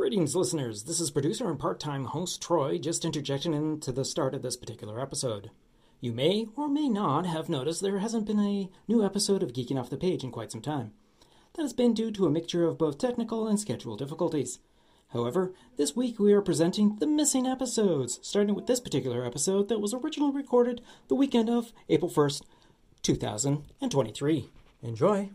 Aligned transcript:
Greetings, 0.00 0.34
listeners. 0.34 0.84
This 0.84 0.98
is 0.98 1.10
producer 1.10 1.46
and 1.50 1.58
part 1.58 1.78
time 1.78 2.06
host 2.06 2.40
Troy 2.40 2.78
just 2.78 3.04
interjecting 3.04 3.52
into 3.52 3.92
the 3.92 4.02
start 4.02 4.34
of 4.34 4.40
this 4.40 4.56
particular 4.56 4.98
episode. 4.98 5.50
You 6.00 6.12
may 6.12 6.46
or 6.56 6.68
may 6.68 6.88
not 6.88 7.26
have 7.26 7.50
noticed 7.50 7.82
there 7.82 7.98
hasn't 7.98 8.26
been 8.26 8.40
a 8.40 8.70
new 8.88 9.04
episode 9.04 9.42
of 9.42 9.52
Geeking 9.52 9.78
Off 9.78 9.90
the 9.90 9.98
Page 9.98 10.24
in 10.24 10.30
quite 10.30 10.52
some 10.52 10.62
time. 10.62 10.94
That 11.52 11.60
has 11.60 11.74
been 11.74 11.92
due 11.92 12.10
to 12.12 12.24
a 12.24 12.30
mixture 12.30 12.64
of 12.64 12.78
both 12.78 12.96
technical 12.96 13.46
and 13.46 13.60
schedule 13.60 13.94
difficulties. 13.94 14.60
However, 15.08 15.52
this 15.76 15.94
week 15.94 16.18
we 16.18 16.32
are 16.32 16.40
presenting 16.40 16.96
the 16.96 17.06
missing 17.06 17.46
episodes, 17.46 18.20
starting 18.22 18.54
with 18.54 18.68
this 18.68 18.80
particular 18.80 19.26
episode 19.26 19.68
that 19.68 19.80
was 19.82 19.92
originally 19.92 20.32
recorded 20.34 20.80
the 21.08 21.14
weekend 21.14 21.50
of 21.50 21.72
April 21.90 22.10
1st, 22.10 22.40
2023. 23.02 24.48
Enjoy! 24.82 25.28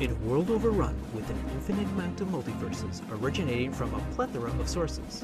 In 0.00 0.10
a 0.10 0.14
world 0.26 0.50
overrun 0.50 0.96
with 1.14 1.30
an 1.30 1.38
infinite 1.52 1.86
amount 1.92 2.20
of 2.20 2.26
multiverses 2.26 3.00
originating 3.12 3.72
from 3.72 3.94
a 3.94 4.00
plethora 4.16 4.50
of 4.58 4.68
sources, 4.68 5.22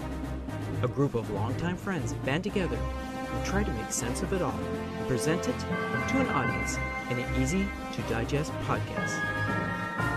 a 0.85 0.89
group 0.89 1.17
of 1.17 1.29
longtime 1.31 1.77
friends 1.77 2.13
band 2.25 2.45
together 2.45 2.77
and 2.77 3.45
try 3.45 3.65
to 3.65 3.73
make 3.73 3.91
sense 3.91 4.23
of 4.23 4.33
it 4.33 4.41
all 4.41 4.55
and 4.97 5.09
present 5.09 5.49
it 5.49 5.59
to 5.59 6.21
an 6.21 6.29
audience 6.29 6.79
in 7.11 7.19
an 7.19 7.43
easy 7.43 7.67
to 7.93 8.03
digest 8.03 8.53
podcast. 8.69 9.19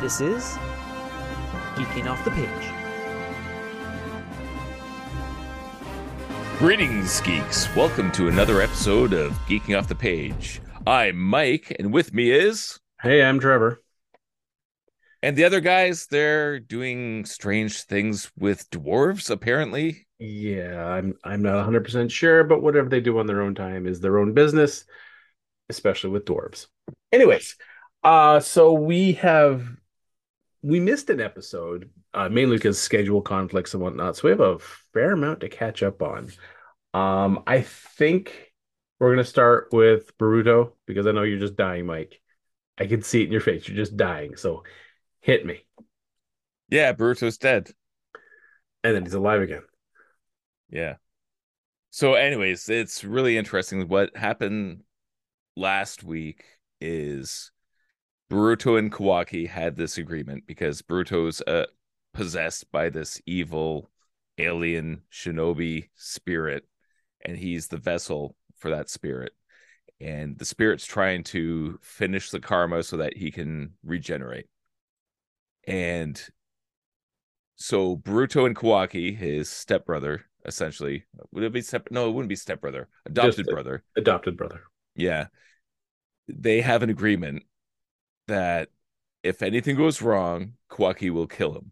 This 0.01 0.21
is 0.21 0.43
Geeking 1.73 2.05
Off 2.05 2.23
the 2.23 2.29
Page. 2.31 2.47
Greetings, 6.59 7.21
geeks. 7.21 7.75
Welcome 7.75 8.11
to 8.11 8.27
another 8.27 8.61
episode 8.61 9.13
of 9.13 9.31
Geeking 9.47 9.75
Off 9.75 9.87
the 9.87 9.95
Page. 9.95 10.61
I'm 10.85 11.19
Mike, 11.19 11.75
and 11.79 11.91
with 11.91 12.13
me 12.13 12.31
is. 12.31 12.79
Hey, 13.01 13.23
I'm 13.23 13.39
Trevor. 13.39 13.82
And 15.23 15.37
the 15.37 15.45
other 15.45 15.61
guys, 15.61 16.07
they're 16.07 16.59
doing 16.59 17.23
strange 17.23 17.83
things 17.83 18.29
with 18.37 18.69
dwarves, 18.69 19.29
apparently. 19.29 20.05
Yeah, 20.19 20.85
I'm 20.85 21.15
I'm 21.23 21.41
not 21.41 21.65
100% 21.65 22.11
sure, 22.11 22.43
but 22.43 22.61
whatever 22.61 22.89
they 22.89 22.99
do 22.99 23.17
on 23.17 23.25
their 23.25 23.41
own 23.41 23.55
time 23.55 23.87
is 23.87 24.01
their 24.01 24.19
own 24.19 24.33
business, 24.33 24.83
especially 25.69 26.09
with 26.09 26.25
dwarves. 26.25 26.67
Anyways, 27.13 27.55
uh 28.03 28.41
so 28.41 28.73
we 28.73 29.13
have 29.13 29.65
we 30.61 30.81
missed 30.81 31.09
an 31.09 31.21
episode, 31.21 31.89
uh 32.13 32.27
mainly 32.27 32.57
because 32.57 32.77
schedule 32.77 33.21
conflicts 33.21 33.73
and 33.73 33.81
whatnot. 33.81 34.17
So 34.17 34.23
we 34.25 34.31
have 34.31 34.41
a 34.41 34.59
fair 34.93 35.13
amount 35.13 35.39
to 35.39 35.47
catch 35.47 35.83
up 35.83 36.01
on. 36.01 36.33
Um, 36.93 37.43
I 37.47 37.61
think 37.61 38.51
we're 38.99 39.13
gonna 39.13 39.23
start 39.23 39.69
with 39.71 40.17
Boruto 40.17 40.73
because 40.85 41.07
I 41.07 41.13
know 41.13 41.23
you're 41.23 41.39
just 41.39 41.55
dying, 41.55 41.85
Mike. 41.85 42.19
I 42.77 42.87
can 42.87 43.01
see 43.03 43.21
it 43.21 43.27
in 43.27 43.31
your 43.31 43.39
face. 43.39 43.69
You're 43.69 43.77
just 43.77 43.95
dying. 43.95 44.35
So 44.35 44.63
hit 45.23 45.45
me. 45.45 45.65
Yeah, 46.69 46.93
Boruto's 46.93 47.37
dead. 47.37 47.71
And 48.83 48.95
then 48.95 49.03
he's 49.03 49.13
alive 49.13 49.41
again. 49.41 49.63
Yeah. 50.69 50.95
So, 51.89 52.13
anyways, 52.15 52.69
it's 52.69 53.03
really 53.03 53.37
interesting. 53.37 53.87
What 53.87 54.15
happened 54.17 54.83
last 55.55 56.03
week 56.03 56.43
is 56.81 57.51
Boruto 58.29 58.77
and 58.77 58.91
Kawaki 58.91 59.47
had 59.47 59.77
this 59.77 59.97
agreement 59.97 60.43
because 60.45 60.81
Boruto's 60.81 61.41
uh, 61.41 61.67
possessed 62.13 62.71
by 62.71 62.89
this 62.89 63.21
evil 63.25 63.89
alien 64.37 65.03
shinobi 65.11 65.89
spirit, 65.95 66.65
and 67.23 67.37
he's 67.37 67.67
the 67.67 67.77
vessel 67.77 68.35
for 68.57 68.71
that 68.71 68.89
spirit. 68.89 69.31
And 70.01 70.37
the 70.37 70.45
spirit's 70.45 70.85
trying 70.85 71.23
to 71.25 71.79
finish 71.81 72.29
the 72.29 72.41
karma 72.41 72.83
so 72.83 72.97
that 72.97 73.15
he 73.15 73.31
can 73.31 73.73
regenerate. 73.83 74.47
And 75.67 76.21
so 77.55 77.95
Boruto 77.97 78.45
and 78.45 78.55
Kawaki, 78.55 79.15
his 79.15 79.49
stepbrother, 79.49 80.25
essentially, 80.45 81.05
would 81.31 81.43
it 81.43 81.53
be 81.53 81.61
step? 81.61 81.87
No, 81.91 82.09
it 82.09 82.11
wouldn't 82.11 82.29
be 82.29 82.35
stepbrother, 82.35 82.89
adopted 83.05 83.45
Just 83.45 83.49
brother. 83.49 83.83
Adopted 83.95 84.37
brother. 84.37 84.63
Yeah, 84.95 85.27
they 86.27 86.61
have 86.61 86.83
an 86.83 86.89
agreement 86.89 87.43
that 88.27 88.69
if 89.23 89.41
anything 89.41 89.75
goes 89.75 90.01
wrong, 90.01 90.53
Kawaki 90.69 91.09
will 91.09 91.27
kill 91.27 91.53
him. 91.53 91.71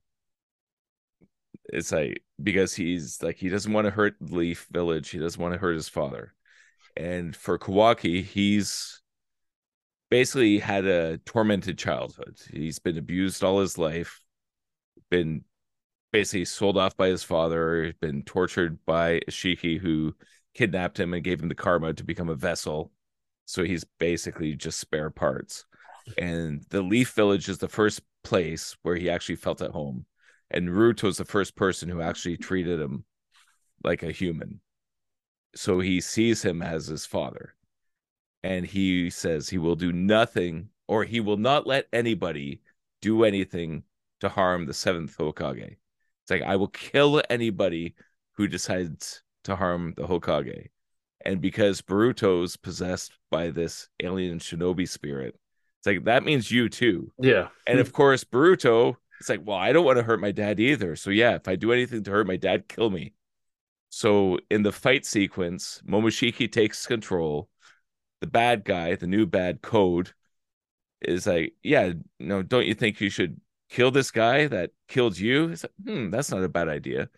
It's 1.65 1.91
like 1.91 2.23
because 2.41 2.73
he's 2.73 3.21
like 3.21 3.37
he 3.37 3.49
doesn't 3.49 3.71
want 3.71 3.85
to 3.85 3.91
hurt 3.91 4.15
Leaf 4.21 4.67
Village. 4.71 5.09
He 5.09 5.19
doesn't 5.19 5.41
want 5.41 5.53
to 5.53 5.59
hurt 5.59 5.75
his 5.75 5.89
father. 5.89 6.33
And 6.97 7.35
for 7.35 7.57
Kawaki, 7.57 8.23
he's 8.23 9.00
basically 10.11 10.59
had 10.59 10.85
a 10.85 11.17
tormented 11.19 11.77
childhood. 11.77 12.37
He's 12.51 12.77
been 12.77 12.97
abused 12.97 13.43
all 13.43 13.61
his 13.61 13.77
life, 13.77 14.21
been 15.09 15.45
basically 16.11 16.45
sold 16.45 16.77
off 16.77 16.97
by 16.97 17.07
his 17.07 17.23
father, 17.23 17.93
been 18.01 18.21
tortured 18.23 18.77
by 18.85 19.21
Ishiki, 19.27 19.79
who 19.79 20.13
kidnapped 20.53 20.99
him 20.99 21.13
and 21.13 21.23
gave 21.23 21.41
him 21.41 21.47
the 21.47 21.55
karma 21.55 21.93
to 21.93 22.03
become 22.03 22.27
a 22.27 22.35
vessel. 22.35 22.91
So 23.45 23.63
he's 23.63 23.85
basically 23.99 24.53
just 24.53 24.79
spare 24.79 25.09
parts. 25.09 25.65
And 26.17 26.61
the 26.69 26.81
Leaf 26.81 27.13
Village 27.13 27.47
is 27.47 27.59
the 27.59 27.69
first 27.69 28.01
place 28.23 28.75
where 28.81 28.97
he 28.97 29.09
actually 29.09 29.37
felt 29.37 29.61
at 29.61 29.71
home. 29.71 30.05
And 30.49 30.67
Naruto's 30.67 31.17
the 31.17 31.25
first 31.25 31.55
person 31.55 31.87
who 31.87 32.01
actually 32.01 32.35
treated 32.35 32.81
him 32.81 33.05
like 33.81 34.03
a 34.03 34.11
human. 34.11 34.59
So 35.55 35.79
he 35.79 36.01
sees 36.01 36.43
him 36.43 36.61
as 36.61 36.87
his 36.87 37.05
father 37.05 37.55
and 38.43 38.65
he 38.65 39.09
says 39.09 39.49
he 39.49 39.57
will 39.57 39.75
do 39.75 39.91
nothing 39.91 40.69
or 40.87 41.03
he 41.03 41.19
will 41.19 41.37
not 41.37 41.67
let 41.67 41.87
anybody 41.93 42.61
do 43.01 43.23
anything 43.23 43.83
to 44.19 44.29
harm 44.29 44.65
the 44.65 44.73
seventh 44.73 45.17
Hokage. 45.17 45.77
It's 46.23 46.31
like 46.31 46.43
I 46.43 46.55
will 46.55 46.67
kill 46.67 47.21
anybody 47.29 47.95
who 48.33 48.47
decides 48.47 49.23
to 49.43 49.55
harm 49.55 49.93
the 49.95 50.03
Hokage. 50.03 50.67
And 51.23 51.39
because 51.39 51.81
Boruto's 51.81 52.57
possessed 52.57 53.11
by 53.29 53.51
this 53.51 53.89
alien 54.01 54.39
shinobi 54.39 54.87
spirit, 54.87 55.35
it's 55.79 55.87
like 55.87 56.05
that 56.05 56.23
means 56.23 56.51
you 56.51 56.69
too. 56.69 57.11
Yeah. 57.19 57.49
And 57.67 57.79
of 57.79 57.93
course, 57.93 58.23
Boruto, 58.23 58.95
it's 59.19 59.29
like, 59.29 59.41
well, 59.43 59.57
I 59.57 59.71
don't 59.71 59.85
want 59.85 59.97
to 59.97 60.03
hurt 60.03 60.19
my 60.19 60.31
dad 60.31 60.59
either. 60.59 60.95
So 60.95 61.09
yeah, 61.09 61.35
if 61.35 61.47
I 61.47 61.55
do 61.55 61.71
anything 61.71 62.03
to 62.03 62.11
hurt 62.11 62.27
my 62.27 62.37
dad, 62.37 62.67
kill 62.67 62.89
me. 62.89 63.13
So 63.89 64.39
in 64.49 64.63
the 64.63 64.71
fight 64.71 65.05
sequence, 65.05 65.81
Momoshiki 65.87 66.51
takes 66.51 66.85
control 66.87 67.49
the 68.21 68.27
bad 68.27 68.63
guy, 68.63 68.95
the 68.95 69.07
new 69.07 69.25
bad 69.25 69.61
code, 69.61 70.13
is 71.01 71.27
like, 71.27 71.53
yeah, 71.63 71.93
no, 72.19 72.41
don't 72.41 72.65
you 72.67 72.75
think 72.75 73.01
you 73.01 73.09
should 73.09 73.41
kill 73.69 73.91
this 73.91 74.11
guy 74.11 74.47
that 74.47 74.71
killed 74.87 75.17
you? 75.17 75.47
Like, 75.47 75.71
hmm, 75.83 76.09
that's 76.09 76.31
not 76.31 76.43
a 76.43 76.49
bad 76.49 76.69
idea. 76.69 77.09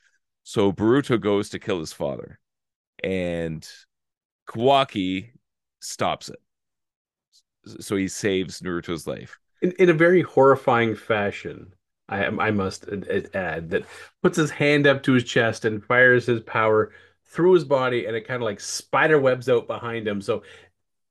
So 0.44 0.72
Boruto 0.72 1.20
goes 1.20 1.50
to 1.50 1.60
kill 1.60 1.80
his 1.80 1.94
father, 1.94 2.40
and 3.04 3.68
Kawaki 4.48 5.30
stops 5.82 6.30
it. 6.30 6.40
So 7.80 7.96
he 7.96 8.08
saves 8.08 8.62
Naruto's 8.62 9.08
life. 9.08 9.40
In, 9.62 9.72
in 9.80 9.90
a 9.90 9.94
very 9.94 10.22
horrifying 10.22 10.96
fashion, 10.96 11.74
I, 12.10 12.26
I 12.26 12.52
must 12.52 12.86
add, 13.34 13.70
that 13.70 13.86
puts 14.22 14.38
his 14.38 14.52
hand 14.52 14.86
up 14.86 15.04
to 15.04 15.14
his 15.14 15.24
chest 15.24 15.64
and 15.64 15.84
fires 15.84 16.26
his 16.26 16.42
power 16.42 16.92
through 17.26 17.54
his 17.54 17.64
body, 17.64 18.06
and 18.06 18.16
it 18.16 18.28
kind 18.28 18.42
of 18.42 18.46
like 18.46 18.60
spider 18.60 19.20
webs 19.20 19.50
out 19.50 19.66
behind 19.68 20.08
him. 20.08 20.22
So 20.22 20.44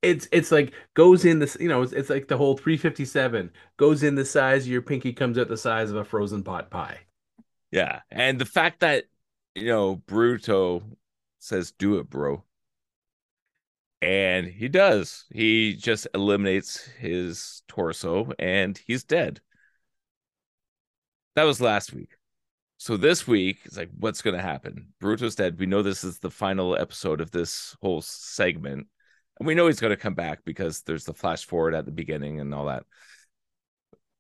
it's 0.03 0.29
it's 0.33 0.53
like 0.53 0.73
goes 0.95 1.25
in 1.25 1.39
this, 1.39 1.57
you 1.61 1.69
know, 1.69 1.83
it's, 1.83 1.93
it's 1.93 2.11
like 2.11 2.29
the 2.29 2.37
whole 2.37 2.57
357 2.57 3.51
goes 3.77 4.03
in 4.03 4.15
the 4.17 4.25
size 4.25 4.69
your 4.69 4.83
pinky, 4.83 5.13
comes 5.13 5.39
out 5.39 5.49
the 5.49 5.57
size 5.57 5.91
of 5.91 5.97
a 5.97 6.05
frozen 6.05 6.43
pot 6.43 6.71
pie. 6.71 6.99
Yeah, 7.71 8.01
and 8.11 8.39
the 8.39 8.45
fact 8.47 8.81
that 8.81 9.05
you 9.55 9.67
know 9.67 9.97
Boruto 10.07 10.83
says, 11.39 11.73
"Do 11.73 11.99
it, 11.99 12.11
bro," 12.11 12.45
and 14.01 14.47
he 14.47 14.69
does. 14.69 15.25
He 15.33 15.75
just 15.77 16.07
eliminates 16.15 16.81
his 16.99 17.63
torso, 17.69 18.33
and 18.39 18.79
he's 18.87 19.05
dead. 19.05 19.41
That 21.35 21.45
was 21.45 21.61
last 21.61 21.93
week. 21.93 22.11
So 22.79 22.97
this 22.97 23.27
week, 23.29 23.61
it's 23.65 23.77
like, 23.77 23.91
what's 23.97 24.23
going 24.23 24.37
to 24.37 24.43
happen? 24.43 24.93
Boruto's 25.01 25.37
dead. 25.37 25.59
We 25.59 25.67
know 25.67 25.83
this 25.83 26.03
is 26.05 26.19
the 26.19 26.31
final 26.31 26.77
episode 26.77 27.21
of 27.21 27.31
this 27.31 27.77
whole 27.81 28.03
segment. 28.03 28.89
And 29.43 29.47
we 29.49 29.57
know 29.57 29.67
he's 29.67 29.81
going 29.81 29.91
to 29.91 29.97
come 29.97 30.15
back 30.15 30.45
because 30.45 30.83
there's 30.83 31.05
the 31.05 31.13
flash 31.13 31.45
forward 31.45 31.75
at 31.75 31.85
the 31.85 31.91
beginning 31.91 32.39
and 32.39 32.55
all 32.55 32.67
that. 32.67 32.85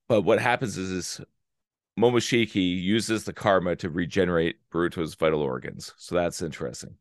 But 0.08 0.22
what 0.22 0.40
happens 0.40 0.76
is, 0.76 0.90
is 0.90 1.20
Momoshiki 1.96 2.82
uses 2.82 3.22
the 3.22 3.32
karma 3.32 3.76
to 3.76 3.88
regenerate 3.88 4.56
Boruto's 4.74 5.14
vital 5.14 5.40
organs. 5.40 5.94
So 5.96 6.16
that's 6.16 6.42
interesting. 6.42 6.96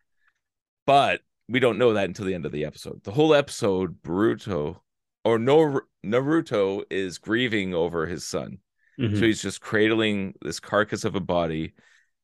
But 0.86 1.22
we 1.50 1.60
don't 1.60 1.80
know 1.80 1.94
that 1.94 2.06
until 2.06 2.26
the 2.26 2.36
end 2.36 2.46
of 2.46 2.52
the 2.52 2.64
episode. 2.64 3.04
The 3.04 3.12
whole 3.12 3.34
episode, 3.34 4.04
Boruto 4.04 4.78
or 5.26 5.40
no 5.40 5.82
Naruto 6.06 6.84
is 6.92 7.18
grieving 7.18 7.74
over 7.74 8.06
his 8.06 8.24
son. 8.24 8.60
Mhm. 9.00 9.18
So 9.18 9.26
he's 9.26 9.42
just 9.42 9.62
cradling 9.62 10.36
this 10.44 10.60
carcass 10.60 11.06
of 11.06 11.16
a 11.16 11.20
body. 11.20 11.74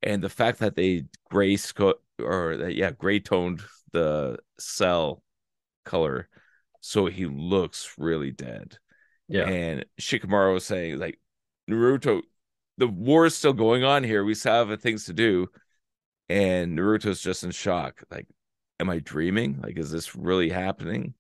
And 0.04 0.24
the 0.24 0.30
fact 0.30 0.60
that 0.60 0.76
they 0.76 1.06
gray 1.32 1.58
sco- 1.58 2.00
or 2.22 2.56
that, 2.58 2.76
yeah, 2.76 2.92
gray 2.92 3.20
toned 3.20 3.64
the 3.94 4.38
cell 4.60 5.24
color, 5.88 6.30
so 6.82 7.08
he 7.08 7.26
looks 7.26 7.96
really 7.98 8.32
dead. 8.32 8.78
Yeah. 9.28 9.48
And 9.48 9.86
Shikamaru 10.00 10.54
was 10.54 10.66
saying, 10.66 11.00
like, 11.00 11.20
Naruto, 11.70 12.22
the 12.78 12.88
war 12.88 13.26
is 13.26 13.36
still 13.36 13.54
going 13.54 13.84
on 13.84 14.04
here. 14.04 14.24
We 14.24 14.36
still 14.36 14.68
have 14.68 14.82
things 14.82 15.06
to 15.06 15.14
do. 15.14 15.48
And 16.30 16.78
Naruto's 16.78 17.22
just 17.22 17.44
in 17.44 17.52
shock. 17.52 18.04
Like, 18.12 18.28
am 18.80 18.90
I 18.90 19.00
dreaming? 19.00 19.60
Like, 19.62 19.78
is 19.78 19.92
this 19.92 20.16
really 20.16 20.50
happening? 20.50 21.14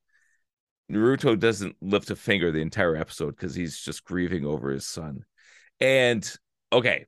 Naruto 0.92 1.38
doesn't 1.38 1.75
lift 1.81 2.12
a 2.12 2.16
finger 2.16 2.52
the 2.52 2.62
entire 2.62 2.96
episode 2.96 3.36
because 3.36 3.56
he's 3.56 3.80
just 3.80 4.06
grieving 4.06 4.46
over 4.46 4.69
his 4.72 4.86
son. 4.86 5.25
And 5.80 6.30
okay, 6.72 7.06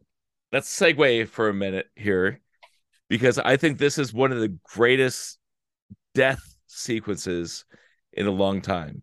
let's 0.51 0.77
segue 0.77 1.29
for 1.29 1.49
a 1.49 1.53
minute 1.53 1.87
here 1.95 2.41
because 3.07 3.39
I 3.39 3.57
think 3.57 3.77
this 3.77 3.97
is 3.97 4.13
one 4.13 4.31
of 4.31 4.39
the 4.39 4.57
greatest 4.63 5.37
death 6.13 6.43
sequences 6.69 7.65
in 8.13 8.27
a 8.27 8.31
long 8.31 8.61
time. 8.61 9.01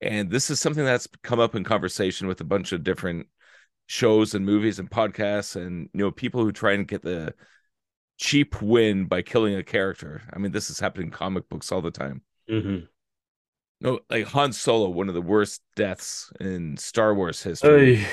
And 0.00 0.30
this 0.30 0.50
is 0.50 0.60
something 0.60 0.84
that's 0.84 1.08
come 1.22 1.40
up 1.40 1.54
in 1.54 1.64
conversation 1.64 2.26
with 2.28 2.40
a 2.40 2.44
bunch 2.44 2.72
of 2.72 2.84
different 2.84 3.26
shows 3.86 4.34
and 4.34 4.44
movies 4.44 4.78
and 4.78 4.90
podcasts 4.90 5.54
and 5.56 5.88
you 5.92 6.00
know 6.00 6.10
people 6.10 6.42
who 6.42 6.50
try 6.50 6.72
and 6.72 6.88
get 6.88 7.02
the 7.02 7.32
cheap 8.18 8.60
win 8.60 9.06
by 9.06 9.22
killing 9.22 9.54
a 9.54 9.62
character. 9.62 10.22
I 10.32 10.38
mean, 10.38 10.52
this 10.52 10.70
is 10.70 10.80
happening 10.80 11.08
in 11.08 11.12
comic 11.12 11.48
books 11.48 11.70
all 11.70 11.82
the 11.82 11.90
time. 11.90 12.22
Mm-hmm. 12.50 12.84
No, 13.80 14.00
like 14.10 14.26
Han 14.28 14.52
Solo, 14.52 14.88
one 14.88 15.08
of 15.08 15.14
the 15.14 15.22
worst 15.22 15.62
deaths 15.74 16.32
in 16.40 16.76
Star 16.76 17.14
Wars 17.14 17.42
history. 17.42 18.04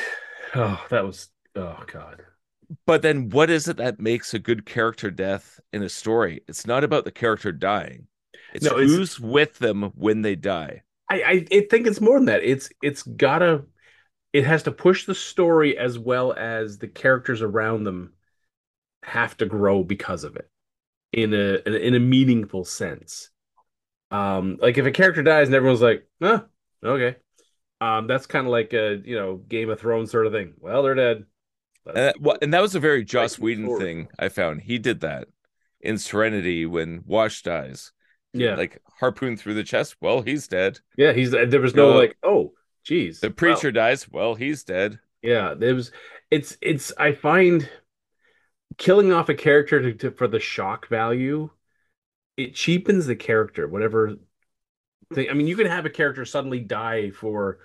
Oh, 0.56 0.86
that 0.92 1.04
was 1.04 1.30
oh 1.56 1.84
god. 1.92 2.22
But 2.86 3.02
then 3.02 3.30
what 3.30 3.50
is 3.50 3.68
it 3.68 3.78
that 3.78 4.00
makes 4.00 4.34
a 4.36 4.40
good 4.40 4.68
character 4.68 5.10
death 5.10 5.60
in 5.72 5.82
a 5.82 5.90
story? 5.90 6.44
It's 6.48 6.68
not 6.68 6.84
about 6.84 7.06
the 7.06 7.12
character 7.12 7.52
dying. 7.52 8.08
It's 8.54 8.66
No, 8.66 8.78
it's- 8.78 8.90
who's 8.90 9.20
with 9.20 9.60
them 9.60 9.92
when 9.96 10.22
they 10.22 10.36
die. 10.36 10.84
I, 11.10 11.22
I 11.22 11.46
I 11.52 11.68
think 11.70 11.86
it's 11.86 12.02
more 12.02 12.18
than 12.18 12.26
that. 12.26 12.44
It's 12.44 12.70
it's 12.82 13.04
gotta 13.04 13.66
it 14.32 14.46
has 14.46 14.64
to 14.64 14.72
push 14.72 15.06
the 15.06 15.14
story 15.14 15.78
as 15.78 16.00
well 16.00 16.34
as 16.34 16.78
the 16.78 16.88
characters 16.88 17.42
around 17.42 17.84
them 17.84 18.14
have 19.04 19.36
to 19.38 19.46
grow 19.46 19.84
because 19.84 20.24
of 20.24 20.36
it 20.38 20.50
in 21.12 21.34
a 21.34 21.60
in 21.68 21.94
a, 21.94 22.00
meaningful 22.00 22.66
sense. 22.66 23.30
Um, 24.10 24.58
like 24.62 24.78
if 24.78 24.86
a 24.86 24.92
character 24.92 25.22
dies 25.22 25.48
and 25.48 25.56
everyone's 25.56 25.82
like, 25.82 26.08
"Huh, 26.22 26.44
okay," 26.84 27.18
um, 27.82 28.08
that's 28.08 28.26
kind 28.26 28.48
of 28.48 28.52
like 28.52 28.74
a 28.74 29.02
you 29.04 29.16
know 29.16 29.36
Game 29.36 29.70
of 29.70 29.80
Thrones 29.80 30.10
sort 30.10 30.26
of 30.26 30.34
thing. 30.34 30.54
Well, 30.60 30.84
they're 30.84 30.96
dead. 30.96 31.26
And 31.86 31.98
that, 31.98 32.22
well, 32.22 32.38
and 32.42 32.54
that 32.54 32.62
was 32.62 32.76
a 32.76 32.80
very 32.80 33.04
Joss 33.04 33.38
Whedon 33.38 33.66
forward. 33.66 33.82
thing 33.82 34.08
I 34.18 34.30
found. 34.30 34.62
He 34.62 34.80
did 34.80 35.02
that 35.02 35.28
in 35.82 35.98
Serenity 35.98 36.66
when 36.66 37.04
Wash 37.06 37.44
dies. 37.44 37.92
Yeah, 38.34 38.56
Like 38.56 38.82
harpoon 39.00 39.38
through 39.38 39.56
the 39.56 39.64
chest. 39.64 39.98
Well, 40.02 40.22
he's 40.22 40.48
dead. 40.48 40.80
yeah. 40.98 41.14
He's 41.14 41.32
there 41.32 41.62
was 41.62 41.76
no 41.76 41.92
No. 41.92 41.98
like, 41.98 42.18
oh, 42.24 42.54
geez, 42.84 43.22
The 43.22 43.32
wow. 43.42 43.66
preacher 43.66 43.72
dies. 43.72 44.08
Well, 44.08 44.36
he's 44.36 44.64
dead. 44.64 45.00
Yeah, 45.22 45.54
there 45.54 45.76
was. 45.76 45.92
It's 46.32 46.58
it's. 46.62 46.92
I 46.98 47.14
find 47.14 47.70
killing 48.78 49.12
off 49.12 49.30
a 49.30 49.34
character 49.36 49.82
to, 49.82 49.94
to, 49.94 50.12
for 50.12 50.28
the 50.28 50.40
shock 50.40 50.88
value, 50.88 51.50
it 52.38 52.56
cheapens 52.56 53.08
the 53.08 53.18
character. 53.18 53.68
Whatever 53.68 54.16
thing. 55.14 55.30
I 55.30 55.34
mean, 55.34 55.48
you 55.48 55.56
can 55.56 55.68
have 55.68 55.86
a 55.86 55.90
character 55.90 56.26
suddenly 56.26 56.60
die 56.60 57.12
for 57.12 57.60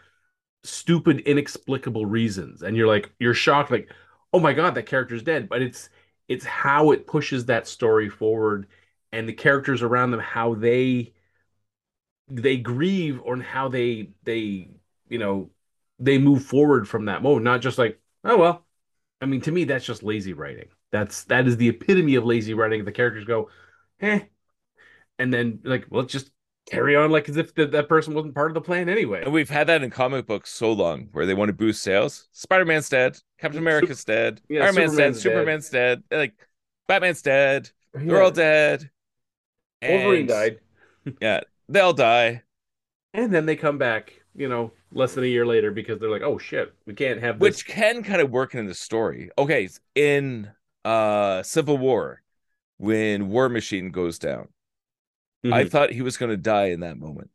stupid, 0.64 1.20
inexplicable 1.20 2.06
reasons, 2.06 2.62
and 2.62 2.76
you're 2.76 2.88
like, 2.88 3.12
you're 3.20 3.34
shocked, 3.34 3.70
like, 3.70 3.90
oh 4.32 4.40
my 4.40 4.52
god, 4.54 4.74
that 4.76 4.86
character's 4.86 5.22
dead. 5.24 5.48
But 5.48 5.62
it's 5.62 5.90
it's 6.28 6.44
how 6.46 6.92
it 6.92 7.06
pushes 7.06 7.46
that 7.46 7.68
story 7.68 8.08
forward, 8.10 8.68
and 9.12 9.28
the 9.28 9.32
characters 9.32 9.82
around 9.82 10.10
them, 10.10 10.20
how 10.20 10.55
they 10.55 11.12
they 12.28 12.56
grieve 12.58 13.20
or 13.25 13.38
how 13.38 13.69
they 13.69 14.10
they 14.22 14.69
you 15.08 15.19
know 15.19 15.50
they 15.99 16.19
move 16.19 16.44
forward 16.44 16.87
from 16.87 17.06
that 17.06 17.22
moment 17.22 17.44
not 17.44 17.60
just 17.60 17.78
like 17.78 17.99
oh 18.25 18.37
well 18.37 18.66
i 19.20 19.26
mean 19.26 19.40
to 19.40 19.50
me 19.50 19.64
that's 19.64 19.84
just 19.84 20.02
lazy 20.02 20.32
writing 20.34 20.69
that's 20.93 21.25
that 21.25 21.46
is 21.46 21.56
the 21.56 21.69
epitome 21.69 22.16
of 22.16 22.25
lazy 22.25 22.55
writing 22.55 22.84
the 22.84 22.93
characters 22.93 23.25
go 23.25 23.49
eh 24.00 24.20
and 25.19 25.32
then 25.32 25.61
like 25.64 25.87
well 25.90 26.02
let's 26.02 26.12
just 26.12 26.31
carry 26.70 26.94
on 26.94 27.11
like 27.11 27.28
as 27.31 27.38
if 27.38 27.54
that 27.54 27.72
that 27.72 27.88
person 27.88 28.12
wasn't 28.12 28.34
part 28.34 28.50
of 28.50 28.54
the 28.54 28.61
plan 28.61 28.90
anyway 28.90 29.22
And 29.25 29.32
we've 29.32 29.49
had 29.49 29.69
that 29.69 29.82
in 29.82 29.88
comic 29.90 30.26
books 30.26 30.50
so 30.50 30.70
long 30.72 31.08
where 31.12 31.25
they 31.25 31.32
want 31.32 31.49
to 31.49 31.54
boost 31.54 31.82
sales. 31.82 32.28
Spider 32.32 32.66
Man's 32.66 32.90
dead. 32.90 33.16
Captain 33.38 33.58
America's 33.58 34.04
dead. 34.04 34.43
Yeah, 34.50 34.64
Iron 34.64 34.75
Man's 34.75 34.94
dead. 34.94 35.16
Superman's 35.16 35.22
dead. 35.22 35.22
Superman's 35.22 35.70
dead. 35.70 36.02
Like 36.11 36.49
Batman's 36.88 37.22
dead. 37.22 37.70
They're 37.94 38.22
all 38.22 38.31
dead. 38.31 38.90
Wolverine 39.86 40.26
died 40.26 40.60
Yeah, 41.20 41.40
they'll 41.69 41.92
die. 41.92 42.42
and 43.14 43.32
then 43.32 43.46
they 43.46 43.56
come 43.56 43.78
back 43.78 44.20
you 44.34 44.48
know 44.48 44.72
less 44.92 45.14
than 45.14 45.25
a 45.25 45.26
year 45.26 45.46
later 45.46 45.70
because 45.70 45.98
they're 45.98 46.10
like 46.10 46.22
oh 46.22 46.38
shit 46.38 46.72
we 46.86 46.94
can't 46.94 47.20
have 47.20 47.40
this 47.40 47.54
which 47.54 47.66
can 47.66 48.02
kind 48.02 48.20
of 48.20 48.30
work 48.30 48.54
in 48.54 48.66
the 48.66 48.75
story. 48.75 49.30
Okay, 49.38 49.69
in 49.94 50.50
uh 50.84 51.42
Civil 51.42 51.78
War, 51.78 52.22
when 52.78 53.28
War 53.30 53.48
Machine 53.48 53.90
goes 53.90 54.19
down, 54.19 54.48
I 55.50 55.64
Mhm. 55.64 55.66
thought 55.66 55.92
he 55.92 56.00
was 56.02 56.16
going 56.16 56.30
to 56.30 56.36
die 56.38 56.66
in 56.66 56.80
that 56.80 56.96
moment, 56.98 57.30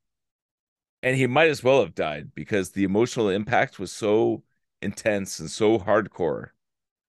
and 1.01 1.15
he 1.17 1.27
might 1.27 1.49
as 1.49 1.63
well 1.63 1.81
have 1.81 1.95
died 1.95 2.33
because 2.33 2.71
the 2.71 2.83
emotional 2.83 3.29
impact 3.29 3.79
was 3.79 3.91
so 3.91 4.43
intense 4.81 5.39
and 5.39 5.49
so 5.51 5.79
hardcore. 5.79 6.49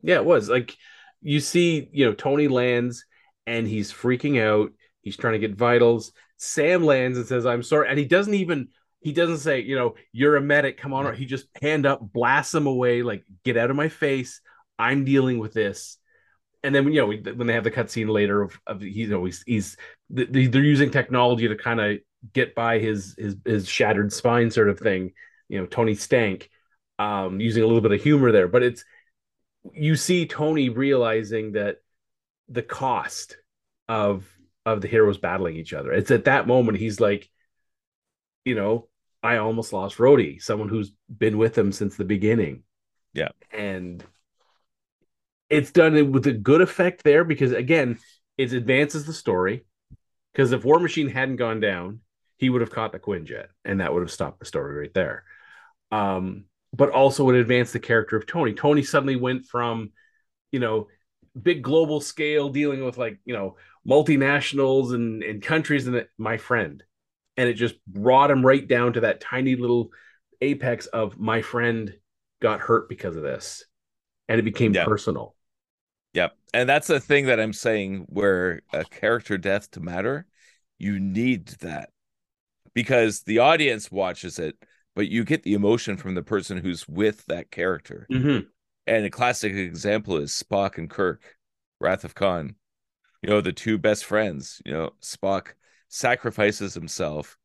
Yeah, 0.03 0.17
it 0.17 0.25
was 0.25 0.49
like 0.49 0.77
you 1.23 1.41
see, 1.41 1.89
you 1.93 2.05
know, 2.05 2.13
Tony 2.15 2.49
lands 2.49 3.07
and 3.47 3.67
he's 3.67 3.93
freaking 3.93 4.41
out. 4.41 4.73
He's 5.05 5.17
trying 5.17 5.35
to 5.35 5.39
get 5.39 5.55
vitals. 5.57 6.13
Sam 6.39 6.83
lands 6.85 7.19
and 7.19 7.27
says, 7.27 7.47
"I'm 7.47 7.63
sorry," 7.63 7.89
and 7.89 7.99
he 7.99 8.07
doesn't 8.07 8.35
even 8.35 8.69
he 9.05 9.13
doesn't 9.13 9.39
say, 9.39 9.61
you 9.61 9.77
know, 9.77 9.97
you're 10.13 10.37
a 10.37 10.41
medic. 10.41 10.79
Come 10.79 10.95
on, 10.95 11.15
he 11.15 11.27
just 11.27 11.47
hand 11.61 11.85
up, 11.85 12.01
blasts 12.01 12.55
him 12.55 12.67
away, 12.67 13.03
like 13.03 13.23
get 13.45 13.59
out 13.59 13.69
of 13.69 13.77
my 13.77 13.91
face. 13.91 14.41
I'm 14.79 15.05
dealing 15.05 15.39
with 15.39 15.53
this. 15.53 15.99
And 16.63 16.75
then 16.75 16.91
you 16.91 17.03
know 17.03 17.33
when 17.35 17.47
they 17.47 17.53
have 17.53 17.65
the 17.65 17.71
cutscene 17.71 18.09
later 18.09 18.41
of, 18.41 18.59
of 18.67 18.83
you 18.83 19.07
know 19.09 19.27
he's 19.27 19.45
he's 19.47 19.77
they're 20.09 20.63
using 20.63 20.91
technology 20.91 21.47
to 21.47 21.57
kind 21.57 21.79
of 21.79 21.99
get 22.33 22.55
by 22.55 22.79
his 22.79 23.15
his 23.19 23.37
his 23.45 23.69
shattered 23.69 24.11
spine 24.11 24.51
sort 24.51 24.71
of 24.71 24.81
thing. 24.81 25.13
You 25.51 25.61
know, 25.61 25.67
Tony 25.67 25.95
Stank, 25.95 26.49
um, 26.99 27.39
using 27.41 27.63
a 27.63 27.67
little 27.67 27.83
bit 27.83 27.93
of 27.93 28.03
humor 28.03 28.33
there, 28.33 28.49
but 28.49 28.63
it's 28.63 28.87
you 29.75 29.97
see 29.97 30.27
Tony 30.27 30.71
realizing 30.71 31.53
that 31.53 31.77
the 32.49 32.63
cost 32.63 33.37
of 33.87 34.27
of 34.67 34.81
the 34.81 34.89
heroes 34.89 35.19
battling 35.19 35.57
each 35.57 35.73
other. 35.73 35.93
It's 35.93 36.11
at 36.11 36.25
that 36.25 36.47
moment 36.47 36.79
he's 36.79 37.01
like, 37.01 37.31
you 38.45 38.55
know, 38.55 38.89
I 39.23 39.39
almost 39.39 39.73
lost 39.73 39.99
Rhodey, 39.99 40.41
someone 40.41 40.69
who's 40.69 40.93
been 41.09 41.39
with 41.39 41.57
him 41.57 41.73
since 41.73 41.97
the 41.97 42.05
beginning. 42.05 42.63
Yeah. 43.13 43.29
And 43.51 44.05
it's 45.49 45.71
done 45.71 46.13
with 46.13 46.27
a 46.27 46.33
good 46.33 46.61
effect 46.61 47.05
there 47.05 47.25
because 47.25 47.53
again, 47.53 47.99
it 48.37 48.53
advances 48.53 49.07
the 49.07 49.13
story. 49.13 49.65
Because 50.33 50.53
if 50.53 50.65
War 50.65 50.81
Machine 50.81 51.09
hadn't 51.09 51.37
gone 51.37 51.61
down, 51.61 52.01
he 52.37 52.51
would 52.51 52.61
have 52.61 52.73
caught 52.73 52.91
the 52.91 52.99
Quinjet, 52.99 53.47
and 53.65 53.81
that 53.81 53.93
would 53.93 54.03
have 54.03 54.11
stopped 54.11 54.41
the 54.41 54.47
story 54.47 54.81
right 54.81 54.95
there. 54.95 55.25
Um, 55.93 56.47
but 56.73 56.91
also 56.91 57.31
it 57.31 57.37
advanced 57.37 57.73
the 57.73 57.79
character 57.79 58.17
of 58.17 58.27
Tony. 58.27 58.53
Tony 58.53 58.83
suddenly 58.83 59.15
went 59.15 59.47
from, 59.47 59.93
you 60.51 60.59
know, 60.59 60.89
big 61.41 61.63
global 61.63 62.01
scale 62.01 62.49
dealing 62.49 62.85
with 62.85 62.99
like, 62.99 63.19
you 63.25 63.35
know, 63.35 63.57
multinationals 63.87 64.95
and, 64.95 65.23
and 65.23 65.43
countries 65.43 65.87
and 65.87 66.07
my 66.19 66.37
friend. 66.37 66.83
And 67.37 67.49
it 67.49 67.55
just 67.55 67.85
brought 67.87 68.31
him 68.31 68.47
right 68.47 68.67
down 68.67 68.93
to 68.95 69.01
that 69.01 69.21
tiny 69.21 69.57
little 69.57 69.91
apex 70.41 70.87
of 70.87 71.19
my 71.19 71.43
friend 71.43 71.95
got 72.41 72.61
hurt 72.61 72.89
because 72.89 73.17
of 73.17 73.23
this. 73.23 73.65
And 74.29 74.39
it 74.39 74.45
became 74.45 74.73
Yeah. 74.73 74.85
personal. 74.85 75.35
Yep. 76.15 76.37
And 76.55 76.69
that's 76.69 76.87
the 76.87 77.01
thing 77.01 77.27
that 77.27 77.41
I'm 77.41 77.53
saying 77.53 78.07
where 78.09 78.63
a 78.73 78.85
character 78.85 79.37
death 79.37 79.71
to 79.73 79.81
matter, 79.81 80.27
you 80.79 81.01
need 81.01 81.49
that 81.61 81.91
because 82.73 83.23
the 83.23 83.41
audience 83.41 83.91
watches 83.91 84.39
it, 84.39 84.57
but 84.95 85.09
you 85.09 85.25
get 85.25 85.43
the 85.43 85.55
emotion 85.55 85.97
from 85.97 86.15
the 86.15 86.23
person 86.23 86.59
who's 86.59 86.87
with 86.89 87.27
that 87.27 87.51
character. 87.51 88.07
Mm-hmm. 88.13 88.47
And 88.87 89.05
a 89.07 89.11
classic 89.11 89.55
example 89.55 90.17
is 90.19 90.31
Spock 90.31 90.79
and 90.79 90.91
Kirk, 90.91 91.23
Wrath 91.81 92.05
of 92.05 92.15
Khan. 92.15 92.57
You 93.23 93.31
know, 93.31 93.41
the 93.41 93.53
two 93.53 93.79
best 93.79 94.05
friends, 94.05 94.61
you 94.67 94.73
know, 94.73 94.91
Spock 95.01 95.55
sacrifices 95.89 96.75
himself, 96.75 97.39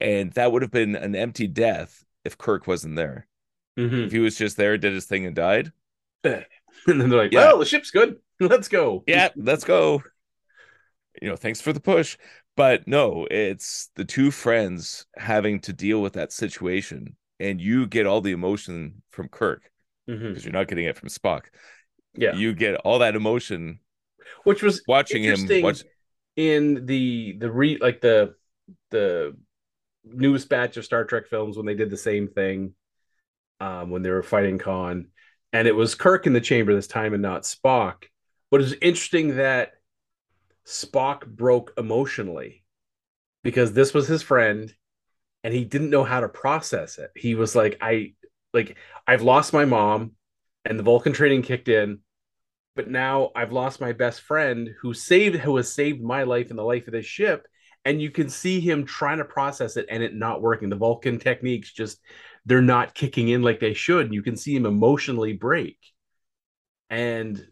and 0.00 0.32
that 0.32 0.50
would 0.50 0.62
have 0.62 0.72
been 0.72 0.96
an 0.96 1.14
empty 1.14 1.46
death 1.46 2.04
if 2.24 2.36
Kirk 2.36 2.66
wasn't 2.66 2.96
there. 2.96 3.28
Mm-hmm. 3.78 4.00
If 4.06 4.12
he 4.12 4.18
was 4.18 4.36
just 4.36 4.56
there, 4.56 4.76
did 4.76 4.92
his 4.92 5.06
thing, 5.06 5.26
and 5.26 5.36
died. 5.36 5.72
And 6.86 7.00
then 7.00 7.10
they're 7.10 7.22
like, 7.22 7.32
Yeah. 7.32 7.46
well, 7.46 7.58
the 7.58 7.64
ship's 7.64 7.90
good. 7.90 8.16
Let's 8.40 8.68
go. 8.68 9.02
yeah, 9.06 9.28
let's 9.36 9.64
go. 9.64 10.02
You 11.20 11.28
know, 11.28 11.36
thanks 11.36 11.60
for 11.60 11.72
the 11.72 11.80
push. 11.80 12.16
But 12.56 12.86
no, 12.86 13.26
it's 13.30 13.90
the 13.96 14.04
two 14.04 14.30
friends 14.30 15.04
having 15.16 15.60
to 15.62 15.72
deal 15.72 16.00
with 16.00 16.14
that 16.14 16.32
situation, 16.32 17.16
and 17.38 17.60
you 17.60 17.86
get 17.86 18.06
all 18.06 18.20
the 18.20 18.32
emotion 18.32 19.02
from 19.10 19.28
Kirk 19.28 19.70
Mhm. 20.10 20.28
because 20.28 20.44
you're 20.44 20.52
not 20.52 20.68
getting 20.68 20.84
it 20.84 20.96
from 20.96 21.08
Spock. 21.08 21.46
Yeah. 22.14 22.34
You 22.34 22.54
get 22.54 22.76
all 22.76 22.98
that 23.00 23.14
emotion 23.14 23.80
Which 24.44 24.62
was 24.62 24.82
watching 24.86 25.22
him 25.22 25.46
watch 25.62 25.84
in 26.36 26.86
the 26.86 27.36
the 27.38 27.50
re 27.50 27.78
like 27.80 28.00
the 28.00 28.34
the 28.90 29.36
newest 30.04 30.48
batch 30.48 30.76
of 30.76 30.84
Star 30.84 31.04
Trek 31.04 31.26
films 31.28 31.56
when 31.56 31.66
they 31.66 31.74
did 31.74 31.90
the 31.90 31.96
same 31.96 32.28
thing 32.28 32.74
um, 33.60 33.90
when 33.90 34.02
they 34.02 34.10
were 34.10 34.22
fighting 34.22 34.58
Khan, 34.58 35.08
and 35.52 35.68
it 35.68 35.74
was 35.74 35.94
Kirk 35.94 36.26
in 36.26 36.32
the 36.32 36.40
chamber 36.40 36.74
this 36.74 36.86
time 36.86 37.12
and 37.12 37.22
not 37.22 37.42
Spock. 37.42 38.04
But 38.50 38.62
it's 38.62 38.72
interesting 38.80 39.36
that 39.36 39.72
Spock 40.66 41.26
broke 41.26 41.72
emotionally 41.76 42.64
because 43.42 43.72
this 43.72 43.94
was 43.94 44.08
his 44.08 44.22
friend 44.22 44.74
and 45.44 45.54
he 45.54 45.64
didn't 45.64 45.90
know 45.90 46.04
how 46.04 46.20
to 46.20 46.28
process 46.28 46.98
it. 46.98 47.10
He 47.16 47.34
was 47.34 47.54
like, 47.56 47.78
I 47.80 48.14
like 48.52 48.76
I've 49.06 49.22
lost 49.22 49.52
my 49.52 49.64
mom 49.64 50.12
and 50.64 50.78
the 50.78 50.82
Vulcan 50.82 51.12
training 51.12 51.42
kicked 51.42 51.68
in, 51.68 52.00
but 52.76 52.88
now 52.88 53.30
I've 53.34 53.52
lost 53.52 53.80
my 53.80 53.92
best 53.92 54.20
friend 54.20 54.70
who 54.80 54.94
saved 54.94 55.36
who 55.36 55.56
has 55.56 55.72
saved 55.72 56.02
my 56.02 56.24
life 56.24 56.50
and 56.50 56.58
the 56.58 56.64
life 56.64 56.86
of 56.86 56.92
this 56.92 57.06
ship. 57.06 57.46
And 57.84 58.00
you 58.02 58.10
can 58.10 58.28
see 58.28 58.60
him 58.60 58.84
trying 58.84 59.18
to 59.18 59.24
process 59.24 59.76
it 59.76 59.86
and 59.90 60.02
it 60.02 60.14
not 60.14 60.42
working. 60.42 60.68
The 60.68 60.76
Vulcan 60.76 61.18
techniques 61.18 61.72
just 61.72 61.98
they're 62.44 62.62
not 62.62 62.94
kicking 62.94 63.28
in 63.28 63.42
like 63.42 63.60
they 63.60 63.74
should. 63.74 64.12
You 64.12 64.22
can 64.22 64.36
see 64.36 64.54
him 64.54 64.66
emotionally 64.66 65.32
break. 65.32 65.78
And 66.90 67.42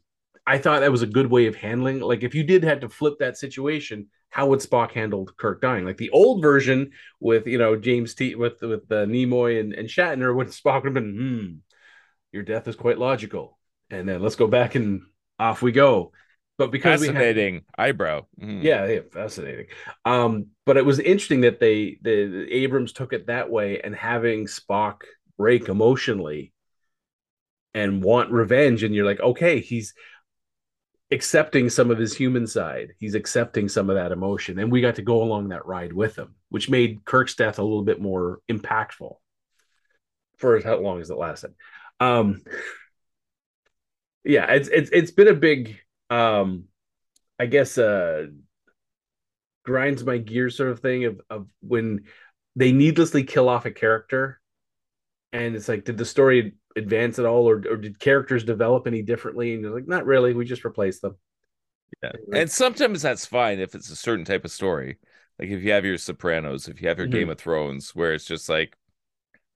I 0.48 0.56
thought 0.56 0.80
that 0.80 0.90
was 0.90 1.02
a 1.02 1.06
good 1.06 1.26
way 1.26 1.46
of 1.46 1.56
handling. 1.56 2.00
Like 2.00 2.22
if 2.22 2.34
you 2.34 2.42
did 2.42 2.64
have 2.64 2.80
to 2.80 2.88
flip 2.88 3.18
that 3.18 3.36
situation, 3.36 4.06
how 4.30 4.46
would 4.46 4.60
Spock 4.60 4.92
handle 4.92 5.26
Kirk 5.26 5.60
dying? 5.60 5.84
Like 5.84 5.98
the 5.98 6.08
old 6.08 6.40
version 6.40 6.92
with 7.20 7.46
you 7.46 7.58
know 7.58 7.76
James 7.76 8.14
T 8.14 8.34
with 8.34 8.62
with 8.62 8.90
uh, 8.90 9.04
Nimoy 9.04 9.60
and, 9.60 9.74
and 9.74 9.88
Shatner, 9.88 10.34
when 10.34 10.46
Spock 10.46 10.84
would 10.84 10.86
have 10.86 10.94
been, 10.94 11.16
hmm, 11.16 11.76
your 12.32 12.44
death 12.44 12.66
is 12.66 12.76
quite 12.76 12.98
logical, 12.98 13.58
and 13.90 14.08
then 14.08 14.22
let's 14.22 14.36
go 14.36 14.46
back 14.46 14.74
and 14.74 15.02
off 15.38 15.60
we 15.60 15.70
go. 15.70 16.12
But 16.56 16.72
because 16.72 17.02
fascinating 17.02 17.54
we 17.54 17.60
had, 17.76 17.88
eyebrow, 17.90 18.24
mm. 18.40 18.62
yeah, 18.62 18.86
yeah, 18.86 19.00
fascinating. 19.12 19.66
Um, 20.06 20.46
but 20.64 20.78
it 20.78 20.84
was 20.84 20.98
interesting 20.98 21.42
that 21.42 21.60
they 21.60 21.98
the, 22.00 22.26
the 22.26 22.52
Abrams 22.54 22.94
took 22.94 23.12
it 23.12 23.26
that 23.26 23.50
way 23.50 23.82
and 23.82 23.94
having 23.94 24.46
Spock 24.46 25.02
break 25.36 25.68
emotionally 25.68 26.54
and 27.74 28.02
want 28.02 28.30
revenge, 28.32 28.82
and 28.82 28.94
you're 28.94 29.04
like, 29.04 29.20
okay, 29.20 29.60
he's 29.60 29.92
accepting 31.10 31.70
some 31.70 31.90
of 31.90 31.98
his 31.98 32.14
human 32.14 32.46
side. 32.46 32.92
He's 32.98 33.14
accepting 33.14 33.68
some 33.68 33.88
of 33.88 33.96
that 33.96 34.12
emotion. 34.12 34.58
And 34.58 34.70
we 34.70 34.80
got 34.80 34.96
to 34.96 35.02
go 35.02 35.22
along 35.22 35.48
that 35.48 35.66
ride 35.66 35.92
with 35.92 36.16
him, 36.16 36.34
which 36.50 36.68
made 36.68 37.04
Kirk's 37.04 37.34
death 37.34 37.58
a 37.58 37.62
little 37.62 37.82
bit 37.82 38.00
more 38.00 38.40
impactful 38.50 39.16
for 40.36 40.62
how 40.62 40.78
long 40.78 41.00
as 41.00 41.10
it 41.10 41.16
lasted. 41.16 41.54
Um 42.00 42.42
yeah, 44.24 44.52
it's 44.52 44.68
it's 44.68 44.90
it's 44.92 45.10
been 45.10 45.28
a 45.28 45.34
big 45.34 45.80
um 46.10 46.64
I 47.38 47.46
guess 47.46 47.78
uh 47.78 48.26
grinds 49.64 50.04
my 50.04 50.18
gears 50.18 50.56
sort 50.56 50.70
of 50.70 50.80
thing 50.80 51.04
of 51.04 51.20
of 51.28 51.48
when 51.60 52.04
they 52.56 52.72
needlessly 52.72 53.22
kill 53.22 53.48
off 53.48 53.66
a 53.66 53.70
character 53.70 54.40
and 55.32 55.54
it's 55.54 55.68
like 55.68 55.84
did 55.84 55.98
the 55.98 56.04
story 56.04 56.54
advance 56.78 57.18
at 57.18 57.26
all, 57.26 57.48
or, 57.48 57.56
or 57.56 57.76
did 57.76 57.98
characters 57.98 58.44
develop 58.44 58.86
any 58.86 59.02
differently? 59.02 59.52
And 59.54 59.62
you're 59.62 59.74
like, 59.74 59.88
not 59.88 60.06
really. 60.06 60.32
We 60.34 60.44
just 60.44 60.64
replaced 60.64 61.02
them. 61.02 61.16
Yeah, 62.02 62.12
and 62.32 62.50
sometimes 62.50 63.02
that's 63.02 63.26
fine 63.26 63.60
if 63.60 63.74
it's 63.74 63.90
a 63.90 63.96
certain 63.96 64.24
type 64.24 64.44
of 64.44 64.50
story. 64.50 64.98
Like 65.38 65.48
if 65.48 65.62
you 65.62 65.72
have 65.72 65.84
your 65.84 65.98
Sopranos, 65.98 66.68
if 66.68 66.80
you 66.80 66.88
have 66.88 66.98
your 66.98 67.06
mm-hmm. 67.06 67.18
Game 67.18 67.30
of 67.30 67.38
Thrones, 67.38 67.94
where 67.94 68.12
it's 68.12 68.24
just 68.24 68.48
like 68.48 68.76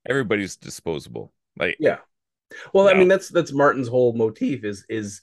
everybody's 0.07 0.55
disposable. 0.55 1.33
Like 1.57 1.77
yeah, 1.79 1.99
well, 2.73 2.85
no. 2.85 2.91
I 2.91 2.95
mean 2.95 3.07
that's 3.07 3.29
that's 3.29 3.51
Martin's 3.51 3.87
whole 3.87 4.13
motif 4.13 4.63
is 4.63 4.85
is 4.89 5.21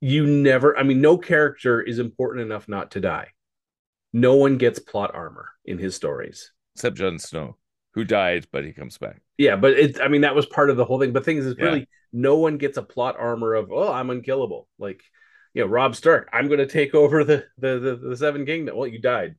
you 0.00 0.26
never. 0.26 0.76
I 0.78 0.82
mean, 0.82 1.00
no 1.00 1.18
character 1.18 1.80
is 1.80 1.98
important 1.98 2.44
enough 2.44 2.68
not 2.68 2.92
to 2.92 3.00
die. 3.00 3.28
No 4.12 4.34
one 4.34 4.58
gets 4.58 4.78
plot 4.78 5.14
armor 5.14 5.50
in 5.64 5.78
his 5.78 5.94
stories 5.94 6.52
except 6.74 6.96
Jon 6.96 7.18
Snow 7.18 7.56
who 7.94 8.04
died, 8.04 8.46
but 8.52 8.64
he 8.64 8.72
comes 8.72 8.98
back. 8.98 9.20
Yeah, 9.36 9.56
but 9.56 9.72
it 9.72 10.00
I 10.00 10.08
mean 10.08 10.22
that 10.22 10.34
was 10.34 10.46
part 10.46 10.70
of 10.70 10.76
the 10.76 10.84
whole 10.84 11.00
thing. 11.00 11.12
But 11.12 11.24
things 11.24 11.44
is 11.44 11.56
really 11.56 11.88
no 12.12 12.36
one 12.36 12.58
gets 12.58 12.76
a 12.76 12.82
plot 12.82 13.16
armor 13.18 13.54
of 13.54 13.70
oh 13.72 13.92
I'm 13.92 14.10
unkillable. 14.10 14.68
Like 14.78 15.02
you 15.54 15.62
know 15.62 15.68
Robb 15.68 15.96
Stark, 15.96 16.28
I'm 16.32 16.46
going 16.46 16.58
to 16.58 16.66
take 16.66 16.94
over 16.94 17.24
the, 17.24 17.46
the 17.58 17.78
the 17.78 18.08
the 18.10 18.16
Seven 18.16 18.46
Kingdom. 18.46 18.76
Well, 18.76 18.86
you 18.86 19.00
died. 19.00 19.36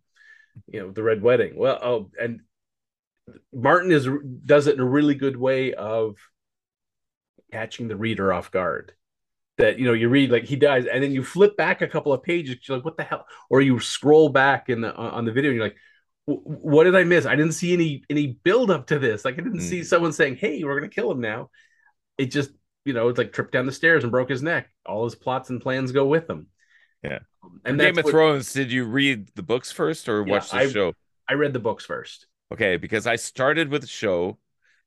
You 0.68 0.82
know 0.82 0.92
the 0.92 1.04
Red 1.04 1.22
Wedding. 1.22 1.54
Well, 1.56 1.80
oh, 1.82 2.12
and 2.20 2.42
Martin 3.54 3.92
is 3.92 4.08
does 4.46 4.68
it 4.68 4.76
in 4.76 4.82
a 4.82 4.86
really 4.86 5.16
good 5.16 5.38
way 5.38 5.74
of 5.74 6.18
catching 7.52 7.88
the 7.88 7.96
reader 7.96 8.34
off 8.34 8.52
guard. 8.52 8.94
That 9.58 9.80
you 9.80 9.86
know 9.86 9.94
you 9.94 10.10
read 10.10 10.32
like 10.32 10.46
he 10.46 10.56
dies, 10.56 10.86
and 10.92 11.04
then 11.04 11.12
you 11.12 11.24
flip 11.24 11.56
back 11.56 11.82
a 11.82 11.88
couple 11.88 12.14
of 12.14 12.24
pages. 12.24 12.58
You're 12.68 12.78
like, 12.78 12.86
what 12.86 12.98
the 12.98 13.04
hell? 13.04 13.26
Or 13.50 13.62
you 13.62 13.80
scroll 13.80 14.30
back 14.30 14.70
in 14.70 14.82
the 14.82 14.94
on 14.96 15.26
the 15.26 15.32
video, 15.32 15.52
and 15.52 15.58
you're 15.58 15.68
like, 15.68 15.78
what 16.26 16.84
did 16.84 16.96
I 16.96 17.04
miss? 17.04 17.26
I 17.26 17.36
didn't 17.36 17.54
see 17.54 17.74
any 17.74 18.04
any 18.10 18.28
build 18.28 18.72
up 18.72 18.88
to 18.88 19.00
this. 19.00 19.26
Like 19.26 19.36
I 19.36 19.42
didn't 19.42 19.60
mm. 19.60 19.70
see 19.70 19.84
someone 19.84 20.14
saying, 20.14 20.36
"Hey, 20.36 20.64
we're 20.64 20.76
gonna 20.76 20.90
kill 20.90 21.12
him 21.12 21.22
now." 21.22 21.50
It 22.18 22.28
just 22.28 22.52
you 22.86 22.94
know 22.94 23.08
it's 23.10 23.18
like 23.18 23.34
tripped 23.34 23.52
down 23.52 23.66
the 23.66 23.72
stairs 23.72 24.04
and 24.04 24.12
broke 24.12 24.30
his 24.30 24.44
neck. 24.44 24.70
All 24.86 25.04
his 25.04 25.16
plots 25.16 25.50
and 25.50 25.62
plans 25.62 25.92
go 25.92 26.06
with 26.06 26.30
him. 26.30 26.48
Yeah. 27.04 27.20
And 27.66 27.80
Game 27.80 27.98
of 27.98 28.06
what, 28.06 28.12
Thrones. 28.12 28.54
Did 28.54 28.72
you 28.72 28.86
read 28.86 29.30
the 29.36 29.44
books 29.44 29.72
first 29.72 30.08
or 30.08 30.24
yeah, 30.26 30.34
watch 30.34 30.52
the 30.52 30.58
I, 30.58 30.70
show? 30.70 30.94
I 31.28 31.34
read 31.34 31.54
the 31.54 31.60
books 31.60 31.86
first. 31.86 32.28
Okay, 32.54 32.78
because 32.78 33.08
I 33.08 33.16
started 33.16 33.70
with 33.70 33.82
the 33.82 33.88
show. 33.88 34.38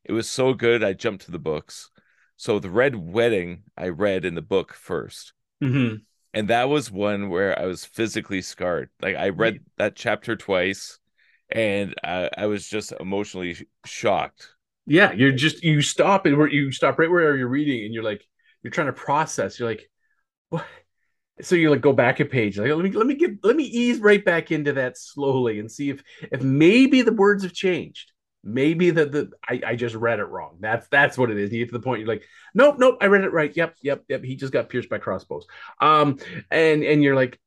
It 0.05 0.13
was 0.13 0.29
so 0.29 0.53
good, 0.53 0.85
I 0.85 0.93
jumped 0.93 1.25
to 1.25 1.31
the 1.31 1.39
books. 1.39 1.91
So 2.37 2.59
the 2.59 2.71
Red 2.71 2.95
Wedding, 2.95 3.63
I 3.77 3.89
read 3.89 4.25
in 4.25 4.35
the 4.35 4.43
book 4.43 4.75
1st 4.75 5.33
mm-hmm. 5.63 5.97
and 6.35 6.49
that 6.49 6.69
was 6.69 6.91
one 6.91 7.31
where 7.31 7.59
I 7.59 7.65
was 7.65 7.85
physically 7.85 8.43
scarred. 8.43 8.91
Like 9.01 9.17
I 9.17 9.31
read 9.31 9.61
that 9.79 9.97
chapter 9.97 10.37
twice 10.37 10.99
and 11.55 11.95
I, 12.03 12.29
I 12.37 12.47
was 12.47 12.69
just 12.69 12.93
emotionally 12.99 13.67
shocked. 13.87 14.49
Yeah, 14.87 15.13
you're 15.13 15.33
just 15.33 15.63
you 15.63 15.81
stop 15.81 16.27
and 16.27 16.37
where 16.37 16.49
you 16.49 16.73
stop 16.73 16.99
right 16.99 17.11
where 17.11 17.37
you're 17.37 17.49
reading, 17.49 17.85
and 17.85 17.95
you're 17.95 18.03
like 18.03 18.23
you're 18.63 18.73
trying 18.73 18.89
to 18.89 18.93
process. 18.93 19.59
You're 19.59 19.69
like, 19.69 19.89
what? 20.51 20.67
So 21.41 21.55
you 21.55 21.71
like 21.71 21.81
go 21.81 21.93
back 21.93 22.21
a 22.21 22.25
page. 22.25 22.59
Like 22.59 22.71
let 22.71 22.85
me 22.85 22.91
let 22.91 23.07
me 23.07 23.15
get 23.15 23.43
let 23.43 23.57
me 23.57 23.65
ease 23.65 24.01
right 24.01 24.23
back 24.23 24.51
into 24.51 24.75
that 24.75 24.99
slowly 24.99 25.59
and 25.59 25.71
see 25.71 25.91
if 25.91 26.03
if 26.21 26.43
maybe 26.43 27.03
the 27.03 27.13
words 27.13 27.45
have 27.45 27.55
changed. 27.55 28.13
Maybe 28.43 28.91
the 28.91 29.07
the 29.07 29.31
I, 29.49 29.61
I 29.69 29.77
just 29.77 29.95
read 29.95 30.19
it 30.19 30.25
wrong. 30.25 30.59
That's 30.61 30.87
that's 30.89 31.17
what 31.17 31.31
it 31.31 31.39
is. 31.39 31.51
You 31.51 31.61
get 31.61 31.73
to 31.73 31.79
the 31.79 31.83
point 31.83 32.01
you're 32.01 32.09
like, 32.09 32.25
nope, 32.55 32.77
nope, 32.79 32.99
I 33.01 33.07
read 33.07 33.25
it 33.25 33.33
right. 33.33 33.57
Yep, 33.57 33.77
yep, 33.83 34.05
yep. 34.09 34.23
He 34.23 34.37
just 34.37 34.53
got 34.53 34.69
pierced 34.69 34.91
by 34.91 34.99
crossbows. 34.99 35.47
Um, 35.81 36.19
and 36.51 36.85
and 36.85 37.03
you're 37.03 37.17
like, 37.17 37.41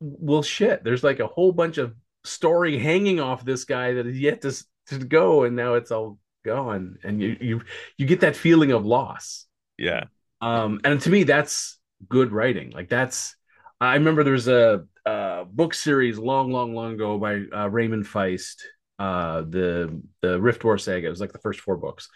well, 0.00 0.42
shit. 0.42 0.84
There's 0.84 1.02
like 1.02 1.18
a 1.20 1.26
whole 1.26 1.50
bunch 1.50 1.78
of 1.78 1.94
story 2.24 2.78
hanging 2.78 3.20
off 3.20 3.44
this 3.44 3.64
guy 3.64 3.94
that 3.94 4.06
is 4.06 4.18
yet 4.18 4.40
to, 4.42 4.52
to 4.86 4.98
go 4.98 5.44
and 5.44 5.54
now 5.54 5.74
it's 5.74 5.90
all 5.90 6.18
gone. 6.44 6.98
And 7.04 7.20
you 7.20 7.36
you 7.40 7.62
you 7.96 8.06
get 8.06 8.20
that 8.20 8.36
feeling 8.36 8.72
of 8.72 8.84
loss. 8.84 9.46
Yeah. 9.78 10.04
Um 10.40 10.80
and 10.84 11.00
to 11.02 11.10
me 11.10 11.24
that's 11.24 11.78
good 12.08 12.32
writing. 12.32 12.70
Like 12.70 12.88
that's 12.88 13.36
i 13.80 13.94
remember 13.94 14.24
there's 14.24 14.48
a, 14.48 14.84
a 15.04 15.44
book 15.50 15.74
series 15.74 16.18
long 16.18 16.50
long 16.50 16.74
long 16.74 16.94
ago 16.94 17.18
by 17.18 17.42
uh, 17.54 17.68
raymond 17.68 18.04
feist 18.06 18.62
uh 18.98 19.42
the 19.42 20.02
the 20.22 20.40
rift 20.40 20.64
war 20.64 20.78
saga. 20.78 21.06
It 21.06 21.10
was 21.10 21.20
like 21.20 21.32
the 21.32 21.38
first 21.38 21.60
four 21.60 21.76
books. 21.76 22.08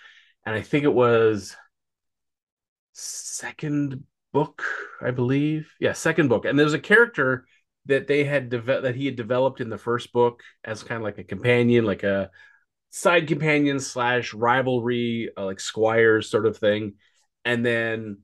And 0.47 0.55
i 0.55 0.62
think 0.62 0.85
it 0.85 0.95
was 0.95 1.55
second 2.95 4.05
book 4.33 4.62
i 5.03 5.11
believe. 5.11 5.71
Yeah 5.81 5.93
second 5.93 6.29
book. 6.29 6.45
And 6.45 6.59
there's 6.59 6.75
a 6.75 6.79
character 6.79 7.47
that 7.88 8.07
they 8.07 8.23
had 8.23 8.50
developed 8.50 8.85
that 8.85 8.95
he 8.95 9.07
had 9.07 9.16
developed 9.16 9.61
in 9.61 9.71
the 9.71 9.78
first 9.78 10.12
book 10.12 10.42
as 10.62 10.83
kind 10.83 10.99
of 10.99 11.02
like 11.02 11.18
a 11.18 11.25
companion, 11.25 11.85
like 11.85 12.02
a 12.04 12.30
side 12.90 13.26
companion 13.26 13.80
slash 13.80 14.35
rivalry, 14.35 15.30
uh, 15.37 15.45
like 15.45 15.59
squires 15.59 16.30
sort 16.30 16.47
of 16.47 16.59
thing. 16.59 16.95
And 17.45 17.64
then, 17.64 18.18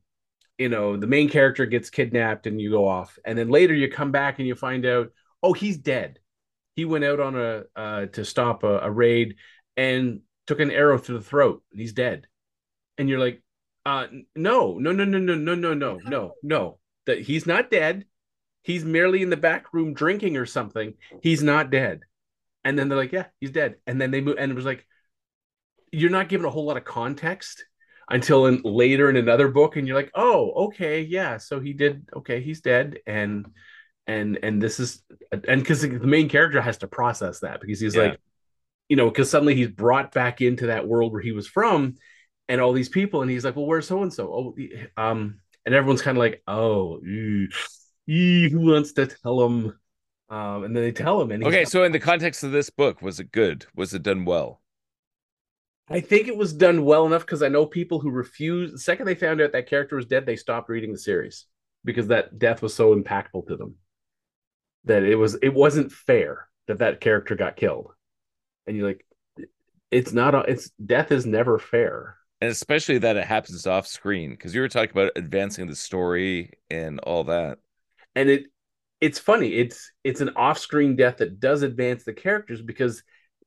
you 0.58 0.68
know, 0.68 0.96
the 0.96 1.06
main 1.06 1.30
character 1.30 1.64
gets 1.66 1.90
kidnapped 1.90 2.46
and 2.46 2.60
you 2.60 2.70
go 2.70 2.86
off. 2.86 3.18
And 3.24 3.38
then 3.38 3.48
later 3.48 3.74
you 3.74 3.90
come 3.90 4.12
back 4.12 4.38
and 4.38 4.46
you 4.46 4.54
find 4.54 4.84
out, 4.84 5.08
oh, 5.42 5.54
he's 5.54 5.78
dead. 5.78 6.18
He 6.76 6.84
went 6.84 7.04
out 7.04 7.20
on 7.20 7.36
a 7.36 7.62
uh, 7.74 8.06
to 8.06 8.24
stop 8.24 8.64
a, 8.64 8.80
a 8.80 8.90
raid 8.90 9.36
and 9.76 10.20
took 10.46 10.60
an 10.60 10.70
arrow 10.70 10.98
through 10.98 11.18
the 11.18 11.24
throat. 11.24 11.62
And 11.72 11.80
he's 11.80 11.94
dead. 11.94 12.26
And 12.98 13.08
you're 13.08 13.18
like, 13.18 13.42
uh, 13.86 14.06
no, 14.36 14.78
no, 14.78 14.92
no, 14.92 15.04
no, 15.04 15.18
no, 15.18 15.34
no, 15.34 15.54
no, 15.54 15.74
no, 15.74 15.98
no, 16.04 16.32
no. 16.42 16.78
That 17.06 17.20
he's 17.20 17.46
not 17.46 17.70
dead 17.70 18.06
he's 18.64 18.84
merely 18.84 19.22
in 19.22 19.30
the 19.30 19.36
back 19.36 19.72
room 19.72 19.94
drinking 19.94 20.36
or 20.36 20.46
something. 20.46 20.94
He's 21.22 21.42
not 21.42 21.70
dead. 21.70 22.00
And 22.64 22.78
then 22.78 22.88
they're 22.88 22.98
like, 22.98 23.12
yeah, 23.12 23.26
he's 23.38 23.50
dead. 23.50 23.76
And 23.86 24.00
then 24.00 24.10
they 24.10 24.22
move, 24.22 24.36
and 24.38 24.50
it 24.50 24.54
was 24.54 24.64
like, 24.64 24.86
you're 25.92 26.10
not 26.10 26.30
given 26.30 26.46
a 26.46 26.50
whole 26.50 26.64
lot 26.64 26.78
of 26.78 26.84
context 26.84 27.64
until 28.08 28.46
in 28.46 28.62
later 28.64 29.08
in 29.10 29.16
another 29.16 29.48
book, 29.48 29.76
and 29.76 29.86
you're 29.86 29.96
like, 29.96 30.10
oh, 30.14 30.50
okay, 30.66 31.02
yeah, 31.02 31.36
so 31.36 31.60
he 31.60 31.72
did, 31.72 32.08
okay, 32.16 32.40
he's 32.40 32.62
dead, 32.62 32.98
and 33.06 33.46
and 34.06 34.38
and 34.42 34.60
this 34.60 34.80
is, 34.80 35.02
and 35.30 35.60
because 35.60 35.82
the 35.82 35.88
main 36.00 36.28
character 36.28 36.60
has 36.60 36.78
to 36.78 36.88
process 36.88 37.40
that 37.40 37.60
because 37.60 37.80
he's 37.80 37.94
yeah. 37.94 38.02
like, 38.02 38.20
you 38.88 38.96
know, 38.96 39.08
because 39.08 39.30
suddenly 39.30 39.54
he's 39.54 39.68
brought 39.68 40.12
back 40.12 40.40
into 40.40 40.66
that 40.66 40.88
world 40.88 41.12
where 41.12 41.22
he 41.22 41.32
was 41.32 41.46
from, 41.46 41.94
and 42.48 42.60
all 42.60 42.72
these 42.72 42.88
people, 42.88 43.22
and 43.22 43.30
he's 43.30 43.44
like, 43.44 43.54
well, 43.56 43.66
where's 43.66 43.86
so 43.86 44.02
and 44.02 44.12
so? 44.12 44.32
Oh, 44.32 45.02
um, 45.02 45.38
and 45.64 45.74
everyone's 45.74 46.02
kind 46.02 46.16
of 46.16 46.20
like, 46.20 46.42
oh. 46.48 47.00
Ew 47.02 47.48
who 48.06 48.60
wants 48.60 48.92
to 48.92 49.06
tell 49.06 49.44
him 49.46 49.78
Um, 50.30 50.64
and 50.64 50.74
then 50.74 50.82
they 50.82 50.92
tell 50.92 51.20
him, 51.20 51.30
and 51.30 51.44
Okay, 51.44 51.60
not- 51.62 51.68
so 51.68 51.84
in 51.84 51.92
the 51.92 52.00
context 52.00 52.42
of 52.42 52.50
this 52.52 52.70
book, 52.70 53.02
was 53.02 53.20
it 53.20 53.30
good? 53.30 53.66
Was 53.74 53.92
it 53.94 54.02
done 54.02 54.24
well? 54.24 54.62
I 55.88 56.00
think 56.00 56.28
it 56.28 56.36
was 56.36 56.54
done 56.54 56.84
well 56.84 57.04
enough 57.06 57.26
because 57.26 57.42
I 57.42 57.48
know 57.48 57.66
people 57.66 58.00
who 58.00 58.10
refused. 58.10 58.74
The 58.74 58.78
second 58.78 59.06
they 59.06 59.14
found 59.14 59.40
out 59.42 59.52
that 59.52 59.68
character 59.68 59.96
was 59.96 60.06
dead, 60.06 60.24
they 60.24 60.36
stopped 60.36 60.70
reading 60.70 60.92
the 60.92 60.98
series 60.98 61.44
because 61.84 62.06
that 62.08 62.38
death 62.38 62.62
was 62.62 62.74
so 62.74 62.94
impactful 62.94 63.46
to 63.48 63.56
them 63.56 63.76
that 64.84 65.02
it 65.02 65.16
was 65.16 65.34
it 65.36 65.52
wasn't 65.52 65.92
fair 65.92 66.48
that 66.68 66.78
that 66.78 67.00
character 67.00 67.34
got 67.34 67.56
killed. 67.56 67.92
And 68.66 68.76
you're 68.76 68.88
like, 68.88 69.06
it's 69.90 70.12
not. 70.12 70.34
A, 70.34 70.40
it's 70.50 70.70
death 70.84 71.12
is 71.12 71.26
never 71.26 71.58
fair. 71.58 72.16
And 72.40 72.50
especially 72.50 72.98
that 72.98 73.16
it 73.16 73.26
happens 73.26 73.66
off 73.66 73.86
screen 73.86 74.30
because 74.30 74.54
you 74.54 74.62
were 74.62 74.68
talking 74.68 74.90
about 74.90 75.12
advancing 75.16 75.66
the 75.66 75.76
story 75.76 76.52
and 76.70 76.98
all 77.00 77.24
that. 77.24 77.58
And 78.14 78.28
it 78.28 78.44
it's 79.00 79.18
funny 79.18 79.54
it's 79.54 79.90
it's 80.04 80.20
an 80.20 80.30
off-screen 80.36 80.96
death 80.96 81.18
that 81.18 81.40
does 81.40 81.62
advance 81.62 82.04
the 82.04 82.12
characters 82.12 82.62
because 82.62 83.02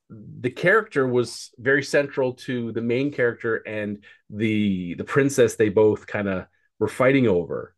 the 0.10 0.50
character 0.50 1.08
was 1.08 1.52
very 1.58 1.84
central 1.84 2.34
to 2.34 2.72
the 2.72 2.82
main 2.82 3.12
character 3.12 3.58
and 3.58 4.04
the 4.30 4.96
the 4.96 5.04
princess 5.04 5.56
they 5.56 5.70
both 5.70 6.08
kind 6.08 6.30
of 6.30 6.46
were 6.80 6.88
fighting 6.88 7.28
over 7.28 7.76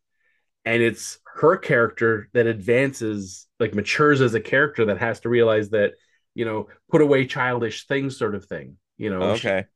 and 0.66 0.84
it's 0.84 1.20
her 1.36 1.58
character 1.58 2.30
that 2.34 2.48
advances 2.48 3.48
like 3.60 3.74
matures 3.76 4.22
as 4.22 4.34
a 4.34 4.42
character 4.42 4.86
that 4.86 5.00
has 5.00 5.22
to 5.22 5.30
realize 5.30 5.70
that 5.72 5.94
you 6.36 6.46
know 6.46 6.68
put 6.92 7.02
away 7.02 7.26
childish 7.26 7.88
things 7.88 8.18
sort 8.18 8.36
of 8.36 8.46
thing 8.46 8.78
you 8.98 9.10
know 9.10 9.42
Okay. 9.42 9.68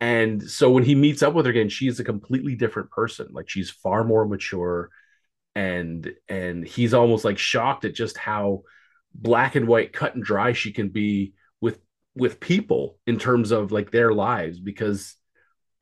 and 0.00 0.42
so 0.42 0.70
when 0.70 0.84
he 0.84 0.94
meets 0.94 1.22
up 1.22 1.34
with 1.34 1.44
her 1.46 1.50
again, 1.50 1.68
she's 1.68 2.00
a 2.00 2.04
completely 2.04 2.54
different 2.54 2.90
person. 2.90 3.28
Like 3.32 3.48
she's 3.48 3.70
far 3.70 4.02
more 4.04 4.26
mature 4.26 4.90
and 5.54 6.12
and 6.28 6.66
he's 6.66 6.94
almost 6.94 7.24
like 7.24 7.38
shocked 7.38 7.84
at 7.84 7.94
just 7.94 8.16
how 8.16 8.62
black 9.14 9.56
and 9.56 9.66
white 9.66 9.92
cut 9.92 10.14
and 10.14 10.24
dry 10.24 10.52
she 10.52 10.72
can 10.72 10.88
be 10.88 11.32
with 11.60 11.80
with 12.14 12.40
people 12.40 12.98
in 13.06 13.18
terms 13.18 13.50
of 13.50 13.72
like 13.72 13.90
their 13.90 14.12
lives 14.12 14.60
because 14.60 15.16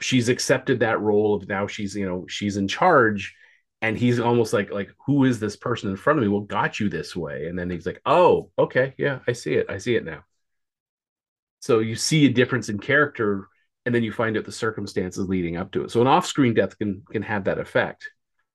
she's 0.01 0.29
accepted 0.29 0.81
that 0.81 1.01
role 1.01 1.35
of 1.35 1.49
now 1.49 1.67
she's 1.67 1.95
you 1.95 2.07
know 2.07 2.25
she's 2.29 2.57
in 2.57 2.67
charge 2.67 3.35
and 3.83 3.99
he's 3.99 4.19
almost 4.19 4.53
like 4.53 4.71
like 4.71 4.91
who 5.07 5.25
is 5.25 5.39
this 5.39 5.57
person 5.57 5.91
in 5.91 5.97
front 5.97 6.19
of 6.19 6.23
me 6.23 6.29
what 6.29 6.49
got 6.49 6.81
you 6.81 6.89
this 6.89 7.15
way 7.15 7.47
and 7.47 7.59
then 7.59 7.69
he's 7.69 7.87
like 7.87 8.01
oh 8.07 8.51
okay 8.59 8.95
yeah 8.97 9.19
i 9.29 9.33
see 9.33 9.55
it 9.55 9.67
i 9.69 9.77
see 9.77 9.97
it 9.97 10.05
now 10.05 10.23
so 11.61 11.81
you 11.81 11.97
see 11.97 12.27
a 12.27 12.31
difference 12.31 12.69
in 12.69 12.79
character 12.79 13.49
and 13.89 13.95
then 13.95 14.03
you 14.03 14.13
find 14.13 14.37
out 14.37 14.45
the 14.45 14.53
circumstances 14.53 15.31
leading 15.31 15.57
up 15.57 15.73
to 15.73 15.83
it. 15.83 15.91
So 15.91 16.03
an 16.03 16.07
off-screen 16.07 16.53
death 16.53 16.77
can 16.77 17.03
can 17.11 17.23
have 17.23 17.45
that 17.45 17.59
effect. 17.59 18.11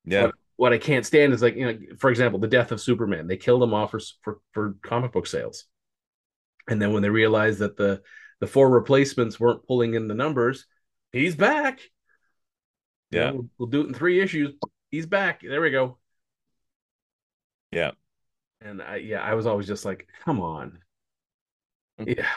Yeah. 0.06 0.26
What, 0.26 0.36
what 0.64 0.72
I 0.72 0.78
can't 0.78 1.06
stand 1.06 1.34
is 1.34 1.42
like 1.42 1.58
you 1.58 1.66
know, 1.66 1.78
for 2.00 2.10
example, 2.10 2.40
the 2.40 2.48
death 2.48 2.72
of 2.72 2.80
Superman. 2.80 3.28
They 3.28 3.36
killed 3.36 3.62
him 3.62 3.74
off 3.74 3.92
for 3.92 4.00
for, 4.22 4.40
for 4.54 4.78
comic 4.82 5.12
book 5.12 5.28
sales, 5.28 5.66
and 6.70 6.82
then 6.82 6.94
when 6.94 7.04
they 7.04 7.10
realized 7.10 7.60
that 7.60 7.76
the 7.76 8.02
the 8.40 8.48
four 8.48 8.70
replacements 8.70 9.38
weren't 9.38 9.68
pulling 9.68 9.94
in 9.94 10.08
the 10.08 10.14
numbers, 10.14 10.66
he's 11.12 11.36
back. 11.36 11.82
Yeah. 13.12 13.32
we'll, 13.32 13.50
we'll 13.58 13.68
do 13.68 13.82
it 13.82 13.88
in 13.88 13.94
three 13.94 14.22
issues. 14.22 14.54
He's 14.90 15.06
back. 15.06 15.42
There 15.42 15.60
we 15.60 15.70
go. 15.70 15.98
Yeah. 17.74 17.92
And 18.62 18.82
I 18.82 18.96
yeah, 18.96 19.22
I 19.22 19.34
was 19.34 19.46
always 19.46 19.68
just 19.68 19.84
like, 19.84 20.08
come 20.24 20.40
on. 20.40 20.80
Hmm. 22.00 22.06
Yeah, 22.08 22.30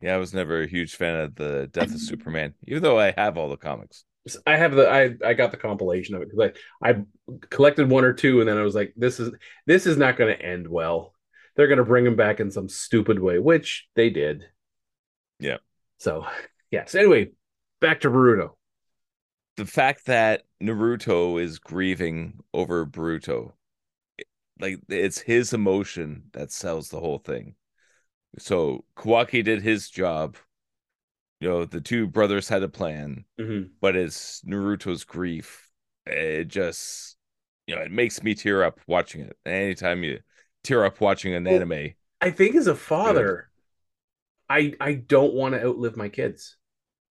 Yeah, 0.00 0.14
I 0.14 0.16
was 0.16 0.32
never 0.32 0.62
a 0.62 0.66
huge 0.66 0.94
fan 0.94 1.14
of 1.14 1.34
the 1.34 1.68
Death 1.70 1.94
of 1.94 2.00
Superman, 2.00 2.54
even 2.66 2.82
though 2.82 2.98
I 2.98 3.12
have 3.18 3.36
all 3.36 3.50
the 3.50 3.58
comics. 3.58 4.06
I 4.46 4.56
have 4.56 4.74
the 4.74 4.88
I 4.88 5.14
I 5.24 5.34
got 5.34 5.50
the 5.50 5.56
compilation 5.56 6.14
of 6.14 6.22
it 6.22 6.30
because 6.30 6.52
I 6.82 6.90
I 6.90 7.02
collected 7.50 7.90
one 7.90 8.04
or 8.04 8.12
two 8.12 8.40
and 8.40 8.48
then 8.48 8.56
I 8.56 8.62
was 8.62 8.74
like 8.74 8.92
this 8.96 9.18
is 9.18 9.32
this 9.66 9.86
is 9.86 9.96
not 9.96 10.16
going 10.16 10.36
to 10.36 10.44
end 10.44 10.68
well. 10.68 11.14
They're 11.56 11.66
going 11.66 11.78
to 11.78 11.84
bring 11.84 12.06
him 12.06 12.16
back 12.16 12.40
in 12.40 12.50
some 12.50 12.68
stupid 12.68 13.18
way, 13.18 13.38
which 13.38 13.88
they 13.94 14.10
did. 14.10 14.44
Yeah. 15.38 15.58
So 15.98 16.26
yes. 16.70 16.94
Anyway, 16.94 17.32
back 17.80 18.00
to 18.00 18.10
Naruto. 18.10 18.50
The 19.56 19.66
fact 19.66 20.06
that 20.06 20.44
Naruto 20.62 21.40
is 21.42 21.58
grieving 21.58 22.38
over 22.54 22.86
Boruto, 22.86 23.52
like 24.60 24.80
it's 24.88 25.18
his 25.18 25.52
emotion 25.52 26.24
that 26.32 26.52
sells 26.52 26.88
the 26.88 27.00
whole 27.00 27.18
thing. 27.18 27.56
So 28.38 28.84
Kawaki 28.96 29.44
did 29.44 29.62
his 29.62 29.90
job. 29.90 30.36
You 31.42 31.48
know, 31.48 31.64
the 31.64 31.80
two 31.80 32.06
brothers 32.06 32.48
had 32.48 32.62
a 32.62 32.68
plan, 32.68 33.24
Mhm. 33.38 33.72
but 33.80 33.96
it's 33.96 34.42
Naruto's 34.42 35.04
grief. 35.04 35.70
It 36.06 36.46
just, 36.48 37.16
you 37.66 37.76
know, 37.76 37.82
it 37.82 37.92
makes 37.92 38.22
me 38.22 38.34
tear 38.34 38.64
up 38.64 38.80
watching 38.88 39.22
it. 39.22 39.38
Anytime 39.46 40.04
you 40.04 40.20
tear 40.64 40.84
up 40.84 41.00
watching 41.00 41.34
an 41.34 41.46
Well, 41.46 41.62
anime, 41.62 41.94
I 42.20 42.30
think 42.32 42.54
as 42.56 42.66
a 42.66 42.74
father, 42.74 43.50
I 44.48 44.74
I 44.80 44.94
don't 44.94 45.34
want 45.34 45.54
to 45.54 45.64
outlive 45.64 45.96
my 45.96 46.08
kids. 46.08 46.56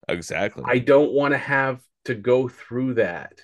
exactly. 0.09 0.65
I 0.65 0.79
don't 0.79 1.13
want 1.13 1.33
to 1.33 1.39
have 1.39 1.81
to 2.05 2.15
go 2.15 2.49
through 2.49 2.95
that 2.95 3.41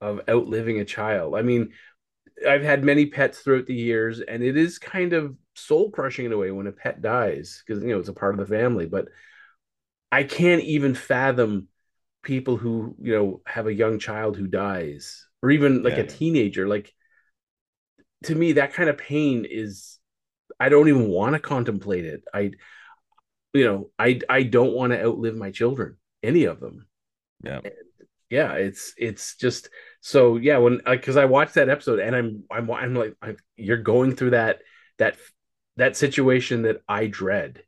of 0.00 0.22
outliving 0.28 0.80
a 0.80 0.86
child. 0.86 1.36
I 1.36 1.42
mean, 1.42 1.72
I've 2.48 2.62
had 2.62 2.84
many 2.84 3.06
pets 3.06 3.40
throughout 3.40 3.66
the 3.66 3.74
years, 3.74 4.20
and 4.20 4.42
it 4.42 4.56
is 4.56 4.78
kind 4.78 5.12
of 5.14 5.36
soul 5.56 5.90
crushing 5.90 6.26
in 6.26 6.32
a 6.32 6.38
way 6.38 6.50
when 6.52 6.68
a 6.68 6.72
pet 6.72 7.02
dies 7.02 7.62
because 7.66 7.82
you 7.82 7.90
know 7.90 8.00
it's 8.00 8.08
a 8.10 8.14
part 8.14 8.34
of 8.38 8.40
the 8.40 8.54
family. 8.54 8.86
But 8.86 9.08
I 10.12 10.24
can't 10.24 10.62
even 10.62 10.94
fathom 10.94 11.68
people 12.22 12.56
who 12.56 12.94
you 13.00 13.14
know 13.14 13.42
have 13.46 13.66
a 13.66 13.74
young 13.74 13.98
child 13.98 14.36
who 14.36 14.46
dies, 14.46 15.26
or 15.42 15.50
even 15.50 15.82
like 15.82 15.96
Yeah. 15.96 16.04
a 16.04 16.06
teenager. 16.06 16.68
Like 16.68 16.92
to 18.24 18.34
me, 18.34 18.52
that 18.52 18.74
kind 18.74 18.88
of 18.88 18.98
pain 18.98 19.46
is 19.48 19.98
I 20.58 20.68
don't 20.68 20.88
even 20.88 21.08
want 21.08 21.34
to 21.34 21.40
contemplate 21.40 22.04
it. 22.04 22.22
I, 22.34 22.52
you 23.52 23.64
know, 23.64 23.90
I 23.98 24.20
I 24.28 24.42
don't 24.44 24.74
want 24.74 24.92
to 24.92 25.02
outlive 25.02 25.36
my 25.36 25.50
children, 25.50 25.96
any 26.22 26.44
of 26.44 26.60
them 26.60 26.86
yeah. 27.42 27.60
yeah 28.28 28.52
it's 28.54 28.94
it's 28.96 29.36
just 29.36 29.68
so 30.00 30.36
yeah 30.36 30.58
when 30.58 30.80
because 30.88 31.16
i 31.16 31.24
watched 31.24 31.54
that 31.54 31.68
episode 31.68 31.98
and 31.98 32.14
i'm 32.14 32.44
i'm 32.50 32.70
i'm 32.70 32.94
like 32.94 33.16
I'm, 33.22 33.36
you're 33.56 33.76
going 33.78 34.14
through 34.14 34.30
that 34.30 34.60
that 34.98 35.16
that 35.76 35.96
situation 35.96 36.62
that 36.62 36.82
i 36.88 37.06
dread 37.06 37.62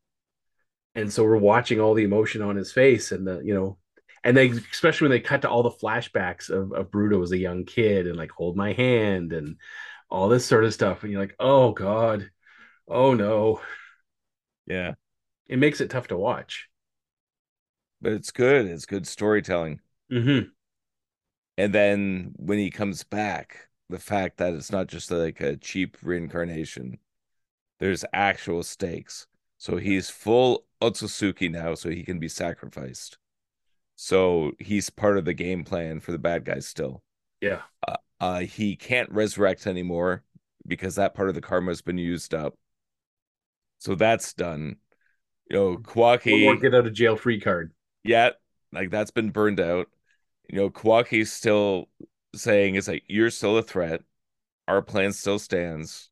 and 0.95 1.13
so 1.13 1.25
we're 1.25 1.37
watching 1.37 1.81
all 1.81 1.95
the 1.95 2.05
emotion 2.05 2.43
on 2.43 2.57
his 2.57 2.73
face 2.73 3.13
and 3.13 3.27
the 3.27 3.41
you 3.45 3.55
know 3.55 3.79
and 4.25 4.37
they 4.37 4.49
especially 4.51 5.07
when 5.07 5.11
they 5.17 5.21
cut 5.21 5.43
to 5.43 5.51
all 5.51 5.63
the 5.63 5.71
flashbacks 5.71 6.51
of 6.51 6.73
of 6.73 6.91
Boruto 6.91 7.23
as 7.23 7.33
a 7.33 7.39
young 7.39 7.65
kid 7.65 8.07
and 8.07 8.17
like 8.17 8.31
hold 8.31 8.57
my 8.57 8.73
hand 8.73 9.33
and 9.33 9.57
all 10.11 10.29
this 10.29 10.45
sort 10.47 10.65
of 10.65 10.75
stuff 10.75 11.03
and 11.03 11.13
you're 11.13 11.21
like 11.21 11.37
oh 11.41 11.73
god 11.73 12.31
oh 12.89 13.15
no 13.15 13.61
Yeah. 14.67 14.95
it 15.47 15.59
makes 15.59 15.81
it 15.81 15.91
tough 15.91 16.09
to 16.09 16.17
watch 16.17 16.69
But 18.03 18.13
it's 18.13 18.31
good. 18.33 18.67
It's 18.67 18.85
good 18.87 19.07
storytelling. 19.07 19.81
mm-hmm. 20.11 20.49
And 21.57 21.75
then 21.75 22.33
when 22.37 22.59
he 22.59 22.71
comes 22.71 23.05
back, 23.05 23.69
the 23.89 23.99
fact 23.99 24.39
that 24.39 24.55
it's 24.55 24.71
not 24.73 24.87
just 24.89 25.11
like 25.11 25.41
a 25.41 25.57
cheap 25.57 25.97
reincarnation, 26.03 26.99
there's 27.81 28.05
actual 28.13 28.63
stakes. 28.63 29.27
So 29.63 29.77
he's 29.77 30.11
full 30.11 30.65
Otsutsuki 30.81 31.49
now, 31.49 31.77
so 31.77 31.89
he 31.89 32.03
can 32.03 32.19
be 32.19 32.27
sacrificed. 32.27 33.17
So 33.95 34.55
he's 34.59 34.91
part 34.91 35.19
of 35.19 35.25
the 35.25 35.35
game 35.35 35.63
plan 35.63 36.01
for 36.01 36.11
the 36.11 36.19
bad 36.19 36.45
guys 36.45 36.67
still. 36.67 37.05
yeah 37.41 37.61
Uh, 37.87 37.95
uh 38.19 38.41
he 38.41 38.75
can't 38.75 39.09
resurrect 39.13 39.69
anymore 39.69 40.25
because 40.67 40.97
that 40.97 41.15
part 41.15 41.29
of 41.29 41.37
the 41.37 41.41
karma 41.41 41.71
has 41.71 41.81
been 41.81 41.97
used 41.97 42.35
up. 42.35 42.57
So 43.79 43.95
that's 43.95 44.35
done. 44.35 44.79
You 45.49 45.57
know, 45.57 45.67
one 45.67 45.75
more 45.75 46.17
Kawaki, 46.17 46.61
get 46.61 46.75
out 46.75 46.89
of 46.89 46.93
jail 46.93 47.15
free 47.15 47.39
card 47.39 47.71
yeah, 48.03 48.31
like 48.73 48.91
that's 48.91 49.13
been 49.13 49.31
burned 49.31 49.61
out. 49.61 49.87
You 50.49 50.59
know, 50.59 50.71
Kawaki's 50.71 51.33
still 51.33 51.89
saying 52.35 52.75
it's 52.75 52.89
like 52.89 53.05
you're 53.07 53.31
still 53.31 53.57
a 53.59 53.63
threat. 53.63 54.01
Our 54.67 54.83
plan 54.83 55.13
still 55.13 55.39
stands. 55.39 56.11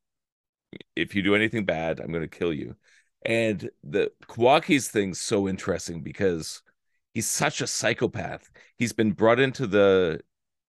If 0.95 1.17
you 1.17 1.23
do 1.23 1.35
anything 1.35 1.65
bad, 1.65 1.99
I'm 1.99 2.13
going 2.13 2.23
to 2.23 2.29
kill 2.29 2.53
you. 2.53 2.77
And 3.25 3.71
the 3.85 4.11
Kawaki's 4.29 4.89
thing's 4.89 5.21
so 5.21 5.49
interesting 5.49 6.03
because 6.03 6.63
he's 7.13 7.29
such 7.29 7.61
a 7.61 7.67
psychopath. 7.67 8.51
He's 8.77 8.93
been 8.93 9.13
brought 9.13 9.41
into 9.41 9.67
the, 9.67 10.21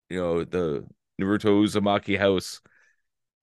you 0.08 0.20
know, 0.20 0.44
the 0.44 0.86
Naruto 1.20 1.64
Uzumaki 1.64 2.18
house, 2.18 2.60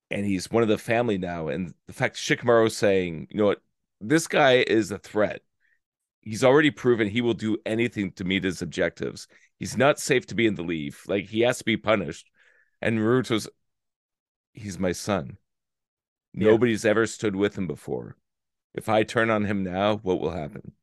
and 0.09 0.25
he's 0.25 0.49
one 0.49 0.63
of 0.63 0.69
the 0.69 0.77
family 0.77 1.17
now. 1.17 1.49
And 1.49 1.73
the 1.87 1.93
fact 1.93 2.15
Shikamaru's 2.15 2.77
saying, 2.77 3.27
you 3.29 3.37
know 3.37 3.47
what, 3.47 3.61
this 3.99 4.27
guy 4.27 4.63
is 4.67 4.91
a 4.91 4.97
threat 4.97 5.41
he's 6.23 6.43
already 6.43 6.71
proven 6.71 7.07
he 7.07 7.21
will 7.21 7.33
do 7.33 7.57
anything 7.65 8.11
to 8.13 8.23
meet 8.23 8.43
his 8.43 8.61
objectives. 8.61 9.27
He's 9.59 9.77
not 9.77 9.99
safe 9.99 10.25
to 10.27 10.35
be 10.35 10.47
in 10.47 10.55
the 10.55 10.63
Leaf. 10.63 11.07
Like 11.07 11.27
he 11.27 11.41
has 11.41 11.59
to 11.59 11.65
be 11.65 11.77
punished. 11.77 12.29
And 12.81 12.97
Naruto's 12.97 13.47
he's 14.53 14.79
my 14.79 14.91
son. 14.91 15.37
Yeah. 16.33 16.49
Nobody's 16.49 16.85
ever 16.85 17.05
stood 17.05 17.35
with 17.35 17.57
him 17.57 17.67
before. 17.67 18.15
If 18.73 18.89
I 18.89 19.03
turn 19.03 19.29
on 19.29 19.45
him 19.45 19.63
now, 19.63 19.97
what 19.97 20.19
will 20.19 20.31
happen? 20.31 20.73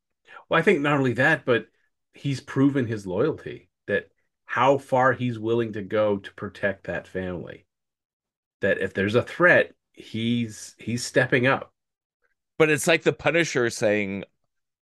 Well, 0.49 0.59
I 0.59 0.63
think 0.63 0.81
not 0.81 0.99
only 0.99 1.13
that, 1.15 1.45
but 1.45 1.69
he's 2.15 2.41
proven 2.41 2.87
his 2.87 3.07
loyalty 3.07 3.69
that 3.87 4.11
how 4.47 4.79
far 4.79 5.13
he's 5.13 5.39
willing 5.39 5.73
to 5.75 5.83
go 5.83 6.19
to 6.19 6.35
protect 6.35 6.85
that 6.85 7.07
family. 7.07 7.67
That 8.61 8.79
if 8.79 8.95
there's 8.95 9.15
a 9.15 9.23
threat, 9.23 9.75
he's 9.93 10.75
he's 10.79 11.05
stepping 11.05 11.47
up. 11.47 11.73
But 12.59 12.71
it's 12.71 12.87
like 12.87 13.03
the 13.03 13.13
Punisher 13.13 13.71
saying, 13.71 14.25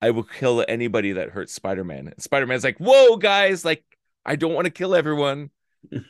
I 0.02 0.10
will 0.10 0.24
kill 0.24 0.64
anybody 0.68 1.12
that 1.12 1.30
hurts 1.30 1.52
Spider-Man. 1.52 2.08
And 2.08 2.22
Spider-Man's 2.22 2.64
like, 2.64 2.78
whoa, 2.78 3.16
guys, 3.16 3.64
like, 3.64 3.84
I 4.24 4.36
don't 4.36 4.54
want 4.54 4.66
to 4.66 4.70
kill 4.70 4.94
everyone. 4.94 5.50
you 5.92 6.02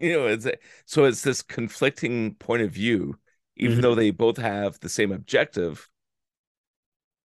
know, 0.00 0.26
it's 0.26 0.46
so 0.86 1.04
it's 1.04 1.22
this 1.22 1.42
conflicting 1.42 2.34
point 2.36 2.62
of 2.62 2.72
view, 2.72 3.18
even 3.56 3.78
Mhm. 3.78 3.82
though 3.82 3.94
they 3.94 4.10
both 4.10 4.38
have 4.38 4.80
the 4.80 4.88
same 4.88 5.12
objective. 5.12 5.88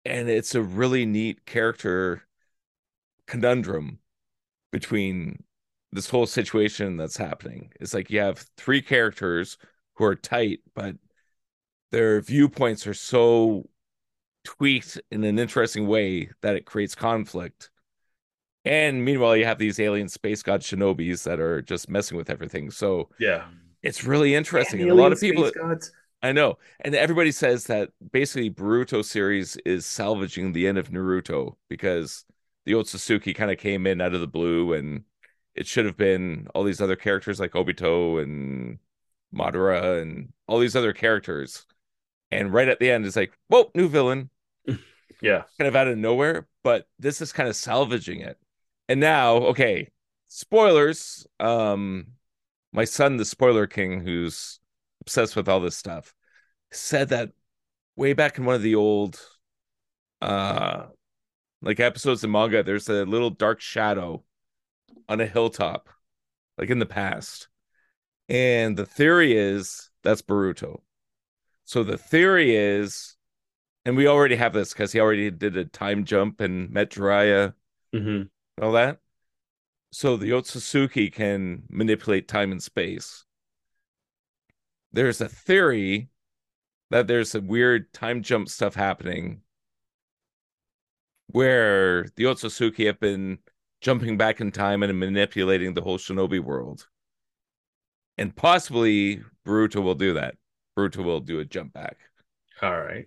And 0.05 0.29
it's 0.29 0.55
a 0.55 0.63
really 0.63 1.07
neat 1.07 1.47
character 1.47 2.23
conundrum 3.27 3.99
between 4.73 5.43
this 5.93 6.11
whole 6.11 6.27
situation 6.27 6.97
that's 6.97 7.17
happening. 7.17 7.73
It's 7.81 7.95
like 7.95 8.11
you 8.11 8.21
have 8.21 8.47
three 8.57 8.83
characters 8.83 9.59
who 9.95 10.05
are 10.05 10.17
tight, 10.17 10.61
but 10.75 10.97
their 11.93 12.21
viewpoints 12.21 12.87
are 12.87 12.95
so 12.95 13.69
tweaked 14.45 15.01
in 15.11 15.25
an 15.25 15.39
interesting 15.39 15.87
way 15.87 16.31
that 16.43 16.57
it 16.57 16.67
creates 16.67 16.95
conflict. 16.95 17.71
And 18.65 19.05
meanwhile, 19.05 19.37
you 19.37 19.45
have 19.45 19.59
these 19.59 19.79
alien 19.79 20.09
space 20.09 20.43
god 20.43 20.63
shinobis 20.63 21.25
that 21.25 21.39
are 21.41 21.63
just 21.63 21.89
messing 21.89 22.17
with 22.17 22.31
everything. 22.31 22.71
So 22.71 23.11
Yeah. 23.19 23.45
it's 23.83 24.05
really 24.05 24.35
interesting. 24.35 24.81
And 24.81 24.91
a 24.91 24.95
lot 24.95 25.13
of 25.13 25.21
people, 25.21 25.51
gods. 25.55 25.93
I 26.25 26.33
know, 26.33 26.59
and 26.81 26.95
everybody 26.95 27.31
says 27.33 27.65
that 27.67 27.91
basically 28.13 28.51
Boruto 28.51 29.05
series 29.05 29.57
is 29.67 29.85
salvaging 29.85 30.53
the 30.53 30.67
end 30.67 30.79
of 30.79 30.89
Naruto 30.91 31.57
because 31.69 32.25
the 32.65 32.73
Otsutsuki 32.73 33.35
kind 33.35 33.51
of 33.51 33.59
came 33.59 33.87
in 33.87 34.01
out 34.01 34.15
of 34.15 34.21
the 34.23 34.27
blue, 34.27 34.73
and 34.73 35.05
it 35.55 35.67
should 35.67 35.85
have 35.85 35.99
been 35.99 36.49
all 36.55 36.65
these 36.65 36.81
other 36.81 36.97
characters 36.97 37.39
like 37.39 37.53
Obito 37.53 38.23
and 38.23 38.79
Madara 39.35 40.01
and 40.01 40.33
all 40.49 40.59
these 40.59 40.75
other 40.75 40.95
characters. 40.95 41.67
And 42.31 42.53
right 42.53 42.69
at 42.69 42.81
the 42.81 42.91
end, 42.91 43.05
it's 43.05 43.17
like, 43.17 43.37
whoa, 43.49 43.71
new 43.75 43.89
villain, 43.89 44.31
Yeah. 45.21 45.43
kind 45.59 45.69
of 45.69 45.77
out 45.77 45.89
of 45.89 45.99
nowhere. 45.99 46.49
But 46.63 46.89
this 46.99 47.21
is 47.21 47.33
kind 47.33 47.49
of 47.51 47.57
salvaging 47.57 48.21
it. 48.21 48.39
And 48.89 48.99
now, 48.99 49.37
okay, 49.37 49.91
spoilers. 50.29 51.27
Um, 51.39 52.07
my 52.73 52.85
son, 52.85 53.19
the 53.19 53.25
spoiler 53.25 53.67
king, 53.67 54.01
who's 54.01 54.59
obsessed 55.05 55.37
with 55.37 55.49
all 55.49 55.61
this 55.61 55.77
stuff, 55.77 56.15
said 56.73 57.11
that 57.11 57.31
way 57.97 58.13
back 58.13 58.39
in 58.39 58.45
one 58.45 58.55
of 58.55 58.63
the 58.63 58.75
old 58.75 59.21
uh 60.23 60.87
like 61.63 61.81
episodes 61.81 62.23
of 62.23 62.31
manga, 62.31 62.63
there's 62.63 62.89
a 62.89 63.05
little 63.05 63.31
dark 63.31 63.61
shadow 63.61 64.23
on 65.09 65.21
a 65.21 65.27
hilltop, 65.27 65.89
like 66.59 66.71
in 66.71 66.79
the 66.79 66.87
past. 66.87 67.49
And 68.29 68.77
the 68.77 68.87
theory 68.87 69.37
is 69.37 69.91
that's 70.03 70.23
Boruto. 70.23 70.81
So 71.65 71.83
the 71.83 71.97
theory 71.97 72.55
is, 72.55 73.17
and 73.87 73.97
we 73.97 74.07
already 74.07 74.37
have 74.37 74.53
this 74.53 74.73
because 74.73 74.93
he 74.93 75.01
already 75.01 75.31
did 75.31 75.57
a 75.57 75.65
time 75.65 76.05
jump 76.05 76.41
and 76.41 76.71
met 76.71 76.91
Jiraiya 76.91 77.55
hmm 77.93 78.23
all 78.61 78.73
that. 78.73 78.99
So 79.91 80.17
the 80.17 80.31
Otsutsuki 80.31 81.13
can 81.13 81.63
manipulate 81.71 82.29
time 82.29 82.53
and 82.53 82.63
space. 82.63 83.25
There's 84.95 85.21
a 85.21 85.29
theory 85.29 86.09
that 86.91 87.09
there's 87.09 87.33
some 87.33 87.49
weird 87.49 87.93
time 87.93 88.23
jump 88.23 88.49
stuff 88.49 88.77
happening 88.77 89.41
where 91.27 92.05
the 92.15 92.25
Otsutsuki 92.25 92.87
have 92.87 93.01
been 93.01 93.39
jumping 93.81 94.17
back 94.17 94.41
in 94.41 94.53
time 94.53 94.85
and 94.85 94.99
manipulating 95.01 95.75
the 95.75 95.81
whole 95.81 95.99
shinobi 95.99 96.39
world. 96.39 96.87
And 98.19 98.37
possibly 98.37 99.21
Boruto 99.45 99.83
will 99.83 99.97
do 99.97 100.15
that. 100.15 100.37
Boruto 100.79 101.03
will 101.03 101.19
do 101.19 101.41
a 101.41 101.45
jump 101.45 101.73
back. 101.73 101.97
All 102.63 102.81
right. 102.81 103.07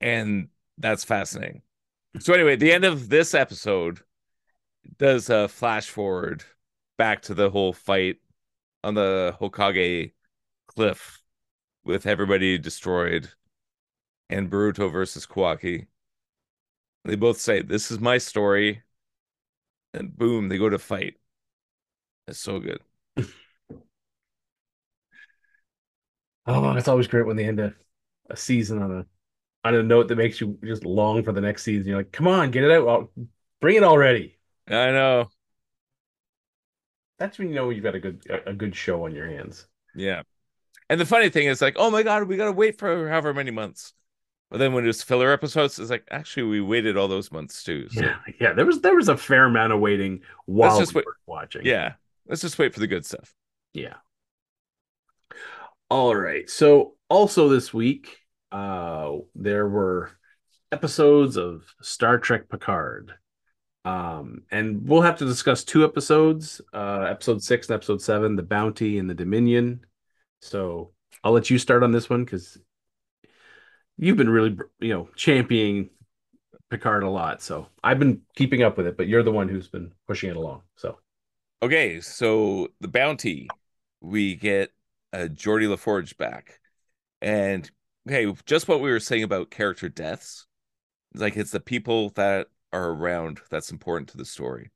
And 0.00 0.48
that's 0.76 1.04
fascinating. 1.04 1.62
So 2.18 2.34
anyway, 2.34 2.56
the 2.56 2.72
end 2.72 2.84
of 2.84 3.08
this 3.08 3.32
episode 3.32 4.00
does 4.98 5.30
a 5.30 5.46
flash 5.46 5.88
forward 5.88 6.42
back 6.96 7.22
to 7.22 7.34
the 7.34 7.48
whole 7.48 7.72
fight 7.72 8.16
on 8.82 8.94
the 8.94 9.36
Hokage 9.40 10.14
cliff 10.66 11.17
with 11.88 12.06
everybody 12.06 12.58
destroyed 12.58 13.30
and 14.30 14.50
Boruto 14.50 14.92
versus 14.92 15.26
Kawaki. 15.26 15.86
They 17.04 17.16
both 17.16 17.40
say, 17.40 17.62
This 17.62 17.90
is 17.90 17.98
my 17.98 18.18
story. 18.18 18.82
And 19.94 20.16
boom, 20.16 20.48
they 20.48 20.58
go 20.58 20.68
to 20.68 20.78
fight. 20.78 21.16
It's 22.26 22.38
so 22.38 22.60
good. 22.60 22.80
Oh, 26.50 26.72
it's 26.76 26.88
always 26.88 27.06
great 27.06 27.26
when 27.26 27.36
they 27.36 27.44
end 27.44 27.60
a, 27.60 27.74
a 28.30 28.36
season 28.36 28.80
on 28.80 28.90
a 28.90 29.06
on 29.64 29.74
a 29.74 29.82
note 29.82 30.08
that 30.08 30.16
makes 30.16 30.40
you 30.40 30.58
just 30.64 30.82
long 30.86 31.22
for 31.22 31.32
the 31.32 31.42
next 31.42 31.62
season. 31.62 31.88
You're 31.88 31.98
like, 31.98 32.10
come 32.10 32.26
on, 32.26 32.50
get 32.50 32.64
it 32.64 32.70
out. 32.70 32.86
Well, 32.86 33.12
bring 33.60 33.76
it 33.76 33.82
already. 33.84 34.38
I 34.66 34.92
know. 34.92 35.28
That's 37.18 37.38
when 37.38 37.48
you 37.48 37.54
know 37.54 37.68
you've 37.68 37.84
got 37.84 37.96
a 37.96 38.00
good 38.00 38.24
a, 38.30 38.50
a 38.50 38.54
good 38.54 38.74
show 38.74 39.04
on 39.04 39.14
your 39.14 39.26
hands. 39.26 39.66
Yeah. 39.94 40.22
And 40.90 41.00
the 41.00 41.06
funny 41.06 41.28
thing 41.28 41.46
is 41.46 41.60
like, 41.60 41.76
oh 41.78 41.90
my 41.90 42.02
god, 42.02 42.24
we 42.24 42.36
gotta 42.36 42.52
wait 42.52 42.78
for 42.78 43.08
however 43.08 43.34
many 43.34 43.50
months. 43.50 43.92
But 44.50 44.58
then 44.58 44.72
when 44.72 44.84
it 44.84 44.86
was 44.86 45.02
filler 45.02 45.30
episodes, 45.30 45.78
it's 45.78 45.90
like 45.90 46.08
actually 46.10 46.44
we 46.44 46.60
waited 46.60 46.96
all 46.96 47.08
those 47.08 47.30
months 47.30 47.62
too. 47.62 47.88
So 47.90 48.00
Yeah, 48.00 48.16
yeah. 48.40 48.52
There 48.54 48.64
was 48.64 48.80
there 48.80 48.96
was 48.96 49.08
a 49.08 49.16
fair 49.16 49.44
amount 49.44 49.72
of 49.72 49.80
waiting 49.80 50.22
while 50.46 50.78
we 50.78 50.86
were 50.94 51.16
watching. 51.26 51.62
yeah. 51.64 51.94
Let's 52.26 52.42
just 52.42 52.58
wait 52.58 52.74
for 52.74 52.80
the 52.80 52.86
good 52.86 53.06
stuff. 53.06 53.34
Yeah. 53.72 53.94
All 55.90 56.14
right. 56.14 56.48
So 56.48 56.94
also 57.08 57.48
this 57.48 57.72
week, 57.72 58.18
uh, 58.52 59.16
there 59.34 59.66
were 59.68 60.10
episodes 60.72 61.36
of 61.36 61.64
Star 61.80 62.18
Trek 62.18 62.48
Picard. 62.48 63.12
Um, 63.84 64.42
and 64.50 64.86
we'll 64.86 65.00
have 65.02 65.16
to 65.18 65.24
discuss 65.24 65.64
two 65.64 65.84
episodes, 65.84 66.60
uh, 66.74 67.06
episode 67.08 67.42
six 67.42 67.68
and 67.68 67.76
episode 67.76 68.02
seven, 68.02 68.36
the 68.36 68.42
bounty 68.42 68.98
and 68.98 69.08
the 69.08 69.14
Dominion. 69.14 69.86
So 70.40 70.92
I'll 71.24 71.32
let 71.32 71.50
you 71.50 71.58
start 71.58 71.82
on 71.82 71.92
this 71.92 72.08
one 72.08 72.24
because 72.24 72.58
you've 73.96 74.16
been 74.16 74.30
really, 74.30 74.56
you 74.80 74.92
know, 74.92 75.08
championing 75.16 75.90
Picard 76.70 77.02
a 77.02 77.10
lot. 77.10 77.42
So 77.42 77.66
I've 77.82 77.98
been 77.98 78.22
keeping 78.36 78.62
up 78.62 78.76
with 78.76 78.86
it, 78.86 78.96
but 78.96 79.08
you're 79.08 79.22
the 79.22 79.32
one 79.32 79.48
who's 79.48 79.68
been 79.68 79.92
pushing 80.06 80.30
it 80.30 80.36
along. 80.36 80.62
So 80.76 80.98
Okay, 81.60 82.00
so 82.00 82.68
the 82.80 82.86
bounty, 82.88 83.48
we 84.00 84.36
get 84.36 84.70
uh, 85.12 85.26
Geordi 85.32 85.66
LaForge 85.66 86.16
back, 86.16 86.60
and 87.20 87.68
okay, 88.08 88.32
just 88.46 88.68
what 88.68 88.80
we 88.80 88.90
were 88.90 89.00
saying 89.00 89.24
about 89.24 89.50
character 89.50 89.88
deaths, 89.88 90.46
like 91.14 91.36
it's 91.36 91.50
the 91.50 91.58
people 91.58 92.10
that 92.10 92.46
are 92.72 92.90
around 92.90 93.40
that's 93.50 93.72
important 93.72 94.08
to 94.10 94.16
the 94.16 94.24
story. 94.24 94.70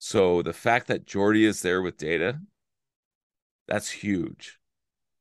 So 0.00 0.42
the 0.42 0.52
fact 0.52 0.88
that 0.88 1.06
Geordi 1.06 1.44
is 1.44 1.62
there 1.62 1.80
with 1.80 1.98
Data, 1.98 2.40
that's 3.68 3.90
huge, 3.90 4.58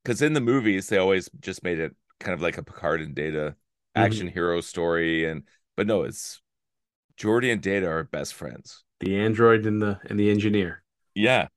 because 0.03 0.21
in 0.21 0.33
the 0.33 0.41
movies 0.41 0.87
they 0.87 0.97
always 0.97 1.29
just 1.39 1.63
made 1.63 1.79
it 1.79 1.95
kind 2.19 2.33
of 2.33 2.41
like 2.41 2.57
a 2.57 2.63
Picard 2.63 3.01
and 3.01 3.15
Data 3.15 3.55
action 3.95 4.27
mm-hmm. 4.27 4.33
hero 4.33 4.61
story, 4.61 5.25
and 5.25 5.43
but 5.75 5.87
no, 5.87 6.03
it's 6.03 6.41
Geordi 7.17 7.51
and 7.51 7.61
Data 7.61 7.87
are 7.87 8.03
best 8.03 8.33
friends. 8.33 8.83
the 9.01 9.17
android 9.19 9.65
and 9.65 9.81
the 9.81 9.99
and 10.05 10.19
the 10.19 10.29
engineer. 10.29 10.83
Yeah. 11.13 11.47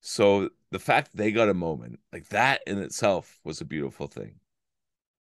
So 0.00 0.50
the 0.70 0.78
fact 0.78 1.10
they 1.14 1.32
got 1.32 1.48
a 1.48 1.54
moment 1.54 2.00
like 2.12 2.28
that 2.28 2.62
in 2.66 2.78
itself 2.78 3.38
was 3.44 3.60
a 3.60 3.64
beautiful 3.64 4.06
thing. 4.06 4.36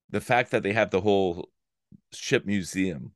The 0.09 0.21
fact 0.21 0.51
that 0.51 0.63
they 0.63 0.73
have 0.73 0.91
the 0.91 1.01
whole 1.01 1.49
ship 2.11 2.45
museum. 2.45 3.13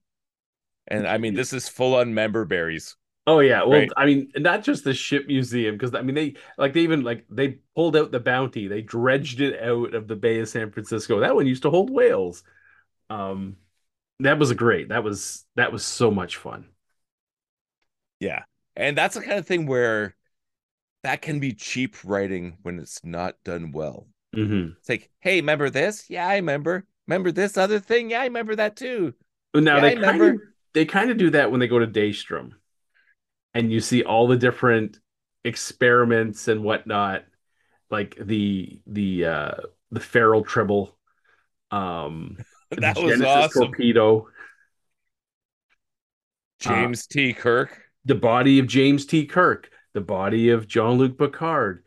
And 0.88 1.08
I 1.08 1.18
mean, 1.18 1.36
this 1.36 1.54
is 1.54 1.68
full 1.70 1.96
on 1.96 2.14
member 2.14 2.46
berries. 2.46 2.96
Oh 3.28 3.40
yeah, 3.40 3.64
well, 3.66 3.82
Right. 3.82 3.92
I 3.98 4.06
mean, 4.06 4.32
not 4.38 4.64
just 4.64 4.86
the 4.86 4.94
ship 4.94 5.28
museum 5.28 5.76
because 5.76 5.94
I 5.94 6.02
mean 6.02 6.16
they 6.16 6.36
like 6.58 6.74
they 6.74 6.82
even 6.82 7.02
like 7.04 7.26
they 7.30 7.60
pulled 7.76 7.96
out 7.98 8.12
the 8.12 8.22
bounty, 8.22 8.68
they 8.70 8.82
dredged 8.82 9.42
it 9.42 9.62
out 9.62 9.94
of 9.94 10.08
the 10.08 10.16
Bay 10.16 10.40
of 10.40 10.48
San 10.48 10.72
Francisco. 10.72 11.20
That 11.20 11.36
one 11.36 11.46
used 11.48 11.64
to 11.64 11.70
hold 11.70 11.90
whales. 11.90 12.44
Um, 13.10 13.58
that 14.22 14.40
was 14.40 14.54
great. 14.54 14.90
That 14.90 15.04
was 15.04 15.46
that 15.56 15.72
was 15.74 15.86
so 15.86 16.12
much 16.12 16.38
fun. 16.38 16.70
Yeah. 18.20 18.44
And 18.76 18.98
that's 18.98 19.16
the 19.16 19.22
kind 19.22 19.40
of 19.40 19.46
thing 19.48 19.66
where 19.66 20.16
that 21.04 21.22
can 21.22 21.40
be 21.40 21.54
cheap 21.54 21.98
writing 22.06 22.58
when 22.64 22.80
it's 22.80 23.04
not 23.06 23.44
done 23.44 23.72
well. 23.74 24.08
Mm-hmm. 24.36 24.78
It's 24.82 24.90
like, 24.90 25.12
hey, 25.22 25.38
remember 25.38 25.70
this? 25.72 26.10
Yeah, 26.10 26.28
I 26.28 26.38
remember. 26.38 26.86
Remember 27.08 27.32
this 27.32 27.58
other 27.58 27.80
thing? 27.80 28.12
Yeah, 28.12 28.22
I 28.22 28.26
remember 28.26 28.56
that 28.58 28.76
too. 28.78 29.16
Now 29.54 29.80
Yeah, 29.80 29.82
they 29.82 29.92
I 29.92 29.96
kind 29.96 30.22
of 30.24 30.42
they 30.74 30.86
kind 30.86 31.10
of 31.12 31.18
do 31.18 31.30
that 31.32 31.52
when 31.52 31.60
they 31.60 31.68
go 31.68 31.80
to 31.80 31.88
Daystrom, 31.88 32.54
and 33.54 33.72
you 33.72 33.80
see 33.80 34.04
all 34.04 34.28
the 34.28 34.38
different 34.38 35.00
experiments 35.44 36.48
and 36.48 36.64
whatnot, 36.64 37.26
like 37.90 38.16
the 38.20 38.80
the 38.88 39.26
uh 39.26 39.52
the 39.92 40.00
feral 40.00 40.44
tribble, 40.44 40.98
um, 41.72 42.38
That 42.78 42.98
was 42.98 43.20
Genesis 43.20 43.26
awesome. 43.26 43.68
torpedo. 43.68 44.28
James 46.60 47.08
T. 47.08 47.34
Kirk. 47.34 47.84
the 48.06 48.16
body 48.16 48.60
of 48.60 48.68
James 48.68 49.06
T. 49.06 49.26
Kirk, 49.26 49.70
the 49.94 50.02
body 50.02 50.50
of 50.50 50.68
Jean 50.68 50.98
Luc 50.98 51.18
Picard, 51.18 51.84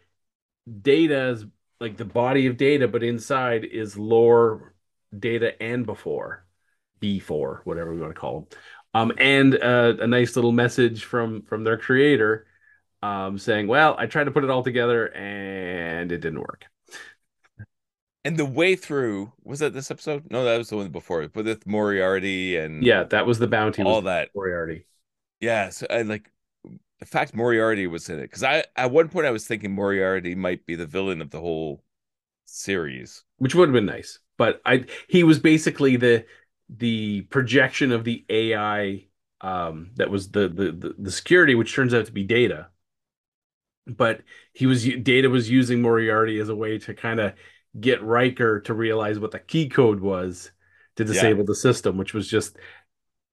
Data's 0.83 1.47
like 1.81 1.97
the 1.97 2.05
body 2.05 2.47
of 2.47 2.57
data, 2.57 2.87
but 2.89 3.03
inside 3.03 3.65
is 3.65 3.97
Lore, 3.97 4.75
data, 5.19 5.61
and 5.63 5.87
B4, 5.87 6.41
before 7.01 7.61
whatever 7.65 7.95
we 7.95 8.01
want 8.01 8.15
to 8.15 8.21
call 8.21 8.41
them, 8.41 8.59
um, 8.95 9.13
and 9.19 9.55
uh, 9.63 9.95
a 10.01 10.07
nice 10.07 10.37
little 10.37 10.53
message 10.53 11.05
from 11.05 11.43
from 11.43 11.65
their 11.65 11.77
creator, 11.79 12.47
um, 13.03 13.39
saying, 13.39 13.69
"Well, 13.69 13.95
I 13.99 14.07
tried 14.07 14.25
to 14.25 14.31
put 14.31 14.45
it 14.45 14.51
all 14.51 14.63
together 14.63 15.13
and 15.15 16.11
it 16.13 16.19
didn't 16.19 16.41
work." 16.41 16.67
And 18.25 18.37
the 18.37 18.45
way 18.45 18.77
through 18.77 19.33
was 19.45 19.61
that 19.61 19.73
this 19.73 19.91
episode? 19.91 20.31
No, 20.31 20.45
that 20.45 20.59
was 20.59 20.69
the 20.69 20.77
one 20.77 20.91
before. 20.91 21.27
But 21.29 21.45
with 21.47 21.67
Moriarty 21.67 22.57
and 22.57 22.85
Yeah, 22.85 23.05
that 23.05 23.27
was 23.27 23.39
the 23.39 23.47
bounty. 23.47 23.83
all 23.83 24.03
that. 24.03 24.31
Moriarty. 24.35 24.85
Yeah, 25.41 25.71
so 25.71 25.87
I 25.89 26.03
like 26.03 26.31
the 26.99 27.07
fact 27.07 27.35
Moriarty 27.35 27.87
was 27.87 28.11
in 28.11 28.19
it 28.19 28.23
because 28.23 28.43
I 28.43 28.65
at 28.77 28.91
one 28.91 29.09
point 29.09 29.27
I 29.27 29.31
was 29.31 29.47
thinking 29.47 29.73
Moriarty 29.73 30.35
might 30.35 30.67
be 30.67 30.75
the 30.75 30.87
villain 30.87 31.23
of 31.23 31.31
the 31.31 31.41
whole 31.41 31.83
series. 32.45 33.25
which 33.39 33.55
would 33.55 33.69
have 33.69 33.75
been 33.75 33.87
nice. 33.87 34.19
But 34.37 34.61
I 34.67 34.85
he 35.09 35.25
was 35.25 35.39
basically 35.39 35.97
the 35.97 36.27
the 36.79 37.23
projection 37.23 37.93
of 37.93 38.05
the 38.05 38.25
AI 38.29 39.07
um 39.41 39.91
that 39.97 40.11
was 40.11 40.31
the 40.31 40.49
the 40.49 40.73
the, 40.73 40.95
the 40.99 41.11
security 41.11 41.55
which 41.55 41.75
turns 41.75 41.95
out 41.95 42.07
to 42.07 42.13
be 42.13 42.25
data. 42.25 42.69
But 43.87 44.23
he 44.53 44.67
was 44.67 44.85
data 44.85 45.29
was 45.29 45.51
using 45.51 45.83
Moriarty 45.83 46.39
as 46.39 46.49
a 46.49 46.55
way 46.55 46.79
to 46.79 46.95
kind 46.95 47.19
of 47.19 47.33
get 47.79 48.03
Riker 48.03 48.61
to 48.63 48.75
realize 48.75 49.19
what 49.19 49.31
the 49.33 49.39
key 49.39 49.69
code 49.69 50.01
was 50.01 50.53
to 50.97 51.05
disable 51.05 51.45
the 51.45 51.55
system, 51.55 51.97
which 51.97 52.15
was 52.15 52.29
just 52.29 52.57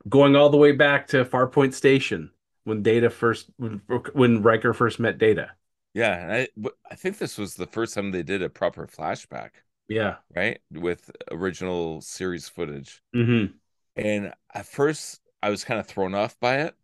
going 0.10 0.36
all 0.36 0.50
the 0.50 0.58
way 0.58 0.74
back 0.74 1.08
to 1.10 1.26
Farpoint 1.26 1.74
Station 1.74 2.32
when 2.66 2.84
Data 2.84 3.10
first 3.10 3.50
when, 3.58 3.82
when 4.14 4.44
Riker 4.44 4.74
first 4.74 5.00
met 5.00 5.18
Data. 5.20 5.52
Yeah, 5.94 6.46
I 6.58 6.70
I 6.92 6.96
think 6.96 7.18
this 7.18 7.38
was 7.38 7.56
the 7.56 7.66
first 7.68 7.96
time 7.96 8.12
they 8.12 8.24
did 8.24 8.42
a 8.42 8.50
proper 8.50 8.88
flashback, 8.88 9.52
Yeah. 9.88 10.16
right? 10.36 10.60
With 10.72 11.10
original 11.32 12.02
series 12.02 12.48
footage. 12.48 13.02
Mm-hmm. 13.16 13.54
And 13.96 14.34
at 14.54 14.66
first 14.66 15.22
I 15.42 15.50
was 15.50 15.64
kind 15.64 15.80
of 15.80 15.88
thrown 15.88 16.14
off 16.14 16.40
by 16.40 16.62
it, 16.62 16.76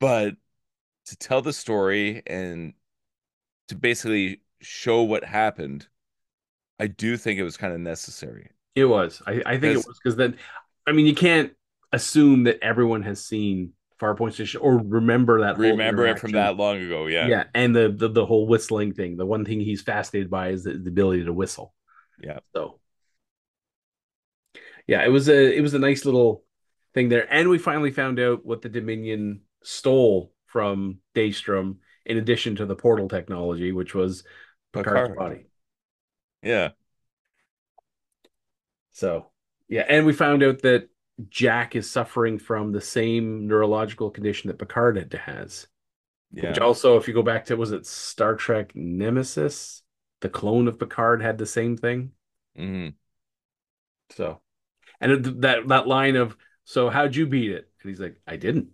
but 0.00 0.36
to 1.06 1.16
tell 1.16 1.42
the 1.42 1.52
story 1.52 2.22
and 2.26 2.74
to 3.68 3.74
basically 3.74 4.40
show 4.60 5.02
what 5.02 5.24
happened, 5.24 5.88
I 6.78 6.86
do 6.86 7.16
think 7.16 7.38
it 7.38 7.44
was 7.44 7.56
kind 7.56 7.72
of 7.72 7.80
necessary. 7.80 8.50
It 8.74 8.86
was. 8.86 9.22
I, 9.26 9.42
I 9.44 9.58
think 9.58 9.74
it 9.74 9.86
was 9.86 9.98
because 10.02 10.16
then, 10.16 10.36
I 10.86 10.92
mean, 10.92 11.06
you 11.06 11.14
can't 11.14 11.52
assume 11.92 12.44
that 12.44 12.58
everyone 12.62 13.02
has 13.02 13.24
seen 13.24 13.72
Farpoint 14.00 14.32
Station 14.32 14.60
or 14.60 14.78
remember 14.78 15.42
that. 15.42 15.58
Remember 15.58 16.06
it 16.06 16.18
from 16.18 16.32
that 16.32 16.56
long 16.56 16.78
ago, 16.78 17.06
yeah. 17.06 17.28
Yeah, 17.28 17.44
and 17.54 17.76
the, 17.76 17.94
the 17.94 18.08
the 18.08 18.26
whole 18.26 18.46
whistling 18.48 18.94
thing. 18.94 19.16
The 19.16 19.26
one 19.26 19.44
thing 19.44 19.60
he's 19.60 19.82
fascinated 19.82 20.30
by 20.30 20.48
is 20.48 20.64
the, 20.64 20.72
the 20.72 20.88
ability 20.88 21.24
to 21.24 21.32
whistle. 21.32 21.74
Yeah. 22.22 22.38
So, 22.54 22.80
yeah, 24.86 25.04
it 25.04 25.08
was 25.08 25.28
a 25.28 25.56
it 25.56 25.60
was 25.60 25.74
a 25.74 25.78
nice 25.78 26.04
little 26.04 26.44
thing 26.94 27.08
there, 27.08 27.26
and 27.32 27.48
we 27.48 27.58
finally 27.58 27.90
found 27.90 28.20
out 28.20 28.44
what 28.44 28.62
the 28.62 28.68
Dominion 28.68 29.42
stole 29.62 30.32
from 30.46 30.98
Daystrom, 31.14 31.76
in 32.04 32.18
addition 32.18 32.56
to 32.56 32.66
the 32.66 32.76
portal 32.76 33.08
technology, 33.08 33.72
which 33.72 33.94
was 33.94 34.24
Picard's 34.72 35.10
Picard. 35.10 35.16
body. 35.16 35.46
Yeah. 36.42 36.70
So, 38.92 39.30
yeah, 39.68 39.86
and 39.88 40.04
we 40.04 40.12
found 40.12 40.42
out 40.42 40.62
that 40.62 40.88
Jack 41.28 41.76
is 41.76 41.90
suffering 41.90 42.38
from 42.38 42.72
the 42.72 42.80
same 42.80 43.46
neurological 43.46 44.10
condition 44.10 44.48
that 44.48 44.58
Picard 44.58 44.96
had 44.96 45.12
has. 45.12 45.66
Yeah. 46.32 46.48
Which 46.48 46.58
also, 46.58 46.96
if 46.96 47.08
you 47.08 47.14
go 47.14 47.22
back 47.22 47.46
to 47.46 47.56
was 47.56 47.72
it 47.72 47.86
Star 47.86 48.34
Trek 48.36 48.72
Nemesis, 48.74 49.81
the 50.22 50.30
clone 50.30 50.68
of 50.68 50.78
Picard 50.80 51.22
had 51.22 51.38
the 51.38 51.46
same 51.46 51.76
thing. 51.76 52.12
Mhm. 52.56 52.94
So, 54.10 54.40
and 55.00 55.24
that 55.42 55.68
that 55.68 55.86
line 55.88 56.16
of 56.16 56.36
"So 56.64 56.90
how'd 56.90 57.16
you 57.16 57.26
beat 57.26 57.50
it?" 57.52 57.70
and 57.82 57.90
he's 57.90 58.00
like, 58.00 58.20
"I 58.26 58.36
didn't." 58.36 58.70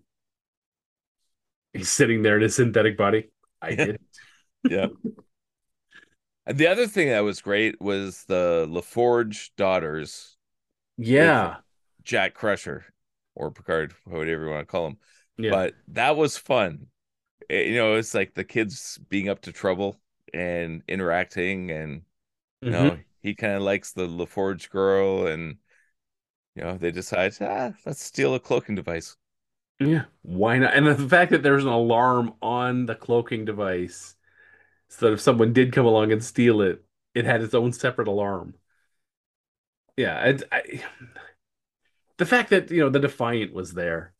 He's 1.72 1.90
sitting 1.90 2.22
there 2.22 2.36
in 2.36 2.42
his 2.42 2.56
synthetic 2.56 2.96
body. 2.96 3.30
I 3.62 3.70
Yeah. 3.70 3.76
didn't. 3.76 4.00
Yeah. 4.68 4.88
And 6.46 6.58
the 6.58 6.66
other 6.66 6.86
thing 6.86 7.08
that 7.08 7.20
was 7.20 7.40
great 7.42 7.80
was 7.80 8.24
the 8.24 8.66
LaForge 8.68 9.50
daughters, 9.56 10.36
Yeah, 10.96 11.58
Jack 12.02 12.34
Crusher 12.34 12.86
or 13.34 13.50
Picard, 13.52 13.94
whatever 14.04 14.44
you 14.44 14.50
want 14.50 14.66
to 14.66 14.70
call 14.70 14.88
him. 14.88 14.98
yeah, 15.36 15.50
But 15.50 15.74
that 15.88 16.16
was 16.16 16.36
fun. 16.36 16.88
It- 17.48 17.68
you 17.68 17.76
know, 17.76 17.94
it's 17.94 18.14
like 18.14 18.34
the 18.34 18.44
kids 18.44 18.98
being 19.08 19.28
up 19.28 19.42
to 19.42 19.52
trouble 19.52 20.00
and 20.34 20.82
interacting, 20.88 21.70
and 21.70 22.04
you 22.66 22.70
Mhm. 22.70 22.88
know, 22.88 22.98
he 23.22 23.34
kind 23.34 23.54
of 23.54 23.62
likes 23.62 23.92
the 23.92 24.08
LaForge 24.08 24.70
girl, 24.70 25.26
and 25.28 25.58
you 26.56 26.62
know, 26.64 26.78
they 26.78 26.90
decide, 26.92 27.34
ah, 27.40 27.72
let's 27.86 28.02
steal 28.04 28.34
a 28.34 28.40
cloaking 28.40 28.74
device. 28.76 29.16
yeah. 29.80 30.04
Why 30.22 30.58
not? 30.58 30.74
And 30.74 30.86
the 30.86 31.08
fact 31.08 31.30
that 31.30 31.42
there's 31.42 31.64
an 31.64 31.70
alarm 31.70 32.34
on 32.42 32.86
the 32.86 32.94
cloaking 32.94 33.44
device, 33.44 34.16
so 34.88 35.06
that 35.08 35.14
if 35.14 35.20
someone 35.20 35.52
did 35.54 35.72
come 35.72 35.86
along 35.86 36.12
and 36.12 36.24
steal 36.24 36.62
it, 36.62 36.84
it 37.14 37.24
had 37.26 37.42
its 37.42 37.54
own 37.54 37.72
separate 37.72 38.08
alarm. 38.08 38.54
Yeah, 39.96 40.24
it, 40.26 40.42
I, 40.52 40.82
the 42.18 42.26
fact 42.26 42.50
that 42.50 42.70
you 42.70 42.80
know 42.80 42.90
the 42.90 42.98
Defiant 43.00 43.52
was 43.52 43.72
there, 43.72 44.12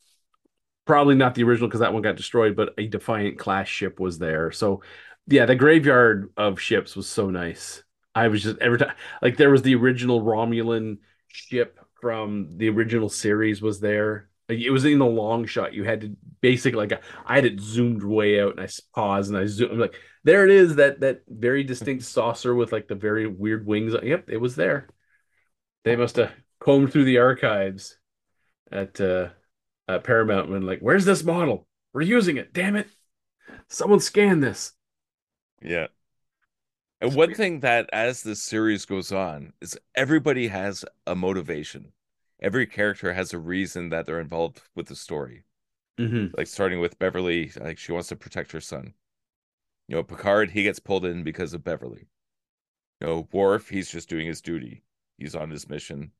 probably 0.87 1.14
not 1.14 1.35
the 1.37 1.44
original 1.44 1.68
because 1.68 1.81
that 1.81 1.92
one 1.92 2.03
got 2.03 2.16
destroyed, 2.16 2.57
but 2.57 2.75
a 2.79 2.87
Defiant 2.88 3.38
class 3.38 3.68
ship 3.68 4.01
was 4.01 4.18
there. 4.18 4.51
So, 4.53 4.83
yeah, 5.28 5.46
the 5.46 5.54
graveyard 5.54 6.30
of 6.36 6.60
ships 6.60 6.96
was 6.96 7.08
so 7.08 7.30
nice. 7.30 7.82
I 8.14 8.28
was 8.28 8.42
just 8.42 8.58
every 8.60 8.78
time 8.78 8.94
like 9.22 9.36
there 9.36 9.50
was 9.50 9.62
the 9.62 9.74
original 9.74 10.22
Romulan 10.22 10.98
ship 11.28 11.78
from 12.00 12.56
the 12.56 12.68
original 12.68 13.08
series 13.08 13.62
was 13.62 13.80
there. 13.80 14.28
It 14.48 14.72
was 14.72 14.84
in 14.86 14.98
the 14.98 15.06
long 15.06 15.44
shot. 15.46 15.74
You 15.74 15.84
had 15.84 16.00
to 16.00 16.16
basically 16.40 16.86
like 16.86 17.02
I 17.26 17.34
had 17.36 17.44
it 17.44 17.60
zoomed 17.60 18.02
way 18.02 18.40
out 18.40 18.52
and 18.52 18.60
I 18.60 18.68
paused 18.94 19.30
and 19.30 19.38
I 19.38 19.46
zoom. 19.46 19.72
I'm 19.72 19.78
like, 19.78 19.96
there 20.24 20.44
it 20.44 20.50
is. 20.50 20.76
That 20.76 21.00
that 21.00 21.22
very 21.28 21.62
distinct 21.64 22.04
saucer 22.04 22.54
with 22.54 22.72
like 22.72 22.88
the 22.88 22.94
very 22.94 23.26
weird 23.26 23.66
wings. 23.66 23.94
Yep, 24.02 24.30
it 24.30 24.38
was 24.38 24.56
there. 24.56 24.88
They 25.84 25.96
must 25.96 26.16
have 26.16 26.32
combed 26.60 26.92
through 26.92 27.04
the 27.04 27.18
archives 27.18 27.98
at 28.72 29.00
uh 29.00 29.30
at 29.88 30.04
Paramount 30.04 30.50
and 30.50 30.66
like, 30.66 30.80
where's 30.80 31.04
this 31.04 31.24
model? 31.24 31.66
We're 31.92 32.02
using 32.02 32.36
it. 32.38 32.52
Damn 32.52 32.76
it. 32.76 32.88
Someone 33.68 34.00
scan 34.00 34.40
this. 34.40 34.72
Yeah. 35.62 35.88
And 37.01 37.14
one 37.14 37.35
thing 37.35 37.61
that 37.61 37.88
as 37.92 38.23
this 38.23 38.42
series 38.42 38.85
goes 38.85 39.12
on 39.12 39.53
is 39.61 39.79
everybody 39.94 40.49
has 40.49 40.85
a 41.07 41.14
motivation. 41.14 41.92
Every 42.40 42.66
character 42.66 43.12
has 43.12 43.33
a 43.33 43.38
reason 43.38 43.90
that 43.90 44.07
they're 44.07 44.21
involved 44.21 44.62
with 44.75 44.87
the 44.87 44.97
story. 44.97 45.44
Mm-hmm. 45.99 46.35
Like 46.37 46.47
starting 46.47 46.81
with 46.81 46.99
Beverly, 46.99 47.53
like 47.61 47.79
she 47.79 47.92
wants 47.92 48.09
to 48.09 48.16
protect 48.16 48.53
her 48.53 48.61
son. 48.61 48.94
You 49.88 49.97
know, 49.97 50.03
Picard, 50.03 50.51
he 50.51 50.62
gets 50.62 50.79
pulled 50.79 51.05
in 51.05 51.23
because 51.25 51.55
of 51.55 51.64
Beverly. 51.64 52.09
You 53.01 53.07
know, 53.07 53.29
Worf, 53.33 53.68
he's 53.68 53.90
just 53.90 54.09
doing 54.09 54.27
his 54.27 54.40
duty. 54.40 54.83
He's 55.18 55.35
on 55.35 55.51
his 55.51 55.68
mission. 55.68 56.12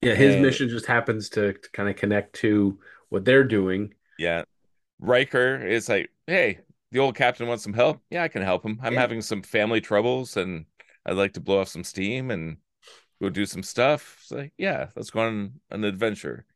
Yeah, 0.00 0.14
his 0.14 0.34
And- 0.34 0.42
mission 0.42 0.68
just 0.68 0.86
happens 0.86 1.28
to, 1.30 1.52
to 1.52 1.70
kind 1.72 1.88
of 1.88 1.96
connect 1.96 2.34
to 2.36 2.78
what 3.08 3.24
they're 3.24 3.44
doing. 3.44 3.94
Yeah. 4.18 4.42
Riker 4.98 5.64
is 5.64 5.88
like, 5.88 6.10
hey, 6.26 6.58
the 6.92 7.00
old 7.00 7.16
captain 7.16 7.46
wants 7.48 7.64
some 7.64 7.72
help. 7.72 8.00
Yeah, 8.10 8.22
I 8.22 8.28
can 8.28 8.42
help 8.42 8.64
him. 8.64 8.78
I'm 8.82 8.92
Yeah. 8.94 9.00
having 9.00 9.22
some 9.22 9.42
family 9.42 9.80
troubles 9.80 10.36
and 10.36 10.66
I'd 11.04 11.16
like 11.16 11.32
to 11.32 11.40
blow 11.40 11.60
off 11.60 11.68
some 11.68 11.84
steam 11.84 12.30
and 12.30 12.58
go 13.20 13.28
do 13.30 13.46
some 13.46 13.62
stuff. 13.62 14.18
It's 14.20 14.30
like, 14.30 14.52
yeah, 14.56 14.88
let's 14.94 15.10
go 15.10 15.20
on 15.20 15.54
an 15.70 15.84
adventure. 15.84 16.46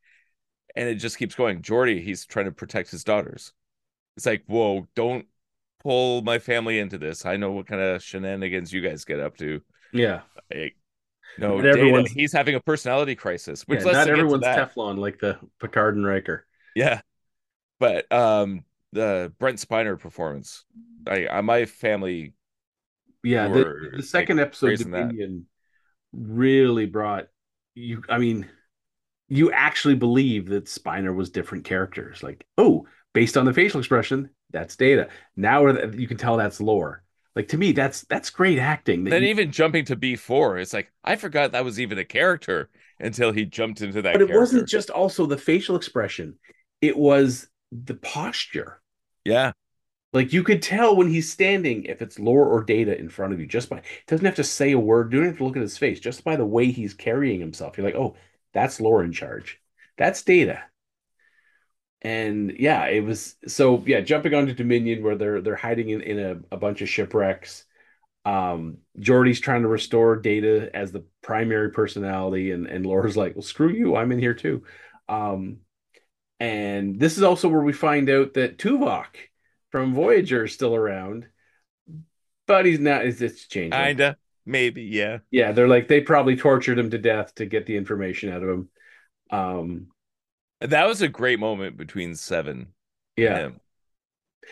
And 0.76 0.88
it 0.88 0.96
just 0.96 1.18
keeps 1.18 1.34
going. 1.34 1.62
Geordi, 1.62 2.02
he's 2.02 2.26
trying 2.26 2.44
to 2.44 2.52
protect 2.52 2.90
his 2.90 3.02
daughters. 3.02 3.52
It's 4.16 4.26
like, 4.26 4.44
whoa, 4.46 4.86
don't 4.94 5.26
pull 5.82 6.22
my 6.22 6.38
family 6.38 6.78
into 6.78 6.98
this. 6.98 7.24
I 7.24 7.36
know 7.36 7.52
what 7.52 7.66
kind 7.66 7.80
of 7.80 8.02
shenanigans 8.02 8.72
you 8.72 8.82
guys 8.82 9.04
get 9.04 9.20
up 9.20 9.36
to. 9.38 9.62
Yeah. 9.92 10.20
Like, 10.54 10.76
no, 11.38 11.58
everyone's- 11.58 12.12
he's 12.12 12.32
having 12.32 12.54
a 12.54 12.60
personality 12.60 13.14
crisis, 13.14 13.62
which 13.66 13.80
yeah, 13.80 13.86
let's 13.86 13.96
not 13.98 14.08
everyone's. 14.08 14.44
Teflon 14.44 14.98
like 14.98 15.18
the 15.18 15.38
Picard 15.60 15.96
and 15.96 16.06
Riker. 16.06 16.46
Yeah. 16.74 17.00
But 17.78 18.10
um 18.12 18.64
the 18.96 19.32
Brent 19.38 19.58
Spiner 19.58 19.98
performance. 19.98 20.64
I, 21.06 21.28
I 21.28 21.40
my 21.42 21.66
family 21.66 22.34
Yeah, 23.22 23.48
were, 23.48 23.74
the, 23.90 23.96
the 23.96 24.02
like, 24.14 24.30
second 24.30 24.40
episode, 24.40 24.76
praising 24.76 24.92
that. 24.92 25.16
Dominion, 25.16 25.46
really 26.12 26.86
brought 26.86 27.28
you. 27.74 28.02
I 28.08 28.18
mean, 28.18 28.48
you 29.28 29.52
actually 29.52 29.96
believe 29.96 30.48
that 30.48 30.66
Spiner 30.66 31.14
was 31.14 31.30
different 31.30 31.64
characters. 31.64 32.22
Like, 32.22 32.46
oh, 32.58 32.86
based 33.14 33.36
on 33.36 33.46
the 33.46 33.54
facial 33.54 33.80
expression, 33.80 34.30
that's 34.52 34.76
Data. 34.76 35.08
Now 35.36 35.66
you 35.68 36.08
can 36.08 36.18
tell 36.18 36.36
that's 36.38 36.60
Lore. 36.60 37.04
Like 37.36 37.48
to 37.50 37.58
me, 37.58 37.72
that's 37.72 38.02
that's 38.02 38.30
great 38.30 38.58
acting. 38.60 39.04
that 39.04 39.16
then 39.16 39.22
you- 39.22 39.30
even 39.30 39.52
jumping 39.52 39.84
to 39.86 39.96
B4, 39.96 40.58
it's 40.58 40.72
like 40.72 40.92
I 41.04 41.16
forgot 41.16 41.52
that 41.52 41.64
was 41.64 41.80
even 41.80 41.98
a 41.98 42.04
character 42.04 42.70
until 43.00 43.32
he 43.32 43.44
jumped 43.44 43.80
into 43.80 44.02
that 44.02 44.12
but 44.12 44.22
it 44.22 44.28
character. 44.28 44.30
wasn't 44.30 44.68
just 44.68 44.90
also 44.90 45.26
the 45.26 45.38
facial 45.38 45.76
expression; 45.76 46.38
it 46.80 46.96
was 46.96 47.48
the 47.72 47.94
posture. 47.94 48.80
Yeah. 49.26 49.52
Like 50.12 50.32
you 50.32 50.42
could 50.44 50.62
tell 50.62 50.96
when 50.96 51.08
he's 51.08 51.30
standing 51.30 51.84
if 51.84 52.00
it's 52.00 52.18
Lore 52.18 52.48
or 52.48 52.62
data 52.62 52.98
in 52.98 53.08
front 53.08 53.32
of 53.34 53.40
you 53.40 53.46
just 53.46 53.68
by 53.68 53.82
doesn't 54.06 54.24
have 54.24 54.36
to 54.36 54.44
say 54.44 54.72
a 54.72 54.78
word, 54.78 55.12
you 55.12 55.18
don't 55.18 55.28
have 55.28 55.38
to 55.38 55.44
look 55.44 55.56
at 55.56 55.62
his 55.62 55.76
face, 55.78 56.00
just 56.00 56.24
by 56.24 56.36
the 56.36 56.46
way 56.46 56.70
he's 56.70 56.94
carrying 56.94 57.40
himself. 57.40 57.76
You're 57.76 57.86
like, 57.86 57.96
oh, 57.96 58.16
that's 58.54 58.80
Lore 58.80 59.04
in 59.04 59.12
charge. 59.12 59.60
That's 59.98 60.22
data. 60.22 60.62
And 62.02 62.52
yeah, 62.58 62.86
it 62.86 63.00
was 63.00 63.36
so 63.48 63.82
yeah, 63.86 64.00
jumping 64.00 64.34
onto 64.34 64.54
Dominion 64.54 65.02
where 65.02 65.16
they're 65.16 65.40
they're 65.40 65.56
hiding 65.56 65.90
in, 65.90 66.00
in 66.02 66.18
a, 66.18 66.54
a 66.54 66.56
bunch 66.56 66.82
of 66.82 66.88
shipwrecks. 66.88 67.64
Um, 68.24 68.78
Geordi's 68.98 69.40
trying 69.40 69.62
to 69.62 69.68
restore 69.68 70.16
Data 70.16 70.70
as 70.74 70.92
the 70.92 71.04
primary 71.22 71.70
personality, 71.70 72.52
and 72.52 72.66
and 72.66 72.86
Lore's 72.86 73.16
like, 73.16 73.34
well, 73.34 73.42
screw 73.42 73.70
you, 73.70 73.96
I'm 73.96 74.12
in 74.12 74.18
here 74.18 74.34
too. 74.34 74.64
Um, 75.08 75.58
and 76.40 76.98
this 77.00 77.16
is 77.16 77.22
also 77.22 77.48
where 77.48 77.62
we 77.62 77.72
find 77.72 78.08
out 78.10 78.34
that 78.34 78.58
Tuvok 78.58 79.06
from 79.70 79.94
Voyager 79.94 80.44
is 80.44 80.52
still 80.52 80.74
around, 80.74 81.26
but 82.46 82.66
he's 82.66 82.80
not. 82.80 83.04
It's, 83.06 83.20
it's 83.20 83.46
changing. 83.48 83.72
Kinda, 83.72 84.16
maybe, 84.44 84.82
yeah. 84.82 85.18
Yeah, 85.30 85.52
they're 85.52 85.68
like 85.68 85.88
they 85.88 86.00
probably 86.00 86.36
tortured 86.36 86.78
him 86.78 86.90
to 86.90 86.98
death 86.98 87.34
to 87.36 87.46
get 87.46 87.66
the 87.66 87.76
information 87.76 88.32
out 88.32 88.42
of 88.42 88.48
him. 88.48 88.68
Um, 89.30 89.86
That 90.60 90.86
was 90.86 91.02
a 91.02 91.08
great 91.08 91.38
moment 91.38 91.76
between 91.76 92.14
Seven. 92.14 92.74
yeah, 93.16 93.50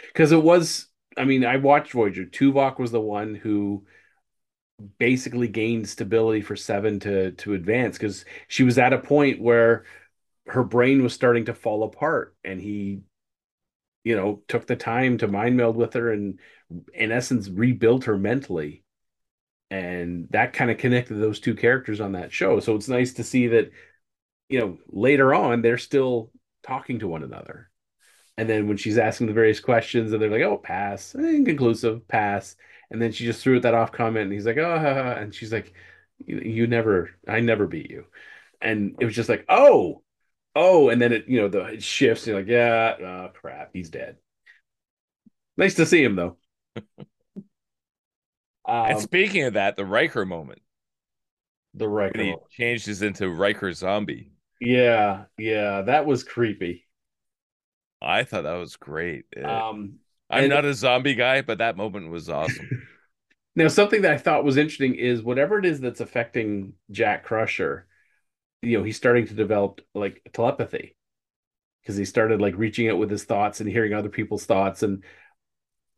because 0.09 0.33
it 0.33 0.43
was. 0.43 0.89
I 1.17 1.25
mean, 1.25 1.45
I 1.45 1.59
watched 1.59 1.93
Voyager. 1.93 2.25
Tuvok 2.25 2.79
was 2.79 2.91
the 2.91 3.01
one 3.01 3.35
who 3.35 3.87
basically 4.99 5.49
gained 5.49 5.89
stability 5.89 6.41
for 6.43 6.57
Seven 6.57 6.99
to 7.01 7.33
to 7.33 7.55
advance 7.55 7.97
because 7.97 8.25
she 8.49 8.65
was 8.65 8.79
at 8.79 8.93
a 8.93 8.99
point 8.99 9.41
where 9.41 9.85
her 10.47 10.65
brain 10.65 11.03
was 11.03 11.15
starting 11.15 11.47
to 11.47 11.55
fall 11.55 11.85
apart, 11.85 12.37
and 12.45 12.61
he, 12.61 13.03
you 14.05 14.17
know, 14.17 14.43
took 14.49 14.67
the 14.67 14.77
time 14.77 15.19
to 15.19 15.29
mind 15.29 15.57
meld 15.57 15.77
with 15.77 15.95
her 15.95 16.13
and, 16.13 16.39
in 16.93 17.13
essence, 17.13 17.49
rebuilt 17.49 18.05
her 18.05 18.19
mentally. 18.19 18.83
And 19.71 20.29
that 20.31 20.53
kind 20.53 20.71
of 20.71 20.79
connected 20.79 21.17
those 21.17 21.41
two 21.41 21.55
characters 21.55 22.01
on 22.01 22.13
that 22.13 22.33
show. 22.33 22.61
So 22.61 22.77
it's 22.77 22.89
nice 22.89 23.15
to 23.15 23.25
see 23.25 23.49
that, 23.49 23.71
you 24.49 24.61
know, 24.61 24.79
later 24.89 25.35
on 25.35 25.63
they're 25.63 25.79
still 25.79 26.31
talking 26.63 27.01
to 27.01 27.09
one 27.09 27.25
another. 27.25 27.71
And 28.37 28.49
then 28.49 28.69
when 28.69 28.77
she's 28.77 28.99
asking 28.99 29.29
the 29.29 29.35
various 29.35 29.61
questions, 29.61 30.13
and 30.13 30.23
they're 30.23 30.31
like, 30.31 30.43
"Oh, 30.43 30.59
pass, 30.59 31.15
inconclusive, 31.15 32.09
pass," 32.09 32.57
and 32.91 33.03
then 33.03 33.13
she 33.13 33.25
just 33.27 33.43
threw 33.43 33.61
that 33.61 33.75
off 33.75 33.93
comment, 33.93 34.25
and 34.25 34.33
he's 34.33 34.47
like, 34.47 34.59
"Oh," 34.59 35.17
and 35.19 35.35
she's 35.35 35.53
like, 35.53 35.75
"You, 36.19 36.39
you 36.41 36.67
never, 36.69 37.11
I 37.29 37.41
never 37.41 37.67
beat 37.67 37.91
you," 37.91 38.07
and 38.61 38.97
it 39.01 39.05
was 39.07 39.17
just 39.17 39.29
like, 39.29 39.45
"Oh, 39.49 40.04
oh," 40.55 40.89
and 40.91 41.01
then 41.01 41.13
it, 41.13 41.29
you 41.29 41.41
know, 41.41 41.49
the 41.49 41.65
it 41.67 41.83
shifts. 41.83 42.27
You're 42.27 42.37
like, 42.39 42.49
"Yeah, 42.49 42.97
oh, 43.01 43.31
crap, 43.35 43.71
he's 43.73 43.91
dead." 43.91 44.17
Nice 45.57 45.75
to 45.75 45.87
see 45.87 46.03
him 46.03 46.17
though. 46.17 46.37
and 48.85 48.97
Um, 48.97 48.99
speaking 48.99 49.43
of 49.45 49.55
that, 49.55 49.77
the 49.77 49.85
Riker 49.85 50.25
moment 50.25 50.63
the 51.75 51.89
when 52.13 52.25
he 52.25 52.29
Riker, 52.29 52.41
changes 52.49 53.03
into 53.03 53.29
Riker 53.29 53.73
zombie. 53.73 54.31
yeah, 54.61 55.25
yeah, 55.39 55.83
that 55.83 56.07
was 56.07 56.25
creepy. 56.25 56.87
I 58.03 58.25
thought 58.25 58.43
that 58.43 58.55
was 58.55 58.77
great. 58.77 59.25
Um, 59.43 59.99
I'm 60.31 60.47
and- 60.47 60.49
not 60.49 60.65
a 60.65 60.75
zombie 60.75 61.15
guy, 61.15 61.43
but 61.43 61.59
that 61.59 61.77
moment 61.77 62.11
was 62.11 62.29
awesome. 62.29 62.71
Now, 63.57 63.69
something 63.69 64.03
that 64.03 64.13
I 64.13 64.19
thought 64.19 64.45
was 64.45 64.57
interesting 64.57 64.97
is 64.97 65.23
whatever 65.23 65.59
it 65.59 65.65
is 65.65 65.81
that's 65.81 66.01
affecting 66.01 66.73
Jack 66.91 67.25
Crusher, 67.25 67.87
you 68.65 68.79
know, 68.79 68.85
he's 68.85 68.97
starting 68.97 69.27
to 69.27 69.35
develop 69.35 69.81
like 69.95 70.21
telepathy 70.33 70.97
because 71.83 71.97
he 71.97 72.05
started 72.05 72.41
like 72.41 72.57
reaching 72.57 72.89
out 72.89 72.99
with 72.99 73.11
his 73.11 73.25
thoughts 73.25 73.61
and 73.61 73.69
hearing 73.69 73.93
other 73.93 74.09
people's 74.09 74.47
thoughts. 74.47 74.83
And 74.83 75.05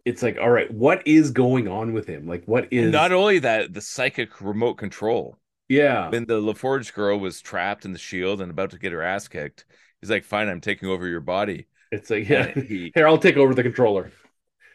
it's 0.05 0.23
like, 0.23 0.39
all 0.41 0.51
right, 0.51 0.71
what 0.73 1.07
is 1.07 1.31
going 1.33 1.69
on 1.69 1.93
with 1.93 2.07
him? 2.07 2.27
Like, 2.27 2.45
what 2.47 2.69
is, 2.73 2.85
And 2.85 2.93
not 2.93 3.13
only 3.13 3.41
that, 3.41 3.73
the 3.75 3.81
psychic 3.81 4.41
remote 4.41 4.75
control. 4.75 5.39
yeah, 5.69 6.11
When 6.11 6.27
the 6.27 6.41
LaForge 6.41 6.93
girl 6.95 7.19
was 7.19 7.41
trapped 7.41 7.85
in 7.85 7.93
the 7.93 7.99
shield 7.99 8.41
and 8.41 8.51
about 8.51 8.71
to 8.71 8.79
get 8.79 8.93
her 8.93 9.03
ass 9.03 9.27
kicked, 9.29 9.65
he's 10.01 10.11
like, 10.11 10.25
"Fine, 10.25 10.49
I'm 10.49 10.61
taking 10.61 10.89
over 10.89 11.07
your 11.09 11.21
body." 11.21 11.67
it's 11.93 12.11
like, 12.11 12.29
yeah, 12.29 12.53
he- 12.53 12.93
here, 12.95 13.07
I'll 13.07 13.19
take 13.19 13.37
over 13.37 13.55
the 13.55 13.63
controller. 13.63 14.13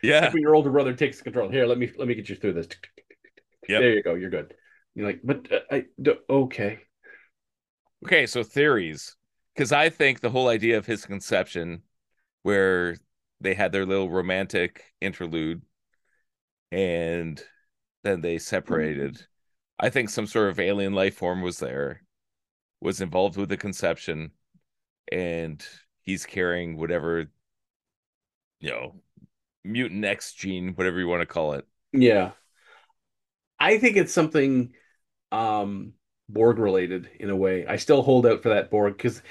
yeah, 0.01 0.31
when 0.31 0.41
your 0.41 0.55
older 0.55 0.71
brother 0.71 0.93
takes 0.93 1.17
the 1.17 1.23
control, 1.23 1.49
here, 1.49 1.65
let 1.65 1.77
me, 1.77 1.89
let 1.97 2.07
me 2.07 2.15
get 2.15 2.27
you 2.29 2.35
through 2.35 2.53
this. 2.53 2.67
Yep. 3.69 3.81
There 3.81 3.93
you 3.93 4.03
go. 4.03 4.13
You're 4.15 4.29
good. 4.29 4.53
You're 4.95 5.07
like, 5.07 5.21
but 5.23 5.51
uh, 5.51 5.59
I, 5.69 5.85
do- 6.01 6.17
okay. 6.29 6.79
Okay, 8.05 8.25
so 8.25 8.43
theories. 8.43 9.15
Because 9.53 9.71
I 9.71 9.89
think 9.89 10.19
the 10.19 10.29
whole 10.29 10.47
idea 10.47 10.77
of 10.77 10.85
his 10.85 11.05
conception, 11.05 11.83
where 12.43 12.97
they 13.39 13.53
had 13.53 13.71
their 13.71 13.85
little 13.85 14.09
romantic 14.09 14.85
interlude 15.01 15.61
and 16.71 17.43
then 18.03 18.21
they 18.21 18.37
separated, 18.37 19.25
I 19.79 19.89
think 19.89 20.09
some 20.09 20.25
sort 20.25 20.49
of 20.49 20.59
alien 20.59 20.93
life 20.93 21.15
form 21.15 21.41
was 21.41 21.59
there, 21.59 22.03
was 22.79 23.01
involved 23.01 23.37
with 23.37 23.49
the 23.49 23.57
conception, 23.57 24.31
and 25.11 25.63
he's 26.01 26.25
carrying 26.25 26.77
whatever, 26.77 27.25
you 28.59 28.69
know, 28.69 28.95
mutant 29.63 30.05
X 30.05 30.33
gene, 30.33 30.73
whatever 30.75 30.99
you 30.99 31.07
want 31.07 31.21
to 31.21 31.25
call 31.27 31.53
it. 31.53 31.67
Yeah. 31.91 32.31
I 33.59 33.77
think 33.77 33.97
it's 33.97 34.13
something 34.13 34.73
um 35.31 35.93
Borg 36.33 36.59
related 36.59 37.09
in 37.19 37.29
a 37.29 37.35
way. 37.35 37.65
I 37.65 37.77
still 37.77 38.01
hold 38.01 38.25
out 38.25 38.43
for 38.43 38.49
that 38.49 38.69
Borg 38.69 38.97
because 38.97 39.21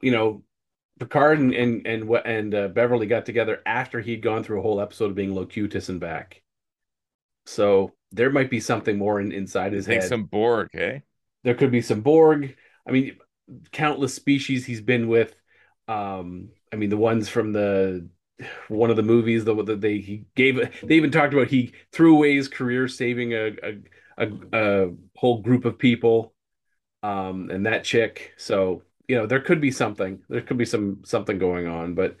you 0.00 0.10
know 0.10 0.42
Picard 0.98 1.38
and 1.38 1.54
and 1.54 1.86
and 1.86 2.10
and 2.24 2.54
uh, 2.54 2.68
Beverly 2.68 3.06
got 3.06 3.26
together 3.26 3.60
after 3.64 4.00
he'd 4.00 4.22
gone 4.22 4.44
through 4.44 4.60
a 4.60 4.62
whole 4.62 4.80
episode 4.80 5.10
of 5.10 5.16
being 5.16 5.34
Locutus 5.34 5.88
and 5.88 6.00
back. 6.00 6.42
So 7.46 7.92
there 8.12 8.30
might 8.30 8.50
be 8.50 8.60
something 8.60 8.98
more 8.98 9.20
in, 9.20 9.32
inside 9.32 9.72
his 9.72 9.86
head. 9.86 10.02
some 10.02 10.24
Borg, 10.24 10.68
eh? 10.74 11.00
There 11.42 11.54
could 11.54 11.70
be 11.70 11.82
some 11.82 12.02
Borg. 12.02 12.56
I 12.86 12.90
mean, 12.90 13.16
countless 13.72 14.14
species 14.14 14.66
he's 14.66 14.80
been 14.80 15.08
with. 15.08 15.34
Um, 15.88 16.50
I 16.72 16.76
mean, 16.76 16.90
the 16.90 16.96
ones 16.96 17.28
from 17.28 17.52
the 17.52 18.08
one 18.68 18.90
of 18.90 18.96
the 18.96 19.02
movies 19.02 19.44
the 19.44 19.54
that 19.64 19.80
they 19.80 19.98
he 19.98 20.24
gave. 20.34 20.56
They 20.82 20.94
even 20.94 21.10
talked 21.10 21.32
about 21.32 21.48
he 21.48 21.72
threw 21.92 22.16
away 22.16 22.34
his 22.34 22.48
career 22.48 22.88
saving 22.88 23.32
a 23.32 23.46
a, 23.62 23.78
a, 24.20 24.28
a 24.52 24.90
whole 25.16 25.42
group 25.42 25.64
of 25.64 25.78
people. 25.78 26.32
Um, 27.02 27.50
and 27.50 27.64
that 27.64 27.84
chick. 27.84 28.34
So 28.36 28.82
you 29.10 29.16
know, 29.16 29.26
there 29.26 29.40
could 29.40 29.60
be 29.60 29.72
something. 29.72 30.20
There 30.28 30.40
could 30.40 30.56
be 30.56 30.64
some 30.64 31.00
something 31.04 31.36
going 31.36 31.66
on, 31.66 31.94
but 31.94 32.16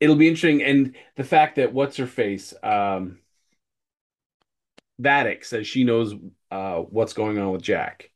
it'll 0.00 0.16
be 0.16 0.26
interesting. 0.26 0.60
And 0.60 0.96
the 1.14 1.22
fact 1.22 1.54
that 1.54 1.72
what's 1.72 1.98
her 1.98 2.06
face, 2.08 2.52
um, 2.64 3.20
Vadic 5.00 5.44
says 5.44 5.68
she 5.68 5.84
knows 5.84 6.14
uh 6.50 6.78
what's 6.78 7.12
going 7.12 7.38
on 7.38 7.52
with 7.52 7.62
Jack. 7.62 8.10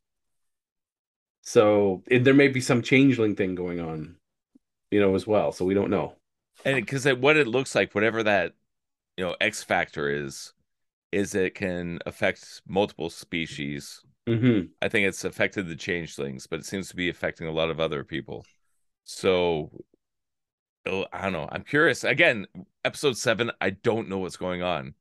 So 1.43 2.03
it, 2.05 2.25
there 2.25 2.33
may 2.33 2.49
be 2.49 2.59
some 2.59 2.81
changeling 2.81 3.37
thing 3.37 3.55
going 3.55 3.79
on, 3.79 4.17
you 4.91 4.99
know, 4.99 5.15
as 5.15 5.25
well. 5.25 5.53
So 5.53 5.63
we 5.63 5.73
don't 5.73 5.89
know. 5.89 6.15
And 6.65 6.75
because 6.85 7.05
what 7.05 7.37
it 7.37 7.47
looks 7.47 7.75
like, 7.75 7.95
whatever 7.95 8.23
that 8.23 8.55
you 9.15 9.23
know 9.23 9.37
X 9.39 9.63
factor 9.63 10.09
is, 10.09 10.51
is 11.11 11.35
it 11.35 11.55
can 11.55 11.99
affect 12.05 12.61
multiple 12.67 13.09
species. 13.09 14.01
hmm 14.27 14.61
I 14.81 14.89
think 14.89 15.07
it's 15.07 15.23
affected 15.23 15.67
the 15.67 15.75
changelings, 15.75 16.47
but 16.47 16.59
it 16.59 16.65
seems 16.65 16.89
to 16.89 16.95
be 16.95 17.09
affecting 17.09 17.47
a 17.47 17.51
lot 17.51 17.69
of 17.69 17.79
other 17.79 18.03
people. 18.03 18.45
So 19.03 19.71
oh, 20.85 21.05
I 21.11 21.23
don't 21.23 21.33
know. 21.33 21.47
I'm 21.51 21.63
curious. 21.63 22.03
Again, 22.03 22.47
episode 22.83 23.17
seven, 23.17 23.51
I 23.59 23.71
don't 23.71 24.09
know 24.09 24.19
what's 24.19 24.37
going 24.37 24.61
on, 24.61 24.93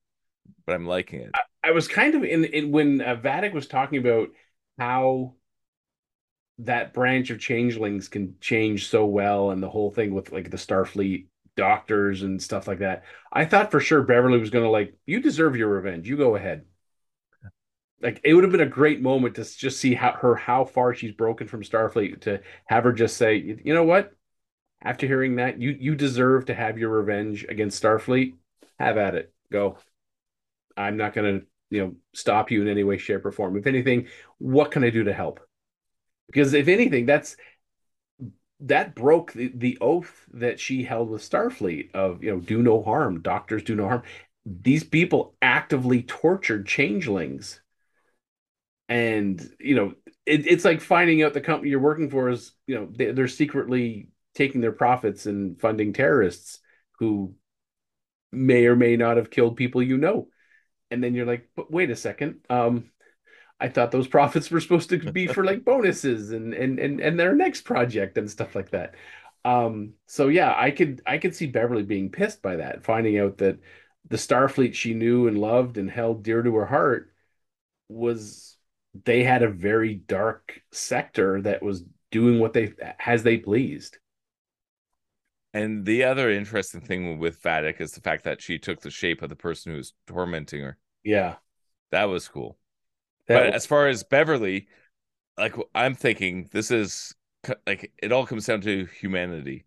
but 0.67 0.75
I'm 0.75 0.87
liking 0.87 1.21
it. 1.21 1.31
I 1.63 1.73
was 1.73 1.89
kind 1.89 2.15
of 2.15 2.25
in, 2.25 2.45
in 2.45 2.71
when 2.71 3.01
uh, 3.01 3.17
Vadic 3.17 3.53
was 3.53 3.67
talking 3.67 3.99
about 3.99 4.29
how 4.79 5.35
that 6.59 6.93
branch 6.93 7.31
of 7.31 7.41
changelings 7.41 8.09
can 8.09 8.35
change 8.41 8.89
so 8.89 9.07
well 9.07 9.51
and 9.51 9.63
the 9.63 9.69
whole 9.69 9.91
thing 9.91 10.15
with 10.15 10.33
like 10.33 10.51
the 10.51 10.57
Starfleet 10.57 11.27
doctors 11.61 12.23
and 12.23 12.43
stuff 12.43 12.67
like 12.67 12.79
that. 12.79 13.05
I 13.31 13.45
thought 13.45 13.71
for 13.71 13.81
sure 13.81 14.03
Beverly 14.03 14.41
was 14.41 14.49
going 14.49 14.65
to 14.65 14.71
like, 14.71 14.95
you 15.05 15.21
deserve 15.21 15.57
your 15.57 15.69
revenge. 15.69 16.09
You 16.09 16.17
go 16.17 16.35
ahead. 16.35 16.65
Like 18.01 18.19
it 18.25 18.33
would 18.33 18.45
have 18.45 18.51
been 18.51 18.63
a 18.63 18.67
great 18.67 19.03
moment 19.03 19.35
to 19.35 19.45
just 19.45 19.79
see 19.79 19.95
how 19.95 20.13
her 20.13 20.35
how 20.35 20.65
far 20.65 20.95
she's 20.95 21.13
broken 21.13 21.47
from 21.47 21.63
Starfleet 21.63 22.23
to 22.23 22.41
have 22.65 22.85
her 22.85 22.95
just 22.95 23.19
say, 23.19 23.37
you 23.37 23.75
know 23.75 23.85
what? 23.85 24.13
After 24.83 25.07
hearing 25.07 25.37
that, 25.37 25.61
you 25.61 25.77
you 25.79 25.95
deserve 25.95 26.47
to 26.47 26.55
have 26.55 26.79
your 26.79 26.89
revenge 26.89 27.45
against 27.47 27.83
Starfleet. 27.83 28.37
Have 28.79 28.97
at 28.97 29.17
it. 29.17 29.35
Go. 29.53 29.77
I'm 30.79 30.97
not 30.97 31.13
going 31.13 31.41
to, 31.41 31.47
you 31.69 31.85
know, 31.85 31.95
stop 32.15 32.51
you 32.51 32.63
in 32.63 32.69
any 32.69 32.85
way, 32.85 32.97
shape, 32.97 33.27
or 33.27 33.33
form. 33.33 33.59
If 33.59 33.67
anything, 33.67 34.07
what 34.39 34.71
can 34.71 34.83
I 34.83 34.89
do 34.89 35.05
to 35.05 35.13
help? 35.13 35.41
Because 36.27 36.55
if 36.55 36.69
anything, 36.69 37.05
that's 37.05 37.37
that 38.61 38.95
broke 38.95 39.33
the, 39.33 39.51
the 39.55 39.79
oath 39.81 40.27
that 40.35 40.61
she 40.61 40.83
held 40.83 41.11
with 41.11 41.29
Starfleet 41.29 41.95
of, 41.95 42.23
you 42.23 42.31
know, 42.31 42.41
do 42.41 42.63
no 42.63 42.83
harm. 42.83 43.23
Doctors 43.23 43.63
do 43.63 43.75
no 43.75 43.89
harm. 43.89 44.03
These 44.45 44.85
people 44.85 45.35
actively 45.41 46.03
tortured 46.03 46.67
changelings. 46.67 47.61
And, 48.89 49.41
you 49.59 49.77
know, 49.77 49.95
it, 50.27 50.47
it's 50.47 50.65
like 50.65 50.81
finding 50.81 51.23
out 51.23 51.33
the 51.33 51.41
company 51.41 51.71
you're 51.71 51.81
working 51.81 52.11
for 52.11 52.29
is, 52.29 52.53
you 52.67 52.75
know, 52.75 52.89
they, 52.91 53.13
they're 53.13 53.29
secretly 53.29 54.09
taking 54.35 54.61
their 54.61 54.73
profits 54.73 55.27
and 55.27 55.61
funding 55.61 55.93
terrorists 55.93 56.59
who 56.99 57.35
may 58.33 58.67
or 58.67 58.77
may 58.77 58.97
not 58.97 59.17
have 59.17 59.31
killed 59.31 59.57
people 59.57 59.83
you 59.83 59.97
know. 59.97 60.29
And 60.91 61.03
then 61.03 61.15
you're 61.15 61.27
like, 61.27 61.49
but 61.57 61.71
wait 61.71 61.91
a 61.91 61.97
second. 61.97 62.41
Um, 62.51 62.91
I 63.61 63.69
thought 63.69 63.91
those 63.91 64.09
profits 64.17 64.51
were 64.51 64.61
supposed 64.61 64.91
to 64.91 64.99
be 65.13 65.27
for 65.27 65.45
like 65.45 65.65
bonuses 65.65 66.33
and 66.33 66.55
and 66.55 66.79
and 66.79 67.01
and 67.01 67.19
their 67.19 67.35
next 67.35 67.63
project 67.63 68.19
and 68.19 68.31
stuff 68.31 68.55
like 68.55 68.71
that. 68.71 68.95
Um, 69.45 69.95
so 70.07 70.29
yeah, 70.29 70.55
I 70.57 70.71
could 70.71 71.03
I 71.07 71.19
could 71.19 71.35
see 71.35 71.47
Beverly 71.47 71.83
being 71.83 72.11
pissed 72.11 72.43
by 72.43 72.57
that, 72.57 72.85
finding 72.85 73.19
out 73.19 73.39
that 73.39 73.59
the 74.09 74.17
Starfleet 74.17 74.75
she 74.75 74.95
knew 74.95 75.29
and 75.29 75.39
loved 75.39 75.79
and 75.79 75.91
held 75.91 76.23
dear 76.23 76.43
to 76.43 76.55
her 76.57 76.67
heart 76.67 77.13
was 77.89 78.57
they 79.05 79.23
had 79.23 79.43
a 79.43 79.51
very 79.51 79.95
dark 79.95 80.61
sector 80.73 81.41
that 81.43 81.63
was 81.63 81.85
doing 82.11 82.41
what 82.41 82.53
they 82.53 82.73
as 83.05 83.23
they 83.23 83.39
pleased. 83.39 83.99
And 85.53 85.85
the 85.85 86.05
other 86.05 86.31
interesting 86.31 86.81
thing 86.81 87.19
with 87.19 87.43
Vadic 87.43 87.81
is 87.81 87.93
the 87.93 88.01
fact 88.01 88.25
that 88.25 88.41
she 88.41 88.59
took 88.59 88.81
the 88.81 88.91
shape 88.91 89.23
of 89.23 89.31
the 89.31 89.37
person 89.37 89.73
who 89.73 89.79
was 89.79 89.95
tormenting 90.07 90.63
her. 90.63 90.79
Yeah. 91.03 91.37
That 91.91 92.05
was 92.05 92.29
cool. 92.29 92.57
That 93.31 93.37
but 93.39 93.47
was- 93.47 93.55
as 93.55 93.67
far 93.67 93.89
as 93.89 94.03
Beverly, 94.03 94.69
like 95.39 95.55
I'm 95.75 95.95
thinking, 95.95 96.49
this 96.53 96.71
is 96.71 97.15
like 97.67 97.93
it 98.03 98.13
all 98.13 98.27
comes 98.27 98.47
down 98.47 98.61
to 98.63 98.87
humanity. 98.87 99.67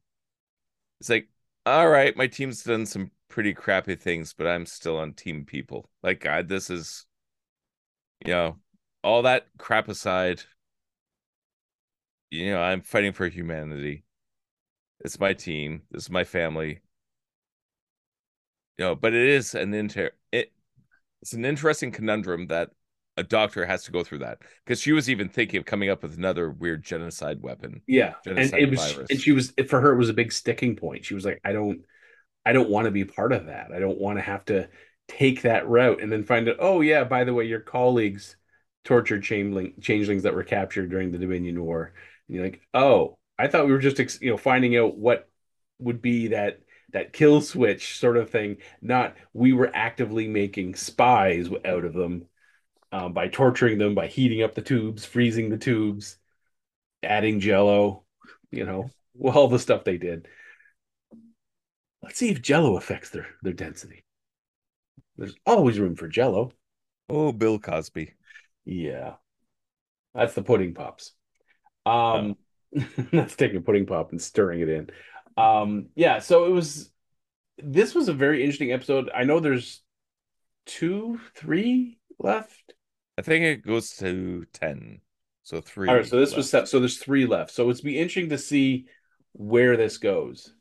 It's 0.99 1.09
like, 1.09 1.29
all 1.65 1.87
right, 1.89 2.15
my 2.17 2.27
team's 2.27 2.63
done 2.63 2.85
some 2.85 3.11
pretty 3.29 3.53
crappy 3.53 3.95
things, 3.95 4.33
but 4.33 4.47
I'm 4.47 4.65
still 4.65 4.97
on 4.97 5.13
team 5.13 5.45
people. 5.45 5.89
Like, 6.01 6.19
God, 6.21 6.47
this 6.47 6.69
is, 6.69 7.05
you 8.25 8.31
know, 8.33 8.57
all 9.03 9.21
that 9.23 9.47
crap 9.57 9.87
aside, 9.89 10.41
you 12.31 12.51
know, 12.51 12.61
I'm 12.61 12.81
fighting 12.81 13.13
for 13.13 13.27
humanity. 13.27 14.03
It's 15.01 15.19
my 15.19 15.33
team. 15.33 15.83
This 15.91 16.05
is 16.05 16.09
my 16.09 16.23
family. 16.23 16.81
You 18.77 18.85
know, 18.85 18.95
but 18.95 19.13
it 19.13 19.27
is 19.27 19.53
an 19.55 19.73
inter 19.73 20.11
it 20.31 20.51
it's 21.21 21.33
an 21.33 21.45
interesting 21.45 21.91
conundrum 21.91 22.47
that 22.47 22.71
a 23.17 23.23
doctor 23.23 23.65
has 23.65 23.83
to 23.83 23.91
go 23.91 24.03
through 24.03 24.19
that 24.19 24.39
because 24.65 24.79
she 24.79 24.91
was 24.91 25.09
even 25.09 25.29
thinking 25.29 25.59
of 25.59 25.65
coming 25.65 25.89
up 25.89 26.01
with 26.03 26.17
another 26.17 26.49
weird 26.49 26.83
genocide 26.83 27.41
weapon. 27.41 27.81
yeah. 27.87 28.13
And 28.25 28.37
genocide 28.37 28.59
it 28.59 28.69
was 28.69 28.91
virus. 28.91 29.09
and 29.09 29.21
she 29.21 29.31
was 29.31 29.53
for 29.67 29.81
her 29.81 29.93
it 29.93 29.97
was 29.97 30.09
a 30.09 30.13
big 30.13 30.31
sticking 30.31 30.75
point. 30.75 31.05
She 31.05 31.13
was 31.13 31.25
like, 31.25 31.39
I 31.43 31.51
don't 31.51 31.81
I 32.45 32.53
don't 32.53 32.69
want 32.69 32.85
to 32.85 32.91
be 32.91 33.05
part 33.05 33.31
of 33.31 33.45
that. 33.45 33.71
I 33.73 33.79
don't 33.79 33.99
want 33.99 34.17
to 34.17 34.23
have 34.23 34.45
to 34.45 34.69
take 35.07 35.43
that 35.43 35.67
route 35.67 36.01
and 36.01 36.11
then 36.11 36.23
find 36.23 36.47
out, 36.49 36.57
oh 36.59 36.81
yeah, 36.81 37.03
by 37.03 37.23
the 37.23 37.33
way, 37.33 37.45
your 37.45 37.59
colleagues 37.59 38.35
tortured 38.83 39.23
changeling 39.23 39.73
changelings 39.79 40.23
that 40.23 40.35
were 40.35 40.43
captured 40.43 40.89
during 40.89 41.11
the 41.11 41.17
Dominion 41.17 41.63
War. 41.63 41.93
And 42.27 42.35
you're 42.35 42.45
like, 42.45 42.61
oh, 42.73 43.17
I 43.37 43.47
thought 43.47 43.65
we 43.65 43.71
were 43.71 43.79
just 43.79 43.99
ex- 43.99 44.21
you 44.21 44.31
know 44.31 44.37
finding 44.37 44.75
out 44.75 44.97
what 44.97 45.29
would 45.79 46.01
be 46.01 46.29
that 46.29 46.61
that 46.91 47.13
kill 47.13 47.41
switch 47.41 47.99
sort 47.99 48.17
of 48.17 48.31
thing. 48.31 48.57
Not 48.81 49.15
we 49.33 49.53
were 49.53 49.71
actively 49.73 50.27
making 50.27 50.75
spies 50.75 51.49
out 51.65 51.85
of 51.85 51.93
them 51.93 52.25
um, 52.93 53.11
by 53.11 53.27
torturing 53.27 53.79
them, 53.79 53.95
by 53.95 54.05
heating 54.05 54.43
up 54.43 54.53
the 54.53 54.61
tubes, 54.61 55.03
freezing 55.03 55.49
the 55.49 55.57
tubes, 55.57 56.17
adding 57.01 57.39
Jello, 57.39 58.03
you 58.51 58.65
know, 58.65 58.91
all 59.23 59.47
the 59.47 59.57
stuff 59.57 59.83
they 59.83 59.97
did. 59.97 60.27
Let's 62.03 62.19
see 62.19 62.29
if 62.29 62.41
Jello 62.41 62.77
affects 62.77 63.09
their 63.09 63.27
their 63.41 63.53
density. 63.53 64.05
There's 65.17 65.35
always 65.45 65.79
room 65.79 65.95
for 65.95 66.07
Jello. 66.07 66.51
Oh, 67.09 67.31
Bill 67.31 67.57
Cosby. 67.57 68.13
Yeah. 68.65 69.15
That's 70.13 70.33
the 70.35 70.43
pudding 70.43 70.75
pops. 70.75 71.13
Um 71.85 72.37
that's 73.11 73.35
taking 73.35 73.57
a 73.57 73.61
pudding 73.61 73.87
pop 73.87 74.11
and 74.11 74.21
stirring 74.21 74.61
it 74.61 74.69
in. 74.69 74.89
Um 75.35 75.87
yeah, 75.95 76.19
so 76.19 76.45
it 76.45 76.51
was 76.51 76.91
this 77.57 77.95
was 77.95 78.07
a 78.07 78.13
very 78.13 78.43
interesting 78.43 78.71
episode. 78.71 79.09
I 79.15 79.23
know 79.23 79.39
there's 79.39 79.81
two, 80.65 81.19
three 81.35 81.97
left. 82.19 82.73
I 83.17 83.21
think 83.21 83.45
it 83.45 83.65
goes 83.65 83.91
to 83.97 84.45
10. 84.53 85.01
So 85.43 85.59
three. 85.59 85.89
All 85.89 85.95
right, 85.95 86.05
so 86.05 86.19
this 86.19 86.35
was 86.35 86.49
set, 86.49 86.69
so 86.69 86.79
there's 86.79 86.97
three 86.97 87.25
left. 87.25 87.51
So 87.51 87.69
it's 87.69 87.81
be 87.81 87.97
interesting 87.97 88.29
to 88.29 88.37
see 88.37 88.85
where 89.33 89.75
this 89.75 89.97
goes. 89.97 90.53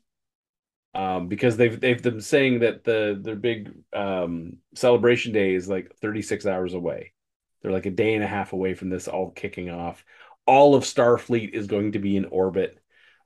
Um, 0.93 1.27
because 1.27 1.57
they've 1.57 1.79
they've 1.79 2.01
been 2.01 2.21
saying 2.21 2.59
that 2.59 2.83
the 2.83 3.19
their 3.19 3.35
big 3.35 3.73
um 3.93 4.57
celebration 4.75 5.31
day 5.31 5.55
is 5.55 5.67
like 5.67 5.95
36 5.95 6.45
hours 6.45 6.73
away. 6.73 7.13
They're 7.61 7.71
like 7.71 7.85
a 7.85 7.91
day 7.91 8.13
and 8.13 8.23
a 8.23 8.27
half 8.27 8.53
away 8.53 8.73
from 8.73 8.89
this 8.89 9.07
all 9.07 9.31
kicking 9.31 9.69
off. 9.69 10.03
All 10.45 10.75
of 10.75 10.83
Starfleet 10.83 11.51
is 11.53 11.67
going 11.67 11.93
to 11.93 11.99
be 11.99 12.17
in 12.17 12.25
orbit 12.25 12.77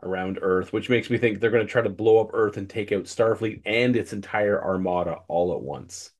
around 0.03 0.37
Earth, 0.39 0.71
which 0.71 0.89
makes 0.89 1.09
me 1.09 1.17
think 1.17 1.39
they're 1.39 1.49
going 1.49 1.65
to 1.65 1.71
try 1.71 1.81
to 1.81 1.89
blow 1.89 2.19
up 2.21 2.29
Earth 2.33 2.55
and 2.55 2.69
take 2.69 2.91
out 2.91 3.05
Starfleet 3.05 3.63
and 3.65 3.95
its 3.95 4.13
entire 4.13 4.63
armada 4.63 5.17
all 5.27 5.53
at 5.53 5.61
once. 5.61 6.11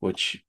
Which 0.00 0.44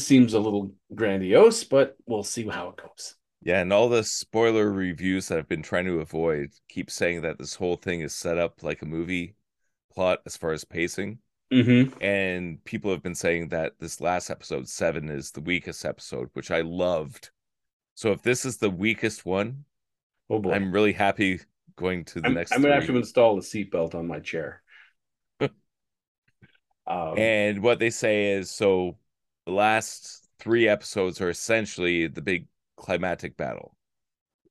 seems 0.00 0.34
a 0.34 0.38
little 0.38 0.72
grandiose, 0.94 1.64
but 1.64 1.96
we'll 2.06 2.22
see 2.22 2.46
how 2.46 2.68
it 2.68 2.76
goes. 2.76 3.16
Yeah, 3.42 3.60
and 3.60 3.72
all 3.72 3.88
the 3.88 4.04
spoiler 4.04 4.70
reviews 4.70 5.28
that 5.28 5.38
I've 5.38 5.48
been 5.48 5.62
trying 5.62 5.84
to 5.86 6.00
avoid 6.00 6.50
keep 6.68 6.90
saying 6.90 7.22
that 7.22 7.38
this 7.38 7.54
whole 7.54 7.76
thing 7.76 8.00
is 8.00 8.14
set 8.14 8.38
up 8.38 8.62
like 8.62 8.80
a 8.80 8.86
movie 8.86 9.36
plot 9.94 10.20
as 10.24 10.36
far 10.36 10.52
as 10.52 10.64
pacing. 10.64 11.18
Mm-hmm. 11.52 12.02
And 12.02 12.64
people 12.64 12.90
have 12.90 13.02
been 13.02 13.14
saying 13.14 13.48
that 13.48 13.74
this 13.78 14.00
last 14.00 14.30
episode, 14.30 14.68
seven, 14.68 15.10
is 15.10 15.30
the 15.30 15.42
weakest 15.42 15.84
episode, 15.84 16.30
which 16.32 16.50
I 16.50 16.62
loved. 16.62 17.30
So 17.94 18.12
if 18.12 18.22
this 18.22 18.44
is 18.44 18.56
the 18.56 18.70
weakest 18.70 19.26
one, 19.26 19.64
Oh 20.30 20.38
boy. 20.38 20.52
I'm 20.52 20.72
really 20.72 20.92
happy 20.92 21.40
going 21.76 22.04
to 22.06 22.20
the 22.20 22.28
I'm, 22.28 22.34
next. 22.34 22.52
I'm 22.52 22.62
gonna 22.62 22.74
have 22.74 22.86
to 22.86 22.96
install 22.96 23.38
a 23.38 23.42
seatbelt 23.42 23.94
on 23.94 24.06
my 24.06 24.20
chair. 24.20 24.62
um, 25.40 25.50
And 26.86 27.62
what 27.62 27.78
they 27.78 27.90
say 27.90 28.32
is 28.32 28.50
so 28.50 28.96
the 29.46 29.52
last 29.52 30.26
three 30.38 30.68
episodes 30.68 31.20
are 31.20 31.30
essentially 31.30 32.06
the 32.06 32.22
big 32.22 32.46
climatic 32.76 33.36
battle. 33.36 33.76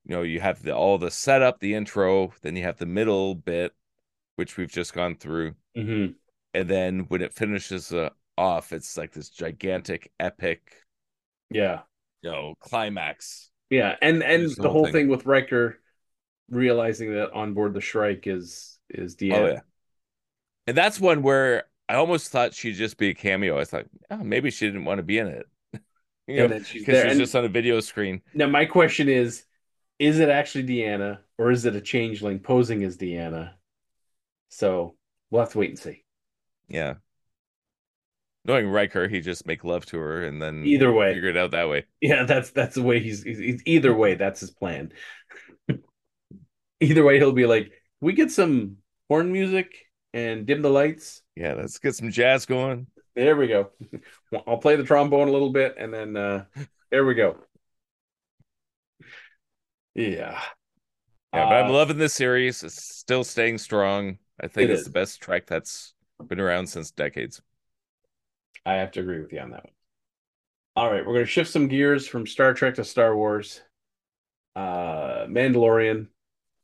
You 0.04 0.16
know, 0.16 0.22
you 0.22 0.40
have 0.40 0.62
the 0.62 0.74
all 0.74 0.98
the 0.98 1.10
setup, 1.10 1.60
the 1.60 1.74
intro, 1.74 2.32
then 2.42 2.56
you 2.56 2.64
have 2.64 2.78
the 2.78 2.86
middle 2.86 3.34
bit, 3.34 3.72
which 4.36 4.56
we've 4.56 4.70
just 4.70 4.92
gone 4.92 5.16
through, 5.16 5.54
mhm. 5.76 6.14
and 6.52 6.68
then 6.68 7.00
when 7.08 7.22
it 7.22 7.32
finishes 7.32 7.92
uh, 7.92 8.10
off, 8.36 8.72
it's 8.72 8.96
like 8.98 9.12
this 9.12 9.30
gigantic, 9.30 10.10
epic, 10.20 10.72
yeah, 11.50 11.80
you 12.22 12.30
know, 12.30 12.54
climax. 12.60 13.50
yeah, 13.70 13.96
and 14.02 14.22
and 14.22 14.50
the 14.56 14.68
whole 14.68 14.84
thing. 14.84 14.92
thing 14.92 15.08
with 15.08 15.24
Riker 15.24 15.80
realizing 16.50 17.12
that 17.14 17.32
on 17.32 17.54
board 17.54 17.72
the 17.72 17.80
Shrike 17.80 18.26
is 18.26 18.78
is 18.90 19.16
the 19.16 19.32
Oh 19.32 19.46
yeah, 19.46 19.60
and 20.66 20.76
that's 20.76 21.00
one 21.00 21.22
where 21.22 21.64
I 21.88 21.94
almost 21.96 22.30
thought 22.30 22.54
she'd 22.54 22.72
just 22.74 22.96
be 22.96 23.10
a 23.10 23.14
cameo. 23.14 23.58
I 23.58 23.64
thought, 23.64 23.86
oh, 24.10 24.18
maybe 24.18 24.50
she 24.50 24.66
didn't 24.66 24.84
want 24.84 24.98
to 24.98 25.02
be 25.02 25.18
in 25.18 25.26
it, 25.28 25.46
you 26.26 26.48
know, 26.48 26.58
she's 26.62 26.84
because 26.84 27.02
there. 27.02 27.08
she's 27.08 27.18
just 27.18 27.34
on 27.36 27.44
a 27.44 27.48
video 27.48 27.80
screen. 27.80 28.22
now 28.32 28.46
my 28.46 28.64
question 28.64 29.08
is: 29.08 29.44
Is 29.98 30.18
it 30.18 30.28
actually 30.28 30.64
Deanna, 30.64 31.18
or 31.38 31.50
is 31.50 31.64
it 31.66 31.76
a 31.76 31.80
changeling 31.80 32.38
posing 32.40 32.82
as 32.84 32.96
Deanna? 32.96 33.52
So 34.48 34.96
we'll 35.30 35.42
have 35.42 35.52
to 35.52 35.58
wait 35.58 35.70
and 35.70 35.78
see. 35.78 36.04
Yeah. 36.68 36.94
Knowing 38.46 38.68
Riker, 38.68 39.08
he 39.08 39.20
just 39.20 39.46
make 39.46 39.64
love 39.64 39.86
to 39.86 39.98
her 39.98 40.24
and 40.24 40.40
then 40.40 40.64
Either 40.66 40.92
way, 40.92 41.14
figure 41.14 41.30
it 41.30 41.36
out 41.36 41.52
that 41.52 41.68
way. 41.68 41.86
Yeah, 42.00 42.24
that's 42.24 42.50
that's 42.50 42.74
the 42.74 42.82
way 42.82 43.00
he's, 43.00 43.22
he's, 43.22 43.38
he's- 43.38 43.60
either 43.64 43.94
way, 43.94 44.14
that's 44.16 44.40
his 44.40 44.50
plan. 44.50 44.92
either 46.80 47.04
way, 47.04 47.18
he'll 47.18 47.32
be 47.32 47.46
like, 47.46 47.72
"We 48.00 48.12
get 48.12 48.30
some 48.30 48.78
horn 49.08 49.32
music 49.32 49.72
and 50.12 50.46
dim 50.46 50.62
the 50.62 50.70
lights." 50.70 51.22
Yeah, 51.36 51.54
let's 51.54 51.78
get 51.78 51.94
some 51.96 52.10
jazz 52.10 52.46
going. 52.46 52.86
There 53.14 53.36
we 53.36 53.46
go. 53.46 53.70
I'll 54.46 54.58
play 54.58 54.76
the 54.76 54.82
trombone 54.84 55.28
a 55.28 55.32
little 55.32 55.50
bit, 55.50 55.76
and 55.78 55.92
then 55.92 56.16
uh 56.16 56.44
there 56.90 57.04
we 57.04 57.14
go. 57.14 57.38
Yeah, 59.94 60.40
Yeah, 61.32 61.46
but 61.46 61.56
I'm 61.56 61.68
Uh, 61.68 61.72
loving 61.72 61.98
this 61.98 62.14
series. 62.14 62.62
It's 62.62 62.82
still 62.82 63.24
staying 63.24 63.58
strong. 63.58 64.18
I 64.40 64.48
think 64.48 64.68
It 64.68 64.70
it's 64.70 64.82
is. 64.82 64.84
the 64.84 64.90
best 64.90 65.20
track 65.20 65.46
that's 65.46 65.94
been 66.28 66.40
around 66.40 66.68
since 66.68 66.90
decades. 66.90 67.42
I 68.66 68.74
have 68.74 68.90
to 68.92 69.00
agree 69.00 69.20
with 69.20 69.32
you 69.32 69.40
on 69.40 69.50
that 69.50 69.64
one. 69.64 69.72
All 70.76 70.90
right, 70.90 71.04
we're 71.06 71.12
going 71.14 71.24
to 71.24 71.30
shift 71.30 71.50
some 71.50 71.68
gears 71.68 72.06
from 72.06 72.26
Star 72.26 72.52
Trek 72.54 72.74
to 72.76 72.84
Star 72.84 73.16
Wars. 73.16 73.60
Uh 74.56 75.26
Mandalorian, 75.28 76.08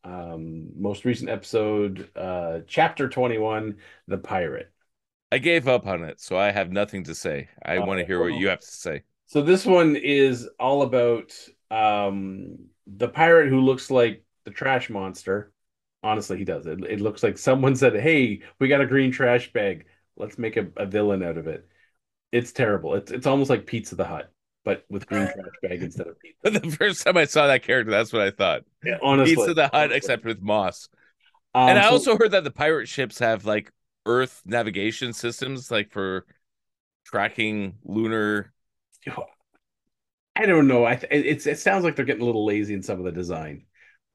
um, 0.04 0.70
most 0.80 1.04
recent 1.04 1.30
episode, 1.30 2.10
uh, 2.16 2.60
chapter 2.66 3.08
21, 3.08 3.78
The 4.08 4.18
Pirate. 4.18 4.72
I 5.32 5.38
gave 5.38 5.66
up 5.66 5.86
on 5.88 6.04
it, 6.04 6.20
so 6.20 6.36
I 6.36 6.52
have 6.52 6.70
nothing 6.70 7.02
to 7.04 7.14
say. 7.16 7.48
I 7.64 7.78
Uh, 7.78 7.80
want 7.80 7.98
to 7.98 8.04
hear 8.04 8.20
what 8.20 8.34
you 8.34 8.48
have 8.48 8.60
to 8.60 8.66
say. 8.66 9.02
So 9.26 9.42
this 9.42 9.64
one 9.64 9.96
is 9.96 10.48
all 10.58 10.82
about 10.82 11.32
um 11.70 12.58
the 12.86 13.08
pirate 13.08 13.48
who 13.48 13.60
looks 13.60 13.90
like 13.90 14.24
the 14.44 14.50
trash 14.50 14.90
monster. 14.90 15.52
Honestly, 16.02 16.38
he 16.38 16.44
does. 16.44 16.66
It, 16.66 16.82
it 16.84 17.00
looks 17.00 17.22
like 17.22 17.38
someone 17.38 17.76
said, 17.76 17.94
"Hey, 17.96 18.42
we 18.58 18.68
got 18.68 18.80
a 18.80 18.86
green 18.86 19.12
trash 19.12 19.52
bag. 19.52 19.86
Let's 20.16 20.38
make 20.38 20.56
a, 20.56 20.68
a 20.76 20.86
villain 20.86 21.22
out 21.22 21.38
of 21.38 21.46
it." 21.46 21.68
It's 22.32 22.52
terrible. 22.52 22.94
It's 22.96 23.12
it's 23.12 23.26
almost 23.26 23.50
like 23.50 23.66
Pizza 23.66 23.96
the 23.96 24.06
Hut, 24.06 24.32
but 24.64 24.84
with 24.90 25.06
green 25.06 25.22
trash 25.32 25.36
bag 25.62 25.82
instead 25.82 26.06
of 26.06 26.16
pizza. 26.20 26.58
the 26.60 26.76
first 26.76 27.04
time 27.04 27.16
I 27.16 27.24
saw 27.24 27.46
that 27.46 27.62
character, 27.62 27.90
that's 27.90 28.12
what 28.12 28.22
I 28.22 28.30
thought. 28.30 28.62
Yeah, 28.84 28.98
honestly, 29.02 29.36
Pizza 29.36 29.54
the 29.54 29.64
Hut, 29.64 29.74
honestly. 29.74 29.96
except 29.96 30.24
with 30.24 30.40
moss. 30.42 30.88
Um, 31.54 31.70
and 31.70 31.78
I 31.78 31.84
so- 31.84 31.90
also 31.90 32.16
heard 32.16 32.32
that 32.32 32.44
the 32.44 32.50
pirate 32.50 32.88
ships 32.88 33.18
have 33.18 33.44
like 33.44 33.72
Earth 34.06 34.42
navigation 34.44 35.12
systems, 35.12 35.70
like 35.70 35.90
for 35.90 36.26
tracking 37.04 37.74
lunar. 37.84 38.52
I 40.36 40.46
don't 40.46 40.68
know. 40.68 40.84
I 40.84 40.96
th- 40.96 41.10
it's 41.10 41.46
it 41.46 41.58
sounds 41.58 41.84
like 41.84 41.96
they're 41.96 42.04
getting 42.04 42.22
a 42.22 42.26
little 42.26 42.46
lazy 42.46 42.74
in 42.74 42.82
some 42.82 42.98
of 42.98 43.04
the 43.04 43.12
design. 43.12 43.66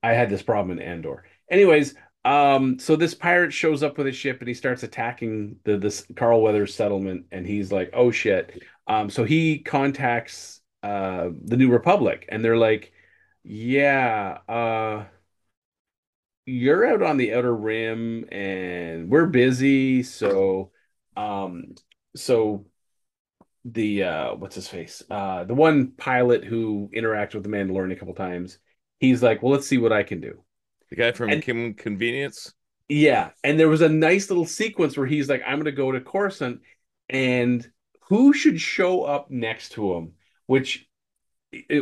I 0.02 0.14
had 0.14 0.30
this 0.30 0.42
problem 0.42 0.78
in 0.78 0.84
Andor. 0.84 1.26
Anyways, 1.50 1.96
um, 2.26 2.80
so 2.80 2.96
this 2.98 3.14
pirate 3.16 3.54
shows 3.54 3.84
up 3.84 3.98
with 3.98 4.08
a 4.08 4.12
ship 4.12 4.40
and 4.40 4.48
he 4.48 4.54
starts 4.56 4.84
attacking 4.84 5.58
the 5.64 5.78
this 5.78 6.08
Carl 6.16 6.42
Weathers 6.42 6.76
settlement, 6.76 7.28
and 7.32 7.46
he's 7.48 7.72
like, 7.72 7.92
"Oh 7.94 8.12
shit!" 8.12 8.64
Um, 8.88 9.10
so 9.10 9.24
he 9.26 9.60
contacts 9.60 10.62
uh 10.84 11.30
the 11.44 11.58
New 11.58 11.72
Republic, 11.72 12.26
and 12.30 12.44
they're 12.44 12.58
like, 12.58 12.94
"Yeah, 13.44 14.40
uh." 14.50 15.06
You're 16.46 16.86
out 16.86 17.02
on 17.02 17.18
the 17.18 17.34
outer 17.34 17.56
rim 17.56 18.26
and 18.32 19.10
we're 19.10 19.26
busy, 19.28 20.04
so 20.04 20.72
um 21.18 21.76
so 22.16 22.66
the 23.66 24.04
uh 24.04 24.36
what's 24.36 24.56
his 24.56 24.68
face 24.68 25.02
uh 25.10 25.44
the 25.44 25.56
one 25.56 25.92
pilot 25.94 26.44
who 26.46 26.90
interacted 26.96 27.36
with 27.36 27.44
the 27.44 27.50
Mandalorian 27.50 27.92
a 27.94 27.96
couple 27.96 28.14
times 28.14 28.60
he's 29.00 29.24
like 29.24 29.42
well 29.44 29.54
let's 29.54 29.68
see 29.68 29.80
what 29.80 29.94
I 29.94 30.04
can 30.04 30.22
do 30.22 30.45
The 30.90 30.96
guy 30.96 31.12
from 31.12 31.30
And- 31.30 31.42
Kim 31.44 31.74
Convenience. 31.74 32.54
yeah 32.88 33.32
and 33.44 33.60
there 33.60 33.68
was 33.70 33.82
a 33.82 33.90
nice 33.90 34.30
little 34.30 34.46
sequence 34.46 34.96
where 34.96 35.08
he's 35.08 35.28
like 35.28 35.42
I'm 35.46 35.58
gonna 35.60 35.72
go 35.72 35.92
to 35.92 36.00
Coruscant 36.02 36.62
and 37.10 37.68
who 38.10 38.34
should 38.34 38.62
show 38.62 39.04
up 39.04 39.32
next 39.32 39.70
to 39.74 39.94
him? 39.96 40.14
Which 40.46 40.88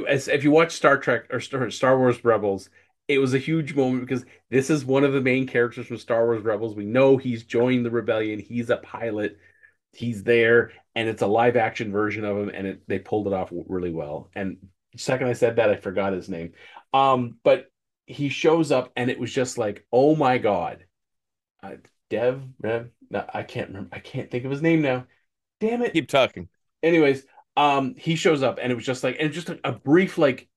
as 0.08 0.28
if 0.28 0.44
you 0.44 0.52
watch 0.52 0.72
Star 0.72 0.98
Trek 0.98 1.26
or 1.32 1.40
Star, 1.40 1.70
Star 1.72 1.98
Wars 1.98 2.24
Rebels 2.24 2.70
it 3.10 3.18
was 3.18 3.34
a 3.34 3.38
huge 3.40 3.76
moment 3.76 4.06
because 4.08 4.24
this 4.50 4.70
is 4.70 4.86
one 4.86 5.04
of 5.04 5.12
the 5.12 5.20
main 5.20 5.46
characters 5.46 5.88
from 5.88 5.98
Star 5.98 6.24
Wars 6.26 6.42
Rebels. 6.42 6.74
We 6.74 6.86
know 6.86 7.18
he's 7.18 7.44
joined 7.44 7.86
the 7.86 7.92
rebellion. 7.92 8.40
He's 8.40 8.70
a 8.70 8.78
pilot. 8.78 9.38
He's 9.92 10.24
there 10.24 10.72
and 10.96 11.10
it's 11.10 11.22
a 11.22 11.28
live 11.28 11.58
action 11.58 11.92
version 11.92 12.24
of 12.24 12.38
him 12.38 12.50
and 12.50 12.66
it, 12.66 12.84
they 12.88 13.00
pulled 13.00 13.28
it 13.28 13.34
off 13.34 13.50
really 13.52 13.92
well. 13.92 14.30
And 14.36 14.56
the 14.94 15.00
second 15.00 15.28
i 15.28 15.34
said 15.34 15.58
that 15.58 15.70
i 15.70 15.76
forgot 15.76 16.14
his 16.14 16.30
name. 16.30 16.54
Um 16.94 17.38
but 17.44 17.66
he 18.06 18.30
shows 18.30 18.72
up 18.72 18.92
and 18.96 19.10
it 19.10 19.20
was 19.20 19.34
just 19.34 19.58
like 19.58 19.86
oh 19.92 20.16
my 20.16 20.38
god. 20.38 20.86
Uh, 21.62 21.76
dev 22.10 22.42
Rev, 22.62 22.90
no, 23.10 23.26
i 23.34 23.44
can't 23.44 23.70
remember 23.70 23.90
i 23.96 24.00
can't 24.00 24.30
think 24.30 24.46
of 24.46 24.52
his 24.52 24.62
name 24.62 24.82
now. 24.82 25.06
Damn 25.60 25.82
it. 25.82 25.94
Keep 25.94 26.10
talking. 26.10 26.50
anyways 26.82 27.26
um 27.56 27.96
he 27.98 28.16
shows 28.16 28.44
up 28.44 28.60
and 28.62 28.72
it 28.72 28.76
was 28.76 28.86
just 28.86 29.04
like 29.04 29.18
and 29.20 29.32
just 29.32 29.50
a, 29.50 29.60
a 29.64 29.72
brief 29.72 30.18
like 30.18 30.48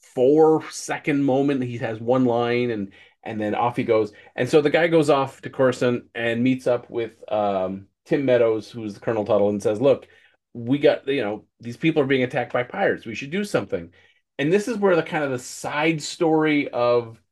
four 0.00 0.62
second 0.70 1.22
moment 1.24 1.62
he 1.62 1.78
has 1.78 2.00
one 2.00 2.24
line 2.24 2.70
and 2.70 2.92
and 3.22 3.38
then 3.40 3.54
off 3.54 3.76
he 3.76 3.84
goes. 3.84 4.12
And 4.34 4.48
so 4.48 4.60
the 4.62 4.70
guy 4.70 4.88
goes 4.88 5.10
off 5.10 5.42
to 5.42 5.50
Coruscant 5.50 6.04
and 6.14 6.42
meets 6.42 6.66
up 6.66 6.88
with 6.90 7.22
um 7.30 7.86
Tim 8.06 8.24
Meadows 8.24 8.70
who's 8.70 8.94
the 8.94 9.00
Colonel 9.00 9.24
Tuttle 9.24 9.50
and 9.50 9.62
says 9.62 9.80
look 9.80 10.08
we 10.54 10.78
got 10.78 11.06
you 11.06 11.22
know 11.22 11.44
these 11.60 11.76
people 11.76 12.02
are 12.02 12.06
being 12.06 12.22
attacked 12.24 12.52
by 12.52 12.62
pirates. 12.62 13.06
We 13.06 13.14
should 13.14 13.30
do 13.30 13.44
something 13.44 13.92
and 14.40 14.50
this 14.50 14.68
is 14.68 14.78
where 14.78 14.96
the 14.96 15.02
kind 15.02 15.22
of 15.22 15.30
the 15.30 15.38
side 15.38 16.00
story 16.02 16.68
of 16.70 17.22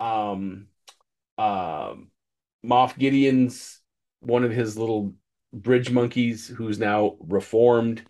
um 0.00 0.66
um 1.36 2.10
Moff 2.64 2.98
Gideon's 2.98 3.80
one 4.20 4.44
of 4.44 4.50
his 4.50 4.78
little 4.78 5.14
bridge 5.52 5.90
monkeys 5.90 6.48
who's 6.48 6.78
now 6.78 7.16
reformed. 7.20 8.02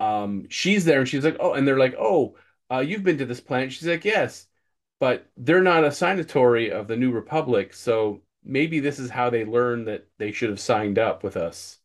Um 0.00 0.46
she's 0.48 0.86
there 0.86 1.00
and 1.00 1.08
she's 1.08 1.24
like 1.24 1.36
oh 1.40 1.52
and 1.52 1.68
they're 1.68 1.78
like 1.78 1.94
oh 1.98 2.36
uh 2.72 2.78
you've 2.78 3.04
been 3.04 3.18
to 3.18 3.26
this 3.26 3.40
planet 3.40 3.72
she's 3.72 3.86
like 3.86 4.06
yes 4.06 4.46
but 4.98 5.30
they're 5.36 5.62
not 5.62 5.84
a 5.84 5.92
signatory 5.92 6.70
of 6.70 6.88
the 6.88 6.96
new 6.96 7.10
republic 7.10 7.74
so 7.74 8.22
maybe 8.42 8.80
this 8.80 8.98
is 8.98 9.10
how 9.10 9.28
they 9.28 9.44
learn 9.44 9.84
that 9.84 10.08
they 10.18 10.32
should 10.32 10.48
have 10.48 10.60
signed 10.60 10.98
up 10.98 11.22
with 11.22 11.36
us. 11.36 11.78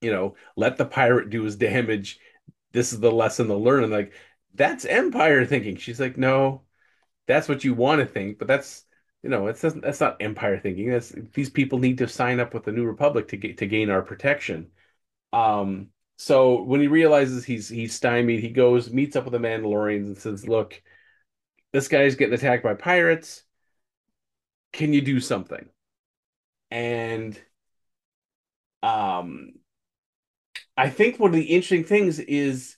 You 0.00 0.10
know 0.10 0.34
let 0.56 0.76
the 0.76 0.86
pirate 0.86 1.30
do 1.30 1.44
his 1.44 1.54
damage. 1.54 2.18
This 2.72 2.92
is 2.92 2.98
the 2.98 3.12
lesson 3.12 3.46
they'll 3.46 3.62
learn. 3.62 3.84
And 3.84 3.92
like 3.92 4.12
that's 4.58 4.84
empire 4.84 5.46
thinking 5.46 5.76
she's 5.76 6.00
like 6.00 6.18
no 6.18 6.62
that's 7.26 7.48
what 7.48 7.64
you 7.64 7.74
want 7.74 8.00
to 8.00 8.06
think 8.06 8.38
but 8.38 8.48
that's 8.48 8.84
you 9.22 9.30
know 9.30 9.46
it's 9.48 9.62
that's 9.62 10.00
not 10.00 10.20
empire 10.22 10.58
thinking 10.58 10.90
that's 10.90 11.14
these 11.34 11.50
people 11.50 11.78
need 11.78 11.98
to 11.98 12.08
sign 12.08 12.40
up 12.40 12.54
with 12.54 12.64
the 12.64 12.72
new 12.72 12.84
republic 12.86 13.28
to 13.28 13.36
get 13.36 13.58
to 13.58 13.66
gain 13.66 13.90
our 13.90 14.02
protection 14.02 14.70
um 15.32 15.90
so 16.18 16.62
when 16.62 16.80
he 16.80 16.88
realizes 16.88 17.44
he's 17.44 17.68
he's 17.68 17.94
stymied, 17.94 18.40
he 18.40 18.50
goes 18.50 18.90
meets 18.92 19.16
up 19.16 19.24
with 19.24 19.32
the 19.32 19.38
Mandalorians 19.38 20.06
and 20.06 20.18
says, 20.18 20.48
"Look, 20.48 20.82
this 21.72 21.88
guy's 21.88 22.16
getting 22.16 22.34
attacked 22.34 22.64
by 22.64 22.74
pirates. 22.74 23.44
Can 24.72 24.92
you 24.94 25.02
do 25.02 25.20
something?" 25.20 25.68
And 26.70 27.38
um, 28.82 29.52
I 30.76 30.88
think 30.90 31.18
one 31.18 31.30
of 31.30 31.36
the 31.36 31.42
interesting 31.42 31.84
things 31.84 32.18
is, 32.18 32.76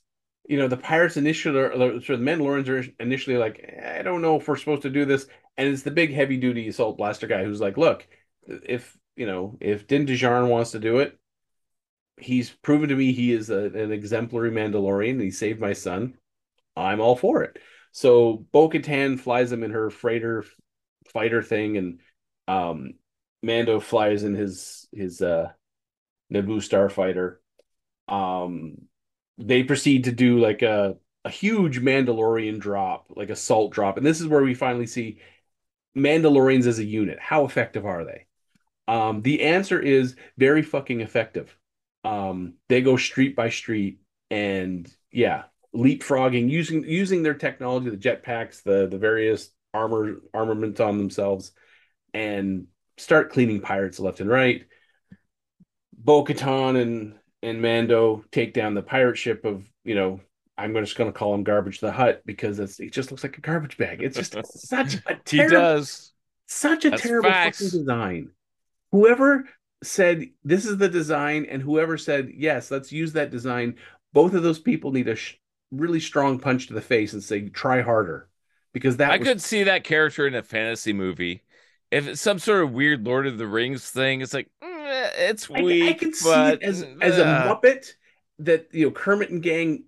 you 0.51 0.59
know, 0.59 0.69
the 0.69 0.77
pirates 0.77 1.17
initially, 1.17 1.59
or 1.59 1.71
the, 1.71 2.03
sort 2.05 2.19
of 2.19 2.21
Mandalorians 2.21 2.69
are 2.69 3.03
initially 3.03 3.37
like, 3.37 3.79
"I 3.85 4.03
don't 4.03 4.23
know 4.23 4.37
if 4.37 4.49
we're 4.49 4.57
supposed 4.57 4.83
to 4.83 4.91
do 4.91 5.05
this," 5.05 5.27
and 5.57 5.69
it's 5.69 5.83
the 5.83 5.91
big 5.91 6.13
heavy 6.13 6.37
duty 6.37 6.69
assault 6.69 6.99
blaster 6.99 7.27
guy 7.27 7.45
who's 7.45 7.61
like, 7.61 7.77
"Look, 7.79 8.07
if 8.47 8.97
you 9.17 9.27
know, 9.27 9.57
if 9.61 9.87
Din 9.87 10.07
Djarin 10.07 10.49
wants 10.49 10.73
to 10.73 10.79
do 10.79 10.99
it." 10.99 11.17
he's 12.21 12.51
proven 12.51 12.91
to 12.91 12.97
me 12.97 13.13
he 13.13 13.33
is 13.33 13.51
a, 13.51 13.65
an 13.67 13.93
exemplary 13.93 14.51
Mandalorian. 14.51 15.13
And 15.13 15.23
he 15.23 15.31
saved 15.31 15.61
my 15.61 15.73
son. 15.73 16.15
I'm 16.77 17.01
all 17.01 17.17
for 17.17 17.43
it. 17.43 17.59
So 17.93 18.47
Bo 18.53 18.69
Katan 18.69 19.19
flies 19.19 19.51
him 19.51 19.65
in 19.65 19.73
her 19.73 19.91
freighter 19.91 20.45
fighter 21.13 21.43
thing, 21.43 21.77
and 21.77 22.01
um, 22.47 22.95
Mando 23.43 23.81
flies 23.81 24.23
in 24.23 24.35
his 24.35 24.87
his 24.93 25.21
uh, 25.21 25.51
Naboo 26.33 26.59
starfighter. 26.59 27.37
Um, 28.07 28.89
they 29.41 29.63
proceed 29.63 30.05
to 30.05 30.13
do 30.13 30.39
like 30.39 30.63
a 30.63 30.97
a 31.25 31.31
huge 31.31 31.81
Mandalorian 31.81 32.59
drop, 32.59 33.07
like 33.15 33.31
a 33.31 33.37
salt 33.37 33.73
drop, 33.73 33.97
and 33.97 34.07
this 34.07 34.21
is 34.21 34.27
where 34.27 34.43
we 34.43 34.55
finally 34.55 34.87
see 34.87 35.19
Mandalorians 35.97 36.67
as 36.67 36.79
a 36.79 36.85
unit. 36.85 37.19
How 37.21 37.45
effective 37.45 37.85
are 37.85 38.05
they? 38.05 38.27
Um, 38.89 39.23
the 39.23 39.43
answer 39.43 39.81
is 39.81 40.17
very 40.39 40.63
fucking 40.63 41.01
effective 41.01 41.57
um 42.05 42.55
they 42.69 42.81
go 42.81 42.97
street 42.97 43.37
by 43.37 43.51
street 43.51 44.01
and 44.31 44.91
yeah 45.13 45.45
leapfrogging 45.75 46.49
using 46.49 46.85
using 46.85 47.23
their 47.23 47.35
technology 47.35 47.91
the 47.91 47.97
jetpacks 47.97 48.63
the 48.63 48.89
the 48.89 48.99
various 48.99 49.51
armor 49.75 50.21
armaments 50.33 50.81
on 50.81 50.99
themselves 50.99 51.53
and 52.15 52.67
start 52.97 53.31
cleaning 53.31 53.61
pirates 53.61 54.01
left 54.01 54.21
and 54.21 54.31
right 54.31 54.65
bo-katan 55.93 56.81
and 56.81 57.15
and 57.43 57.61
mando 57.63 58.25
take 58.33 58.53
down 58.55 58.75
the 58.75 58.83
pirate 58.83 59.17
ship 59.17 59.45
of 59.45 59.65
you 59.85 59.95
know 59.95 60.21
i'm 60.59 60.75
just 60.75 60.97
going 60.97 61.11
to 61.11 61.19
call 61.19 61.35
him 61.35 61.45
garbage 61.45 61.81
the 61.81 61.93
hut 61.93 62.23
because 62.27 62.59
it's, 62.59 62.81
it 62.81 62.93
just 62.93 63.11
looks 63.11 63.23
like 63.23 63.39
a 63.39 63.41
garbage 63.41 63.77
bag 63.77 64.03
it's 64.03 64.17
just 64.17 64.37
such 64.69 64.97
a 65.07 65.17
He 65.31 65.45
terrible 65.45 65.45
does. 65.45 66.13
such 66.47 66.85
a 66.85 66.91
That's 66.91 67.03
terrible 67.03 67.35
fucking 67.35 67.71
design. 67.71 68.31
Whoever 68.93 69.49
said 69.83 70.27
this 70.45 70.67
is 70.67 70.79
the 70.79 70.89
design, 70.89 71.47
and 71.47 71.63
whoever 71.63 71.99
said 71.99 72.31
yes, 72.35 72.71
let's 72.71 72.93
use 72.93 73.13
that 73.15 73.31
design, 73.31 73.77
both 74.13 74.35
of 74.35 74.43
those 74.43 74.59
people 74.61 74.93
need 74.93 75.09
a 75.09 75.17
sh- 75.17 75.37
really 75.71 76.01
strong 76.01 76.39
punch 76.41 76.69
to 76.69 76.75
the 76.75 76.81
face 76.83 77.13
and 77.15 77.23
say 77.23 77.49
try 77.51 77.83
harder, 77.83 78.29
because 78.73 78.99
that 78.99 79.15
I 79.15 79.19
was, 79.19 79.29
could 79.29 79.41
see 79.43 79.65
that 79.65 79.85
character 79.85 80.27
in 80.27 80.35
a 80.35 80.43
fantasy 80.43 80.93
movie. 80.93 81.43
If 81.91 82.07
it's 82.07 82.21
some 82.21 82.39
sort 82.39 82.63
of 82.63 82.73
weird 82.73 83.05
Lord 83.05 83.27
of 83.27 83.39
the 83.39 83.47
Rings 83.47 83.91
thing, 83.91 84.21
it's 84.21 84.35
like 84.35 84.49
mm, 84.63 84.70
it's 85.17 85.51
I, 85.51 85.63
weak. 85.63 85.91
I 85.91 85.93
can 85.95 86.13
see 86.15 86.29
but, 86.29 86.55
it 86.55 86.63
as 86.63 86.83
as 87.01 87.19
a 87.19 87.27
uh, 87.27 87.55
Muppet 87.57 87.93
that 88.41 88.69
you 88.73 88.87
know 88.87 88.91
Kermit 88.91 89.31
and 89.31 89.43
gang 89.43 89.85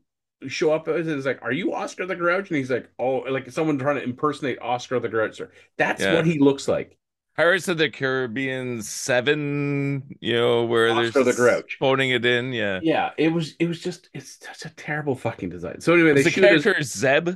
show 0.49 0.73
up 0.73 0.89
as 0.89 1.07
is 1.07 1.25
like, 1.27 1.41
are 1.43 1.53
you 1.53 1.73
Oscar 1.75 2.07
the 2.07 2.17
Grouch? 2.17 2.49
And 2.51 2.57
he's 2.59 2.71
like, 2.71 2.91
oh, 2.99 3.19
like 3.19 3.51
someone 3.51 3.79
trying 3.79 3.97
to 3.97 4.03
impersonate 4.03 4.59
Oscar 4.61 4.99
the 5.01 5.09
Grouch. 5.09 5.37
Sir. 5.37 5.51
That's 5.77 6.03
Yeah. 6.03 6.15
what 6.15 6.27
he 6.27 6.39
looks 6.39 6.67
like. 6.69 6.99
Pirates 7.37 7.67
of 7.69 7.79
the 7.79 7.89
Caribbean 7.89 8.83
Seven, 8.83 10.17
you 10.21 10.35
know, 10.35 10.65
where 10.67 10.95
there's 10.95 11.09
Oscar 11.09 11.25
there's 11.25 11.37
the 11.37 11.43
Grouch. 11.43 11.77
phoning 11.81 12.11
it 12.11 12.27
in. 12.27 12.53
Yeah, 12.53 12.81
Yeah, 12.83 13.13
it 13.17 13.33
was 13.33 13.55
it 13.59 13.67
was 13.69 13.81
just 13.81 14.11
it's 14.13 14.39
such 14.45 14.67
a 14.71 14.75
terrible 14.75 15.15
fucking 15.15 15.49
design. 15.49 15.81
So 15.81 15.95
anyway, 15.95 16.13
they 16.13 16.23
the 16.25 16.31
shoot 16.31 16.45
his- 16.45 16.63
character 16.63 16.83
Zeb, 16.83 17.31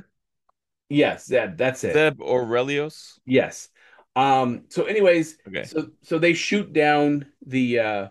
yes, 0.89 1.25
that 1.27 1.57
that's 1.57 1.83
it. 1.83 1.93
Zeb 1.93 2.19
Orrelios. 2.19 3.19
Yes. 3.25 3.69
Um, 4.17 4.63
so 4.69 4.85
anyways, 4.85 5.37
Okay, 5.47 5.63
so 5.63 5.89
so 6.01 6.17
they 6.17 6.33
shoot 6.33 6.73
down 6.73 7.27
the 7.45 7.79
uh 7.79 8.07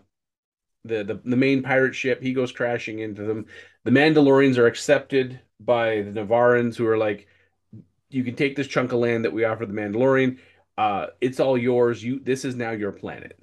the, 0.85 1.03
the 1.03 1.21
the 1.23 1.35
main 1.35 1.61
pirate 1.61 1.95
ship. 1.95 2.23
He 2.23 2.33
goes 2.33 2.51
crashing 2.51 2.99
into 2.99 3.23
them. 3.23 3.45
The 3.83 3.91
Mandalorians 3.91 4.57
are 4.57 4.67
accepted 4.67 5.39
by 5.59 6.01
the 6.01 6.11
Nevarrans 6.11 6.75
who 6.77 6.87
are 6.87 6.97
like, 6.97 7.27
you 8.09 8.23
can 8.23 8.35
take 8.35 8.55
this 8.55 8.67
chunk 8.67 8.93
of 8.93 8.99
land 8.99 9.25
that 9.25 9.33
we 9.33 9.43
offer 9.43 9.65
the 9.65 9.73
Mandalorian. 9.73 10.39
Uh, 10.77 11.07
it's 11.19 11.39
all 11.41 11.57
yours. 11.57 12.03
You 12.03 12.19
this 12.21 12.45
is 12.45 12.55
now 12.55 12.71
your 12.71 12.93
planet. 12.93 13.37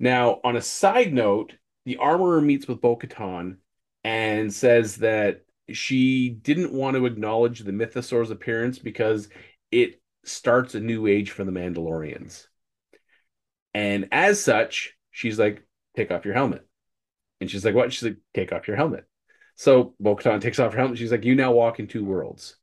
Now, 0.00 0.40
on 0.42 0.56
a 0.56 0.62
side 0.62 1.12
note, 1.12 1.54
the 1.84 1.98
armorer 1.98 2.40
meets 2.40 2.66
with 2.66 2.80
Bo-Katan 2.80 3.58
and 4.02 4.52
says 4.52 4.96
that 4.96 5.44
she 5.70 6.30
didn't 6.30 6.72
want 6.72 6.96
to 6.96 7.06
acknowledge 7.06 7.60
the 7.60 7.72
Mythosaur's 7.72 8.30
appearance 8.30 8.78
because 8.78 9.28
it 9.70 10.00
starts 10.24 10.74
a 10.74 10.80
new 10.80 11.06
age 11.06 11.30
for 11.30 11.44
the 11.44 11.52
Mandalorians. 11.52 12.46
And 13.72 14.08
as 14.12 14.42
such, 14.42 14.96
She's 15.10 15.38
like, 15.38 15.62
take 15.96 16.10
off 16.10 16.24
your 16.24 16.34
helmet. 16.34 16.66
And 17.40 17.50
she's 17.50 17.64
like, 17.64 17.74
what? 17.74 17.92
She's 17.92 18.04
like, 18.04 18.18
take 18.34 18.52
off 18.52 18.68
your 18.68 18.76
helmet. 18.76 19.04
So 19.56 19.94
Bo 20.00 20.14
takes 20.14 20.58
off 20.58 20.72
her 20.72 20.78
helmet. 20.78 20.98
She's 20.98 21.12
like, 21.12 21.24
you 21.24 21.34
now 21.34 21.52
walk 21.52 21.78
in 21.78 21.86
two 21.86 22.04
worlds. 22.04 22.56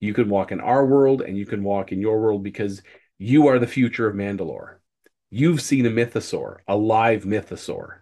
You 0.00 0.14
can 0.14 0.28
walk 0.28 0.52
in 0.52 0.60
our 0.60 0.86
world 0.86 1.22
and 1.22 1.36
you 1.36 1.46
can 1.46 1.64
walk 1.64 1.90
in 1.90 2.00
your 2.00 2.20
world 2.20 2.44
because 2.44 2.82
you 3.18 3.48
are 3.48 3.58
the 3.58 3.66
future 3.66 4.08
of 4.08 4.14
Mandalore. 4.14 4.76
You've 5.30 5.60
seen 5.60 5.86
a 5.86 5.90
mythosaur, 5.90 6.58
a 6.68 6.76
live 6.76 7.24
mythosaur. 7.24 7.98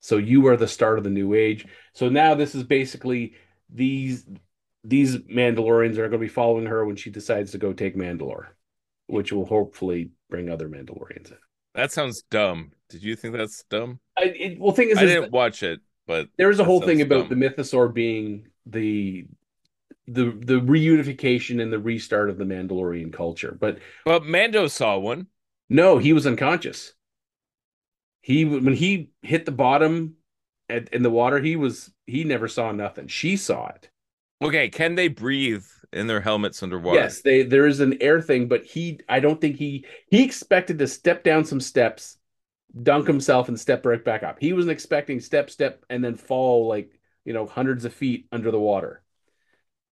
So 0.00 0.16
you 0.18 0.46
are 0.46 0.56
the 0.56 0.68
start 0.68 0.98
of 0.98 1.04
the 1.04 1.10
new 1.10 1.34
age. 1.34 1.66
So 1.94 2.08
now 2.08 2.34
this 2.34 2.54
is 2.54 2.62
basically 2.62 3.34
these 3.68 4.24
these 4.84 5.16
Mandalorians 5.18 5.92
are 5.98 6.08
going 6.08 6.12
to 6.12 6.18
be 6.18 6.28
following 6.28 6.66
her 6.66 6.84
when 6.84 6.96
she 6.96 7.10
decides 7.10 7.52
to 7.52 7.58
go 7.58 7.72
take 7.72 7.96
Mandalore, 7.96 8.48
which 9.06 9.32
will 9.32 9.46
hopefully 9.46 10.10
bring 10.30 10.48
other 10.48 10.68
Mandalorians 10.68 11.30
in. 11.30 11.38
That 11.74 11.92
sounds 11.92 12.22
dumb. 12.30 12.72
Did 12.88 13.02
you 13.02 13.16
think 13.16 13.34
that's 13.36 13.64
dumb? 13.70 14.00
I, 14.18 14.24
it, 14.24 14.60
well, 14.60 14.72
thing 14.72 14.90
is, 14.90 15.00
I 15.00 15.04
is 15.04 15.10
didn't 15.10 15.32
watch 15.32 15.62
it, 15.62 15.80
but 16.06 16.28
there's 16.38 16.60
a 16.60 16.64
whole 16.64 16.82
thing 16.82 17.00
about 17.00 17.28
dumb. 17.28 17.28
the 17.28 17.34
mythosaur 17.36 17.92
being 17.92 18.48
the 18.66 19.26
the 20.06 20.24
the 20.26 20.60
reunification 20.60 21.60
and 21.62 21.72
the 21.72 21.78
restart 21.78 22.30
of 22.30 22.38
the 22.38 22.44
Mandalorian 22.44 23.12
culture. 23.12 23.56
But 23.58 23.78
But 24.04 24.24
Mando 24.24 24.68
saw 24.68 24.96
one. 24.98 25.26
no, 25.68 25.98
he 25.98 26.12
was 26.12 26.24
unconscious. 26.26 26.94
He 28.22 28.44
when 28.44 28.72
he 28.74 29.10
hit 29.22 29.44
the 29.44 29.52
bottom 29.52 30.16
at, 30.68 30.88
in 30.94 31.02
the 31.02 31.10
water, 31.10 31.40
he 31.40 31.56
was 31.56 31.92
he 32.06 32.24
never 32.24 32.48
saw 32.48 32.72
nothing. 32.72 33.08
She 33.08 33.36
saw 33.36 33.68
it. 33.68 33.90
Okay, 34.42 34.68
can 34.68 34.94
they 34.96 35.08
breathe 35.08 35.64
in 35.92 36.06
their 36.06 36.20
helmets 36.20 36.62
underwater? 36.62 37.00
Yes, 37.00 37.22
they 37.22 37.42
there 37.44 37.66
is 37.66 37.80
an 37.80 38.02
air 38.02 38.20
thing, 38.20 38.48
but 38.48 38.64
he 38.64 39.00
I 39.08 39.20
don't 39.20 39.40
think 39.40 39.56
he 39.56 39.86
he 40.10 40.24
expected 40.24 40.78
to 40.80 40.86
step 40.88 41.22
down 41.24 41.44
some 41.44 41.60
steps, 41.60 42.18
dunk 42.82 43.06
himself, 43.08 43.48
and 43.48 43.60
step 43.60 43.86
right 43.86 44.04
back 44.04 44.22
up. 44.24 44.38
He 44.40 44.52
wasn't 44.54 44.72
expecting 44.72 45.20
step, 45.20 45.50
step, 45.50 45.84
and 45.90 46.04
then 46.04 46.16
fall 46.16 46.68
like 46.68 46.98
you 47.24 47.32
know 47.34 47.46
hundreds 47.46 47.84
of 47.84 47.94
feet 47.94 48.28
under 48.32 48.50
the 48.50 48.60
water. 48.60 49.02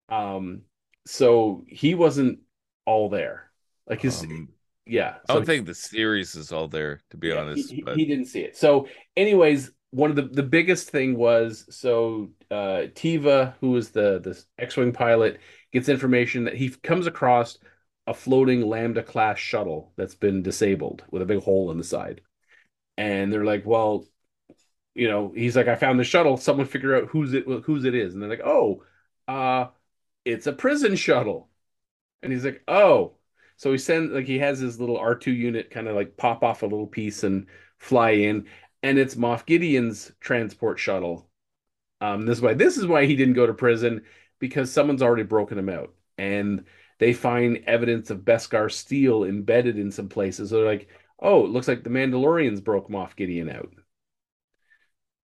Um, 0.09 0.63
so 1.07 1.65
he 1.69 1.95
wasn't 1.95 2.41
all 2.85 3.09
there. 3.09 3.51
Like 3.89 4.03
his 4.03 4.27
Um, 4.27 4.49
yeah. 4.87 5.17
I 5.29 5.35
don't 5.35 5.47
think 5.47 5.67
the 5.67 5.75
series 5.75 6.37
is 6.37 6.53
all 6.53 6.69
there, 6.69 7.03
to 7.11 7.19
be 7.19 7.31
yeah, 7.31 7.33
honest. 7.33 7.75
he, 7.75 7.85
he- 7.87 7.87
but 7.87 8.03
he 8.03 8.05
didn't 8.07 8.27
see 8.27 8.41
it. 8.41 8.57
So, 8.57 8.89
anyways, 9.17 9.71
one 9.97 10.11
of 10.11 10.17
the 10.17 10.23
the 10.23 10.43
biggest 10.43 10.91
thing 10.91 11.17
was 11.17 11.67
so 11.71 12.31
uh 12.51 12.89
Teva, 12.95 13.55
who 13.61 13.77
is 13.77 13.91
the 13.91 14.19
the 14.21 14.43
X-wing 14.59 14.93
pilot, 14.93 15.41
gets 15.73 15.89
information 15.89 16.45
that 16.45 16.55
he 16.55 16.69
comes 16.71 17.07
across 17.07 17.59
a 18.07 18.15
floating 18.15 18.63
Lambda 18.69 19.03
class 19.03 19.39
shuttle 19.39 19.93
that's 19.97 20.15
been 20.15 20.43
disabled 20.43 21.05
with 21.11 21.23
a 21.23 21.27
big 21.27 21.43
hole 21.43 21.71
in 21.71 21.79
the 21.79 21.85
side, 21.85 22.21
and 22.99 23.33
they're 23.33 23.45
like, 23.45 23.67
well. 23.67 24.07
You 24.95 25.09
know, 25.09 25.33
he's 25.35 25.57
like, 25.57 25.69
I 25.69 25.77
found 25.77 26.01
the 26.01 26.05
shuttle. 26.05 26.37
Someone 26.39 26.67
figure 26.67 26.97
out 26.97 27.09
who's 27.09 27.35
it, 27.35 27.45
whose 27.47 27.85
it 27.85 27.95
is, 27.95 28.15
and 28.15 28.23
they're 28.23 28.31
like, 28.31 28.41
"Oh, 28.45 28.83
uh, 29.29 29.67
it's 30.25 30.47
a 30.47 30.53
prison 30.53 30.97
shuttle." 30.97 31.51
And 32.23 32.33
he's 32.33 32.45
like, 32.45 32.63
"Oh, 32.69 33.17
so 33.57 33.73
he 33.73 33.79
sends 33.79 34.13
like 34.13 34.27
he 34.27 34.39
has 34.39 34.59
his 34.61 34.81
little 34.81 34.99
R2 34.99 35.33
unit 35.33 35.71
kind 35.71 35.89
of 35.89 35.97
like 35.97 36.17
pop 36.17 36.43
off 36.45 36.63
a 36.63 36.67
little 36.67 36.87
piece 36.87 37.25
and 37.25 37.47
fly 37.79 38.11
in, 38.13 38.47
and 38.87 38.99
it's 38.99 39.15
Moff 39.15 39.47
Gideon's 39.47 40.13
transport 40.21 40.79
shuttle. 40.79 41.29
Um, 42.01 42.27
this 42.27 42.39
is 42.39 42.43
why 42.43 42.55
this 42.55 42.77
is 42.77 42.87
why 42.87 43.07
he 43.07 43.17
didn't 43.17 43.35
go 43.35 43.47
to 43.47 43.55
prison 43.55 44.05
because 44.39 44.73
someone's 44.73 45.03
already 45.03 45.23
broken 45.23 45.59
him 45.59 45.69
out, 45.69 45.95
and 46.19 46.65
they 46.99 47.13
find 47.13 47.59
evidence 47.67 48.11
of 48.11 48.21
Beskar 48.21 48.71
steel 48.71 49.25
embedded 49.25 49.79
in 49.79 49.91
some 49.91 50.09
places. 50.09 50.51
So 50.51 50.57
they're 50.57 50.67
like, 50.67 50.89
oh, 51.21 51.45
it 51.45 51.51
looks 51.51 51.69
like 51.69 51.85
the 51.85 51.91
Mandalorians 51.91 52.63
broke 52.63 52.89
Moff 52.89 53.17
Gideon 53.17 53.51
out. 53.51 53.73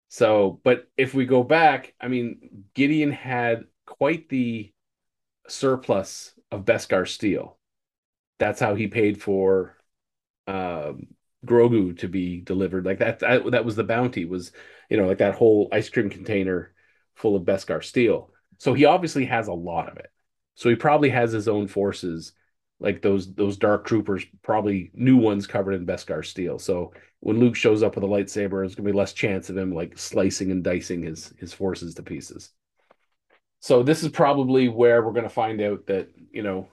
So, 0.09 0.59
but 0.63 0.89
if 0.97 1.13
we 1.13 1.25
go 1.25 1.43
back, 1.43 1.93
I 2.01 2.07
mean, 2.09 2.65
Gideon 2.73 3.11
had 3.11 3.65
quite 3.85 4.27
the 4.29 4.73
surplus 5.47 6.33
of 6.51 6.65
Beskar 6.65 7.07
steel 7.07 7.57
that's 8.41 8.59
how 8.59 8.73
he 8.73 8.87
paid 8.87 9.21
for 9.21 9.77
um, 10.47 11.07
Grogu 11.45 11.97
to 11.99 12.07
be 12.07 12.41
delivered. 12.41 12.85
Like 12.85 12.99
that, 12.99 13.19
that, 13.19 13.51
that 13.51 13.65
was 13.65 13.75
the 13.75 13.83
bounty. 13.83 14.25
Was 14.25 14.51
you 14.89 14.97
know 14.97 15.07
like 15.07 15.19
that 15.19 15.35
whole 15.35 15.69
ice 15.71 15.89
cream 15.89 16.09
container 16.09 16.73
full 17.15 17.35
of 17.35 17.43
Beskar 17.43 17.83
steel. 17.83 18.31
So 18.57 18.73
he 18.73 18.85
obviously 18.85 19.25
has 19.25 19.47
a 19.47 19.53
lot 19.53 19.89
of 19.89 19.97
it. 19.97 20.11
So 20.55 20.69
he 20.69 20.75
probably 20.75 21.09
has 21.09 21.31
his 21.31 21.47
own 21.47 21.67
forces, 21.67 22.33
like 22.79 23.01
those 23.01 23.33
those 23.33 23.57
dark 23.57 23.85
troopers, 23.85 24.25
probably 24.43 24.91
new 24.93 25.17
ones 25.17 25.47
covered 25.47 25.73
in 25.73 25.85
Beskar 25.85 26.25
steel. 26.25 26.59
So 26.59 26.93
when 27.21 27.39
Luke 27.39 27.55
shows 27.55 27.83
up 27.83 27.95
with 27.95 28.03
a 28.03 28.07
lightsaber, 28.07 28.61
there's 28.61 28.75
gonna 28.75 28.89
be 28.91 28.97
less 28.97 29.13
chance 29.13 29.49
of 29.49 29.57
him 29.57 29.73
like 29.73 29.97
slicing 29.97 30.51
and 30.51 30.63
dicing 30.63 31.03
his 31.03 31.33
his 31.39 31.53
forces 31.53 31.95
to 31.95 32.03
pieces. 32.03 32.51
So 33.59 33.83
this 33.83 34.03
is 34.03 34.09
probably 34.09 34.69
where 34.69 35.01
we're 35.01 35.13
gonna 35.13 35.29
find 35.29 35.61
out 35.61 35.87
that 35.87 36.09
you 36.31 36.43
know 36.43 36.67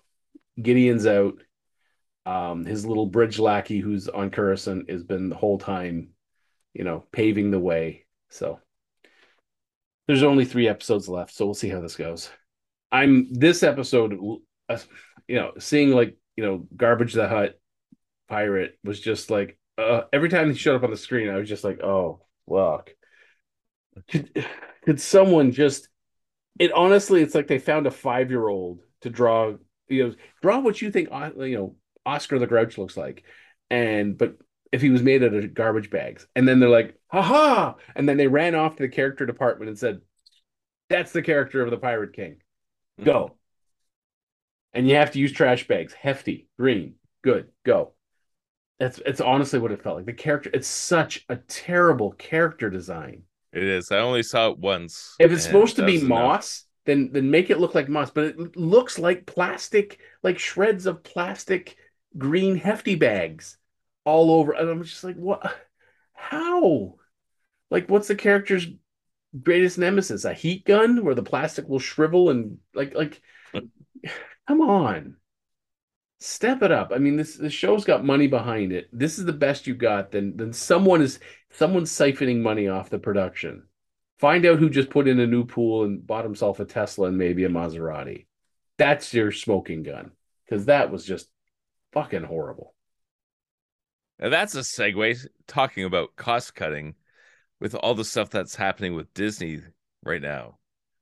Gideon's 0.60 1.06
out. 1.06 1.38
Um, 2.28 2.66
his 2.66 2.84
little 2.84 3.06
bridge 3.06 3.38
lackey 3.38 3.78
who's 3.78 4.06
on 4.06 4.30
Coruscant 4.30 4.90
has 4.90 5.02
been 5.02 5.30
the 5.30 5.34
whole 5.34 5.56
time, 5.56 6.10
you 6.74 6.84
know, 6.84 7.06
paving 7.10 7.50
the 7.50 7.58
way. 7.58 8.04
So 8.28 8.60
there's 10.06 10.22
only 10.22 10.44
three 10.44 10.68
episodes 10.68 11.08
left, 11.08 11.32
so 11.34 11.46
we'll 11.46 11.54
see 11.54 11.70
how 11.70 11.80
this 11.80 11.96
goes. 11.96 12.28
I'm 12.92 13.32
this 13.32 13.62
episode, 13.62 14.14
uh, 14.68 14.78
you 15.26 15.36
know, 15.36 15.52
seeing 15.58 15.92
like 15.92 16.18
you 16.36 16.44
know, 16.44 16.66
garbage 16.76 17.14
the 17.14 17.26
hut 17.26 17.58
pirate 18.28 18.78
was 18.84 19.00
just 19.00 19.30
like 19.30 19.58
uh, 19.78 20.02
every 20.12 20.28
time 20.28 20.50
he 20.50 20.58
showed 20.58 20.76
up 20.76 20.82
on 20.82 20.90
the 20.90 20.98
screen, 20.98 21.30
I 21.30 21.36
was 21.36 21.48
just 21.48 21.64
like, 21.64 21.82
oh, 21.82 22.20
look, 22.46 22.94
could 24.10 24.46
could 24.84 25.00
someone 25.00 25.52
just? 25.52 25.88
It 26.58 26.72
honestly, 26.72 27.22
it's 27.22 27.34
like 27.34 27.46
they 27.46 27.58
found 27.58 27.86
a 27.86 27.90
five 27.90 28.30
year 28.30 28.46
old 28.46 28.82
to 29.00 29.08
draw, 29.08 29.54
you 29.88 30.08
know, 30.08 30.14
draw 30.42 30.58
what 30.58 30.82
you 30.82 30.90
think, 30.90 31.08
uh, 31.10 31.30
you 31.38 31.56
know, 31.56 31.76
Oscar 32.08 32.38
the 32.38 32.46
Grouch 32.46 32.78
looks 32.78 32.96
like, 32.96 33.24
and 33.70 34.16
but 34.16 34.36
if 34.72 34.80
he 34.82 34.90
was 34.90 35.02
made 35.02 35.22
out 35.22 35.34
of 35.34 35.54
garbage 35.54 35.90
bags, 35.90 36.26
and 36.34 36.46
then 36.46 36.60
they're 36.60 36.68
like, 36.68 36.94
haha, 37.08 37.74
and 37.94 38.08
then 38.08 38.16
they 38.16 38.26
ran 38.26 38.54
off 38.54 38.76
to 38.76 38.82
the 38.82 38.88
character 38.88 39.26
department 39.26 39.68
and 39.68 39.78
said, 39.78 40.00
that's 40.88 41.12
the 41.12 41.22
character 41.22 41.62
of 41.62 41.70
the 41.70 41.76
Pirate 41.76 42.14
King. 42.14 42.36
Go. 43.02 43.24
Mm-hmm. 43.24 43.34
And 44.74 44.88
you 44.88 44.96
have 44.96 45.12
to 45.12 45.18
use 45.18 45.32
trash 45.32 45.66
bags. 45.66 45.92
Hefty, 45.92 46.48
green, 46.58 46.94
good, 47.22 47.48
go. 47.64 47.92
That's 48.78 49.00
it's 49.04 49.20
honestly 49.20 49.58
what 49.58 49.72
it 49.72 49.82
felt 49.82 49.96
like. 49.96 50.06
The 50.06 50.12
character, 50.12 50.50
it's 50.52 50.68
such 50.68 51.24
a 51.28 51.36
terrible 51.36 52.12
character 52.12 52.70
design. 52.70 53.22
it 53.52 53.64
is. 53.64 53.90
I 53.90 53.98
only 53.98 54.22
saw 54.22 54.50
it 54.50 54.58
once. 54.58 55.14
If 55.18 55.32
it's 55.32 55.44
supposed 55.44 55.76
to 55.76 55.84
be 55.84 55.96
enough. 55.96 56.08
moss, 56.08 56.64
then 56.86 57.10
then 57.12 57.30
make 57.30 57.50
it 57.50 57.58
look 57.58 57.74
like 57.74 57.88
moss, 57.88 58.10
but 58.10 58.24
it 58.24 58.56
looks 58.56 58.98
like 58.98 59.26
plastic, 59.26 59.98
like 60.22 60.38
shreds 60.38 60.86
of 60.86 61.02
plastic 61.02 61.76
green 62.18 62.56
hefty 62.56 62.96
bags 62.96 63.56
all 64.04 64.30
over. 64.32 64.52
And 64.52 64.68
I'm 64.68 64.82
just 64.82 65.04
like, 65.04 65.16
what? 65.16 65.54
How? 66.12 66.96
Like, 67.70 67.88
what's 67.88 68.08
the 68.08 68.16
character's 68.16 68.66
greatest 69.42 69.78
nemesis? 69.78 70.24
A 70.24 70.34
heat 70.34 70.64
gun 70.64 71.04
where 71.04 71.14
the 71.14 71.22
plastic 71.22 71.68
will 71.68 71.78
shrivel 71.78 72.30
and 72.30 72.58
like 72.74 72.94
like 72.94 73.22
come 74.46 74.60
on. 74.60 75.16
Step 76.20 76.62
it 76.62 76.72
up. 76.72 76.90
I 76.92 76.98
mean, 76.98 77.16
this 77.16 77.36
the 77.36 77.50
show's 77.50 77.84
got 77.84 78.04
money 78.04 78.26
behind 78.26 78.72
it. 78.72 78.88
This 78.92 79.18
is 79.18 79.24
the 79.24 79.32
best 79.32 79.66
you 79.66 79.74
got. 79.74 80.10
Then 80.10 80.34
then 80.36 80.52
someone 80.52 81.02
is 81.02 81.20
someone's 81.50 81.92
siphoning 81.92 82.40
money 82.40 82.68
off 82.68 82.90
the 82.90 82.98
production. 82.98 83.64
Find 84.18 84.44
out 84.44 84.58
who 84.58 84.68
just 84.68 84.90
put 84.90 85.06
in 85.06 85.20
a 85.20 85.26
new 85.28 85.44
pool 85.44 85.84
and 85.84 86.04
bought 86.04 86.24
himself 86.24 86.58
a 86.58 86.64
Tesla 86.64 87.06
and 87.06 87.16
maybe 87.16 87.44
a 87.44 87.48
Maserati. 87.48 88.26
That's 88.76 89.14
your 89.14 89.30
smoking 89.30 89.84
gun. 89.84 90.10
Because 90.44 90.64
that 90.64 90.90
was 90.90 91.04
just 91.04 91.28
fucking 91.92 92.24
horrible. 92.24 92.74
And 94.18 94.32
that's 94.32 94.54
a 94.54 94.60
segue 94.60 95.26
talking 95.46 95.84
about 95.84 96.16
cost 96.16 96.54
cutting 96.54 96.94
with 97.60 97.74
all 97.74 97.94
the 97.94 98.04
stuff 98.04 98.30
that's 98.30 98.56
happening 98.56 98.94
with 98.94 99.12
Disney 99.14 99.60
right 100.04 100.22
now. 100.22 100.58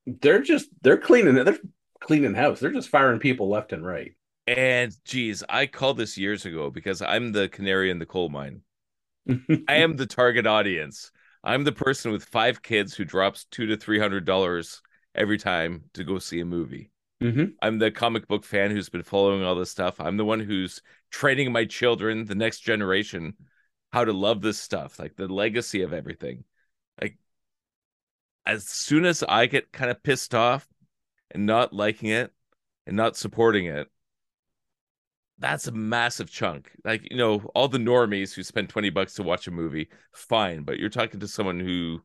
They're 0.06 0.42
just 0.42 0.68
they're 0.82 0.98
cleaning. 0.98 1.34
They're 1.34 1.58
cleaning 2.00 2.34
house. 2.34 2.60
They're 2.60 2.70
just 2.72 2.88
firing 2.88 3.18
people 3.18 3.48
left 3.48 3.72
and 3.72 3.84
right. 3.84 4.12
And 4.46 4.94
geez, 5.04 5.42
I 5.48 5.66
called 5.66 5.96
this 5.96 6.16
years 6.16 6.46
ago 6.46 6.70
because 6.70 7.02
I'm 7.02 7.32
the 7.32 7.48
canary 7.48 7.90
in 7.90 7.98
the 7.98 8.06
coal 8.06 8.28
mine. 8.28 8.60
I 9.68 9.74
am 9.76 9.96
the 9.96 10.06
target 10.06 10.46
audience. 10.46 11.10
I'm 11.42 11.64
the 11.64 11.72
person 11.72 12.12
with 12.12 12.24
five 12.24 12.62
kids 12.62 12.94
who 12.94 13.04
drops 13.04 13.46
two 13.50 13.66
to 13.66 13.76
three 13.76 13.98
hundred 13.98 14.24
dollars 14.24 14.82
every 15.14 15.38
time 15.38 15.84
to 15.94 16.04
go 16.04 16.18
see 16.18 16.40
a 16.40 16.44
movie. 16.44 16.90
Mhm. 17.22 17.54
I'm 17.62 17.78
the 17.78 17.90
comic 17.90 18.28
book 18.28 18.44
fan 18.44 18.70
who's 18.70 18.88
been 18.90 19.02
following 19.02 19.42
all 19.42 19.54
this 19.54 19.70
stuff. 19.70 20.00
I'm 20.00 20.16
the 20.16 20.24
one 20.24 20.40
who's 20.40 20.82
training 21.10 21.50
my 21.52 21.64
children, 21.64 22.26
the 22.26 22.34
next 22.34 22.60
generation, 22.60 23.34
how 23.92 24.04
to 24.04 24.12
love 24.12 24.42
this 24.42 24.58
stuff, 24.58 24.98
like 24.98 25.16
the 25.16 25.28
legacy 25.28 25.82
of 25.82 25.92
everything. 25.94 26.44
Like 27.00 27.16
as 28.44 28.66
soon 28.68 29.04
as 29.04 29.22
I 29.28 29.46
get 29.46 29.72
kind 29.72 29.90
of 29.90 30.02
pissed 30.02 30.34
off 30.34 30.66
and 31.30 31.46
not 31.46 31.72
liking 31.72 32.10
it 32.10 32.32
and 32.86 32.96
not 32.96 33.16
supporting 33.16 33.66
it, 33.66 33.88
that's 35.38 35.66
a 35.66 35.72
massive 35.72 36.30
chunk. 36.30 36.70
Like, 36.84 37.06
you 37.10 37.16
know, 37.16 37.40
all 37.54 37.68
the 37.68 37.78
normies 37.78 38.34
who 38.34 38.42
spend 38.42 38.68
20 38.68 38.90
bucks 38.90 39.14
to 39.14 39.22
watch 39.22 39.46
a 39.46 39.50
movie, 39.50 39.88
fine, 40.12 40.62
but 40.62 40.78
you're 40.78 40.88
talking 40.88 41.20
to 41.20 41.28
someone 41.28 41.60
who 41.60 42.02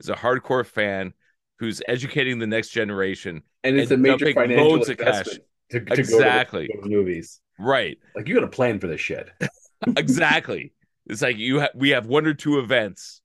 is 0.00 0.08
a 0.08 0.14
hardcore 0.14 0.66
fan 0.66 1.14
who's 1.62 1.80
educating 1.86 2.40
the 2.40 2.46
next 2.46 2.70
generation 2.70 3.40
and 3.62 3.78
it's 3.78 3.92
a 3.92 3.96
major 3.96 4.32
financial 4.32 4.68
loads 4.68 4.88
of 4.88 4.98
cash. 4.98 5.18
investment 5.20 5.44
to, 5.70 5.80
to 5.84 5.92
Exactly. 5.92 6.66
go 6.66 6.74
to, 6.74 6.80
the, 6.82 6.88
the 6.88 6.96
movies. 6.96 7.40
Right. 7.56 7.98
Like 8.16 8.26
you 8.26 8.34
got 8.34 8.42
a 8.42 8.48
plan 8.48 8.80
for 8.80 8.88
this 8.88 9.00
shit. 9.00 9.30
exactly. 9.96 10.72
It's 11.06 11.22
like 11.22 11.36
you 11.38 11.60
ha- 11.60 11.68
we 11.76 11.90
have 11.90 12.06
one 12.06 12.26
or 12.26 12.34
two 12.34 12.58
events 12.58 13.20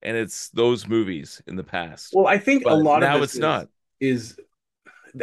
and 0.00 0.16
it's 0.16 0.48
those 0.48 0.88
movies 0.88 1.42
in 1.46 1.56
the 1.56 1.62
past. 1.62 2.14
Well, 2.14 2.26
I 2.26 2.38
think 2.38 2.64
a 2.64 2.74
lot 2.74 3.00
now 3.00 3.18
of 3.18 3.22
it's 3.22 3.34
is, 3.34 3.40
not. 3.40 3.68
is 4.00 4.38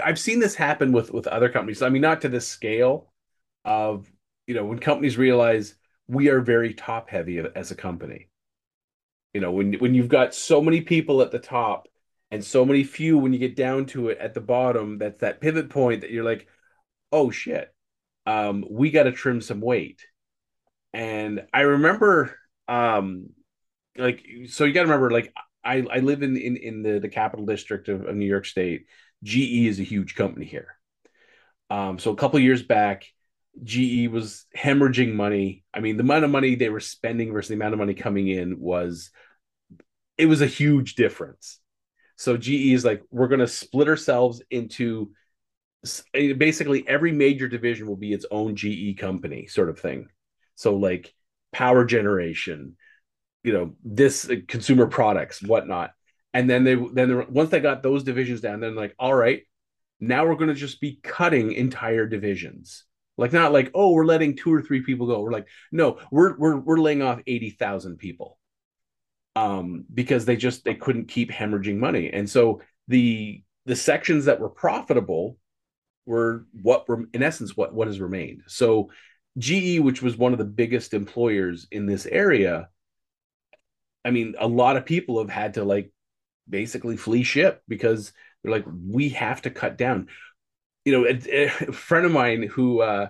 I've 0.04 0.20
seen 0.20 0.40
this 0.40 0.54
happen 0.54 0.92
with 0.92 1.12
with 1.12 1.26
other 1.26 1.50
companies. 1.50 1.82
I 1.82 1.90
mean, 1.90 2.04
not 2.04 2.22
to 2.22 2.30
this 2.30 2.48
scale 2.48 3.12
of 3.66 4.08
you 4.46 4.54
know 4.54 4.66
when 4.66 4.78
companies 4.78 5.18
realize 5.18 5.74
we 6.08 6.30
are 6.30 6.42
very 6.42 6.76
top 6.76 7.10
heavy 7.10 7.42
as 7.56 7.72
a 7.72 7.76
company. 7.76 8.28
You 9.34 9.42
know, 9.42 9.52
when 9.52 9.74
when 9.74 9.96
you've 9.96 10.10
got 10.10 10.36
so 10.36 10.62
many 10.62 10.82
people 10.82 11.24
at 11.24 11.32
the 11.32 11.40
top 11.40 11.88
and 12.32 12.44
so 12.44 12.66
many 12.66 12.84
few 12.84 13.18
when 13.18 13.34
you 13.34 13.40
get 13.40 13.56
down 13.56 13.86
to 13.88 14.10
it 14.10 14.18
at 14.18 14.34
the 14.34 14.42
bottom, 14.42 14.98
that's 14.98 15.20
that 15.20 15.42
pivot 15.42 15.70
point 15.70 16.02
that 16.02 16.12
you're 16.12 16.24
like, 16.24 16.48
oh 17.12 17.30
shit, 17.30 17.74
um, 18.26 18.66
we 18.70 18.90
got 18.90 19.04
to 19.04 19.12
trim 19.12 19.42
some 19.42 19.60
weight. 19.60 20.06
And 20.94 21.46
I 21.54 21.62
remember, 21.62 22.36
um, 22.68 23.30
like, 23.98 24.26
so 24.48 24.64
you 24.64 24.74
got 24.74 24.82
to 24.82 24.88
remember, 24.88 25.12
like, 25.12 25.34
I 25.64 25.86
I 25.92 26.00
live 26.00 26.24
in 26.24 26.38
in 26.38 26.58
in 26.58 26.84
the 26.84 27.00
the 27.00 27.10
capital 27.10 27.46
district 27.46 27.88
of, 27.90 28.06
of 28.06 28.16
New 28.16 28.26
York 28.26 28.46
State. 28.46 28.86
GE 29.24 29.68
is 29.68 29.80
a 29.80 29.84
huge 29.84 30.16
company 30.16 30.46
here. 30.46 30.76
Um, 31.70 32.00
so 32.00 32.12
a 32.12 32.16
couple 32.16 32.40
years 32.40 32.64
back, 32.64 33.06
GE 33.64 34.08
was 34.08 34.46
hemorrhaging 34.58 35.14
money. 35.14 35.64
I 35.74 35.80
mean, 35.80 35.98
the 35.98 36.04
amount 36.04 36.26
of 36.26 36.32
money 36.32 36.56
they 36.56 36.70
were 36.70 36.80
spending 36.80 37.32
versus 37.32 37.50
the 37.50 37.56
amount 37.56 37.74
of 37.74 37.80
money 37.80 37.94
coming 37.94 38.28
in 38.28 38.60
was 38.60 39.12
it 40.18 40.26
was 40.26 40.42
a 40.42 40.48
huge 40.48 40.96
difference. 40.96 41.61
So 42.22 42.38
GE 42.38 42.74
is 42.74 42.86
like, 42.86 43.02
we're 43.10 43.28
going 43.28 43.40
to 43.40 43.48
split 43.48 43.88
ourselves 43.88 44.44
into 44.52 45.10
basically 46.14 46.88
every 46.88 47.12
major 47.12 47.48
division 47.48 47.88
will 47.88 47.96
be 47.96 48.14
its 48.14 48.28
own 48.30 48.56
GE 48.56 48.96
company, 49.00 49.48
sort 49.48 49.70
of 49.70 49.80
thing. 49.80 50.08
So 50.54 50.76
like 50.76 51.16
power 51.52 51.84
generation, 51.84 52.78
you 53.44 53.54
know, 53.54 53.74
this 53.84 54.30
uh, 54.30 54.36
consumer 54.48 54.86
products, 54.86 55.42
whatnot. 55.42 55.94
And 56.32 56.48
then 56.48 56.64
they 56.64 56.76
then 56.76 57.10
they, 57.10 57.26
once 57.28 57.50
they 57.50 57.60
got 57.60 57.82
those 57.82 58.04
divisions 58.04 58.40
down, 58.40 58.60
then 58.60 58.76
like, 58.76 58.94
all 59.00 59.16
right, 59.16 59.42
now 60.00 60.28
we're 60.28 60.36
going 60.36 60.50
to 60.50 60.54
just 60.54 60.80
be 60.80 61.00
cutting 61.02 61.54
entire 61.54 62.06
divisions. 62.06 62.84
Like 63.18 63.34
not 63.34 63.52
like, 63.52 63.72
oh, 63.74 63.94
we're 63.94 64.06
letting 64.06 64.38
two 64.38 64.54
or 64.54 64.62
three 64.62 64.84
people 64.84 65.08
go. 65.08 65.22
We're 65.22 65.32
like, 65.32 65.48
no, 65.72 65.98
we're 66.12 66.38
we're 66.38 66.58
we're 66.58 66.78
laying 66.78 67.02
off 67.02 67.20
eighty 67.26 67.50
thousand 67.50 67.98
people 67.98 68.38
um, 69.36 69.86
because 69.94 70.26
they 70.26 70.36
just 70.36 70.64
they 70.64 70.76
couldn't 70.76 71.08
keep 71.08 71.32
hemorrhaging 71.32 71.78
money, 71.78 72.12
and 72.12 72.30
so 72.30 72.62
the 72.88 73.44
the 73.66 73.76
sections 73.76 74.26
that 74.26 74.40
were 74.40 74.50
profitable 74.50 75.38
were 76.06 76.46
what 76.62 76.88
were 76.90 77.06
in 77.14 77.24
essence 77.24 77.56
what 77.56 77.74
what 77.74 77.88
has 77.88 78.00
remained. 78.02 78.44
So 78.48 78.90
GE, 79.38 79.80
which 79.80 80.02
was 80.02 80.18
one 80.18 80.34
of 80.34 80.40
the 80.40 80.46
biggest 80.46 80.94
employers 80.94 81.68
in 81.72 81.86
this 81.86 82.06
area, 82.06 82.70
I 84.04 84.12
mean, 84.12 84.36
a 84.40 84.48
lot 84.48 84.78
of 84.78 84.86
people 84.86 85.20
have 85.20 85.30
had 85.30 85.56
to 85.56 85.64
like 85.64 85.92
basically 86.50 86.98
flee 86.98 87.24
ship 87.24 87.62
because 87.68 88.12
they're 88.44 88.52
like, 88.52 88.66
we 88.88 89.10
have 89.10 89.42
to 89.44 89.50
cut 89.50 89.78
down. 89.78 90.08
You 90.86 90.94
know, 90.94 91.08
a, 91.08 91.46
a 91.46 91.72
friend 91.72 92.06
of 92.06 92.12
mine 92.12 92.44
who 92.44 92.82
uh, 92.82 93.10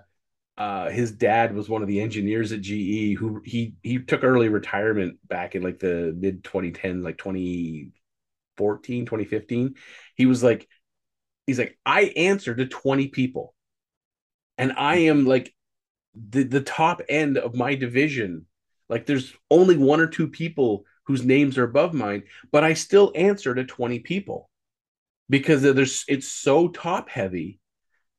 uh, 0.61 0.89
his 0.91 1.11
dad 1.11 1.55
was 1.55 1.67
one 1.67 1.81
of 1.81 1.87
the 1.87 1.99
engineers 1.99 2.51
at 2.51 2.61
GE 2.61 3.15
who 3.17 3.41
he 3.43 3.73
he 3.81 3.97
took 3.97 4.23
early 4.23 4.47
retirement 4.47 5.17
back 5.27 5.55
in 5.55 5.63
like 5.63 5.79
the 5.79 6.15
mid 6.15 6.43
2010s, 6.43 7.03
like 7.03 7.17
2014, 7.17 9.07
2015. 9.07 9.73
He 10.13 10.27
was 10.27 10.43
like, 10.43 10.67
he's 11.47 11.57
like, 11.57 11.79
I 11.83 12.13
answer 12.15 12.53
to 12.53 12.67
20 12.67 13.07
people. 13.07 13.55
And 14.59 14.73
I 14.77 14.97
am 14.97 15.25
like 15.25 15.51
the 16.13 16.43
the 16.43 16.61
top 16.61 17.01
end 17.09 17.39
of 17.39 17.55
my 17.55 17.73
division. 17.73 18.45
Like 18.87 19.07
there's 19.07 19.33
only 19.49 19.77
one 19.77 19.99
or 19.99 20.07
two 20.07 20.27
people 20.27 20.85
whose 21.05 21.25
names 21.25 21.57
are 21.57 21.63
above 21.63 21.95
mine, 21.95 22.21
but 22.51 22.63
I 22.63 22.75
still 22.75 23.11
answer 23.15 23.55
to 23.55 23.63
20 23.63 23.97
people 24.01 24.51
because 25.27 25.63
there's 25.63 26.05
it's 26.07 26.31
so 26.31 26.67
top 26.67 27.09
heavy 27.09 27.60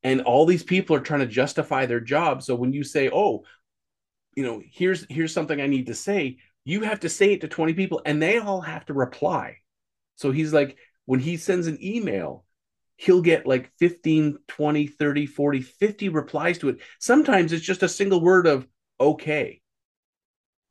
and 0.03 0.23
all 0.23 0.47
these 0.47 0.65
people 0.65 0.97
are 0.97 1.01
trying 1.01 1.21
to 1.21 1.27
justify 1.27 1.87
their 1.87 2.01
job. 2.01 2.43
So 2.43 2.55
when 2.55 2.73
you 2.73 2.85
say 2.85 3.11
oh 3.13 3.45
you 4.35 4.45
know 4.45 4.63
here's 4.65 5.07
here's 5.11 5.33
something 5.33 5.61
i 5.61 5.67
need 5.67 5.87
to 5.89 5.95
say 5.95 6.39
you 6.65 6.83
have 6.83 7.01
to 7.01 7.09
say 7.09 7.33
it 7.33 7.41
to 7.43 7.49
20 7.49 7.75
people 7.75 8.01
and 8.07 8.23
they 8.23 8.39
all 8.39 8.61
have 8.61 8.85
to 8.87 8.95
reply. 8.95 9.59
So 10.17 10.31
he's 10.31 10.53
like 10.53 10.77
when 11.07 11.21
he 11.21 11.37
sends 11.37 11.67
an 11.67 11.79
email 11.83 12.45
he'll 12.97 13.23
get 13.23 13.47
like 13.47 13.73
15 13.79 14.39
20 14.47 14.87
30 14.87 15.27
40 15.27 15.61
50 15.61 16.09
replies 16.09 16.59
to 16.59 16.69
it. 16.69 16.79
Sometimes 17.01 17.53
it's 17.53 17.65
just 17.65 17.83
a 17.83 17.89
single 17.89 18.21
word 18.21 18.47
of 18.47 18.67
okay. 19.01 19.61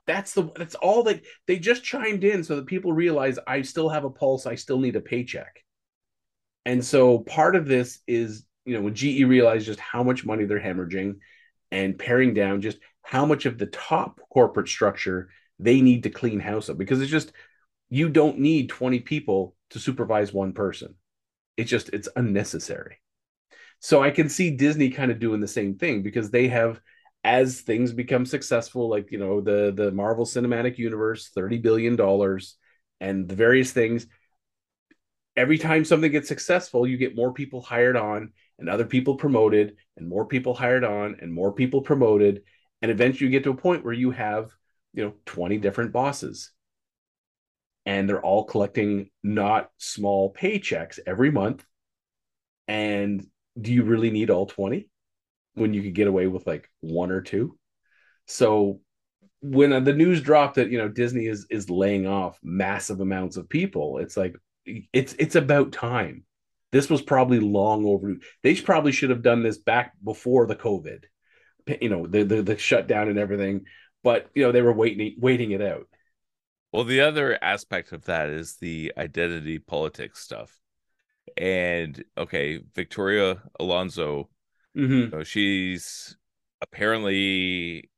That's 0.08 0.34
the 0.34 0.50
that's 0.56 0.76
all 0.76 1.04
that 1.04 1.22
they 1.48 1.60
just 1.60 1.84
chimed 1.84 2.24
in 2.24 2.44
so 2.44 2.56
that 2.56 2.66
people 2.66 2.94
realize 2.94 3.38
i 3.48 3.62
still 3.62 3.88
have 3.88 4.04
a 4.04 4.10
pulse 4.10 4.46
i 4.46 4.56
still 4.56 4.80
need 4.80 4.96
a 4.96 5.02
paycheck. 5.02 5.64
And 6.66 6.84
so 6.84 7.20
part 7.20 7.56
of 7.56 7.68
this 7.68 8.00
is 8.08 8.46
you 8.66 8.74
know 8.76 8.82
when 8.82 8.96
GE 8.96 9.24
realized 9.24 9.66
just 9.66 9.80
how 9.80 10.04
much 10.04 10.26
money 10.26 10.46
they're 10.46 10.60
hemorrhaging 10.60 11.16
and 11.72 11.98
paring 11.98 12.34
down 12.34 12.62
just 12.62 12.78
how 13.02 13.26
much 13.26 13.46
of 13.46 13.58
the 13.58 13.66
top 13.68 14.20
corporate 14.30 14.68
structure 14.68 15.30
they 15.60 15.82
need 15.82 16.04
to 16.04 16.10
clean 16.10 16.40
house 16.40 16.70
up 16.70 16.78
because 16.78 17.02
it's 17.02 17.12
just 17.12 17.32
you 17.90 18.10
don't 18.10 18.40
need 18.40 18.70
20 18.70 19.02
people 19.02 19.56
to 19.72 19.80
supervise 19.80 20.34
one 20.34 20.54
person. 20.54 20.96
It's 21.58 21.70
just 21.70 21.90
it's 21.90 22.10
unnecessary. 22.16 23.00
So 23.80 24.02
I 24.02 24.12
can 24.12 24.30
see 24.30 24.52
Disney 24.56 24.90
kind 24.90 25.12
of 25.12 25.20
doing 25.20 25.42
the 25.42 25.48
same 25.48 25.76
thing 25.76 26.02
because 26.02 26.32
they 26.32 26.48
have 26.48 26.80
as 27.24 27.62
things 27.62 27.92
become 27.92 28.26
successful 28.26 28.90
like 28.90 29.12
you 29.12 29.20
know 29.20 29.42
the 29.42 29.72
the 29.76 29.92
Marvel 29.92 30.26
Cinematic 30.26 30.78
Universe 30.78 31.30
30 31.30 31.60
billion 31.60 31.96
dollars 31.96 32.58
and 33.00 33.28
the 33.28 33.36
various 33.36 33.72
things 33.72 34.08
every 35.36 35.58
time 35.58 35.86
something 35.86 36.12
gets 36.12 36.28
successful 36.28 36.88
you 36.88 36.98
get 36.98 37.16
more 37.16 37.32
people 37.32 37.62
hired 37.62 37.96
on 37.96 38.32
and 38.62 38.70
other 38.70 38.86
people 38.86 39.16
promoted 39.16 39.76
and 39.98 40.08
more 40.08 40.26
people 40.26 40.54
hired 40.54 40.86
on 40.86 41.18
and 41.22 41.34
more 41.34 41.52
people 41.52 41.82
promoted 41.82 42.44
and 42.82 42.90
eventually 42.90 43.26
you 43.26 43.32
get 43.32 43.44
to 43.44 43.52
a 43.52 43.56
point 43.56 43.84
where 43.84 43.94
you 43.94 44.12
have 44.12 44.52
you 44.94 45.04
know 45.04 45.14
20 45.26 45.58
different 45.58 45.92
bosses. 45.92 46.52
And 47.86 48.08
they're 48.08 48.22
all 48.22 48.44
collecting 48.44 49.10
not 49.24 49.72
small 49.78 50.32
paychecks 50.34 51.00
every 51.08 51.32
month. 51.32 51.66
And 52.68 53.26
do 53.60 53.74
you 53.74 53.84
really 53.84 54.12
need 54.12 54.30
all 54.30 54.46
20 54.46 54.88
when 55.56 55.74
you 55.74 55.82
could 55.82 55.96
get 55.96 56.08
away 56.08 56.28
with 56.28 56.46
like 56.46 56.70
one 56.82 57.10
or 57.10 57.22
two? 57.22 57.58
So 58.28 58.82
when 59.40 59.74
uh, 59.74 59.80
the 59.80 59.94
news 59.94 60.22
dropped 60.22 60.56
that 60.56 60.70
you 60.70 60.78
know 60.78 60.88
disney 60.88 61.26
is 61.26 61.48
is 61.50 61.68
laying 61.68 62.06
off 62.06 62.38
massive 62.44 63.00
amounts 63.00 63.38
of 63.38 63.50
people 63.50 63.98
it's 63.98 64.16
like 64.16 64.36
it's 64.94 65.14
it's 65.18 65.36
about 65.36 65.72
time 65.72 66.24
this 66.72 66.90
was 66.90 67.02
probably 67.02 67.40
long 67.40 67.86
overdue. 67.86 68.20
They 68.44 68.56
probably 68.56 68.92
should 68.92 69.10
have 69.10 69.22
done 69.22 69.44
this 69.44 69.58
back 69.58 69.94
before 70.04 70.48
the 70.48 70.56
COVID, 70.56 71.04
you 71.82 71.90
know, 71.90 72.08
the 72.08 72.24
the, 72.24 72.42
the 72.42 72.58
shutdown 72.58 73.10
and 73.10 73.20
everything. 73.20 73.66
But 74.04 74.30
you 74.34 74.44
know, 74.44 74.52
they 74.52 74.62
were 74.62 74.74
waiting 74.74 75.16
waiting 75.20 75.52
it 75.52 75.62
out. 75.62 75.88
Well, 76.72 76.86
the 76.86 77.02
other 77.02 77.38
aspect 77.44 77.92
of 77.92 78.06
that 78.06 78.30
is 78.30 78.56
the 78.56 78.94
identity 78.98 79.60
politics 79.60 80.20
stuff. 80.20 80.58
And 81.38 82.04
okay, 82.18 82.62
Victoria 82.76 83.42
Alonso, 83.60 84.30
Mm-hmm. 84.78 84.94
you 84.94 85.08
know, 85.10 85.24
she's 85.24 86.16
apparently 86.62 87.90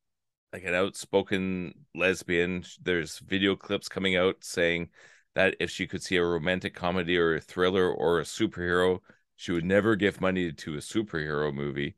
like 0.52 0.64
an 0.64 0.74
outspoken 0.74 1.74
lesbian. 1.96 2.64
There's 2.82 3.20
video 3.20 3.56
clips 3.56 3.90
coming 3.90 4.16
out 4.16 4.38
saying 4.44 4.90
that 5.36 5.56
if 5.60 5.70
she 5.70 5.88
could 5.88 6.04
see 6.04 6.18
a 6.18 6.26
romantic 6.26 6.74
comedy 6.74 7.18
or 7.18 7.36
a 7.36 7.42
thriller 7.42 7.90
or 7.92 8.20
a 8.20 8.24
superhero, 8.24 9.00
she 9.36 9.52
would 9.52 9.66
never 9.66 9.96
give 9.96 10.22
money 10.22 10.52
to 10.52 10.76
a 10.76 10.78
superhero 10.78 11.54
movie. 11.54 11.96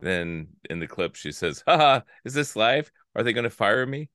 Then 0.00 0.48
in 0.68 0.80
the 0.80 0.86
clip, 0.86 1.14
she 1.14 1.30
says, 1.32 1.62
Haha, 1.66 2.00
is 2.24 2.34
this 2.34 2.56
live? 2.56 2.90
Are 3.14 3.22
they 3.22 3.32
going 3.32 3.44
to 3.44 3.50
fire 3.50 3.86
me? 3.86 4.08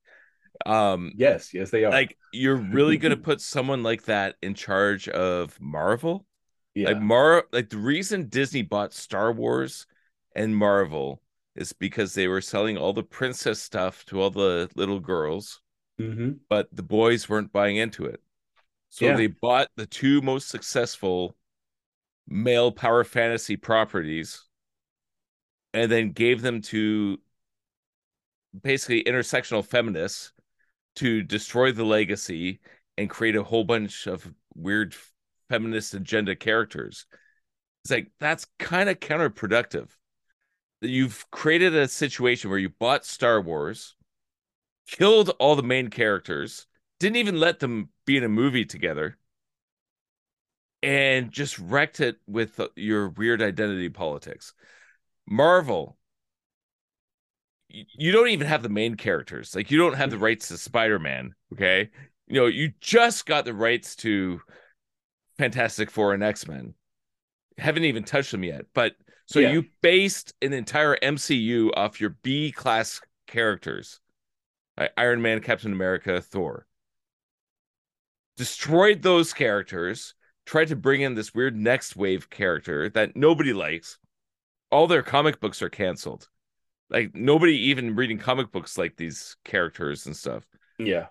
Um, 0.65 1.11
Yes, 1.15 1.53
yes, 1.53 1.69
they 1.69 1.83
are. 1.83 1.91
like 1.91 2.17
you're 2.31 2.55
really 2.55 2.97
going 2.97 3.11
to 3.11 3.17
put 3.17 3.41
someone 3.41 3.83
like 3.83 4.03
that 4.03 4.35
in 4.41 4.53
charge 4.53 5.07
of 5.09 5.59
Marvel? 5.61 6.25
yeah, 6.73 6.89
Like 6.89 7.01
Mar 7.01 7.45
like 7.51 7.69
the 7.69 7.77
reason 7.77 8.29
Disney 8.29 8.61
bought 8.61 8.93
Star 8.93 9.31
Wars 9.31 9.85
and 10.35 10.55
Marvel 10.55 11.21
is 11.55 11.71
because 11.71 12.13
they 12.13 12.27
were 12.27 12.41
selling 12.41 12.77
all 12.77 12.93
the 12.93 13.03
princess 13.03 13.61
stuff 13.61 14.05
to 14.05 14.21
all 14.21 14.29
the 14.29 14.69
little 14.75 14.99
girls, 14.99 15.61
mm-hmm. 15.99 16.31
but 16.49 16.67
the 16.71 16.83
boys 16.83 17.29
weren't 17.29 17.53
buying 17.53 17.77
into 17.77 18.05
it. 18.05 18.21
So 18.95 19.07
Yeah. 19.07 19.17
they 19.17 19.27
bought 19.27 19.67
the 19.75 19.85
two 19.85 20.21
most 20.21 20.47
successful 20.47 21.35
male 22.29 22.71
power 22.71 23.03
fantasy 23.03 23.57
properties 23.57 24.45
and 25.73 25.91
then 25.91 26.13
gave 26.13 26.41
them 26.41 26.61
to 26.61 27.19
basically 28.63 29.03
intersectional 29.03 29.65
feminists 29.65 30.31
to 30.95 31.23
destroy 31.23 31.73
the 31.73 31.83
legacy 31.83 32.61
and 32.97 33.09
create 33.09 33.35
a 33.35 33.43
whole 33.43 33.65
bunch 33.65 34.07
of 34.07 34.33
weird 34.55 34.95
feminist 35.49 35.93
agenda 35.93 36.33
characters. 36.33 37.05
It's 37.83 37.91
like 37.91 38.11
that's 38.17 38.47
kind 38.59 38.87
of 38.87 39.01
counterproductive. 39.01 39.89
You've 40.79 41.29
created 41.31 41.75
a 41.75 41.89
situation 41.89 42.49
where 42.49 42.59
you 42.59 42.69
bought 42.69 43.03
Star 43.03 43.41
Wars, 43.41 43.97
killed 44.87 45.31
all 45.37 45.57
the 45.57 45.63
main 45.63 45.89
characters, 45.89 46.65
didn't 47.01 47.17
even 47.17 47.41
let 47.41 47.59
them 47.59 47.89
be 48.05 48.17
in 48.17 48.23
a 48.23 48.29
movie 48.29 48.65
together, 48.65 49.17
and 50.83 51.31
just 51.31 51.57
wrecked 51.59 51.99
it 51.99 52.17
with 52.27 52.59
your 52.75 53.09
weird 53.09 53.41
identity 53.41 53.89
politics. 53.89 54.53
Marvel, 55.27 55.97
you 57.69 58.11
don't 58.11 58.29
even 58.29 58.47
have 58.47 58.63
the 58.63 58.69
main 58.69 58.95
characters. 58.95 59.55
Like 59.55 59.71
you 59.71 59.77
don't 59.77 59.95
have 59.95 60.11
the 60.11 60.17
rights 60.17 60.49
to 60.49 60.57
Spider-Man, 60.57 61.33
okay? 61.53 61.89
You 62.27 62.41
know, 62.41 62.45
you 62.45 62.71
just 62.79 63.25
got 63.25 63.45
the 63.45 63.53
rights 63.53 63.95
to 63.97 64.39
Fantastic 65.37 65.91
Four 65.91 66.13
and 66.13 66.23
X-Men. 66.23 66.73
Haven't 67.57 67.85
even 67.85 68.03
touched 68.03 68.31
them 68.31 68.43
yet. 68.43 68.65
But 68.73 68.93
so 69.25 69.39
yeah. 69.39 69.51
you 69.51 69.65
based 69.81 70.33
an 70.41 70.53
entire 70.53 70.97
MCU 70.97 71.71
off 71.75 71.99
your 71.99 72.11
B 72.21 72.51
class 72.51 73.01
characters. 73.27 73.99
Iron 74.97 75.21
Man, 75.21 75.41
Captain 75.41 75.71
America, 75.71 76.21
Thor. 76.21 76.67
Destroyed 78.37 79.01
those 79.01 79.33
characters, 79.33 80.13
tried 80.45 80.67
to 80.67 80.75
bring 80.75 81.01
in 81.01 81.15
this 81.15 81.33
weird 81.33 81.55
next 81.55 81.95
wave 81.95 82.29
character 82.29 82.89
that 82.89 83.15
nobody 83.15 83.53
likes. 83.53 83.97
All 84.71 84.87
their 84.87 85.03
comic 85.03 85.39
books 85.39 85.61
are 85.61 85.69
canceled. 85.69 86.27
Like 86.89 87.15
nobody 87.15 87.57
even 87.69 87.95
reading 87.95 88.17
comic 88.17 88.51
books 88.51 88.77
like 88.77 88.95
these 88.95 89.37
characters 89.43 90.05
and 90.05 90.15
stuff. 90.15 90.45
Yeah. 90.77 91.07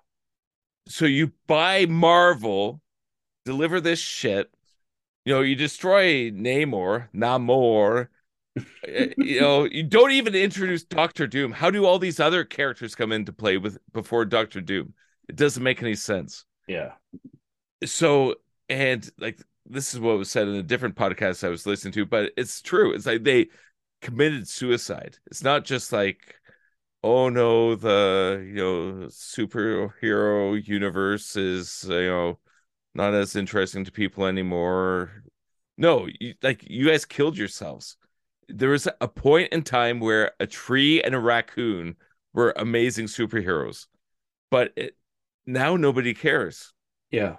So 0.86 1.06
you 1.06 1.32
buy 1.46 1.86
Marvel, 1.86 2.80
deliver 3.44 3.80
this 3.80 3.98
shit. 3.98 4.50
You 5.24 5.34
know, 5.34 5.40
you 5.40 5.56
destroy 5.56 6.30
Namor, 6.30 7.08
Namor. 7.14 8.08
Eh, 8.86 9.14
you 9.16 9.40
know, 9.40 9.64
you 9.64 9.82
don't 9.82 10.12
even 10.12 10.34
introduce 10.34 10.84
Doctor 10.84 11.26
Doom. 11.26 11.50
How 11.52 11.70
do 11.70 11.86
all 11.86 11.98
these 11.98 12.20
other 12.20 12.44
characters 12.44 12.94
come 12.94 13.10
into 13.10 13.32
play 13.32 13.56
with 13.56 13.78
before 13.92 14.24
Doctor 14.26 14.60
Doom? 14.60 14.94
It 15.28 15.36
doesn't 15.36 15.62
make 15.62 15.82
any 15.82 15.94
sense. 15.94 16.44
Yeah. 16.66 16.92
So, 17.84 18.36
and 18.68 19.08
like 19.18 19.40
this 19.66 19.94
is 19.94 20.00
what 20.00 20.18
was 20.18 20.30
said 20.30 20.48
in 20.48 20.54
a 20.54 20.62
different 20.62 20.96
podcast 20.96 21.44
I 21.44 21.48
was 21.50 21.66
listening 21.66 21.92
to, 21.94 22.06
but 22.06 22.32
it's 22.36 22.60
true. 22.62 22.94
It's 22.94 23.06
like 23.06 23.24
they 23.24 23.48
committed 24.02 24.48
suicide. 24.48 25.18
It's 25.26 25.42
not 25.42 25.64
just 25.64 25.92
like, 25.92 26.36
oh 27.02 27.28
no, 27.28 27.74
the 27.74 28.44
you 28.46 28.54
know 28.54 29.06
superhero 29.08 30.66
universe 30.66 31.36
is 31.36 31.84
you 31.88 32.08
know 32.08 32.38
not 32.94 33.14
as 33.14 33.36
interesting 33.36 33.84
to 33.84 33.92
people 33.92 34.26
anymore. 34.26 35.24
No, 35.76 36.08
you, 36.20 36.34
like 36.42 36.64
you 36.68 36.88
guys 36.88 37.04
killed 37.04 37.36
yourselves. 37.36 37.96
There 38.48 38.70
was 38.70 38.88
a 39.00 39.08
point 39.08 39.52
in 39.52 39.62
time 39.62 40.00
where 40.00 40.32
a 40.40 40.46
tree 40.46 41.02
and 41.02 41.14
a 41.14 41.18
raccoon 41.18 41.96
were 42.34 42.52
amazing 42.56 43.06
superheroes, 43.06 43.86
but 44.50 44.72
it, 44.76 44.96
now 45.46 45.76
nobody 45.76 46.14
cares. 46.14 46.72
Yeah. 47.10 47.36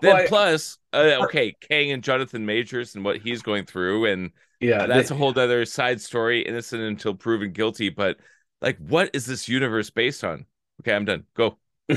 Then 0.00 0.14
well, 0.14 0.28
plus, 0.28 0.78
uh, 0.92 1.18
okay, 1.24 1.54
Kang 1.68 1.90
and 1.90 2.04
Jonathan 2.04 2.46
Majors 2.46 2.94
and 2.94 3.04
what 3.04 3.18
he's 3.18 3.42
going 3.42 3.64
through, 3.64 4.06
and 4.06 4.30
yeah, 4.60 4.86
that's 4.86 5.08
they, 5.08 5.14
a 5.14 5.18
whole 5.18 5.36
other 5.36 5.64
side 5.64 6.00
story. 6.00 6.42
Innocent 6.42 6.82
until 6.82 7.14
proven 7.14 7.52
guilty, 7.52 7.88
but 7.88 8.16
like, 8.60 8.78
what 8.78 9.10
is 9.12 9.26
this 9.26 9.48
universe 9.48 9.90
based 9.90 10.22
on? 10.22 10.46
Okay, 10.80 10.94
I'm 10.94 11.04
done. 11.04 11.24
Go. 11.34 11.58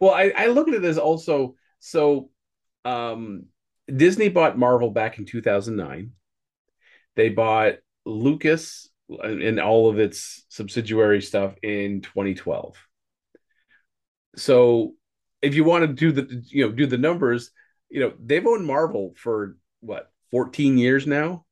well, 0.00 0.12
I, 0.12 0.32
I 0.36 0.46
look 0.48 0.68
at 0.68 0.74
it 0.74 0.84
as 0.84 0.98
also 0.98 1.56
so. 1.78 2.30
Um, 2.84 3.46
Disney 3.94 4.28
bought 4.28 4.58
Marvel 4.58 4.90
back 4.90 5.18
in 5.18 5.26
2009. 5.26 6.12
They 7.16 7.28
bought 7.28 7.74
Lucas 8.04 8.88
and 9.08 9.60
all 9.60 9.88
of 9.88 9.98
its 9.98 10.44
subsidiary 10.48 11.20
stuff 11.20 11.54
in 11.62 12.00
2012. 12.00 12.76
So 14.36 14.94
if 15.42 15.54
you 15.54 15.64
want 15.64 15.82
to 15.82 15.88
do 15.92 16.12
the 16.12 16.42
you 16.48 16.66
know 16.66 16.72
do 16.72 16.86
the 16.86 16.98
numbers, 16.98 17.50
you 17.88 18.00
know 18.00 18.12
they've 18.24 18.46
owned 18.46 18.66
Marvel 18.66 19.14
for 19.16 19.56
what 19.80 20.10
14 20.30 20.78
years 20.78 21.06
now. 21.06 21.44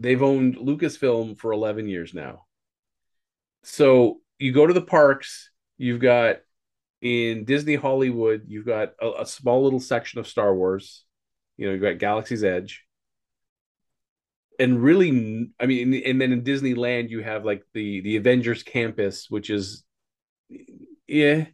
They've 0.00 0.22
owned 0.22 0.56
Lucasfilm 0.56 1.38
for 1.38 1.52
11 1.52 1.88
years 1.88 2.14
now. 2.14 2.46
So 3.62 4.20
you 4.38 4.52
go 4.52 4.66
to 4.66 4.74
the 4.74 4.82
parks, 4.82 5.50
you've 5.78 6.00
got 6.00 6.36
in 7.00 7.44
Disney 7.44 7.74
Hollywood, 7.74 8.44
you've 8.48 8.66
got 8.66 8.92
a, 9.00 9.22
a 9.22 9.26
small 9.26 9.62
little 9.62 9.80
section 9.80 10.20
of 10.20 10.26
Star 10.26 10.54
Wars. 10.54 11.04
You 11.56 11.66
know, 11.66 11.72
you've 11.72 11.82
got 11.82 11.98
Galaxy's 11.98 12.44
Edge. 12.44 12.84
And 14.58 14.82
really, 14.82 15.50
I 15.60 15.66
mean, 15.66 15.94
and 15.94 16.20
then 16.20 16.32
in 16.32 16.42
Disneyland, 16.42 17.10
you 17.10 17.22
have 17.22 17.44
like 17.44 17.64
the 17.74 18.00
the 18.02 18.16
Avengers 18.16 18.62
campus, 18.62 19.28
which 19.28 19.50
is, 19.50 19.84
yeah, 21.08 21.46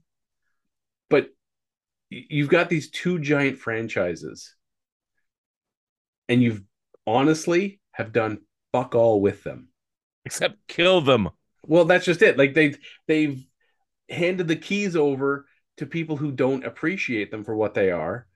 you've 2.10 2.48
got 2.48 2.68
these 2.68 2.90
two 2.90 3.18
giant 3.18 3.58
franchises. 3.58 4.54
And 6.28 6.42
you've 6.42 6.62
honestly 7.06 7.80
have 7.92 8.12
done 8.12 8.40
fuck 8.72 8.94
all 8.94 9.20
with 9.20 9.42
them. 9.42 9.68
Except 10.24 10.56
kill 10.68 11.00
them. 11.00 11.30
Well 11.66 11.84
that's 11.84 12.04
just 12.04 12.22
it. 12.22 12.36
Like 12.36 12.54
they've 12.54 12.78
they've 13.08 13.44
handed 14.08 14.48
the 14.48 14.56
keys 14.56 14.96
over 14.96 15.46
to 15.78 15.86
people 15.86 16.16
who 16.16 16.30
don't 16.30 16.64
appreciate 16.64 17.30
them 17.30 17.44
for 17.44 17.54
what 17.54 17.74
they 17.74 17.90
are 17.90 18.26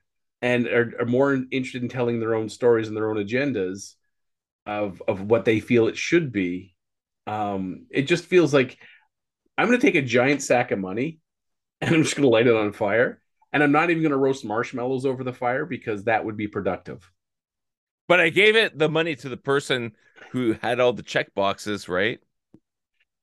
and 0.41 0.67
are, 0.67 0.93
are 1.01 1.07
more 1.07 1.35
interested 1.35 1.83
in 1.83 1.89
telling 1.89 2.21
their 2.21 2.35
own 2.35 2.49
stories 2.49 2.89
and 2.89 2.97
their 2.97 3.11
own 3.11 3.17
agendas 3.17 3.95
of 4.67 5.03
of 5.07 5.23
what 5.23 5.45
they 5.45 5.61
feel 5.61 5.89
it 5.89 5.97
should 5.97 6.33
be. 6.33 6.75
Um 7.27 7.87
it 7.91 8.03
just 8.03 8.25
feels 8.25 8.53
like 8.53 8.79
i'm 9.57 9.69
going 9.69 9.79
to 9.79 9.87
take 9.87 9.95
a 9.95 10.03
giant 10.03 10.43
sack 10.43 10.71
of 10.71 10.79
money 10.79 11.21
and 11.81 11.95
i'm 11.95 12.03
just 12.03 12.17
going 12.17 12.25
to 12.25 12.29
light 12.29 12.47
it 12.47 12.57
on 12.57 12.73
fire 12.73 13.21
and 13.55 13.63
I'm 13.63 13.73
not 13.73 13.89
even 13.89 14.03
going 14.03 14.11
to 14.11 14.19
roast 14.19 14.45
marshmallows 14.45 15.07
over 15.07 15.23
the 15.23 15.33
fire 15.33 15.65
because 15.65 16.05
that 16.05 16.25
would 16.25 16.37
be 16.37 16.49
productive. 16.49 17.09
But 18.09 18.19
I 18.21 18.29
gave 18.29 18.57
it 18.57 18.77
the 18.77 18.89
money 18.89 19.15
to 19.15 19.29
the 19.29 19.37
person 19.37 19.93
who 20.33 20.57
had 20.61 20.81
all 20.81 20.93
the 20.93 21.05
check 21.05 21.33
boxes, 21.35 21.89
right? 21.89 22.19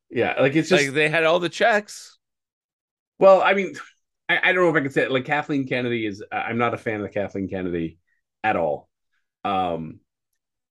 Yeah, 0.10 0.40
like 0.40 0.56
it's 0.56 0.70
just 0.70 0.86
like 0.86 0.94
they 0.94 1.10
had 1.10 1.26
all 1.26 1.40
the 1.40 1.50
checks. 1.50 2.18
Well, 3.20 3.42
I 3.42 3.54
mean, 3.54 3.76
I, 4.30 4.40
I 4.42 4.54
don't 4.54 4.64
know 4.64 4.70
if 4.70 4.76
I 4.76 4.82
can 4.82 4.92
say 4.92 5.04
it. 5.04 5.12
Like 5.12 5.26
Kathleen 5.26 5.68
Kennedy 5.68 6.06
is, 6.06 6.24
I'm 6.32 6.58
not 6.58 6.74
a 6.74 6.78
fan 6.78 7.02
of 7.02 7.12
Kathleen 7.12 7.50
Kennedy 7.50 8.00
at 8.42 8.56
all. 8.56 8.90
Um, 9.44 10.00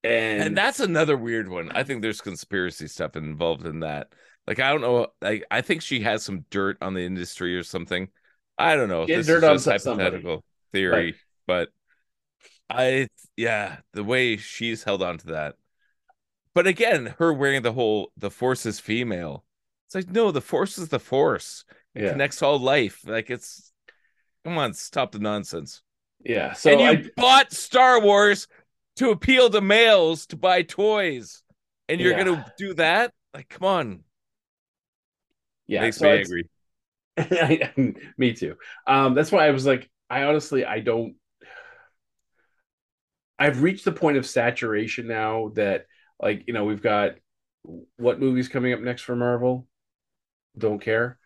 and, 0.03 0.43
and 0.43 0.57
that's 0.57 0.81
another 0.81 1.19
weird 1.19 1.51
one. 1.51 1.71
I 1.73 1.83
think 1.85 2.01
there's 2.01 2.23
conspiracy 2.23 2.89
stuff 2.89 3.15
involved 3.15 3.67
in 3.67 3.81
that. 3.81 4.09
Like 4.47 4.59
I 4.59 4.71
don't 4.71 4.81
know. 4.81 5.09
Like 5.21 5.45
I 5.51 5.61
think 5.61 5.83
she 5.83 6.01
has 6.01 6.25
some 6.25 6.47
dirt 6.49 6.79
on 6.81 6.95
the 6.95 7.05
industry 7.05 7.55
or 7.57 7.63
something. 7.63 8.09
I 8.61 8.77
don't 8.77 8.89
know. 8.89 9.07
Get 9.07 9.19
this 9.19 9.27
dirt 9.27 9.45
is 9.45 9.65
just 9.65 9.87
hypothetical 9.87 10.45
theory, 10.73 11.05
right. 11.07 11.15
but 11.47 11.69
I 12.69 13.09
yeah, 13.37 13.79
the 13.93 14.05
way 14.05 14.37
she's 14.37 14.85
held 14.85 15.03
on 15.03 15.19
to 15.19 15.27
that. 15.29 15.55
But 16.55 16.67
again, 16.67 17.15
her 17.19 17.33
wearing 17.33 17.63
the 17.63 17.73
whole 17.73 18.13
the 18.17 18.31
force 18.31 18.67
is 18.67 18.79
female. 18.79 19.45
It's 19.87 19.95
like 19.95 20.11
no, 20.11 20.31
the 20.31 20.41
force 20.41 20.79
is 20.79 20.89
the 20.89 21.01
force. 21.01 21.65
It 21.95 22.05
yeah. 22.05 22.11
connects 22.13 22.43
all 22.43 22.59
life. 22.59 23.01
Like 23.07 23.31
it's 23.31 23.73
come 24.45 24.59
on, 24.59 24.75
stop 24.75 25.13
the 25.13 25.19
nonsense. 25.19 25.83
Yeah. 26.23 26.53
So 26.53 26.71
and 26.71 26.81
you 26.81 26.87
I... 26.89 27.11
bought 27.17 27.53
Star 27.53 28.01
Wars 28.01 28.47
to 28.97 29.11
appeal 29.11 29.49
to 29.51 29.61
males 29.61 30.27
to 30.27 30.37
buy 30.37 30.63
toys, 30.63 31.43
and 31.89 32.01
you're 32.01 32.13
yeah. 32.13 32.25
gonna 32.25 32.53
do 32.59 32.75
that? 32.75 33.13
Like, 33.33 33.49
come 33.49 33.67
on. 33.67 34.05
Yeah, 35.67 35.83
makes 35.83 35.99
so 35.99 36.07
me 36.07 36.19
angry. 36.19 36.49
me 38.19 38.33
too. 38.33 38.57
Um, 38.87 39.15
that's 39.15 39.33
why 39.33 39.47
I 39.47 39.51
was 39.51 39.67
like, 39.67 39.91
I 40.09 40.25
honestly, 40.25 40.65
I 40.65 40.81
don't. 40.81 41.15
I've 43.39 43.63
reached 43.63 43.85
the 43.85 43.93
point 43.93 44.19
of 44.19 44.27
saturation 44.27 45.07
now 45.07 45.53
that, 45.55 45.87
like, 46.21 46.45
you 46.47 46.53
know, 46.53 46.65
we've 46.65 46.83
got 46.83 47.13
what 47.97 48.21
movies 48.21 48.49
coming 48.49 48.73
up 48.73 48.81
next 48.81 49.03
for 49.03 49.17
Marvel. 49.17 49.67
Don't 50.59 50.81
care. 50.81 51.19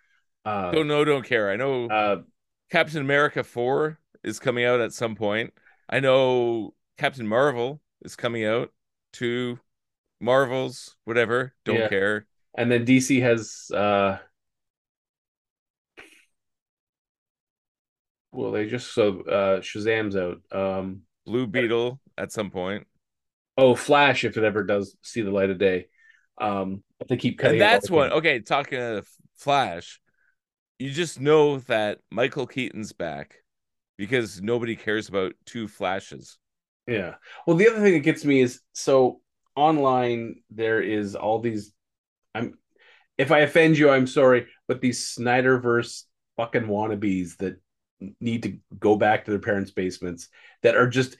Uh, 0.44 0.70
don't 0.70 0.86
know. 0.86 1.04
Don't 1.04 1.24
care. 1.24 1.50
I 1.50 1.56
know. 1.56 1.86
Uh, 1.86 2.22
Captain 2.70 3.00
America 3.00 3.42
four 3.42 3.98
is 4.22 4.38
coming 4.38 4.64
out 4.64 4.80
at 4.80 4.92
some 4.92 5.14
point. 5.14 5.52
I 5.88 6.00
know 6.00 6.74
Captain 6.98 7.26
Marvel 7.26 7.80
is 8.02 8.16
coming 8.16 8.44
out. 8.44 8.72
Two 9.12 9.58
Marvels, 10.20 10.96
whatever. 11.04 11.54
Don't 11.64 11.76
yeah. 11.76 11.88
care. 11.88 12.26
And 12.56 12.70
then 12.70 12.84
DC 12.84 13.20
has 13.22 13.70
uh 13.70 14.18
Well, 18.34 18.52
they 18.52 18.66
just 18.66 18.92
so 18.92 19.20
uh 19.20 19.60
Shazam's 19.60 20.16
out. 20.16 20.40
Um 20.52 21.02
Blue 21.24 21.46
Beetle 21.46 22.00
at 22.18 22.32
some 22.32 22.50
point. 22.50 22.86
Oh, 23.56 23.74
Flash 23.74 24.24
if 24.24 24.36
it 24.36 24.44
ever 24.44 24.64
does 24.64 24.96
see 25.02 25.22
the 25.22 25.30
light 25.30 25.50
of 25.50 25.58
day. 25.58 25.86
Um, 26.40 26.82
they 27.08 27.16
keep 27.16 27.38
cutting, 27.38 27.60
and 27.60 27.60
that's 27.60 27.88
one. 27.88 28.12
Okay, 28.12 28.40
talking 28.40 28.80
of 28.80 29.08
Flash, 29.36 30.00
you 30.78 30.90
just 30.90 31.20
know 31.20 31.58
that 31.58 31.98
Michael 32.10 32.46
Keaton's 32.46 32.92
back 32.92 33.36
because 33.96 34.42
nobody 34.42 34.74
cares 34.74 35.08
about 35.08 35.34
two 35.46 35.68
flashes. 35.68 36.38
Yeah. 36.86 37.14
Well, 37.46 37.56
the 37.56 37.68
other 37.68 37.80
thing 37.80 37.92
that 37.92 38.00
gets 38.00 38.24
me 38.24 38.40
is 38.40 38.60
so 38.72 39.20
online 39.54 40.42
there 40.50 40.80
is 40.80 41.14
all 41.14 41.38
these. 41.38 41.72
I'm 42.34 42.58
if 43.16 43.30
I 43.30 43.40
offend 43.40 43.78
you, 43.78 43.90
I'm 43.90 44.08
sorry, 44.08 44.46
but 44.66 44.80
these 44.80 45.14
Snyderverse 45.16 46.02
fucking 46.36 46.64
wannabes 46.64 47.36
that 47.36 47.60
need 48.20 48.42
to 48.44 48.58
go 48.78 48.96
back 48.96 49.24
to 49.24 49.30
their 49.30 49.40
parents' 49.40 49.70
basements 49.70 50.28
that 50.62 50.76
are 50.76 50.88
just 50.88 51.16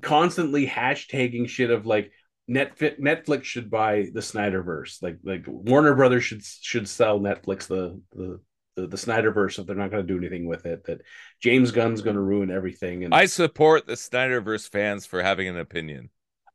constantly 0.00 0.66
hashtagging 0.66 1.48
shit 1.48 1.70
of 1.70 1.86
like 1.86 2.10
Netflix 2.50 3.00
Netflix 3.00 3.44
should 3.44 3.70
buy 3.70 4.08
the 4.12 4.20
Snyderverse. 4.20 5.02
Like 5.02 5.18
like 5.24 5.44
Warner 5.46 5.94
Brothers 5.94 6.24
should 6.24 6.44
should 6.44 6.88
sell 6.88 7.18
Netflix 7.18 7.66
the 7.66 8.00
the 8.14 8.40
the, 8.76 8.86
the 8.86 8.96
Snyderverse 8.96 9.58
if 9.58 9.66
they're 9.66 9.76
not 9.76 9.90
going 9.90 10.06
to 10.06 10.12
do 10.12 10.18
anything 10.18 10.46
with 10.46 10.66
it. 10.66 10.84
That 10.84 11.00
James 11.40 11.70
Gunn's 11.70 12.02
going 12.02 12.16
to 12.16 12.22
ruin 12.22 12.50
everything. 12.50 13.04
And 13.04 13.14
I 13.14 13.26
support 13.26 13.86
the 13.86 13.94
Snyderverse 13.94 14.68
fans 14.68 15.06
for 15.06 15.22
having 15.22 15.48
an 15.48 15.58
opinion. 15.58 16.10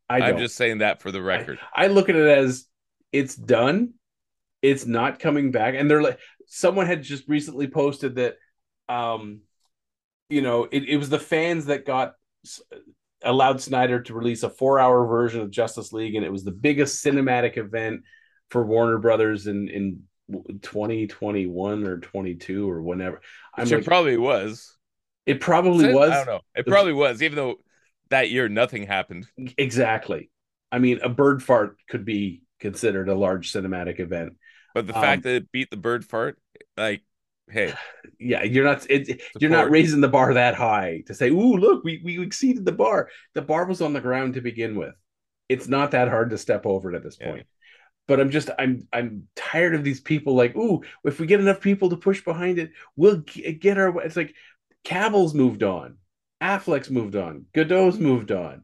I 0.10 0.22
I'm 0.22 0.38
just 0.38 0.56
saying 0.56 0.80
that 0.80 1.02
for 1.02 1.12
the 1.12 1.22
record. 1.22 1.60
I 1.74 1.88
look 1.88 2.10
at 2.10 2.16
it 2.16 2.28
as 2.28 2.66
it's 3.12 3.36
done. 3.36 3.94
It's 4.62 4.86
not 4.86 5.20
coming 5.20 5.52
back. 5.52 5.76
And 5.78 5.90
they're 5.90 6.02
like, 6.02 6.20
someone 6.48 6.88
had 6.88 7.04
just 7.04 7.28
recently 7.28 7.68
posted 7.68 8.16
that, 8.16 8.36
um, 8.90 9.42
you 10.30 10.42
know, 10.42 10.66
it, 10.72 10.90
it 10.90 10.98
was 10.98 11.10
the 11.10 11.20
fans 11.20 11.68
that 11.68 11.86
got 11.86 12.16
allowed 13.24 13.62
Snyder 13.62 14.02
to 14.04 14.14
release 14.14 14.44
a 14.44 14.50
four 14.50 14.80
hour 14.80 15.06
version 15.06 15.42
of 15.42 15.52
Justice 15.52 15.92
League, 15.94 16.16
and 16.16 16.26
it 16.26 16.32
was 16.32 16.44
the 16.44 16.52
biggest 16.52 17.04
cinematic 17.04 17.58
event 17.58 18.04
for 18.50 18.66
Warner 18.66 18.98
Brothers 18.98 19.48
in 19.48 19.68
in 19.70 20.04
2021 20.62 21.86
or 21.86 22.00
22 22.00 22.70
or 22.70 22.82
whenever. 22.82 23.22
I'm 23.56 23.70
Which 23.70 23.72
like, 23.72 23.84
it 23.84 23.86
probably 23.86 24.18
was. 24.18 24.78
it 25.26 25.42
probably 25.42 25.88
I 25.88 25.88
was 25.88 26.10
I 26.10 26.16
don't 26.18 26.28
know. 26.28 26.42
It 26.56 26.68
probably 26.68 26.94
was, 26.94 27.22
even 27.22 27.36
though 27.36 27.56
that 28.10 28.30
year 28.30 28.50
nothing 28.50 28.86
happened. 28.88 29.28
exactly. 29.58 30.30
I 30.72 30.80
mean, 30.80 31.00
a 31.02 31.10
bird 31.10 31.42
fart 31.42 31.78
could 31.90 32.06
be 32.06 32.44
considered 32.60 33.10
a 33.10 33.16
large 33.16 33.52
cinematic 33.52 34.00
event. 34.00 34.34
But 34.74 34.88
the 34.88 34.94
Um, 34.94 35.02
fact 35.02 35.24
that 35.24 35.36
it 35.36 35.52
beat 35.52 35.70
the 35.70 35.78
bird 35.78 36.06
fart, 36.06 36.40
like, 36.78 37.04
hey, 37.50 37.74
yeah, 38.20 38.44
you're 38.44 38.64
not 38.66 38.86
it, 38.90 39.22
you're 39.40 39.50
not 39.52 39.70
raising 39.72 40.02
the 40.02 40.08
bar 40.08 40.34
that 40.36 40.56
high 40.56 41.04
to 41.08 41.14
say, 41.14 41.30
"Ooh, 41.30 41.58
look, 41.58 41.84
we 41.84 42.02
we 42.04 42.22
exceeded 42.22 42.66
the 42.66 42.72
bar." 42.72 43.10
The 43.34 43.42
bar 43.42 43.66
was 43.66 43.82
on 43.82 43.94
the 43.94 44.02
ground 44.02 44.36
to 44.36 44.42
begin 44.42 44.76
with. 44.76 44.96
It's 45.50 45.68
not 45.68 45.92
that 45.92 46.10
hard 46.10 46.30
to 46.32 46.38
step 46.38 46.66
over 46.66 46.92
it 46.92 46.96
at 46.96 47.04
this 47.04 47.18
Yeah. 47.20 47.32
point. 47.32 47.48
But 48.08 48.20
I'm 48.20 48.32
just 48.32 48.50
I'm 48.58 48.88
I'm 48.92 49.28
tired 49.36 49.76
of 49.76 49.84
these 49.84 50.02
people 50.02 50.36
like, 50.36 50.56
"Ooh, 50.56 50.84
if 51.06 51.20
we 51.20 51.28
get 51.28 51.40
enough 51.40 51.62
people 51.62 51.90
to 51.90 51.98
push 51.98 52.24
behind 52.24 52.60
it, 52.60 52.72
we'll 52.96 53.18
g- 53.20 53.54
get 53.54 53.78
our." 53.78 53.92
Way. 53.92 54.06
It's 54.06 54.16
like 54.16 54.36
Cavill's 54.84 55.34
moved 55.36 55.64
on, 55.64 55.98
Affleck's 56.42 56.90
moved 56.90 57.16
on, 57.16 57.46
Gadot's 57.54 58.00
moved 58.00 58.32
on, 58.32 58.64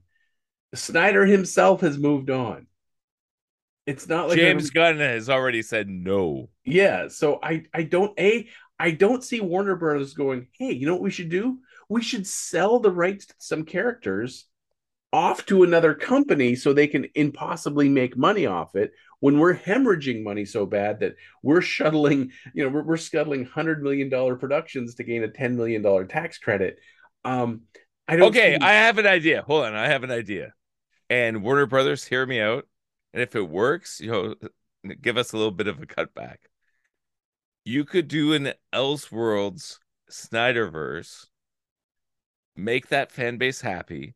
Snyder 0.76 1.26
himself 1.26 1.82
has 1.82 1.98
moved 1.98 2.30
on. 2.30 2.68
It's 3.86 4.08
not 4.08 4.30
like 4.30 4.38
James 4.38 4.72
Gunn 4.72 4.98
has 4.98 5.30
already 5.30 5.62
said 5.62 5.88
no. 5.88 6.50
yeah, 6.64 7.08
so 7.08 7.40
I 7.42 7.66
I 7.74 7.84
don't 7.84 8.18
a 8.20 8.48
I 8.80 8.92
don't 8.92 9.24
see 9.24 9.40
Warner 9.40 9.76
Brothers 9.76 10.14
going, 10.14 10.48
"Hey, 10.58 10.72
you 10.74 10.86
know 10.86 10.94
what 10.94 11.02
we 11.02 11.12
should 11.12 11.30
do? 11.30 11.60
We 11.90 12.02
should 12.02 12.28
sell 12.28 12.80
the 12.80 12.92
rights 12.92 13.28
to 13.28 13.36
some 13.38 13.64
characters 13.64 14.48
off 15.14 15.46
to 15.46 15.64
another 15.64 15.94
company 15.94 16.56
so 16.56 16.74
they 16.74 16.88
can 16.88 17.08
impossibly 17.16 17.88
make 17.88 18.18
money 18.18 18.46
off 18.46 18.76
it 18.76 18.92
when 19.22 19.40
we're 19.40 19.56
hemorrhaging 19.56 20.24
money 20.24 20.44
so 20.44 20.66
bad 20.66 21.00
that 21.00 21.16
we're 21.42 21.62
shuttling, 21.62 22.32
you 22.54 22.64
know, 22.64 22.70
we're, 22.70 22.84
we're 22.84 22.98
scuttling 22.98 23.42
100 23.42 23.82
million 23.82 24.10
dollar 24.10 24.36
productions 24.36 24.96
to 24.96 25.04
gain 25.04 25.24
a 25.24 25.30
10 25.30 25.56
million 25.56 25.82
dollar 25.82 26.06
tax 26.06 26.38
credit." 26.38 26.80
Um 27.24 27.62
I 28.08 28.18
don't 28.18 28.28
Okay, 28.30 28.56
see- 28.56 28.62
I 28.62 28.74
have 28.74 28.98
an 28.98 29.08
idea. 29.08 29.42
Hold 29.44 29.66
on, 29.66 29.76
I 29.76 29.88
have 29.88 30.04
an 30.04 30.12
idea. 30.12 30.54
And 31.10 31.44
Warner 31.44 31.66
Brothers, 31.66 32.04
hear 32.04 32.26
me 32.26 32.40
out. 32.42 32.68
And 33.14 33.22
if 33.24 33.36
it 33.36 33.48
works, 33.50 34.00
you 34.02 34.12
know, 34.12 34.36
give 35.02 35.18
us 35.18 35.34
a 35.34 35.38
little 35.38 35.52
bit 35.52 35.68
of 35.68 35.82
a 35.82 35.86
cutback. 35.86 36.38
You 37.66 37.84
could 37.84 38.08
do 38.08 38.34
an 38.34 38.54
Elseworlds 38.74 39.80
Snyderverse, 40.10 41.26
make 42.56 42.88
that 42.90 43.12
fan 43.12 43.38
base 43.38 43.62
happy, 43.62 44.14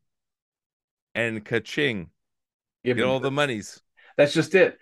and 1.15 1.43
ka-ching, 1.43 2.11
Yeah, 2.83 2.93
get 2.93 3.03
all 3.05 3.19
the 3.19 3.31
monies. 3.31 3.81
That's 4.17 4.33
just 4.33 4.53
it. 4.55 4.77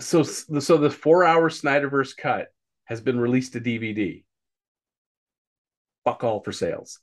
So 0.00 0.22
so 0.24 0.76
the 0.76 0.88
4-hour 0.90 1.48
Snyderverse 1.48 2.16
cut 2.16 2.48
has 2.84 3.00
been 3.00 3.18
released 3.20 3.52
to 3.54 3.60
DVD. 3.60 4.24
Fuck 6.04 6.24
all 6.24 6.40
for 6.42 6.52
sales. 6.52 7.00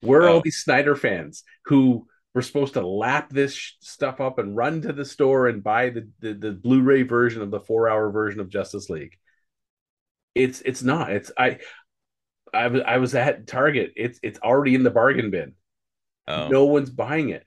Where 0.00 0.22
are 0.22 0.28
all 0.28 0.36
Oh. 0.36 0.42
these 0.44 0.58
Snyder 0.58 0.96
fans 0.96 1.44
who 1.66 2.06
were 2.38 2.42
supposed 2.42 2.74
to 2.74 2.86
lap 2.86 3.30
this 3.30 3.52
sh- 3.52 3.72
stuff 3.80 4.20
up 4.20 4.38
and 4.38 4.56
run 4.56 4.80
to 4.82 4.92
the 4.92 5.04
store 5.04 5.48
and 5.48 5.64
buy 5.64 5.90
the, 5.90 6.08
the 6.20 6.34
the 6.34 6.52
Blu-ray 6.52 7.02
version 7.02 7.42
of 7.42 7.50
the 7.50 7.58
4-hour 7.58 8.12
version 8.12 8.38
of 8.38 8.48
Justice 8.48 8.88
League? 8.88 9.16
It's 10.36 10.60
it's 10.60 10.84
not. 10.84 11.10
It's 11.10 11.32
I 11.36 11.58
I 12.54 12.68
was 12.68 12.82
was 13.00 13.14
at 13.16 13.48
Target. 13.48 13.92
It's 13.96 14.20
it's 14.22 14.38
already 14.38 14.76
in 14.76 14.84
the 14.84 14.90
bargain 14.90 15.30
bin 15.32 15.54
Oh. 16.28 16.46
no 16.48 16.66
one's 16.66 16.90
buying 16.90 17.30
it. 17.30 17.44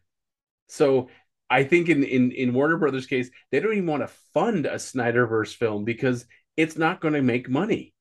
So 0.68 1.10
I 1.50 1.64
think 1.64 1.88
in 1.88 2.04
in 2.04 2.32
in 2.32 2.54
Warner 2.54 2.78
Brothers 2.78 3.06
case, 3.06 3.30
they 3.52 3.62
don't 3.62 3.74
even 3.74 3.86
want 3.86 4.04
to 4.04 4.14
fund 4.34 4.66
a 4.66 4.76
Snyderverse 4.76 5.56
film 5.56 5.86
because 5.86 6.26
it's 6.58 6.78
not 6.78 7.00
going 7.00 7.14
to 7.14 7.22
make 7.22 7.48
money. 7.48 7.94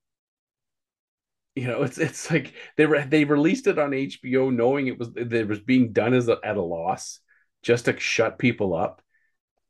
You 1.54 1.66
know, 1.66 1.82
it's 1.82 1.98
it's 1.98 2.30
like 2.30 2.54
they 2.76 2.86
re- 2.86 3.06
they 3.06 3.24
released 3.24 3.66
it 3.66 3.78
on 3.78 3.92
HBO 3.92 4.50
knowing 4.50 4.86
it 4.86 4.98
was 4.98 5.10
it 5.16 5.48
was 5.48 5.60
being 5.60 5.92
done 5.92 6.14
as 6.14 6.28
a, 6.28 6.38
at 6.44 6.56
a 6.56 6.62
loss 6.62 7.20
just 7.62 7.86
to 7.86 7.98
shut 7.98 8.38
people 8.38 8.74
up. 8.74 9.02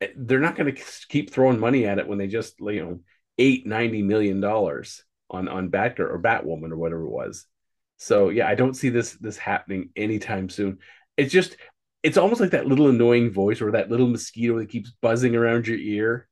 Eh, 0.00 0.08
they're 0.16 0.40
not 0.40 0.56
going 0.56 0.74
to 0.74 0.82
keep 1.08 1.30
throwing 1.30 1.58
money 1.58 1.86
at 1.86 1.98
it 1.98 2.06
when 2.08 2.18
they 2.18 2.26
just 2.28 2.60
you 2.60 2.84
know 2.84 3.00
eight 3.38 3.66
ninety 3.66 4.02
million 4.02 4.40
dollars 4.40 5.04
on 5.30 5.48
on 5.48 5.70
Batgirl 5.70 6.10
or 6.10 6.20
Batwoman 6.20 6.72
or 6.72 6.76
whatever 6.76 7.04
it 7.04 7.10
was. 7.10 7.46
So 7.96 8.28
yeah, 8.30 8.48
I 8.48 8.54
don't 8.54 8.74
see 8.74 8.90
this 8.90 9.12
this 9.14 9.38
happening 9.38 9.90
anytime 9.96 10.48
soon. 10.48 10.78
It's 11.16 11.32
just 11.32 11.56
it's 12.02 12.16
almost 12.16 12.40
like 12.40 12.52
that 12.52 12.66
little 12.66 12.88
annoying 12.88 13.30
voice 13.30 13.60
or 13.60 13.72
that 13.72 13.90
little 13.90 14.08
mosquito 14.08 14.58
that 14.58 14.70
keeps 14.70 14.90
buzzing 15.02 15.36
around 15.36 15.66
your 15.66 15.78
ear. 15.78 16.28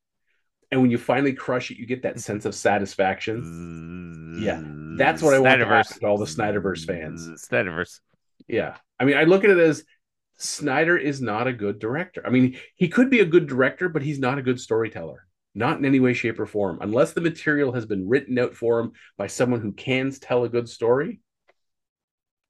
And 0.71 0.83
when 0.83 0.91
you 0.91 0.99
finally 0.99 1.33
crush 1.33 1.71
it, 1.71 1.79
you 1.79 1.87
get 1.87 2.03
that 2.03 2.21
sense 2.21 2.45
of 2.45 2.55
satisfaction. 2.55 4.39
Yeah, 4.43 4.62
that's 4.99 5.23
what 5.23 5.35
I 5.35 5.39
want 5.39 5.61
to 5.61 5.66
happen 5.66 5.99
to 6.01 6.07
all 6.07 6.19
the 6.19 6.27
Snyderverse 6.27 6.85
fans. 6.85 7.27
Snyderverse. 7.51 8.01
Yeah. 8.47 8.77
I 9.01 9.05
mean, 9.05 9.16
I 9.16 9.25
look 9.25 9.45
at 9.45 9.51
it 9.51 9.59
as 9.59 9.85
Snyder 10.37 10.97
is 10.97 11.21
not 11.21 11.47
a 11.47 11.53
good 11.53 11.79
director. 11.79 12.23
I 12.25 12.31
mean, 12.31 12.59
he 12.77 12.89
could 12.89 13.11
be 13.11 13.21
a 13.21 13.27
good 13.27 13.47
director, 13.47 13.89
but 13.89 14.03
he's 14.03 14.19
not 14.19 14.39
a 14.39 14.43
good 14.43 14.61
storyteller. 14.61 15.27
Not 15.55 15.79
in 15.79 15.85
any 15.85 15.99
way, 15.99 16.12
shape, 16.12 16.39
or 16.39 16.47
form. 16.47 16.79
Unless 16.81 17.12
the 17.12 17.21
material 17.21 17.73
has 17.73 17.87
been 17.87 18.09
written 18.09 18.39
out 18.39 18.55
for 18.55 18.79
him 18.79 18.93
by 19.16 19.27
someone 19.27 19.61
who 19.61 19.73
can 19.73 20.12
tell 20.12 20.45
a 20.45 20.49
good 20.49 20.69
story. 20.69 21.21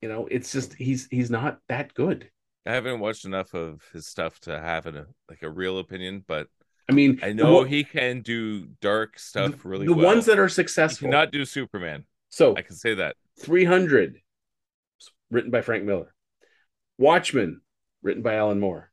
You 0.02 0.08
know, 0.08 0.28
it's 0.30 0.52
just 0.52 0.74
he's 0.74 1.08
he's 1.10 1.30
not 1.30 1.58
that 1.68 1.94
good. 1.94 2.30
I 2.66 2.74
haven't 2.74 3.00
watched 3.00 3.24
enough 3.24 3.54
of 3.54 3.82
his 3.92 4.06
stuff 4.06 4.38
to 4.40 4.60
have 4.60 4.86
a 4.86 5.06
like 5.28 5.42
a 5.42 5.50
real 5.50 5.78
opinion, 5.78 6.24
but 6.26 6.48
I 6.88 6.92
mean, 6.94 7.20
I 7.22 7.32
know 7.32 7.64
the, 7.64 7.68
he 7.70 7.84
can 7.84 8.22
do 8.22 8.66
dark 8.80 9.18
stuff 9.18 9.64
really 9.64 9.86
the 9.86 9.94
well. 9.94 10.06
ones 10.06 10.26
that 10.26 10.38
are 10.38 10.46
he 10.46 10.52
successful. 10.54 11.06
cannot 11.08 11.32
do 11.32 11.44
Superman. 11.44 12.04
so 12.30 12.56
I 12.56 12.62
can 12.62 12.76
say 12.76 12.94
that. 12.94 13.16
300 13.40 14.20
written 15.30 15.50
by 15.50 15.60
Frank 15.60 15.84
Miller. 15.84 16.14
Watchmen 16.96 17.60
written 18.02 18.22
by 18.22 18.34
Alan 18.36 18.58
Moore. 18.60 18.90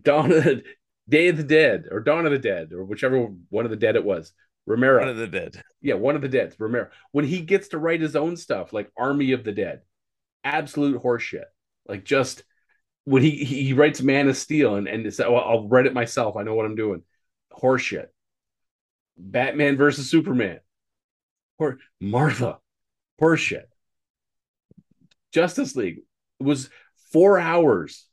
Dawn 0.00 0.32
of 0.32 0.44
the 0.44 0.62
Day 1.08 1.28
of 1.28 1.36
the 1.36 1.44
Dead 1.44 1.84
or 1.90 2.00
Dawn 2.00 2.26
of 2.26 2.32
the 2.32 2.38
Dead 2.38 2.72
or 2.72 2.84
whichever 2.84 3.28
one 3.50 3.64
of 3.64 3.70
the 3.70 3.76
dead 3.76 3.96
it 3.96 4.04
was. 4.04 4.32
Romero. 4.66 5.00
One 5.00 5.08
of 5.08 5.16
the 5.18 5.26
dead. 5.26 5.62
yeah, 5.82 5.94
one 5.94 6.16
of 6.16 6.22
the 6.22 6.28
dead. 6.28 6.54
Romero. 6.58 6.88
When 7.12 7.26
he 7.26 7.42
gets 7.42 7.68
to 7.68 7.78
write 7.78 8.00
his 8.00 8.16
own 8.16 8.36
stuff 8.36 8.72
like 8.72 8.90
Army 8.96 9.32
of 9.32 9.44
the 9.44 9.52
Dead, 9.52 9.82
absolute 10.42 11.02
horseshit. 11.02 11.44
Like 11.86 12.04
just 12.04 12.42
when 13.04 13.22
he 13.22 13.44
he, 13.44 13.72
writes 13.72 14.00
Man 14.00 14.28
of 14.28 14.36
Steel 14.36 14.76
and 14.76 14.88
and 14.88 15.14
I'll 15.20 15.68
write 15.68 15.86
it 15.86 15.94
myself. 15.94 16.36
I 16.36 16.42
know 16.42 16.54
what 16.54 16.66
I'm 16.66 16.76
doing. 16.76 17.02
Horseshit. 17.52 18.06
Batman 19.16 19.76
versus 19.76 20.10
Superman. 20.10 20.60
Or 21.58 21.78
Martha. 22.00 22.58
Horseshit. 23.20 23.64
Justice 25.32 25.76
League 25.76 26.00
was 26.40 26.70
four 27.12 27.38
hours. 27.38 28.06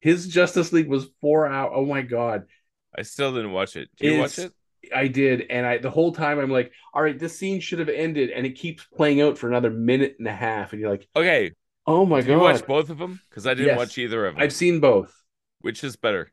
His 0.00 0.28
Justice 0.28 0.72
League 0.72 0.88
was 0.88 1.08
four 1.20 1.46
hours. 1.46 1.72
Oh 1.74 1.86
my 1.86 2.02
god. 2.02 2.44
I 2.96 3.02
still 3.02 3.34
didn't 3.34 3.52
watch 3.52 3.76
it. 3.76 3.88
Did 3.98 4.12
you 4.14 4.20
watch 4.20 4.38
it? 4.38 4.52
I 4.94 5.08
did, 5.08 5.46
and 5.50 5.66
I 5.66 5.78
the 5.78 5.90
whole 5.90 6.12
time 6.12 6.38
I'm 6.38 6.50
like, 6.50 6.72
all 6.94 7.02
right, 7.02 7.18
this 7.18 7.36
scene 7.36 7.60
should 7.60 7.80
have 7.80 7.88
ended, 7.88 8.30
and 8.30 8.46
it 8.46 8.52
keeps 8.52 8.84
playing 8.84 9.20
out 9.20 9.36
for 9.36 9.48
another 9.48 9.70
minute 9.70 10.16
and 10.18 10.28
a 10.28 10.32
half, 10.32 10.72
and 10.72 10.80
you're 10.80 10.90
like, 10.90 11.08
Okay. 11.16 11.52
Oh 11.88 12.06
my 12.06 12.20
god. 12.20 12.26
Did 12.26 12.32
you 12.32 12.40
watch 12.40 12.66
both 12.66 12.90
of 12.90 12.98
them? 12.98 13.20
Because 13.30 13.46
I 13.46 13.54
didn't 13.54 13.66
Yes. 13.66 13.78
watch 13.78 13.98
either 13.98 14.26
of 14.26 14.34
them. 14.34 14.44
I've 14.44 14.52
seen 14.52 14.80
both. 14.80 15.24
Which 15.60 15.84
is 15.84 15.94
better? 15.96 16.32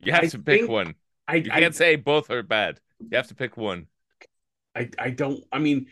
You 0.00 0.12
have 0.12 0.26
I 0.26 0.30
to 0.30 0.38
pick 0.38 0.68
one. 0.68 0.94
I, 1.28 1.36
You 1.42 1.50
can't 1.50 1.74
say 1.74 1.96
both 1.96 2.30
are 2.30 2.42
bad. 2.42 2.80
You 3.10 3.16
have 3.16 3.28
to 3.28 3.34
pick 3.34 3.56
one. 3.56 3.88
I 4.74 4.90
I 4.98 5.10
don't 5.10 5.42
I 5.52 5.58
mean 5.58 5.86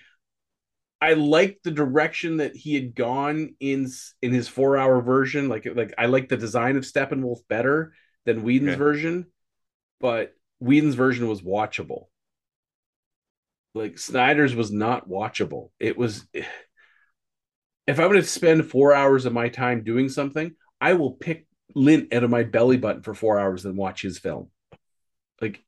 I 1.01 1.14
like 1.14 1.59
the 1.64 1.72
direction 1.72 2.37
that 2.37 2.55
he 2.55 2.74
had 2.74 2.95
gone 2.95 3.57
in 3.59 3.89
in 4.22 4.33
his 4.33 4.49
4-hour 4.49 5.01
version 5.03 5.49
like 5.49 5.66
like 5.74 5.93
I 5.99 6.07
like 6.07 6.28
the 6.28 6.37
design 6.37 6.76
of 6.76 6.85
Steppenwolf 6.85 7.39
better 7.49 7.95
than 8.24 8.43
Whedon's 8.45 8.74
Okay. 8.74 8.76
version 8.76 9.26
but 10.01 10.35
Whedon's 10.61 10.97
version 10.97 11.28
was 11.28 11.43
watchable 11.43 12.07
like 13.74 13.99
Snyder's 13.99 14.55
was 14.55 14.70
not 14.70 15.09
watchable 15.09 15.70
it 15.80 15.97
was 15.97 16.24
eh, 16.35 16.45
if 17.87 17.99
I'm 17.99 18.09
going 18.09 18.20
to 18.20 18.26
spend 18.26 18.70
4 18.70 18.95
hours 18.95 19.26
of 19.26 19.33
my 19.33 19.49
time 19.49 19.85
doing 19.85 20.09
something 20.09 20.53
I 20.80 20.95
will 20.95 21.12
pick 21.12 21.47
lint 21.74 22.12
out 22.12 22.24
of 22.24 22.30
my 22.30 22.43
belly 22.43 22.76
button 22.76 23.03
for 23.03 23.14
4 23.14 23.39
hours 23.39 23.64
and 23.64 23.76
watch 23.76 24.03
his 24.03 24.18
film 24.18 24.51
like 25.41 25.62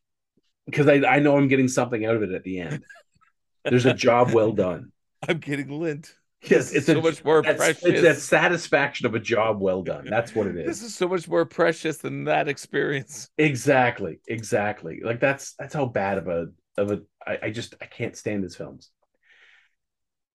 because 0.67 0.89
I, 0.89 0.95
I 1.07 1.19
know 1.19 1.37
I'm 1.37 1.49
getting 1.49 1.69
something 1.69 2.05
out 2.07 2.17
of 2.17 2.23
it 2.23 2.33
at 2.33 2.45
the 2.45 2.61
end. 2.61 2.85
There's 3.65 3.87
a 3.87 3.95
job 3.95 4.33
well 4.33 4.53
done. 4.53 4.93
I'm 5.27 5.39
getting 5.39 5.69
lint. 5.69 6.15
Yes, 6.43 6.73
it's 6.73 6.87
so 6.87 6.99
a, 6.99 7.03
much 7.03 7.25
more 7.25 7.43
precious. 7.43 7.83
It's 7.83 8.03
that 8.03 8.19
satisfaction 8.19 9.07
of 9.07 9.15
a 9.15 9.21
job 9.21 9.61
well 9.61 9.83
done. 9.83 10.07
That's 10.09 10.35
what 10.35 10.47
it 10.47 10.57
is. 10.59 10.67
This 10.67 10.79
is. 10.79 10.89
is 10.89 10.95
so 10.95 11.09
much 11.09 11.27
more 11.27 11.47
precious 11.47 11.99
than 11.99 12.25
that 12.25 12.49
experience. 12.49 13.31
Exactly, 13.39 14.21
exactly. 14.29 15.01
Like 15.03 15.21
that's 15.21 15.55
that's 15.59 15.73
how 15.73 15.87
bad 15.87 16.19
of 16.19 16.29
a 16.29 16.49
of 16.77 16.91
a 16.91 17.01
I, 17.27 17.39
I 17.45 17.51
just 17.51 17.75
I 17.81 17.87
can't 17.87 18.15
stand 18.15 18.43
his 18.43 18.57
films. 18.57 18.91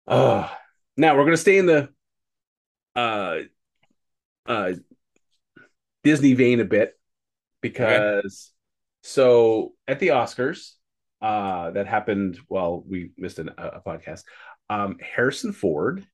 Oh, 0.08 0.52
now 0.98 1.18
we're 1.18 1.26
gonna 1.26 1.38
stay 1.38 1.58
in 1.58 1.66
the 1.66 1.90
uh 2.96 3.40
uh 4.46 4.74
Disney 6.04 6.34
vein 6.34 6.60
a 6.60 6.66
bit 6.66 6.98
because 7.62 8.52
so 9.04 9.74
at 9.88 10.00
the 10.00 10.10
Oscars 10.10 10.74
uh 11.22 11.72
that 11.72 11.88
happened 11.88 12.40
well 12.48 12.84
we 12.88 13.12
missed 13.18 13.40
an, 13.40 13.52
a, 13.58 13.68
a 13.68 13.82
podcast. 13.82 14.24
Um 14.70 14.98
Harrison 15.00 15.54
Ford 15.54 16.06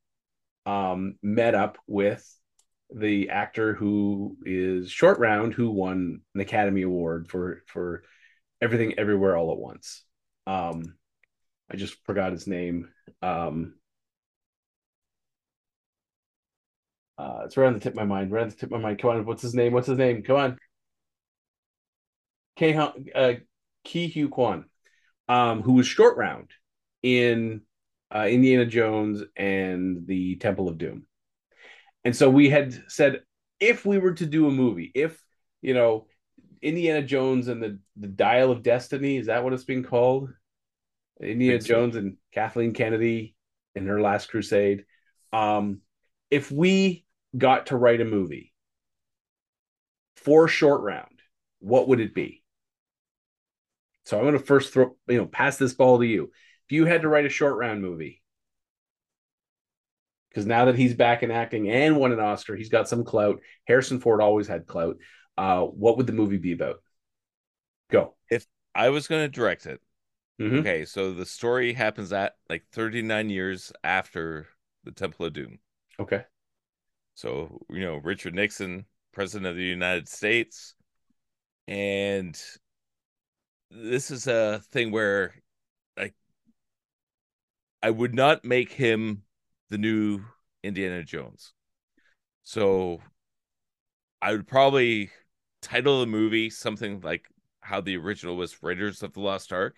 um 0.65 1.15
met 1.21 1.55
up 1.55 1.77
with 1.87 2.27
the 2.93 3.29
actor 3.29 3.73
who 3.73 4.37
is 4.45 4.89
short 4.91 5.19
round 5.19 5.53
who 5.53 5.69
won 5.71 6.21
an 6.33 6.41
Academy 6.41 6.83
Award 6.83 7.29
for 7.29 7.63
for 7.67 8.03
everything 8.61 8.97
everywhere 8.97 9.35
all 9.35 9.51
at 9.51 9.57
once. 9.57 10.03
Um 10.47 10.95
I 11.71 11.77
just 11.77 11.95
forgot 12.05 12.31
his 12.31 12.47
name. 12.47 12.89
Um 13.21 13.75
uh, 17.17 17.41
it's 17.45 17.57
right 17.57 17.67
on 17.67 17.73
the 17.73 17.79
tip 17.79 17.93
of 17.93 17.97
my 17.97 18.05
mind. 18.05 18.31
Right 18.31 18.43
on 18.43 18.49
the 18.49 18.55
tip 18.55 18.71
of 18.71 18.81
my 18.81 18.89
mind. 18.89 18.99
Come 18.99 19.11
on, 19.11 19.25
what's 19.25 19.41
his 19.41 19.53
name? 19.53 19.73
What's 19.73 19.87
his 19.87 19.97
name? 19.97 20.23
Come 20.23 20.35
on. 20.35 20.57
K. 22.55 22.75
Uh, 22.75 23.33
Ke 23.85 24.11
Huy 24.11 24.27
Quan, 24.27 24.65
um, 25.29 25.61
who 25.61 25.73
was 25.73 25.87
short 25.87 26.17
round 26.17 26.49
in 27.03 27.61
uh, 28.13 28.25
Indiana 28.27 28.65
Jones 28.65 29.21
and 29.35 30.07
the 30.07 30.37
Temple 30.37 30.67
of 30.67 30.77
Doom. 30.77 31.05
And 32.03 32.15
so 32.15 32.29
we 32.29 32.49
had 32.49 32.83
said 32.87 33.21
if 33.59 33.85
we 33.85 33.97
were 33.97 34.13
to 34.13 34.25
do 34.25 34.47
a 34.47 34.51
movie, 34.51 34.91
if 34.93 35.21
you 35.61 35.73
know 35.73 36.07
Indiana 36.61 37.01
Jones 37.01 37.47
and 37.47 37.61
the 37.61 37.79
the 37.95 38.07
Dial 38.07 38.51
of 38.51 38.63
Destiny, 38.63 39.17
is 39.17 39.27
that 39.27 39.43
what 39.43 39.53
it's 39.53 39.63
being 39.63 39.83
called? 39.83 40.29
Indiana. 41.21 41.59
Jones 41.59 41.95
and 41.95 42.17
Kathleen 42.33 42.73
Kennedy 42.73 43.35
in 43.73 43.87
her 43.87 44.01
last 44.01 44.29
crusade. 44.29 44.85
Um, 45.31 45.81
if 46.29 46.51
we 46.51 47.04
got 47.37 47.67
to 47.67 47.77
write 47.77 48.01
a 48.01 48.05
movie 48.05 48.53
for 50.15 50.47
short 50.47 50.81
round, 50.81 51.21
what 51.59 51.87
would 51.87 51.99
it 51.99 52.13
be? 52.13 52.43
So 54.03 54.17
I'm 54.17 54.23
going 54.23 54.33
to 54.37 54.39
first 54.39 54.73
throw, 54.73 54.95
you 55.07 55.17
know, 55.17 55.25
pass 55.25 55.57
this 55.57 55.73
ball 55.73 55.99
to 55.99 56.05
you. 56.05 56.31
If 56.65 56.71
you 56.71 56.85
had 56.85 57.01
to 57.01 57.09
write 57.09 57.25
a 57.25 57.29
short 57.29 57.57
round 57.57 57.81
movie, 57.81 58.21
because 60.29 60.45
now 60.45 60.65
that 60.65 60.75
he's 60.75 60.93
back 60.93 61.23
in 61.23 61.31
acting 61.31 61.69
and 61.69 61.97
won 61.97 62.11
an 62.11 62.19
Oscar, 62.19 62.55
he's 62.55 62.69
got 62.69 62.89
some 62.89 63.03
clout. 63.03 63.39
Harrison 63.65 63.99
Ford 63.99 64.21
always 64.21 64.47
had 64.47 64.67
clout. 64.67 64.97
Uh, 65.37 65.61
what 65.61 65.97
would 65.97 66.07
the 66.07 66.13
movie 66.13 66.37
be 66.37 66.51
about? 66.51 66.81
Go. 67.89 68.15
If 68.29 68.45
I 68.73 68.89
was 68.89 69.07
going 69.07 69.23
to 69.23 69.29
direct 69.29 69.65
it. 69.65 69.81
Mhm. 70.39 70.59
Okay, 70.59 70.83
so 70.83 71.13
the 71.13 71.25
story 71.25 71.71
happens 71.73 72.11
at 72.11 72.35
like 72.49 72.65
39 72.71 73.29
years 73.29 73.71
after 73.83 74.47
the 74.83 74.91
Temple 74.91 75.25
of 75.25 75.33
Doom. 75.33 75.59
Okay. 75.99 76.25
So, 77.15 77.61
you 77.69 77.79
know, 77.79 77.95
Richard 77.97 78.35
Nixon, 78.35 78.85
President 79.13 79.47
of 79.47 79.55
the 79.55 79.63
United 79.63 80.07
States. 80.07 80.75
And 81.67 82.39
this 83.71 84.11
is 84.11 84.27
a 84.27 84.61
thing 84.71 84.91
where 84.91 85.33
like 85.97 86.13
I 87.81 87.89
would 87.89 88.13
not 88.13 88.45
make 88.45 88.71
him 88.71 89.23
the 89.69 89.77
new 89.77 90.21
Indiana 90.61 91.03
Jones. 91.03 91.53
So 92.43 93.01
I 94.21 94.31
would 94.31 94.47
probably 94.47 95.09
title 95.61 96.01
the 96.01 96.07
movie 96.07 96.49
something 96.49 96.99
like 96.99 97.27
how 97.61 97.81
the 97.81 97.97
original 97.97 98.35
was 98.35 98.61
Raiders 98.61 99.01
of 99.03 99.13
the 99.13 99.21
Lost 99.21 99.53
Ark. 99.53 99.75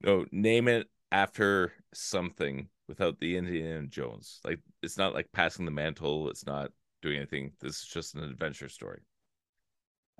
No, 0.00 0.24
name 0.32 0.66
it 0.66 0.88
after 1.12 1.72
something 1.92 2.68
without 2.88 3.20
the 3.20 3.36
Indiana 3.36 3.86
Jones. 3.86 4.40
Like 4.44 4.60
it's 4.82 4.96
not 4.96 5.14
like 5.14 5.30
passing 5.32 5.64
the 5.64 5.70
mantle, 5.70 6.30
it's 6.30 6.46
not 6.46 6.70
doing 7.02 7.18
anything. 7.18 7.52
This 7.60 7.82
is 7.82 7.84
just 7.86 8.14
an 8.14 8.24
adventure 8.24 8.68
story. 8.68 9.00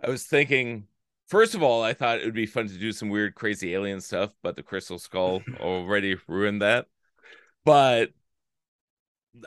I 0.05 0.11
was 0.11 0.25
thinking 0.25 0.87
first 1.29 1.55
of 1.55 1.63
all, 1.63 1.83
I 1.83 1.95
thought 1.95 2.19
it 2.19 2.25
would 2.25 2.35
be 2.35 2.47
fun 2.47 2.69
to 2.69 2.79
do 2.79 2.93
some 2.93 3.09
weird 3.09 3.35
crazy 3.35 3.75
alien 3.75 4.01
stuff, 4.01 4.33
but 4.43 4.57
the 4.57 4.63
crystal 4.63 4.99
skull 4.99 5.43
already 5.61 6.17
ruined 6.29 6.63
that. 6.63 6.87
But 7.65 8.11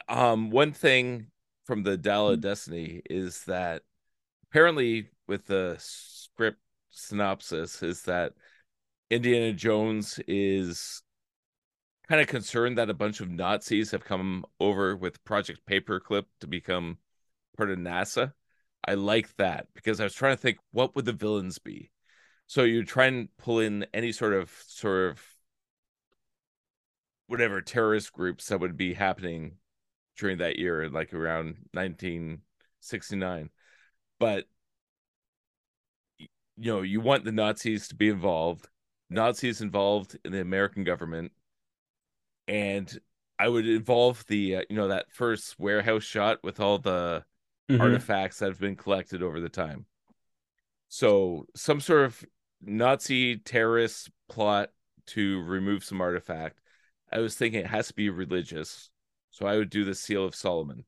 um 0.09 0.49
one 0.49 0.73
thing 0.73 1.27
from 1.65 1.83
the 1.83 1.97
Dial 1.97 2.29
of 2.29 2.41
Destiny 2.41 3.01
is 3.09 3.43
that 3.45 3.83
apparently 4.49 5.09
with 5.27 5.45
the 5.47 5.75
script 5.79 6.59
synopsis 6.89 7.81
is 7.83 8.03
that 8.03 8.33
Indiana 9.09 9.53
Jones 9.53 10.19
is 10.27 11.03
kind 12.11 12.21
of 12.21 12.27
concerned 12.27 12.77
that 12.77 12.89
a 12.89 12.93
bunch 12.93 13.21
of 13.21 13.31
Nazis 13.31 13.91
have 13.91 14.03
come 14.03 14.43
over 14.59 14.97
with 14.97 15.23
Project 15.23 15.61
Paperclip 15.65 16.25
to 16.41 16.47
become 16.47 16.97
part 17.55 17.71
of 17.71 17.79
NASA. 17.79 18.33
I 18.85 18.95
like 18.95 19.33
that 19.37 19.67
because 19.73 20.01
I 20.01 20.03
was 20.03 20.13
trying 20.13 20.35
to 20.35 20.41
think 20.41 20.57
what 20.71 20.93
would 20.93 21.05
the 21.05 21.13
villains 21.13 21.57
be. 21.57 21.89
So 22.47 22.63
you 22.63 22.83
try 22.83 23.05
and 23.05 23.29
pull 23.37 23.61
in 23.61 23.85
any 23.93 24.11
sort 24.11 24.33
of 24.33 24.51
sort 24.67 25.11
of 25.11 25.21
whatever 27.27 27.61
terrorist 27.61 28.11
groups 28.11 28.49
that 28.49 28.59
would 28.59 28.75
be 28.75 28.93
happening 28.93 29.53
during 30.17 30.39
that 30.39 30.59
year, 30.59 30.89
like 30.89 31.13
around 31.13 31.59
1969. 31.71 33.49
But 34.19 34.49
you 36.19 36.27
know, 36.57 36.81
you 36.81 36.99
want 36.99 37.23
the 37.23 37.31
Nazis 37.31 37.87
to 37.87 37.95
be 37.95 38.09
involved, 38.09 38.67
Nazis 39.09 39.61
involved 39.61 40.17
in 40.25 40.33
the 40.33 40.41
American 40.41 40.83
government, 40.83 41.31
and 42.51 42.99
I 43.39 43.47
would 43.47 43.67
involve 43.67 44.25
the 44.27 44.57
uh, 44.57 44.61
you 44.69 44.75
know 44.75 44.89
that 44.89 45.11
first 45.11 45.57
warehouse 45.57 46.03
shot 46.03 46.43
with 46.43 46.59
all 46.59 46.77
the 46.77 47.23
Mhm. 47.69 47.79
artifacts 47.79 48.39
that 48.39 48.49
have 48.49 48.59
been 48.59 48.75
collected 48.75 49.23
over 49.23 49.39
the 49.39 49.49
time. 49.49 49.85
So 50.89 51.47
some 51.55 51.79
sort 51.79 52.03
of 52.03 52.25
Nazi 52.61 53.37
terrorist 53.37 54.11
plot 54.27 54.71
to 55.07 55.41
remove 55.43 55.85
some 55.85 56.01
artifact. 56.01 56.59
I 57.11 57.19
was 57.19 57.35
thinking 57.35 57.61
it 57.61 57.67
has 57.67 57.87
to 57.87 57.93
be 57.93 58.09
religious. 58.09 58.89
So 59.29 59.45
I 59.45 59.55
would 59.55 59.69
do 59.69 59.85
the 59.85 59.95
Seal 59.95 60.25
of 60.25 60.35
Solomon. 60.35 60.85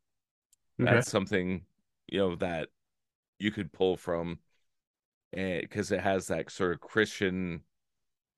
Okay. 0.82 0.92
That's 0.92 1.10
something, 1.10 1.66
you 2.08 2.20
know, 2.20 2.36
that 2.36 2.68
you 3.40 3.52
could 3.52 3.72
pull 3.72 3.96
from 3.96 4.40
because 5.32 5.92
it 5.92 6.02
has 6.02 6.28
that 6.28 6.52
sort 6.52 6.74
of 6.74 6.82
Christian 6.82 7.62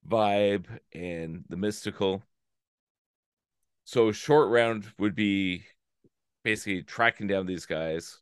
vibe 0.08 0.66
and 0.94 1.44
the 1.50 1.58
mystical. 1.58 2.24
So 3.86 4.12
short 4.12 4.50
round 4.50 4.86
would 4.98 5.16
be 5.16 5.64
basically 6.44 6.82
tracking 6.84 7.28
down 7.28 7.46
these 7.46 7.66
guys, 7.66 8.20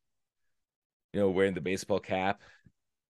you 1.14 1.19
know, 1.22 1.30
wearing 1.30 1.53
the 1.53 1.61
baseball 1.61 1.99
cap 1.99 2.41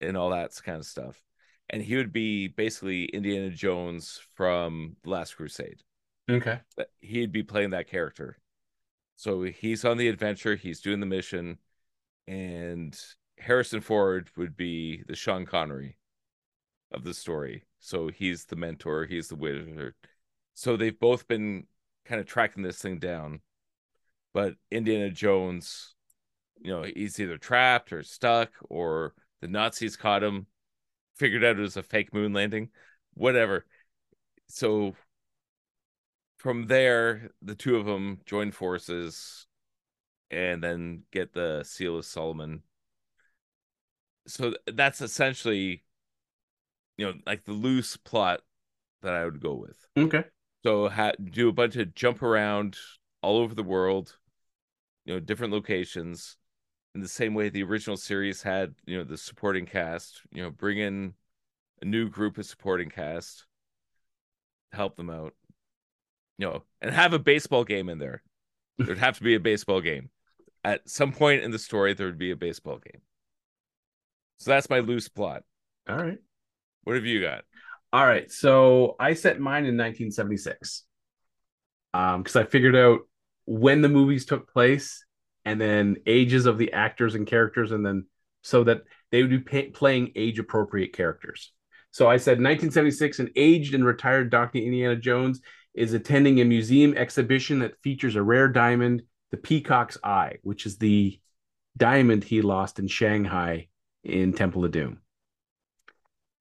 and 0.01 0.17
all 0.17 0.31
that 0.31 0.53
kind 0.65 0.79
of 0.79 0.87
stuff. 0.87 1.23
And 1.69 1.81
he 1.81 1.97
would 1.97 2.13
be 2.13 2.49
basically 2.49 3.05
Indiana 3.05 3.51
Jones 3.51 4.21
from 4.35 4.97
The 5.05 5.11
Last 5.11 5.37
Crusade. 5.37 5.83
Okay. 6.29 6.61
He'd 7.01 7.33
be 7.33 7.45
playing 7.45 7.71
that 7.71 7.89
character. 7.89 8.37
So 9.17 9.43
he's 9.43 9.85
on 9.85 9.97
the 9.97 10.09
adventure, 10.09 10.57
he's 10.57 10.81
doing 10.81 10.99
the 10.99 11.07
mission, 11.07 11.59
and 12.27 12.99
Harrison 13.39 13.81
Ford 13.81 14.31
would 14.37 14.57
be 14.57 15.03
the 15.07 15.15
Sean 15.15 15.47
Connery 15.47 15.99
of 16.91 17.05
the 17.05 17.15
story. 17.15 17.65
So 17.79 18.09
he's 18.09 18.47
the 18.47 18.57
mentor, 18.57 19.05
he's 19.05 19.29
the 19.29 19.37
wizard. 19.37 19.95
So 20.55 20.77
they've 20.77 20.99
both 20.99 21.29
been 21.29 21.67
kind 22.11 22.21
of 22.21 22.27
tracking 22.27 22.65
this 22.65 22.83
thing 22.83 22.99
down. 22.99 23.41
But 24.35 24.55
Indiana 24.71 25.11
Jones, 25.11 25.95
you 26.61 26.73
know, 26.73 26.83
he's 26.83 27.21
either 27.21 27.39
trapped 27.39 27.93
or 27.93 28.03
stuck 28.03 28.51
or 28.69 29.15
The 29.41 29.47
Nazis 29.47 29.97
caught 29.97 30.25
him, 30.25 30.47
figured 31.15 31.45
out 31.45 31.57
it 31.57 31.63
was 31.63 31.77
a 31.77 31.85
fake 31.85 32.13
moon 32.13 32.33
landing, 32.33 32.71
whatever. 33.15 33.65
So 34.49 34.97
from 36.39 36.67
there, 36.67 37.31
the 37.43 37.55
two 37.55 37.77
of 37.77 37.87
them 37.87 38.19
join 38.27 38.51
forces 38.51 39.47
and 40.33 40.63
then 40.63 41.05
get 41.13 41.33
the 41.33 41.63
Seal 41.65 41.99
of 41.99 42.05
Solomon. 42.05 42.65
So 44.27 44.55
that's 44.67 45.01
essentially, 45.01 45.85
you 46.99 47.07
know, 47.07 47.15
like 47.25 47.45
the 47.45 47.53
loose 47.53 47.97
plot 47.97 48.41
that 49.03 49.15
I 49.15 49.25
would 49.25 49.41
go 49.41 49.55
with. 49.55 49.87
Okay. 49.97 50.25
So 50.65 50.89
ha- 50.89 51.13
do 51.23 51.49
a 51.49 51.53
bunch 51.53 51.77
of 51.77 51.95
jump 51.95 52.23
around 52.23 52.77
all 53.23 53.39
over 53.39 53.55
the 53.55 53.63
world, 53.63 54.17
you 55.05 55.15
know, 55.15 55.21
different 55.21 55.53
locations. 55.53 56.37
In 56.95 57.01
the 57.01 57.09
same 57.09 57.35
way 57.35 57.49
the 57.49 57.63
original 57.63 57.97
series 57.97 58.43
had, 58.43 58.75
you 58.85 58.99
know, 58.99 59.05
the 59.05 59.17
supporting 59.17 59.65
cast, 59.65 60.23
you 60.33 60.43
know, 60.43 60.51
bring 60.51 60.79
in 60.79 61.15
a 61.81 61.85
new 61.85 62.09
group 62.09 62.37
of 62.37 62.47
supporting 62.47 62.91
cast, 62.91 63.47
help 64.73 64.97
them 64.97 65.09
out, 65.09 65.35
you 66.37 66.47
know, 66.47 66.65
and 66.81 66.93
have 66.93 67.13
a 67.13 67.19
baseball 67.19 67.65
game 67.65 67.89
in 67.89 67.99
there. 67.99 68.23
There'd 68.79 68.99
have 68.99 69.19
to 69.19 69.23
be 69.23 69.35
a 69.35 69.41
baseball 69.41 69.81
game. 69.81 70.11
At 70.65 70.89
some 70.89 71.13
point 71.13 71.43
in 71.43 71.51
the 71.51 71.59
story, 71.59 71.95
there 71.95 72.07
would 72.07 72.19
be 72.19 72.33
a 72.33 72.37
baseball 72.37 72.79
game. 72.79 73.03
So 74.39 74.51
that's 74.51 74.71
my 74.71 74.81
loose 74.81 75.09
plot. 75.09 75.45
All 75.89 75.97
right. 75.97 76.19
What 76.85 76.97
have 76.97 77.05
you 77.05 77.21
got? 77.21 77.45
All 77.93 78.07
right. 78.07 78.31
So 78.31 78.97
I 79.01 79.15
set 79.15 79.41
mine 79.41 79.65
in 79.65 79.77
1976. 79.77 80.85
Um, 81.93 82.23
because 82.23 82.37
I 82.37 82.45
figured 82.45 82.77
out 82.77 83.01
when 83.47 83.83
the 83.83 83.89
movies 83.89 84.25
took 84.25 84.53
place 84.53 85.05
and 85.45 85.61
then 85.61 85.97
ages 86.07 86.47
of 86.47 86.57
the 86.57 86.73
actors 86.73 87.17
and 87.17 87.27
characters, 87.27 87.73
and 87.73 87.85
then 87.85 88.07
so 88.43 88.63
that 88.65 88.83
they 89.11 89.23
would 89.23 89.31
be 89.31 89.41
pay- 89.41 89.71
playing 89.71 90.13
age 90.15 90.39
appropriate 90.39 90.93
characters. 90.93 91.53
So 91.91 92.09
I 92.09 92.19
said 92.19 92.33
1976, 92.33 93.19
an 93.19 93.31
aged 93.35 93.75
and 93.75 93.85
retired 93.85 94.31
Dr. 94.31 94.59
Indiana 94.59 94.95
Jones 94.95 95.41
is 95.75 95.93
attending 95.93 96.41
a 96.41 96.45
museum 96.45 96.97
exhibition 96.97 97.61
that 97.61 97.81
features 97.83 98.15
a 98.15 98.23
rare 98.23 98.49
diamond, 98.49 99.03
the 99.31 99.37
Peacock's 99.37 99.99
Eye, 100.05 100.37
which 100.43 100.67
is 100.67 100.79
the 100.79 101.19
diamond 101.77 102.23
he 102.23 102.43
lost 102.43 102.79
in 102.79 102.87
Shanghai 102.87 103.69
in 104.05 104.33
Temple 104.33 104.65
of 104.65 104.71
Doom. 104.71 105.01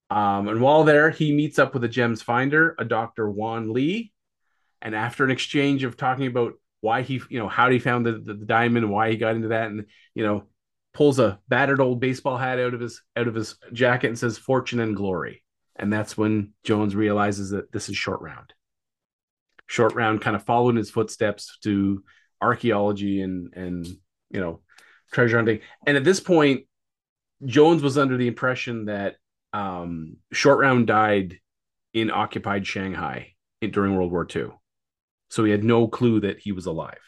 Um, 0.09 0.47
and 0.47 0.61
while 0.61 0.83
there, 0.83 1.09
he 1.09 1.33
meets 1.33 1.59
up 1.59 1.73
with 1.73 1.83
a 1.83 1.87
gems 1.87 2.21
finder, 2.21 2.75
a 2.79 2.85
Dr. 2.85 3.29
Juan 3.29 3.73
Lee. 3.73 4.11
And 4.81 4.95
after 4.95 5.23
an 5.23 5.31
exchange 5.31 5.83
of 5.83 5.97
talking 5.97 6.27
about 6.27 6.53
why 6.81 7.01
he, 7.01 7.21
you 7.29 7.39
know, 7.39 7.49
how 7.49 7.69
he 7.69 7.79
found 7.79 8.05
the, 8.05 8.13
the, 8.13 8.33
the 8.33 8.45
diamond 8.45 8.89
why 8.89 9.11
he 9.11 9.17
got 9.17 9.35
into 9.35 9.49
that, 9.49 9.67
and 9.67 9.85
you 10.15 10.25
know, 10.25 10.45
pulls 10.93 11.19
a 11.19 11.39
battered 11.47 11.81
old 11.81 11.99
baseball 11.99 12.37
hat 12.37 12.59
out 12.59 12.73
of 12.73 12.79
his 12.79 13.01
out 13.15 13.27
of 13.27 13.35
his 13.35 13.55
jacket 13.73 14.07
and 14.07 14.17
says 14.17 14.37
"Fortune 14.37 14.79
and 14.79 14.95
Glory." 14.95 15.43
And 15.75 15.91
that's 15.91 16.17
when 16.17 16.53
Jones 16.63 16.95
realizes 16.95 17.51
that 17.51 17.71
this 17.71 17.89
is 17.89 17.97
short 17.97 18.21
round. 18.21 18.53
Short 19.67 19.93
round 19.93 20.21
kind 20.21 20.35
of 20.35 20.43
following 20.43 20.75
his 20.75 20.89
footsteps 20.89 21.57
to 21.63 22.03
archaeology 22.41 23.21
and 23.21 23.53
and 23.53 23.85
you 24.29 24.39
know 24.39 24.61
treasure 25.11 25.37
hunting. 25.37 25.59
And 25.85 25.97
at 25.97 26.03
this 26.03 26.19
point, 26.19 26.65
Jones 27.45 27.83
was 27.83 27.97
under 27.97 28.17
the 28.17 28.27
impression 28.27 28.85
that 28.85 29.15
um, 29.53 30.17
Short 30.31 30.59
Round 30.59 30.87
died 30.87 31.39
in 31.93 32.11
occupied 32.11 32.67
Shanghai 32.67 33.33
during 33.61 33.95
World 33.95 34.11
War 34.11 34.27
II. 34.33 34.49
So 35.29 35.43
he 35.43 35.51
had 35.51 35.63
no 35.63 35.87
clue 35.87 36.21
that 36.21 36.39
he 36.39 36.51
was 36.51 36.65
alive. 36.65 36.99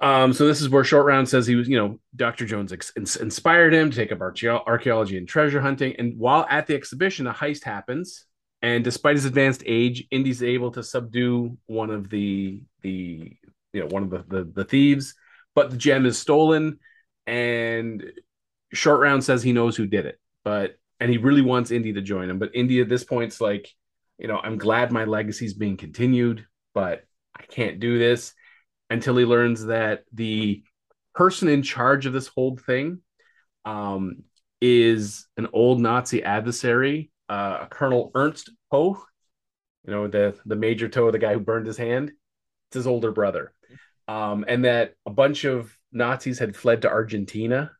Um, 0.00 0.34
so 0.34 0.46
this 0.46 0.60
is 0.60 0.68
where 0.68 0.84
Short 0.84 1.06
Round 1.06 1.28
says 1.28 1.46
he 1.46 1.54
was, 1.54 1.68
you 1.68 1.78
know, 1.78 1.98
Dr. 2.14 2.44
Jones 2.44 2.72
ex- 2.72 2.92
inspired 3.16 3.72
him 3.72 3.90
to 3.90 3.96
take 3.96 4.12
up 4.12 4.20
archaeology 4.20 5.16
and 5.16 5.26
treasure 5.26 5.60
hunting. 5.60 5.96
And 5.98 6.18
while 6.18 6.46
at 6.50 6.66
the 6.66 6.74
exhibition, 6.74 7.26
a 7.26 7.32
heist 7.32 7.64
happens. 7.64 8.26
And 8.60 8.84
despite 8.84 9.16
his 9.16 9.24
advanced 9.24 9.62
age, 9.64 10.06
Indy's 10.10 10.42
able 10.42 10.70
to 10.72 10.82
subdue 10.82 11.56
one 11.66 11.90
of 11.90 12.10
the 12.10 12.62
the 12.82 13.36
you 13.72 13.80
know 13.80 13.86
one 13.86 14.02
of 14.02 14.10
the, 14.10 14.24
the, 14.28 14.44
the 14.44 14.64
thieves, 14.64 15.14
but 15.54 15.70
the 15.70 15.76
gem 15.76 16.06
is 16.06 16.18
stolen. 16.18 16.78
And 17.26 18.04
Short 18.72 19.00
Round 19.00 19.22
says 19.22 19.42
he 19.42 19.52
knows 19.52 19.76
who 19.76 19.86
did 19.86 20.06
it, 20.06 20.18
but 20.42 20.76
and 21.00 21.10
he 21.10 21.18
really 21.18 21.42
wants 21.42 21.70
Indy 21.70 21.92
to 21.94 22.02
join 22.02 22.30
him. 22.30 22.38
But 22.38 22.54
Indy 22.54 22.80
at 22.80 22.88
this 22.88 23.04
point's 23.04 23.40
like, 23.40 23.68
you 24.18 24.28
know, 24.28 24.38
I'm 24.42 24.58
glad 24.58 24.92
my 24.92 25.04
legacy's 25.04 25.54
being 25.54 25.76
continued, 25.76 26.46
but 26.74 27.04
I 27.38 27.42
can't 27.42 27.80
do 27.80 27.98
this 27.98 28.32
until 28.88 29.16
he 29.16 29.24
learns 29.24 29.66
that 29.66 30.04
the 30.12 30.62
person 31.14 31.48
in 31.48 31.62
charge 31.62 32.06
of 32.06 32.12
this 32.12 32.28
whole 32.28 32.56
thing 32.56 33.00
um, 33.64 34.22
is 34.60 35.26
an 35.36 35.48
old 35.52 35.80
Nazi 35.80 36.22
adversary, 36.22 37.10
uh, 37.28 37.66
Colonel 37.66 38.10
Ernst 38.14 38.50
Poe. 38.70 39.02
You 39.84 39.92
know, 39.92 40.08
the 40.08 40.36
the 40.46 40.56
Major 40.56 40.88
Toht, 40.88 41.12
the 41.12 41.18
guy 41.18 41.34
who 41.34 41.40
burned 41.40 41.66
his 41.66 41.76
hand. 41.76 42.10
It's 42.68 42.74
his 42.74 42.86
older 42.88 43.12
brother, 43.12 43.52
um, 44.08 44.44
and 44.48 44.64
that 44.64 44.94
a 45.04 45.10
bunch 45.10 45.44
of 45.44 45.76
Nazis 45.92 46.40
had 46.40 46.56
fled 46.56 46.82
to 46.82 46.90
Argentina 46.90 47.70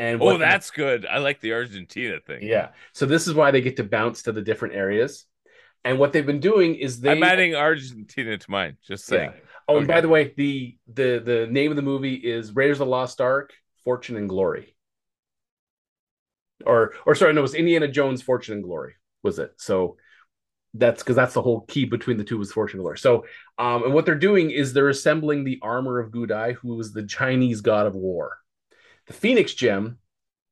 and 0.00 0.22
oh, 0.22 0.38
that's 0.38 0.70
good. 0.70 1.04
I 1.04 1.18
like 1.18 1.40
the 1.42 1.52
Argentina 1.52 2.20
thing. 2.26 2.42
Yeah. 2.42 2.70
So 2.94 3.04
this 3.04 3.28
is 3.28 3.34
why 3.34 3.50
they 3.50 3.60
get 3.60 3.76
to 3.76 3.84
bounce 3.84 4.22
to 4.22 4.32
the 4.32 4.40
different 4.40 4.74
areas. 4.74 5.26
And 5.84 5.98
what 5.98 6.14
they've 6.14 6.24
been 6.24 6.40
doing 6.40 6.74
is 6.74 7.00
they 7.00 7.10
I'm 7.10 7.22
adding 7.22 7.54
Argentina 7.54 8.38
to 8.38 8.50
mine, 8.50 8.78
just 8.82 9.04
saying. 9.04 9.32
Yeah. 9.34 9.40
Oh, 9.68 9.74
okay. 9.74 9.78
and 9.80 9.88
by 9.88 10.00
the 10.00 10.08
way, 10.08 10.32
the 10.34 10.78
the 10.90 11.22
the 11.22 11.46
name 11.50 11.70
of 11.70 11.76
the 11.76 11.82
movie 11.82 12.14
is 12.14 12.56
Raiders 12.56 12.80
of 12.80 12.86
the 12.86 12.90
Lost 12.90 13.20
Ark, 13.20 13.52
Fortune 13.84 14.16
and 14.16 14.26
Glory. 14.26 14.74
Or 16.64 16.94
or 17.04 17.14
sorry, 17.14 17.34
no, 17.34 17.40
it 17.40 17.42
was 17.42 17.54
Indiana 17.54 17.86
Jones, 17.86 18.22
Fortune 18.22 18.54
and 18.54 18.64
Glory, 18.64 18.94
was 19.22 19.38
it? 19.38 19.52
So 19.58 19.98
that's 20.72 21.02
because 21.02 21.16
that's 21.16 21.34
the 21.34 21.42
whole 21.42 21.60
key 21.62 21.84
between 21.84 22.16
the 22.16 22.24
two 22.24 22.38
was 22.38 22.52
fortune 22.52 22.78
and 22.78 22.84
glory. 22.84 22.98
So, 22.98 23.26
um, 23.58 23.84
and 23.84 23.92
what 23.92 24.06
they're 24.06 24.14
doing 24.14 24.50
is 24.50 24.72
they're 24.72 24.88
assembling 24.88 25.44
the 25.44 25.58
armor 25.60 25.98
of 25.98 26.10
Gudai, 26.10 26.54
who 26.54 26.76
was 26.76 26.92
the 26.92 27.04
Chinese 27.04 27.60
god 27.60 27.86
of 27.86 27.94
war. 27.94 28.38
The 29.06 29.12
Phoenix 29.12 29.54
gem 29.54 29.98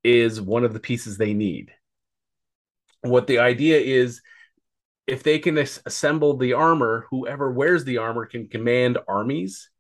is 0.05 0.41
one 0.41 0.65
of 0.65 0.73
the 0.73 0.81
pieces 0.81 1.17
they 1.17 1.35
need. 1.35 1.71
What 3.03 3.27
the 3.27 3.39
idea 3.39 3.79
is 3.79 4.21
if 5.07 5.23
they 5.23 5.39
can 5.39 5.57
as- 5.59 5.81
assemble 5.87 6.37
the 6.37 6.53
armor, 6.53 7.07
whoever 7.11 7.51
wears 7.51 7.85
the 7.85 7.99
armor 7.99 8.27
can 8.27 8.49
command 8.49 8.99
armies 9.09 9.71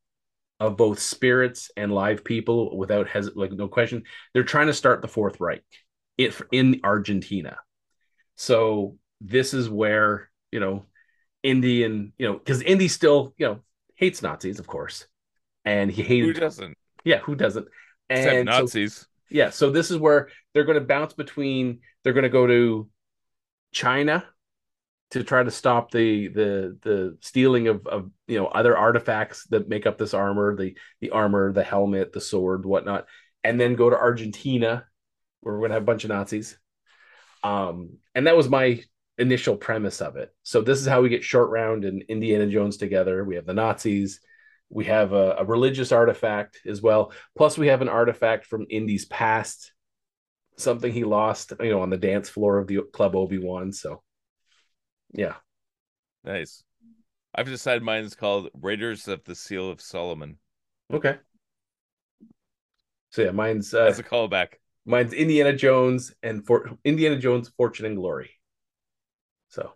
of 0.60 0.76
both 0.76 0.98
spirits 0.98 1.70
and 1.76 1.92
live 1.92 2.24
people 2.24 2.76
without 2.76 3.08
hes- 3.08 3.36
like 3.36 3.52
no 3.52 3.68
question. 3.68 4.04
They're 4.32 4.42
trying 4.42 4.66
to 4.68 4.74
start 4.74 5.02
the 5.02 5.08
Fourth 5.08 5.40
Reich 5.40 5.62
it, 6.16 6.40
in 6.50 6.80
Argentina. 6.82 7.58
So 8.36 8.96
this 9.20 9.54
is 9.54 9.68
where, 9.68 10.30
you 10.50 10.60
know, 10.60 10.86
Indy 11.42 11.84
and, 11.84 12.12
you 12.18 12.26
know, 12.26 12.34
because 12.34 12.62
Indy 12.62 12.88
still, 12.88 13.34
you 13.36 13.46
know, 13.46 13.60
hates 13.94 14.22
Nazis, 14.22 14.58
of 14.58 14.66
course. 14.66 15.06
And 15.64 15.90
he 15.90 16.02
hated. 16.02 16.36
Who 16.36 16.40
doesn't? 16.40 16.76
Yeah, 17.04 17.18
who 17.18 17.34
doesn't? 17.34 17.68
And 18.10 18.20
Except 18.20 18.44
Nazis. 18.44 18.94
So, 18.94 19.06
yeah, 19.30 19.50
so 19.50 19.70
this 19.70 19.90
is 19.90 19.98
where 19.98 20.28
they're 20.52 20.64
going 20.64 20.78
to 20.78 20.84
bounce 20.84 21.12
between. 21.12 21.80
They're 22.02 22.14
going 22.14 22.22
to 22.22 22.30
go 22.30 22.46
to 22.46 22.88
China 23.72 24.24
to 25.10 25.24
try 25.24 25.42
to 25.42 25.50
stop 25.50 25.90
the 25.90 26.28
the 26.28 26.78
the 26.82 27.18
stealing 27.20 27.68
of 27.68 27.86
of 27.86 28.10
you 28.26 28.38
know 28.38 28.46
other 28.46 28.76
artifacts 28.76 29.46
that 29.48 29.68
make 29.68 29.86
up 29.86 29.98
this 29.98 30.14
armor, 30.14 30.56
the 30.56 30.76
the 31.00 31.10
armor, 31.10 31.52
the 31.52 31.62
helmet, 31.62 32.12
the 32.12 32.20
sword, 32.20 32.64
whatnot, 32.66 33.06
and 33.44 33.60
then 33.60 33.74
go 33.74 33.90
to 33.90 33.96
Argentina, 33.96 34.84
where 35.40 35.54
we're 35.54 35.60
going 35.60 35.70
to 35.70 35.74
have 35.74 35.82
a 35.82 35.86
bunch 35.86 36.04
of 36.04 36.10
Nazis. 36.10 36.58
Um, 37.42 37.98
and 38.14 38.26
that 38.26 38.36
was 38.36 38.48
my 38.48 38.82
initial 39.16 39.56
premise 39.56 40.00
of 40.00 40.16
it. 40.16 40.34
So 40.42 40.60
this 40.60 40.80
is 40.80 40.86
how 40.86 41.00
we 41.00 41.08
get 41.08 41.24
Short 41.24 41.50
Round 41.50 41.84
and 41.84 42.02
Indiana 42.08 42.46
Jones 42.46 42.76
together. 42.76 43.24
We 43.24 43.36
have 43.36 43.46
the 43.46 43.54
Nazis, 43.54 44.20
we 44.70 44.84
have 44.86 45.12
a, 45.12 45.36
a, 45.38 45.44
religious 45.44 45.92
artifact 45.92 46.60
as 46.66 46.82
well. 46.82 47.12
Plus, 47.36 47.56
we 47.56 47.68
have 47.68 47.82
an 47.82 47.88
artifact 47.88 48.46
from 48.46 48.66
Indy's 48.68 49.06
past, 49.06 49.72
something 50.56 50.92
he 50.92 51.04
lost, 51.04 51.52
you 51.60 51.70
know, 51.70 51.80
on 51.80 51.90
the 51.90 51.96
dance 51.96 52.28
floor 52.28 52.58
of 52.58 52.66
the 52.66 52.80
club 52.92 53.16
Obi 53.16 53.38
Wan. 53.38 53.72
So, 53.72 54.02
yeah, 55.12 55.34
nice. 56.24 56.62
I've 57.34 57.46
decided 57.46 57.82
mine 57.82 58.04
is 58.04 58.14
called 58.14 58.50
Raiders 58.60 59.08
of 59.08 59.24
the 59.24 59.34
Seal 59.34 59.70
of 59.70 59.80
Solomon. 59.80 60.38
Okay. 60.92 61.16
So 63.10 63.22
yeah, 63.22 63.30
mine's 63.30 63.72
uh, 63.72 63.84
as 63.84 63.98
a 63.98 64.02
callback. 64.02 64.54
Mine's 64.84 65.12
Indiana 65.12 65.54
Jones 65.54 66.12
and 66.22 66.46
for 66.46 66.70
Indiana 66.84 67.16
Jones, 67.18 67.50
Fortune 67.56 67.86
and 67.86 67.96
Glory. 67.96 68.30
So, 69.48 69.72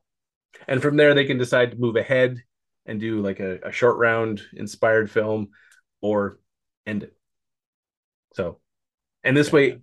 and 0.66 0.82
from 0.82 0.96
there 0.96 1.14
they 1.14 1.24
can 1.24 1.38
decide 1.38 1.70
to 1.70 1.76
move 1.78 1.96
ahead 1.96 2.42
and 2.86 3.00
do 3.00 3.20
like 3.20 3.40
a, 3.40 3.58
a 3.64 3.72
short 3.72 3.96
round 3.98 4.42
inspired 4.54 5.10
film 5.10 5.48
or 6.00 6.38
end 6.86 7.04
it. 7.04 7.16
So, 8.34 8.58
and 9.22 9.36
this 9.36 9.52
way, 9.52 9.78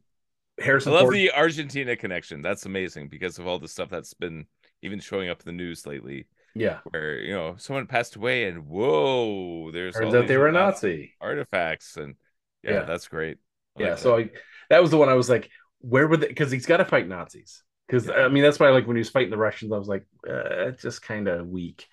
Harrison. 0.60 0.92
I 0.92 0.96
love 0.96 1.04
Ford... 1.04 1.16
the 1.16 1.32
Argentina 1.32 1.96
connection. 1.96 2.42
That's 2.42 2.66
amazing 2.66 3.10
because 3.10 3.40
of 3.40 3.48
all 3.48 3.60
the 3.60 3.68
stuff 3.68 3.90
that's 3.90 4.14
been 4.14 4.46
even 4.82 5.00
showing 5.00 5.30
up 5.30 5.42
in 5.42 5.46
the 5.46 5.64
news 5.64 5.86
lately. 5.86 6.28
Yeah, 6.56 6.80
where 6.90 7.20
you 7.20 7.34
know 7.34 7.56
someone 7.58 7.86
passed 7.86 8.16
away 8.16 8.46
and 8.46 8.66
whoa, 8.66 9.72
there's 9.72 9.96
turns 9.96 10.16
out 10.16 10.28
they 10.28 10.38
were 10.38 10.48
a 10.48 10.52
Nazi 10.52 11.14
artifacts 11.22 11.96
and 11.96 12.16
yeah, 12.64 12.72
yeah. 12.72 12.86
that's 12.86 13.08
great. 13.08 13.38
I 13.78 13.84
yeah, 13.84 13.90
like 13.92 14.00
so 14.00 14.18
I, 14.18 14.30
that 14.70 14.82
was 14.82 14.92
the 14.92 14.98
one 14.98 15.10
I 15.10 15.14
was 15.14 15.30
like, 15.30 15.50
where 15.80 16.08
would 16.08 16.22
they? 16.22 16.28
Because 16.28 16.52
he's 16.52 16.66
got 16.66 16.78
to 16.78 16.86
fight 16.86 17.08
Nazis. 17.08 17.64
Because 17.88 18.08
Yeah. 18.08 18.26
I 18.26 18.28
mean, 18.30 18.44
that's 18.44 18.60
why 18.60 18.70
like 18.70 18.88
when 18.88 18.96
he 18.96 19.02
was 19.02 19.10
fighting 19.10 19.30
the 19.30 19.38
Russians, 19.38 19.72
I 19.72 19.78
was 19.78 19.88
like, 19.88 20.06
uh, 20.30 20.72
just 20.72 21.02
kind 21.02 21.28
of 21.28 21.48
weak. 21.48 21.88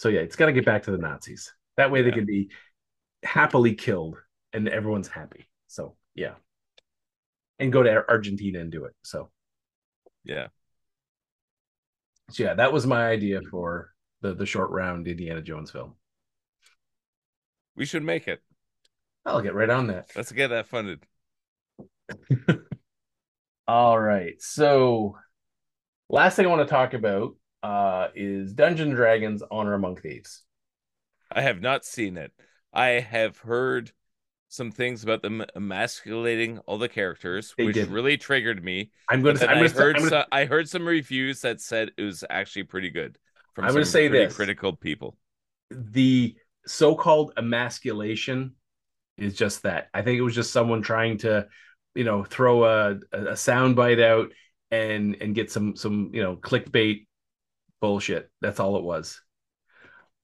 So 0.00 0.08
yeah, 0.08 0.20
it's 0.20 0.34
got 0.34 0.46
to 0.46 0.52
get 0.52 0.64
back 0.64 0.84
to 0.84 0.92
the 0.92 0.96
Nazis. 0.96 1.52
That 1.76 1.90
way 1.90 2.00
they 2.00 2.08
Yeah. 2.08 2.14
can 2.14 2.24
be 2.24 2.48
happily 3.22 3.74
killed 3.74 4.16
and 4.54 4.66
everyone's 4.66 5.08
happy. 5.08 5.46
So 5.66 5.94
yeah, 6.14 6.36
and 7.58 7.70
go 7.70 7.82
to 7.82 8.08
Argentina 8.08 8.60
and 8.60 8.72
do 8.72 8.86
it. 8.86 8.94
So 9.04 9.30
Yeah. 10.24 10.48
so 12.30 12.44
yeah, 12.44 12.54
that 12.54 12.72
was 12.72 12.86
my 12.86 13.08
idea 13.08 13.42
mm. 13.42 13.50
for 13.50 13.92
the 14.22 14.32
the 14.34 14.46
short 14.46 14.70
round 14.70 15.06
Indiana 15.06 15.42
Jones 15.42 15.70
film. 15.70 15.96
We 17.76 17.84
should 17.84 18.02
make 18.02 18.26
it. 18.26 18.40
I'll 19.26 19.42
get 19.42 19.54
right 19.54 19.68
on 19.68 19.88
that. 19.88 20.08
Let's 20.16 20.32
get 20.32 20.48
that 20.48 20.66
funded. 20.66 21.04
All 23.68 24.00
right. 24.00 24.40
So 24.40 25.16
last 26.08 26.36
thing 26.36 26.46
I 26.46 26.48
want 26.48 26.66
to 26.66 26.72
talk 26.72 26.94
about 26.94 27.36
uh 27.62 28.08
is 28.14 28.52
Dungeons 28.52 28.88
and 28.88 28.96
Dragons 28.96 29.42
Honor 29.50 29.74
Among 29.74 29.96
Thieves. 29.96 30.42
I 31.30 31.42
have 31.42 31.60
not 31.60 31.84
seen 31.84 32.16
it. 32.16 32.32
I 32.72 32.86
have 33.00 33.38
heard 33.38 33.92
some 34.48 34.70
things 34.72 35.04
about 35.04 35.22
them 35.22 35.44
emasculating 35.54 36.58
all 36.66 36.78
the 36.78 36.88
characters, 36.88 37.54
They 37.56 37.66
which 37.66 37.74
did. 37.74 37.88
really 37.88 38.16
triggered 38.16 38.64
me. 38.64 38.90
I'm 39.08 39.22
going 39.22 39.36
to. 39.36 39.46
going 39.46 39.68
to 39.68 39.74
heard 39.76 39.96
gonna, 39.96 40.08
so- 40.08 40.24
I 40.32 40.44
heard 40.44 40.68
some 40.68 40.86
reviews 40.86 41.40
that 41.42 41.60
said 41.60 41.92
it 41.96 42.02
was 42.02 42.24
actually 42.28 42.64
pretty 42.64 42.90
good 42.90 43.18
from 43.54 43.64
I'm 43.66 43.72
gonna 43.72 43.84
some 43.84 43.92
say 43.92 44.08
this. 44.08 44.34
critical 44.34 44.74
people. 44.74 45.16
the 45.70 46.36
so-called 46.66 47.32
emasculation 47.36 48.54
is 49.16 49.34
just 49.34 49.62
that. 49.62 49.88
I 49.94 50.02
think 50.02 50.18
it 50.18 50.22
was 50.22 50.34
just 50.34 50.52
someone 50.52 50.82
trying 50.82 51.18
to, 51.18 51.46
you 51.94 52.04
know, 52.04 52.24
throw 52.24 52.64
a 52.64 52.98
a 53.12 53.36
sound 53.36 53.76
bite 53.76 54.00
out 54.00 54.32
and 54.70 55.16
and 55.20 55.34
get 55.34 55.50
some 55.50 55.76
some 55.76 56.10
you 56.12 56.22
know 56.22 56.36
clickbait 56.36 57.06
bullshit. 57.80 58.30
That's 58.40 58.60
all 58.60 58.76
it 58.76 58.84
was. 58.84 59.20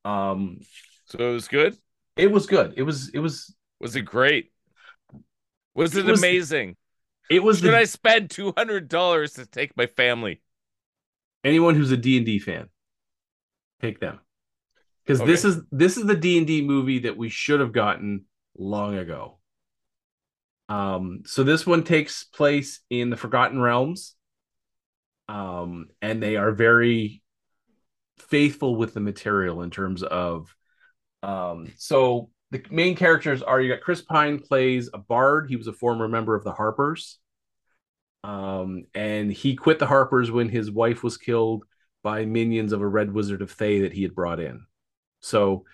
Um, 0.04 0.60
So 1.06 1.18
it 1.18 1.32
was 1.32 1.48
good. 1.48 1.76
it 2.16 2.30
was 2.30 2.46
good. 2.46 2.74
It 2.76 2.82
was 2.82 3.10
it 3.10 3.18
was 3.18 3.54
Was 3.80 3.96
it 3.96 4.02
great? 4.02 4.52
Was 5.74 5.94
It 5.96 6.06
it, 6.06 6.10
was- 6.10 6.20
amazing? 6.20 6.76
it 7.28 7.42
was 7.42 7.58
Should 7.58 7.72
the, 7.72 7.76
I 7.76 7.84
spend 7.84 8.30
two 8.30 8.52
hundred 8.56 8.88
dollars 8.88 9.34
to 9.34 9.46
take 9.46 9.76
my 9.76 9.86
family? 9.86 10.40
anyone 11.44 11.74
who's 11.76 11.92
a 11.92 11.96
D&D 11.96 12.40
fan 12.40 12.68
take 13.80 14.00
them. 14.00 14.18
Cuz 15.06 15.20
this 15.20 15.44
is 15.44 15.62
this 15.70 15.96
is 15.96 16.04
the 16.06 16.16
D&D 16.16 16.62
movie 16.62 17.00
that 17.00 17.16
we 17.16 17.28
should 17.28 17.60
have 17.60 17.72
gotten 17.72 18.24
long 18.58 18.96
ago. 18.96 19.38
Um 20.68 21.22
so 21.26 21.44
this 21.44 21.66
one 21.66 21.84
takes 21.84 22.24
place 22.24 22.80
in 22.90 23.10
the 23.10 23.16
Forgotten 23.16 23.60
Realms. 23.60 24.14
Um 25.28 25.88
and 26.02 26.22
they 26.22 26.36
are 26.36 26.52
very 26.52 27.22
faithful 28.18 28.76
with 28.76 28.94
the 28.94 29.00
material 29.00 29.62
in 29.62 29.70
terms 29.70 30.02
of 30.02 30.54
um 31.22 31.72
so 31.76 32.30
the 32.50 32.62
main 32.70 32.94
characters 32.94 33.42
are 33.42 33.60
you 33.60 33.72
got 33.72 33.82
Chris 33.82 34.02
Pine 34.02 34.38
plays 34.38 34.88
a 34.94 34.98
bard. 34.98 35.48
He 35.48 35.56
was 35.56 35.66
a 35.66 35.72
former 35.72 36.08
member 36.08 36.34
of 36.34 36.44
the 36.44 36.52
Harpers. 36.52 37.18
Um, 38.24 38.84
and 38.94 39.32
he 39.32 39.56
quit 39.56 39.78
the 39.78 39.86
Harpers 39.86 40.30
when 40.30 40.48
his 40.48 40.70
wife 40.70 41.02
was 41.02 41.16
killed 41.16 41.64
by 42.02 42.24
minions 42.24 42.72
of 42.72 42.80
a 42.80 42.86
red 42.86 43.12
wizard 43.12 43.42
of 43.42 43.50
Thay 43.50 43.80
that 43.80 43.92
he 43.92 44.02
had 44.02 44.14
brought 44.14 44.40
in. 44.40 44.64
So 45.20 45.64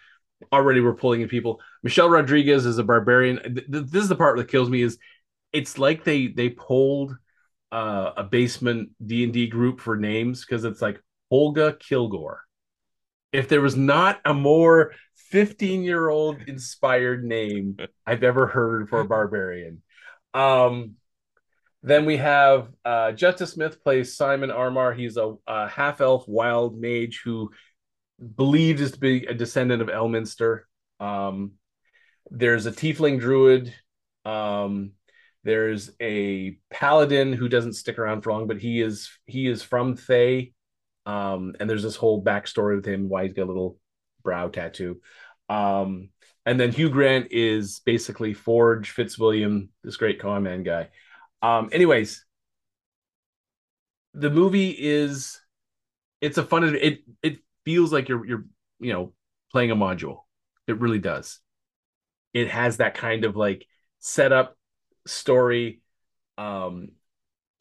already 0.52 0.81
we're 0.81 0.94
pulling 0.94 1.20
in 1.20 1.28
people. 1.28 1.60
Michelle 1.82 2.10
Rodriguez 2.10 2.66
is 2.66 2.78
a 2.78 2.85
barbarian. 2.85 3.39
Th- 3.43 3.70
th- 3.70 3.86
This 3.86 4.02
is 4.02 4.09
the 4.09 4.16
part 4.16 4.36
that 4.39 4.48
kills 4.48 4.70
me 4.70 4.82
is 4.82 4.98
it's 5.52 5.78
like 5.78 6.05
they 6.05 6.28
they 6.28 6.48
pulled 6.48 7.16
uh, 7.70 8.12
a 8.16 8.24
basement 8.24 8.90
D 9.05 9.24
and 9.24 9.32
D 9.32 9.47
group 9.47 9.81
for 9.81 9.97
names 9.97 10.44
because 10.44 10.64
it's 10.64 10.82
like 10.82 11.01
Olga 11.32 11.74
Kilgore. 11.80 12.42
If 13.32 13.48
there 13.48 13.62
was 13.62 13.76
not 13.76 14.20
a 14.26 14.34
more 14.34 14.92
15 15.30 15.82
year 15.82 16.10
old 16.10 16.42
inspired 16.46 17.24
name 17.24 17.78
I've 18.06 18.22
ever 18.22 18.46
heard 18.46 18.90
for 18.90 19.00
a 19.00 19.04
barbarian. 19.06 19.82
Um, 20.34 20.96
then 21.82 22.04
we 22.04 22.18
have 22.18 22.68
uh, 22.84 23.12
Justice 23.12 23.52
Smith 23.52 23.82
plays 23.82 24.14
Simon 24.14 24.50
Aumar. 24.50 24.94
He's 24.94 25.16
a, 25.16 25.34
a 25.46 25.68
half 25.68 26.02
elf 26.02 26.28
wild 26.28 26.78
mage 26.78 27.22
who 27.24 27.50
believed 28.36 28.80
is 28.80 28.92
to 28.92 29.00
be 29.00 29.24
a 29.24 29.34
descendant 29.34 29.80
of 29.80 29.88
Elminster. 29.88 30.60
Um, 31.00 31.52
there's 32.30 32.66
a 32.66 32.72
tiefling 32.72 33.18
druid. 33.18 33.74
Um, 34.24 34.92
there's 35.44 35.90
a 36.00 36.59
paladin 36.70 37.32
who 37.32 37.48
doesn't 37.48 37.72
stick 37.72 37.98
around 37.98 38.20
for 38.20 38.32
long, 38.32 38.46
but 38.46 38.59
he 38.59 38.82
is 38.82 39.10
he 39.26 39.48
is 39.48 39.62
from 39.62 39.96
Thay. 39.96 40.52
Um, 41.06 41.54
and 41.58 41.68
there's 41.68 41.82
this 41.82 41.96
whole 41.96 42.22
backstory 42.22 42.76
with 42.76 42.86
him, 42.86 43.08
why 43.08 43.24
he's 43.24 43.32
got 43.32 43.44
a 43.44 43.46
little 43.46 43.78
brow 44.22 44.48
tattoo. 44.48 45.00
Um, 45.48 46.10
and 46.44 46.58
then 46.58 46.72
Hugh 46.72 46.90
Grant 46.90 47.28
is 47.30 47.80
basically 47.84 48.34
Forge 48.34 48.90
Fitzwilliam, 48.90 49.68
this 49.84 49.96
great 49.96 50.20
con 50.20 50.42
man 50.42 50.62
guy. 50.62 50.88
Um, 51.40 51.70
anyways, 51.72 52.24
the 54.14 54.30
movie 54.30 54.70
is 54.70 55.40
it's 56.20 56.38
a 56.38 56.42
fun 56.42 56.74
it 56.74 57.00
it 57.22 57.38
feels 57.64 57.92
like 57.92 58.08
you're 58.08 58.24
you're 58.26 58.44
you 58.80 58.92
know 58.92 59.12
playing 59.50 59.70
a 59.70 59.76
module. 59.76 60.20
It 60.66 60.80
really 60.80 60.98
does. 60.98 61.40
It 62.34 62.48
has 62.48 62.78
that 62.78 62.94
kind 62.94 63.24
of 63.24 63.36
like 63.36 63.66
setup 63.98 64.56
story, 65.06 65.80
um, 66.38 66.92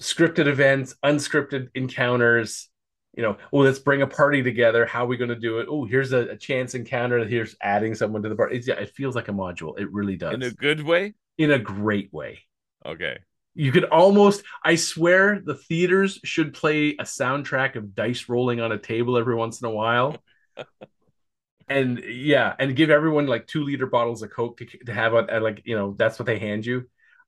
scripted 0.02 0.48
events, 0.48 0.96
unscripted 1.04 1.70
encounters. 1.76 2.70
You 3.16 3.24
know, 3.24 3.38
oh, 3.52 3.60
let's 3.60 3.80
bring 3.80 4.02
a 4.02 4.08
party 4.08 4.42
together. 4.42 4.86
How 4.86 5.04
are 5.04 5.08
we 5.08 5.18
going 5.18 5.30
to 5.30 5.36
do 5.36 5.60
it? 5.60 5.68
Oh, 5.70 5.86
here's 5.86 6.14
a, 6.14 6.30
a 6.30 6.38
chance 6.38 6.76
encounter. 6.76 7.26
Here's 7.26 7.56
adding 7.62 7.94
someone 7.94 8.24
to 8.24 8.30
the 8.30 8.36
party. 8.36 8.58
It's, 8.58 8.68
yeah, 8.68 8.76
it 8.76 8.92
feels 8.96 9.16
like 9.16 9.28
a 9.28 9.34
module. 9.34 9.78
It 9.78 9.92
really 9.92 10.16
does. 10.16 10.34
In 10.34 10.44
a 10.44 10.52
good 10.52 10.82
way? 10.82 11.14
in 11.38 11.52
a 11.52 11.60
great 11.60 12.14
way. 12.14 12.40
Okay. 12.86 13.18
You 13.54 13.72
could 13.72 13.86
almost, 13.86 14.44
I 14.64 14.76
swear, 14.76 15.42
the 15.44 15.56
theaters 15.56 16.20
should 16.24 16.54
play 16.54 16.92
a 16.92 17.04
soundtrack 17.04 17.76
of 17.76 17.96
dice 17.96 18.30
rolling 18.30 18.62
on 18.62 18.72
a 18.72 18.78
table 18.78 19.18
every 19.18 19.36
once 19.36 19.62
in 19.62 19.68
a 19.68 19.72
while. 19.72 20.18
and 21.68 22.00
yeah, 22.00 22.54
and 22.60 22.76
give 22.76 22.90
everyone 22.90 23.28
like 23.28 23.48
two 23.48 23.64
liter 23.64 23.88
bottles 23.88 24.22
of 24.22 24.32
Coke 24.32 24.58
to, 24.58 24.66
to 24.66 24.94
have 24.94 25.14
on, 25.14 25.30
and 25.30 25.44
like, 25.44 25.64
you 25.66 25.76
know, 25.76 25.96
that's 25.98 26.18
what 26.18 26.28
they 26.28 26.40
hand 26.40 26.66
you. 26.66 26.88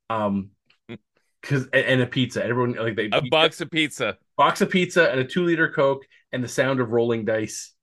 Um, 0.09 0.51
because 1.43 1.67
and, 1.73 2.01
a 2.01 2.07
pizza. 2.07 2.43
Everyone 2.43 2.73
like 2.73 2.95
they 2.95 3.09
A 3.11 3.21
box 3.21 3.61
of 3.61 3.69
pizza. 3.69 4.17
box 4.37 4.61
of 4.61 4.69
pizza 4.69 5.11
and 5.11 5.19
a 5.19 5.25
two 5.25 5.43
liter 5.43 5.69
Coke 5.69 6.03
and 6.31 6.43
the 6.43 6.47
sound 6.47 6.79
of 6.79 6.89
rolling 6.89 7.25
dice 7.25 7.73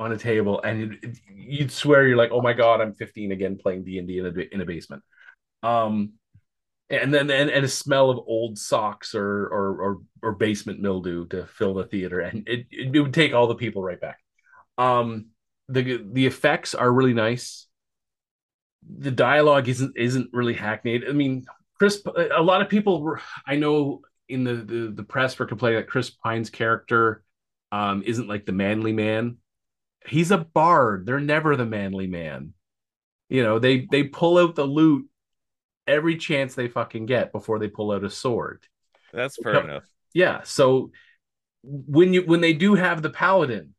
on 0.00 0.12
a 0.12 0.16
table, 0.16 0.60
and 0.62 0.98
it, 1.02 1.18
you'd 1.32 1.70
swear 1.70 2.08
you're 2.08 2.16
like, 2.16 2.30
oh 2.32 2.40
my 2.40 2.54
god, 2.54 2.80
I'm 2.80 2.94
15 2.94 3.32
again 3.32 3.58
playing 3.62 3.84
D 3.84 3.98
and 3.98 4.08
D 4.08 4.18
in 4.18 4.26
a 4.26 4.54
in 4.54 4.60
a 4.62 4.64
basement. 4.64 5.02
Um, 5.62 6.14
and 6.88 7.12
then 7.12 7.30
and, 7.30 7.50
and 7.50 7.64
a 7.64 7.68
smell 7.68 8.10
of 8.10 8.18
old 8.26 8.58
socks 8.58 9.14
or 9.14 9.46
or 9.46 9.82
or, 9.82 9.98
or 10.22 10.32
basement 10.32 10.80
mildew 10.80 11.26
to 11.28 11.46
fill 11.46 11.74
the 11.74 11.84
theater, 11.84 12.20
and 12.20 12.48
it, 12.48 12.66
it 12.70 12.94
it 12.96 13.00
would 13.00 13.14
take 13.14 13.34
all 13.34 13.46
the 13.46 13.54
people 13.54 13.82
right 13.82 14.00
back. 14.00 14.18
Um, 14.78 15.26
the 15.68 16.02
the 16.10 16.26
effects 16.26 16.74
are 16.74 16.90
really 16.90 17.14
nice. 17.14 17.66
The 18.88 19.10
dialogue 19.10 19.68
isn't 19.68 19.96
isn't 19.96 20.30
really 20.32 20.54
hackneyed. 20.54 21.06
I 21.06 21.12
mean, 21.12 21.44
Chris, 21.80 22.02
a 22.06 22.42
lot 22.42 22.60
of 22.60 22.68
people 22.68 23.02
were, 23.02 23.22
I 23.46 23.56
know 23.56 24.02
in 24.28 24.44
the, 24.44 24.54
the 24.54 24.92
the 24.94 25.02
press 25.02 25.38
were 25.38 25.46
complaining 25.46 25.80
that 25.80 25.88
Chris 25.88 26.10
Pine's 26.10 26.50
character 26.50 27.24
um 27.72 28.02
isn't 28.04 28.28
like 28.28 28.44
the 28.46 28.52
manly 28.52 28.92
man. 28.92 29.38
He's 30.06 30.30
a 30.30 30.36
bard. 30.38 31.06
They're 31.06 31.20
never 31.20 31.56
the 31.56 31.64
manly 31.64 32.06
man. 32.06 32.52
You 33.30 33.42
know, 33.42 33.58
they 33.58 33.86
they 33.90 34.04
pull 34.04 34.36
out 34.36 34.56
the 34.56 34.64
loot 34.64 35.08
every 35.86 36.16
chance 36.18 36.54
they 36.54 36.68
fucking 36.68 37.06
get 37.06 37.32
before 37.32 37.58
they 37.58 37.68
pull 37.68 37.92
out 37.92 38.04
a 38.04 38.10
sword. 38.10 38.62
That's 39.12 39.38
fair 39.42 39.54
No. 39.54 39.64
enough. 39.64 39.84
Yeah, 40.12 40.42
so 40.44 40.92
when 41.62 42.12
you 42.12 42.22
when 42.24 42.42
they 42.42 42.52
do 42.52 42.74
have 42.74 43.00
the 43.02 43.10
paladin, 43.10 43.74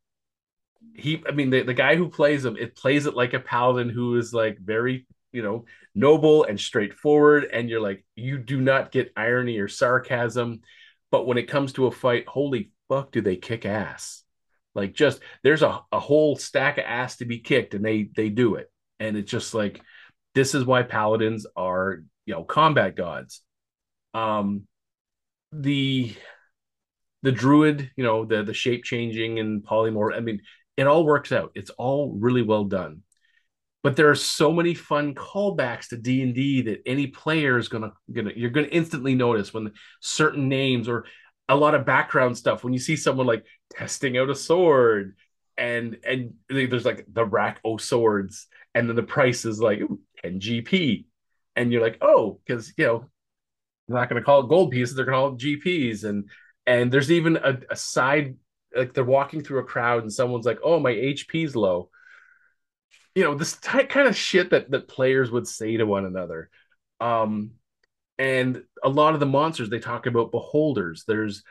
he 0.96 1.24
I 1.28 1.32
mean 1.32 1.52
the, 1.52 1.64
the 1.64 1.74
guy 1.74 1.96
who 1.96 2.10
plays 2.10 2.44
him, 2.46 2.58
it 2.58 2.76
plays 2.76 3.06
it 3.06 3.16
like 3.16 3.34
a 3.34 3.40
paladin 3.40 3.90
who 3.90 4.18
is 4.18 4.34
like 4.34 4.58
very, 4.60 5.06
you 5.32 5.42
know, 5.42 5.66
noble 5.96 6.44
and 6.46 6.60
straightforward 6.60 7.46
and 7.52 7.70
you're 7.70 7.82
like 7.82 8.06
you 8.16 8.38
do 8.38 8.62
not 8.62 8.92
get 8.92 9.14
irony 9.16 9.60
or 9.60 9.68
sarcasm, 9.68 10.62
but 11.12 11.26
when 11.28 11.38
it 11.38 11.50
comes 11.50 11.74
to 11.74 11.88
a 11.88 11.92
fight, 11.92 12.28
holy 12.28 12.72
fuck 12.90 13.12
do 13.12 13.22
they 13.22 13.36
kick 13.36 13.66
ass. 13.66 14.24
Like 14.74 14.94
just 14.94 15.20
there's 15.44 15.64
a, 15.64 15.82
a 15.92 16.00
whole 16.00 16.36
stack 16.36 16.78
of 16.78 16.86
ass 16.86 17.18
to 17.18 17.26
be 17.26 17.40
kicked 17.40 17.74
and 17.74 17.84
they 17.84 18.10
they 18.16 18.30
do 18.30 18.56
it. 18.56 18.72
And 19.00 19.18
it's 19.18 19.32
just 19.32 19.54
like 19.54 19.82
this 20.34 20.56
is 20.56 20.64
why 20.66 20.84
paladins 20.84 21.46
are, 21.56 22.04
you 22.26 22.34
know, 22.34 22.44
combat 22.44 22.96
gods. 22.96 23.42
Um 24.14 24.68
the 25.52 26.16
the 27.24 27.32
druid, 27.32 27.92
you 27.96 28.04
know, 28.04 28.26
the 28.26 28.44
the 28.44 28.54
shape 28.54 28.84
changing 28.84 29.40
and 29.40 29.64
polymorph. 29.64 30.16
I 30.16 30.20
mean, 30.22 30.42
it 30.78 30.88
all 30.88 31.06
works 31.06 31.32
out. 31.32 31.52
It's 31.56 31.70
all 31.72 32.12
really 32.18 32.42
well 32.42 32.66
done. 32.66 33.04
But 33.84 33.96
there 33.96 34.10
are 34.10 34.16
so 34.16 34.52
many 34.52 34.74
fun 34.74 35.14
callbacks 35.16 35.90
to 35.90 35.98
d&d 35.98 36.62
that 36.62 36.82
any 36.86 37.08
player 37.08 37.58
is 37.58 37.68
gonna 37.68 37.92
gonna 38.12 38.32
you're 38.36 38.50
gonna 38.50 38.68
instantly 38.68 39.16
notice 39.16 39.54
when 39.54 39.72
certain 40.00 40.48
names 40.50 40.88
or 40.88 41.06
a 41.50 41.56
lot 41.56 41.76
of 41.76 41.86
background 41.86 42.38
stuff 42.38 42.64
when 42.64 42.74
you 42.74 42.80
see 42.80 42.96
someone 42.96 43.28
like 43.28 43.46
testing 43.72 44.18
out 44.18 44.30
a 44.30 44.36
sword 44.36 45.16
and 45.58 45.98
and 46.06 46.34
there's 46.50 46.86
like 46.86 47.06
the 47.12 47.26
rack 47.26 47.60
o 47.66 47.78
swords 47.78 48.48
and 48.74 48.88
then 48.88 48.96
the 48.96 49.04
price 49.04 49.46
is 49.46 49.60
like 49.60 49.82
10 50.24 50.40
gp 50.40 51.06
and 51.56 51.72
you're 51.72 51.82
like 51.82 51.98
oh 52.02 52.40
because 52.46 52.74
you 52.78 52.86
know 52.86 53.06
they're 53.88 53.98
not 53.98 54.10
going 54.10 54.22
to 54.22 54.26
call 54.26 54.42
it 54.42 54.50
gold 54.50 54.72
pieces 54.72 54.96
they're 54.96 55.06
going 55.06 55.16
to 55.16 55.20
call 55.20 55.36
it 55.36 55.40
gps 55.40 56.04
and 56.04 56.30
and 56.66 56.92
there's 56.92 57.12
even 57.12 57.36
a, 57.38 57.58
a 57.70 57.76
side 57.76 58.36
like 58.76 58.94
they're 58.94 59.04
walking 59.04 59.44
through 59.44 59.60
a 59.60 59.66
crowd 59.66 60.04
and 60.04 60.14
someone's 60.14 60.46
like 60.46 60.60
oh 60.64 60.80
my 60.80 60.94
hp's 60.94 61.56
low 61.56 61.90
you 63.16 63.24
know 63.24 63.36
this 63.36 63.58
type, 63.58 63.90
kind 63.90 64.08
of 64.08 64.16
shit 64.16 64.52
that 64.52 64.72
that 64.72 64.88
players 64.88 65.32
would 65.32 65.48
say 65.48 65.78
to 65.78 65.86
one 65.86 66.06
another. 66.06 66.50
Um 67.00 67.52
and 68.18 68.64
a 68.84 68.90
lot 68.90 69.14
of 69.14 69.20
the 69.20 69.26
monsters 69.26 69.70
they 69.70 69.80
talk 69.80 70.06
about 70.06 70.32
beholders. 70.32 71.04
There's 71.08 71.44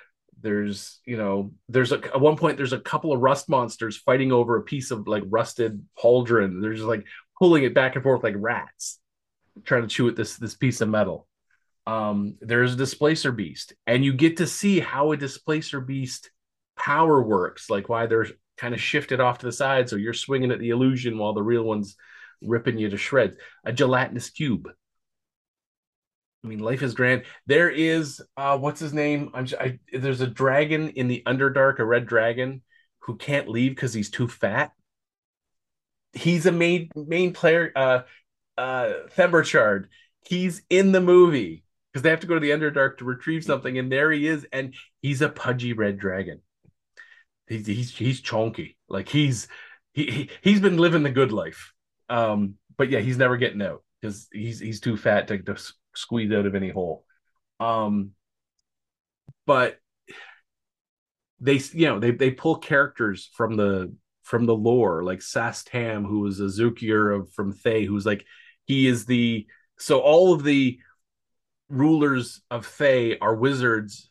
there's 0.43 1.01
you 1.05 1.17
know 1.17 1.53
there's 1.69 1.93
a 1.93 1.97
at 1.97 2.21
one 2.21 2.37
point 2.37 2.57
there's 2.57 2.73
a 2.73 2.81
couple 2.81 3.13
of 3.13 3.21
rust 3.21 3.49
monsters 3.49 3.97
fighting 3.97 4.33
over 4.33 4.57
a 4.57 4.63
piece 4.63 4.91
of 4.91 5.07
like 5.07 5.25
rusted 5.27 5.85
pauldron. 5.99 6.63
They're 6.63 6.75
just 6.75 6.87
like 6.87 7.07
pulling 7.39 7.65
it 7.65 7.75
back 7.75 7.95
and 7.95 8.03
forth 8.03 8.23
like 8.23 8.35
rats 8.37 8.99
trying 9.65 9.83
to 9.83 9.89
chew 9.89 10.09
at 10.09 10.17
this 10.17 10.37
this 10.37 10.55
piece 10.55 10.81
of 10.81 10.89
metal. 10.89 11.27
Um 11.87 12.37
there's 12.41 12.75
a 12.75 12.77
displacer 12.77 13.33
beast 13.33 13.75
and 13.87 14.05
you 14.05 14.13
get 14.13 14.39
to 14.39 14.47
see 14.47 14.81
how 14.81 15.13
a 15.13 15.17
displacer 15.17 15.81
beast 15.81 16.31
power 16.79 17.21
works 17.21 17.69
like 17.69 17.89
why 17.89 18.07
they're 18.07 18.27
kind 18.61 18.75
of 18.75 18.81
shifted 18.81 19.21
off 19.21 19.39
to 19.39 19.47
the 19.47 19.53
side 19.53 19.89
so 19.89 19.97
you're 19.97 20.13
swinging 20.13 20.51
at 20.51 20.59
the 20.59 20.71
illusion 20.71 21.19
while 21.19 21.33
the 21.33 21.43
real 21.43 21.63
one's 21.63 21.97
ripping 22.43 22.79
you 22.79 22.89
to 22.91 22.97
shreds 22.97 23.37
a 23.65 23.73
gelatinous 23.73 24.31
cube 24.31 24.69
I 26.43 26.49
mean, 26.49 26.61
life 26.61 26.83
is 26.83 26.95
grand. 26.95 27.25
There 27.47 27.69
is 27.69 28.23
uh 28.37 28.59
what's 28.59 28.81
his 28.81 28.95
name? 28.95 29.31
I'm 29.35 29.47
I, 29.59 29.79
there's 29.93 30.21
a 30.21 30.27
dragon 30.27 30.91
in 30.91 31.09
the 31.09 31.23
Underdark, 31.27 31.79
a 31.79 31.85
red 31.85 32.07
dragon 32.07 32.63
who 33.01 33.17
can't 33.17 33.49
leave 33.49 33.73
because 33.73 33.93
he's 33.93 34.11
too 34.11 34.29
fat. 34.29 34.73
He's 36.13 36.47
a 36.47 36.53
main 36.53 36.91
main 36.95 37.33
player. 37.33 37.73
Uh, 37.77 38.03
uh, 38.59 38.93
Themberchaud. 39.17 39.87
He's 40.27 40.63
in 40.71 40.93
the 40.93 41.01
movie 41.01 41.65
because 41.93 42.03
they 42.03 42.11
have 42.11 42.21
to 42.21 42.27
go 42.27 42.35
to 42.35 42.41
the 42.41 42.51
Underdark 42.51 42.99
to 42.99 43.05
retrieve 43.05 43.45
something, 43.45 43.79
and 43.79 43.91
there 43.91 44.11
he 44.13 44.27
is, 44.27 44.47
and 44.53 44.75
he's 45.03 45.23
a 45.23 45.29
pudgy 45.29 45.73
red 45.73 45.99
dragon. 45.99 46.41
He's 47.51 47.67
he's 47.67 47.97
he's 47.97 48.23
chonky, 48.23 48.77
like 48.89 49.09
he's 49.09 49.49
he, 49.93 50.11
he 50.11 50.31
he's 50.41 50.61
been 50.61 50.79
living 50.79 51.03
the 51.03 51.11
good 51.11 51.33
life. 51.33 51.73
Um, 52.09 52.55
but 52.79 52.91
yeah, 52.91 53.01
he's 53.01 53.19
never 53.19 53.37
getting 53.37 53.61
out 53.61 53.83
because 54.01 54.29
he's 54.33 54.61
he's 54.61 54.81
too 54.81 54.97
fat 54.97 55.27
to, 55.29 55.39
to 55.39 55.57
squeeze 55.95 56.33
out 56.33 56.47
of 56.47 56.55
any 56.55 56.71
hole. 56.71 57.05
Um, 57.59 58.13
but 59.47 59.81
they 61.41 61.61
you 61.73 61.87
know 61.87 61.99
they 61.99 62.13
they 62.13 62.31
pull 62.31 62.57
characters 62.57 63.29
from 63.35 63.57
the 63.57 63.93
from 64.23 64.47
the 64.47 64.55
lore 64.55 65.03
like 65.03 65.19
Szass 65.19 65.69
Tam 65.69 66.05
who 66.05 66.21
was 66.21 66.39
a 66.39 66.49
of 67.13 67.33
from 67.33 67.53
Thay 67.53 67.85
who's 67.85 68.07
like 68.07 68.25
he 68.65 68.87
is 68.87 69.07
the 69.07 69.47
so 69.77 69.99
all 69.99 70.33
of 70.33 70.45
the 70.45 70.79
rulers 71.69 72.43
of 72.49 72.65
Thay 72.65 73.19
are 73.19 73.35
wizards 73.35 74.09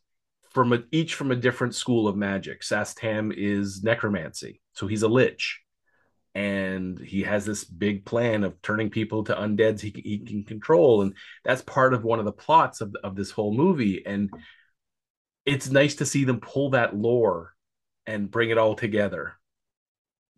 from 0.52 0.74
a, 0.74 0.84
each 0.92 1.16
from 1.16 1.32
a 1.32 1.36
different 1.36 1.76
school 1.76 2.08
of 2.08 2.16
magic. 2.16 2.62
Szass 2.62 2.96
Tam 2.96 3.32
is 3.36 3.84
necromancy, 3.84 4.62
so 4.74 4.88
he's 4.88 5.04
a 5.04 5.08
lich. 5.08 5.62
And 6.36 7.00
he 7.00 7.24
has 7.24 7.46
this 7.46 7.64
big 7.64 8.06
plan 8.06 8.44
of 8.44 8.62
turning 8.62 8.90
people 8.90 9.24
to 9.26 9.36
undeads 9.36 9.82
he, 9.82 9.90
he 10.04 10.20
can 10.20 10.44
control. 10.44 11.02
And 11.02 11.16
that's 11.44 11.62
part 11.64 11.94
of 11.94 12.04
one 12.04 12.20
of 12.20 12.26
the 12.26 12.32
plots 12.32 12.82
of, 12.82 12.96
of 13.04 13.16
this 13.16 13.32
whole 13.32 13.54
movie. 13.54 14.06
And 14.06 14.30
it's 15.46 15.70
nice 15.70 15.96
to 15.96 16.06
see 16.06 16.26
them 16.26 16.40
pull 16.40 16.72
that 16.72 16.96
lore 16.96 17.54
and 18.06 18.30
bring 18.30 18.52
it 18.52 18.58
all 18.58 18.76
together. 18.76 19.34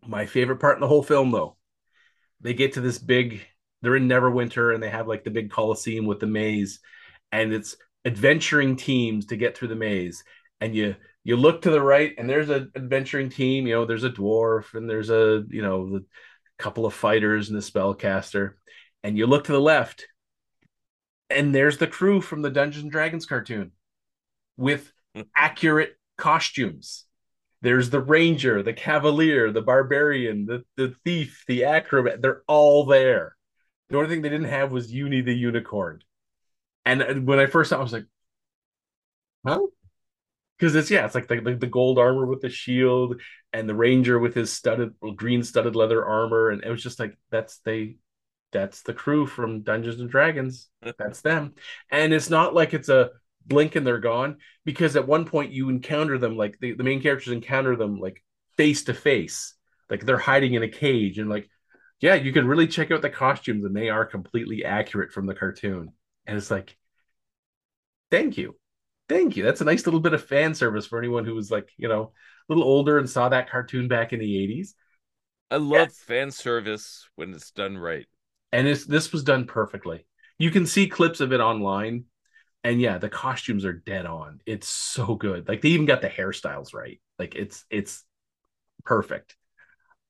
My 0.06 0.26
favorite 0.26 0.60
part 0.60 0.76
in 0.76 0.80
the 0.80 0.88
whole 0.88 1.02
film 1.02 1.30
though 1.30 1.56
they 2.42 2.54
get 2.54 2.74
to 2.74 2.80
this 2.80 2.98
big 2.98 3.46
they're 3.80 3.96
in 3.96 4.08
neverwinter 4.08 4.74
and 4.74 4.82
they 4.82 4.90
have 4.90 5.08
like 5.08 5.24
the 5.24 5.30
big 5.30 5.50
coliseum 5.50 6.06
with 6.06 6.20
the 6.20 6.26
maze. 6.26 6.78
And 7.32 7.52
it's 7.52 7.74
adventuring 8.04 8.76
teams 8.76 9.26
to 9.26 9.36
get 9.36 9.56
through 9.56 9.68
the 9.68 9.76
maze. 9.76 10.24
And 10.60 10.74
you 10.74 10.96
you 11.24 11.36
look 11.36 11.62
to 11.62 11.70
the 11.70 11.80
right 11.80 12.12
and 12.18 12.28
there's 12.28 12.50
an 12.50 12.72
adventuring 12.74 13.28
team 13.28 13.66
you 13.66 13.74
know 13.74 13.84
there's 13.84 14.04
a 14.04 14.10
dwarf 14.10 14.74
and 14.74 14.90
there's 14.90 15.10
a 15.10 15.44
you 15.48 15.62
know 15.62 15.88
the 15.88 16.04
couple 16.58 16.86
of 16.86 16.94
fighters 16.94 17.48
and 17.48 17.58
the 17.58 17.62
spellcaster. 17.62 18.54
And 19.02 19.18
you 19.18 19.26
look 19.26 19.44
to 19.44 19.52
the 19.52 19.60
left 19.60 20.06
and 21.30 21.54
there's 21.54 21.78
the 21.78 21.86
crew 21.86 22.20
from 22.20 22.42
the 22.42 22.50
dungeons 22.50 22.84
and 22.84 22.92
dragons 22.92 23.26
cartoon 23.26 23.72
with 24.56 24.92
hmm. 25.14 25.22
accurate 25.36 25.96
costumes. 26.16 27.04
There's 27.62 27.90
the 27.90 28.00
ranger 28.00 28.62
the 28.62 28.72
cavalier 28.72 29.52
the 29.52 29.62
barbarian 29.62 30.46
the, 30.46 30.64
the 30.76 30.94
thief 31.04 31.44
the 31.46 31.64
acrobat. 31.64 32.22
They're 32.22 32.42
all 32.46 32.84
there. 32.84 33.36
The 33.88 33.96
only 33.96 34.08
thing 34.08 34.22
they 34.22 34.28
didn't 34.28 34.48
have 34.48 34.72
was 34.72 34.92
uni 34.92 35.20
the 35.20 35.34
unicorn 35.34 36.02
and 36.84 37.02
uh, 37.02 37.14
when 37.14 37.38
i 37.38 37.46
first 37.46 37.70
saw 37.70 37.76
it, 37.76 37.80
i 37.80 37.82
was 37.82 37.92
like 37.92 38.06
huh? 39.46 39.60
Because 40.58 40.74
it's 40.76 40.90
yeah, 40.90 41.04
it's 41.04 41.14
like 41.14 41.28
the, 41.28 41.40
the, 41.40 41.54
the 41.54 41.66
gold 41.66 41.98
armor 41.98 42.26
with 42.26 42.40
the 42.40 42.50
shield 42.50 43.20
and 43.52 43.68
the 43.68 43.74
ranger 43.74 44.18
with 44.18 44.34
his 44.34 44.52
studded 44.52 44.94
green 45.16 45.42
studded 45.42 45.74
leather 45.74 46.04
armor, 46.04 46.50
and 46.50 46.62
it 46.64 46.70
was 46.70 46.82
just 46.82 47.00
like 47.00 47.18
that's 47.30 47.58
they 47.58 47.96
that's 48.52 48.82
the 48.82 48.94
crew 48.94 49.26
from 49.26 49.62
Dungeons 49.62 50.00
and 50.00 50.10
Dragons. 50.10 50.68
Mm-hmm. 50.84 50.92
That's 50.98 51.20
them, 51.20 51.54
and 51.90 52.12
it's 52.12 52.30
not 52.30 52.54
like 52.54 52.74
it's 52.74 52.88
a 52.88 53.10
blink 53.44 53.74
and 53.74 53.84
they're 53.84 53.98
gone 53.98 54.36
because 54.64 54.94
at 54.94 55.08
one 55.08 55.24
point 55.24 55.50
you 55.50 55.68
encounter 55.68 56.16
them 56.16 56.36
like 56.36 56.56
the, 56.60 56.74
the 56.74 56.84
main 56.84 57.02
characters 57.02 57.32
encounter 57.32 57.74
them 57.74 57.98
like 57.98 58.22
face 58.56 58.84
to 58.84 58.94
face. 58.94 59.54
Like 59.90 60.06
they're 60.06 60.16
hiding 60.16 60.54
in 60.54 60.62
a 60.62 60.68
cage. 60.68 61.18
And 61.18 61.28
like 61.28 61.50
yeah 62.00 62.14
you 62.14 62.32
can 62.32 62.46
really 62.46 62.68
check 62.68 62.92
out 62.92 63.02
the 63.02 63.10
costumes 63.10 63.64
and 63.64 63.74
they 63.74 63.90
are 63.90 64.04
completely 64.04 64.64
accurate 64.64 65.10
from 65.10 65.26
the 65.26 65.34
cartoon 65.34 65.92
and 66.26 66.36
it's 66.36 66.50
like 66.50 66.76
thank 68.10 68.36
you 68.36 68.54
Thank 69.12 69.36
you. 69.36 69.42
That's 69.42 69.60
a 69.60 69.66
nice 69.66 69.84
little 69.86 70.00
bit 70.00 70.14
of 70.14 70.24
fan 70.24 70.54
service 70.54 70.86
for 70.86 70.98
anyone 70.98 71.26
who 71.26 71.34
was 71.34 71.50
like, 71.50 71.70
you 71.76 71.86
know, 71.86 72.02
a 72.02 72.52
little 72.52 72.64
older 72.64 72.96
and 72.96 73.08
saw 73.08 73.28
that 73.28 73.50
cartoon 73.50 73.86
back 73.86 74.14
in 74.14 74.20
the 74.20 74.36
80s. 74.36 74.74
I 75.50 75.56
love 75.56 75.88
yes. 75.88 75.98
fan 75.98 76.30
service 76.30 77.06
when 77.16 77.34
it's 77.34 77.50
done 77.50 77.76
right. 77.76 78.06
And 78.52 78.66
it's, 78.66 78.86
this 78.86 79.12
was 79.12 79.22
done 79.22 79.44
perfectly. 79.46 80.06
You 80.38 80.50
can 80.50 80.64
see 80.64 80.88
clips 80.88 81.20
of 81.20 81.32
it 81.32 81.40
online. 81.40 82.04
And 82.64 82.80
yeah, 82.80 82.96
the 82.96 83.10
costumes 83.10 83.66
are 83.66 83.74
dead 83.74 84.06
on. 84.06 84.40
It's 84.46 84.68
so 84.68 85.14
good. 85.14 85.46
Like 85.46 85.60
they 85.60 85.70
even 85.70 85.84
got 85.84 86.00
the 86.00 86.08
hairstyles 86.08 86.72
right. 86.72 87.00
Like 87.18 87.34
it's 87.34 87.66
it's 87.68 88.04
perfect. 88.84 89.36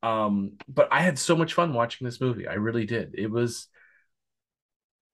Um, 0.03 0.59
but 0.69 0.89
I 0.93 1.01
had 1.01 1.19
so 1.19 1.35
much 1.35 1.55
fun 1.55 1.73
watching 1.73 2.05
this 2.05 2.21
movie. 2.21 2.47
I 2.47 2.55
really 2.55 2.87
did. 2.87 3.15
It 3.17 3.31
was 3.31 3.69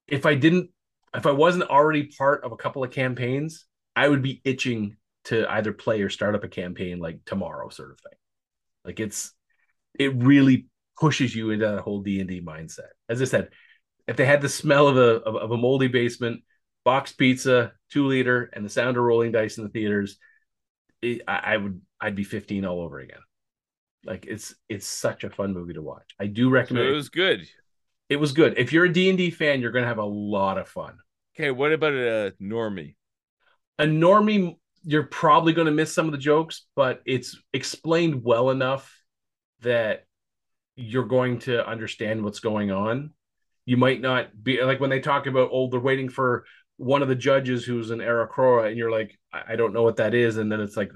if 0.08 0.26
I 0.26 0.34
didn't 0.34 0.70
if 1.14 1.26
I 1.26 1.32
wasn't 1.32 1.70
already 1.70 2.04
part 2.04 2.44
of 2.44 2.52
a 2.52 2.56
couple 2.56 2.84
of 2.84 2.90
campaigns, 2.90 3.66
I 3.96 4.08
would 4.08 4.22
be 4.22 4.40
itching 4.44 4.96
to 5.24 5.50
either 5.50 5.72
play 5.72 6.00
or 6.02 6.08
start 6.08 6.34
up 6.34 6.44
a 6.44 6.48
campaign 6.48 6.98
like 6.98 7.24
tomorrow, 7.24 7.68
sort 7.68 7.90
of 7.90 8.00
thing. 8.00 8.18
Like 8.84 9.00
it's 9.00 9.32
it 9.98 10.14
really 10.14 10.66
pushes 10.98 11.34
you 11.34 11.50
into 11.50 11.66
that 11.66 11.80
whole 11.80 12.00
D 12.00 12.20
and 12.20 12.28
D 12.28 12.40
mindset. 12.40 12.90
As 13.08 13.20
I 13.20 13.24
said, 13.24 13.48
if 14.06 14.16
they 14.16 14.24
had 14.24 14.40
the 14.40 14.48
smell 14.48 14.88
of 14.88 14.96
a 14.96 15.20
of, 15.22 15.36
of 15.36 15.50
a 15.50 15.56
moldy 15.56 15.88
basement, 15.88 16.42
box 16.84 17.12
pizza, 17.12 17.72
two 17.90 18.06
liter, 18.06 18.50
and 18.52 18.64
the 18.64 18.70
sound 18.70 18.96
of 18.96 19.02
rolling 19.02 19.32
dice 19.32 19.58
in 19.58 19.64
the 19.64 19.70
theaters, 19.70 20.18
it, 21.02 21.22
I, 21.26 21.54
I 21.54 21.56
would 21.56 21.80
I'd 22.00 22.14
be 22.14 22.24
15 22.24 22.64
all 22.64 22.80
over 22.80 22.98
again. 23.00 23.20
Like 24.04 24.26
it's 24.26 24.54
it's 24.68 24.86
such 24.86 25.24
a 25.24 25.30
fun 25.30 25.52
movie 25.52 25.74
to 25.74 25.82
watch. 25.82 26.14
I 26.20 26.26
do 26.26 26.50
recommend. 26.50 26.86
So 26.86 26.90
it 26.90 26.94
was 26.94 27.08
good 27.08 27.46
it 28.08 28.16
was 28.16 28.32
good. 28.32 28.54
If 28.56 28.72
you're 28.72 28.86
a 28.86 28.92
D&D 28.92 29.30
fan, 29.30 29.60
you're 29.60 29.70
going 29.70 29.84
to 29.84 29.88
have 29.88 29.98
a 29.98 30.04
lot 30.04 30.58
of 30.58 30.68
fun. 30.68 30.98
Okay, 31.36 31.50
what 31.50 31.72
about 31.72 31.92
a 31.92 32.34
normie? 32.40 32.96
A 33.78 33.84
normie, 33.84 34.56
you're 34.82 35.04
probably 35.04 35.52
going 35.52 35.66
to 35.66 35.72
miss 35.72 35.92
some 35.92 36.06
of 36.06 36.12
the 36.12 36.18
jokes, 36.18 36.66
but 36.74 37.02
it's 37.04 37.36
explained 37.52 38.24
well 38.24 38.50
enough 38.50 38.92
that 39.60 40.04
you're 40.76 41.04
going 41.04 41.40
to 41.40 41.66
understand 41.66 42.24
what's 42.24 42.40
going 42.40 42.70
on. 42.70 43.12
You 43.66 43.76
might 43.76 44.00
not 44.00 44.28
be 44.42 44.62
like 44.62 44.80
when 44.80 44.90
they 44.90 45.00
talk 45.00 45.26
about, 45.26 45.50
oh, 45.52 45.68
they're 45.68 45.80
waiting 45.80 46.08
for 46.08 46.44
one 46.78 47.02
of 47.02 47.08
the 47.08 47.14
judges 47.14 47.64
who's 47.64 47.90
an 47.90 47.98
Aarakocra, 47.98 48.68
and 48.68 48.78
you're 48.78 48.90
like, 48.90 49.18
I 49.32 49.56
don't 49.56 49.74
know 49.74 49.82
what 49.82 49.96
that 49.96 50.14
is. 50.14 50.38
And 50.38 50.50
then 50.50 50.60
it's 50.60 50.76
like, 50.76 50.90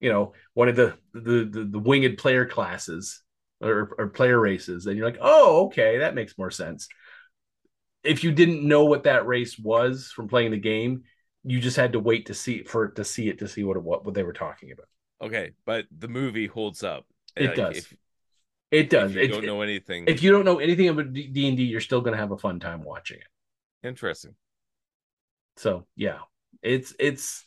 you 0.00 0.12
know, 0.12 0.34
one 0.54 0.68
of 0.68 0.76
the 0.76 0.94
the 1.12 1.48
the, 1.50 1.64
the 1.64 1.78
winged 1.78 2.18
player 2.18 2.46
classes 2.46 3.22
or, 3.62 3.94
or 3.98 4.08
player 4.08 4.38
races, 4.38 4.86
and 4.86 4.96
you're 4.96 5.06
like, 5.06 5.18
oh, 5.20 5.66
okay, 5.66 5.98
that 5.98 6.14
makes 6.14 6.36
more 6.36 6.50
sense. 6.50 6.88
If 8.02 8.24
you 8.24 8.32
didn't 8.32 8.66
know 8.66 8.84
what 8.84 9.04
that 9.04 9.26
race 9.26 9.58
was 9.58 10.10
from 10.14 10.28
playing 10.28 10.50
the 10.50 10.58
game, 10.58 11.04
you 11.44 11.60
just 11.60 11.76
had 11.76 11.92
to 11.92 12.00
wait 12.00 12.26
to 12.26 12.34
see 12.34 12.64
for 12.64 12.88
to 12.88 13.04
see 13.04 13.28
it 13.28 13.38
to 13.38 13.48
see 13.48 13.64
what 13.64 13.82
what, 13.82 14.04
what 14.04 14.14
they 14.14 14.22
were 14.22 14.32
talking 14.32 14.72
about. 14.72 14.86
Okay, 15.22 15.52
but 15.64 15.86
the 15.96 16.08
movie 16.08 16.46
holds 16.46 16.82
up. 16.82 17.06
It 17.36 17.46
like, 17.46 17.56
does. 17.56 17.78
If, 17.78 17.96
It 18.72 18.90
does. 18.90 19.14
If 19.14 19.16
you 19.16 19.22
It- 19.22 19.28
don't 19.28 19.46
know 19.46 19.62
anything. 19.62 20.04
if 20.08 20.22
you 20.22 20.32
don't 20.32 20.44
know 20.44 20.58
anything 20.58 20.88
about 20.88 21.12
D 21.12 21.48
and 21.48 21.56
D, 21.56 21.62
you're 21.64 21.80
still 21.80 22.00
going 22.00 22.14
to 22.14 22.20
have 22.20 22.32
a 22.32 22.38
fun 22.38 22.58
time 22.58 22.82
watching 22.82 23.18
it. 23.18 23.86
Interesting. 23.86 24.34
So 25.56 25.86
yeah, 25.94 26.18
it's 26.62 26.94
it's. 26.98 27.44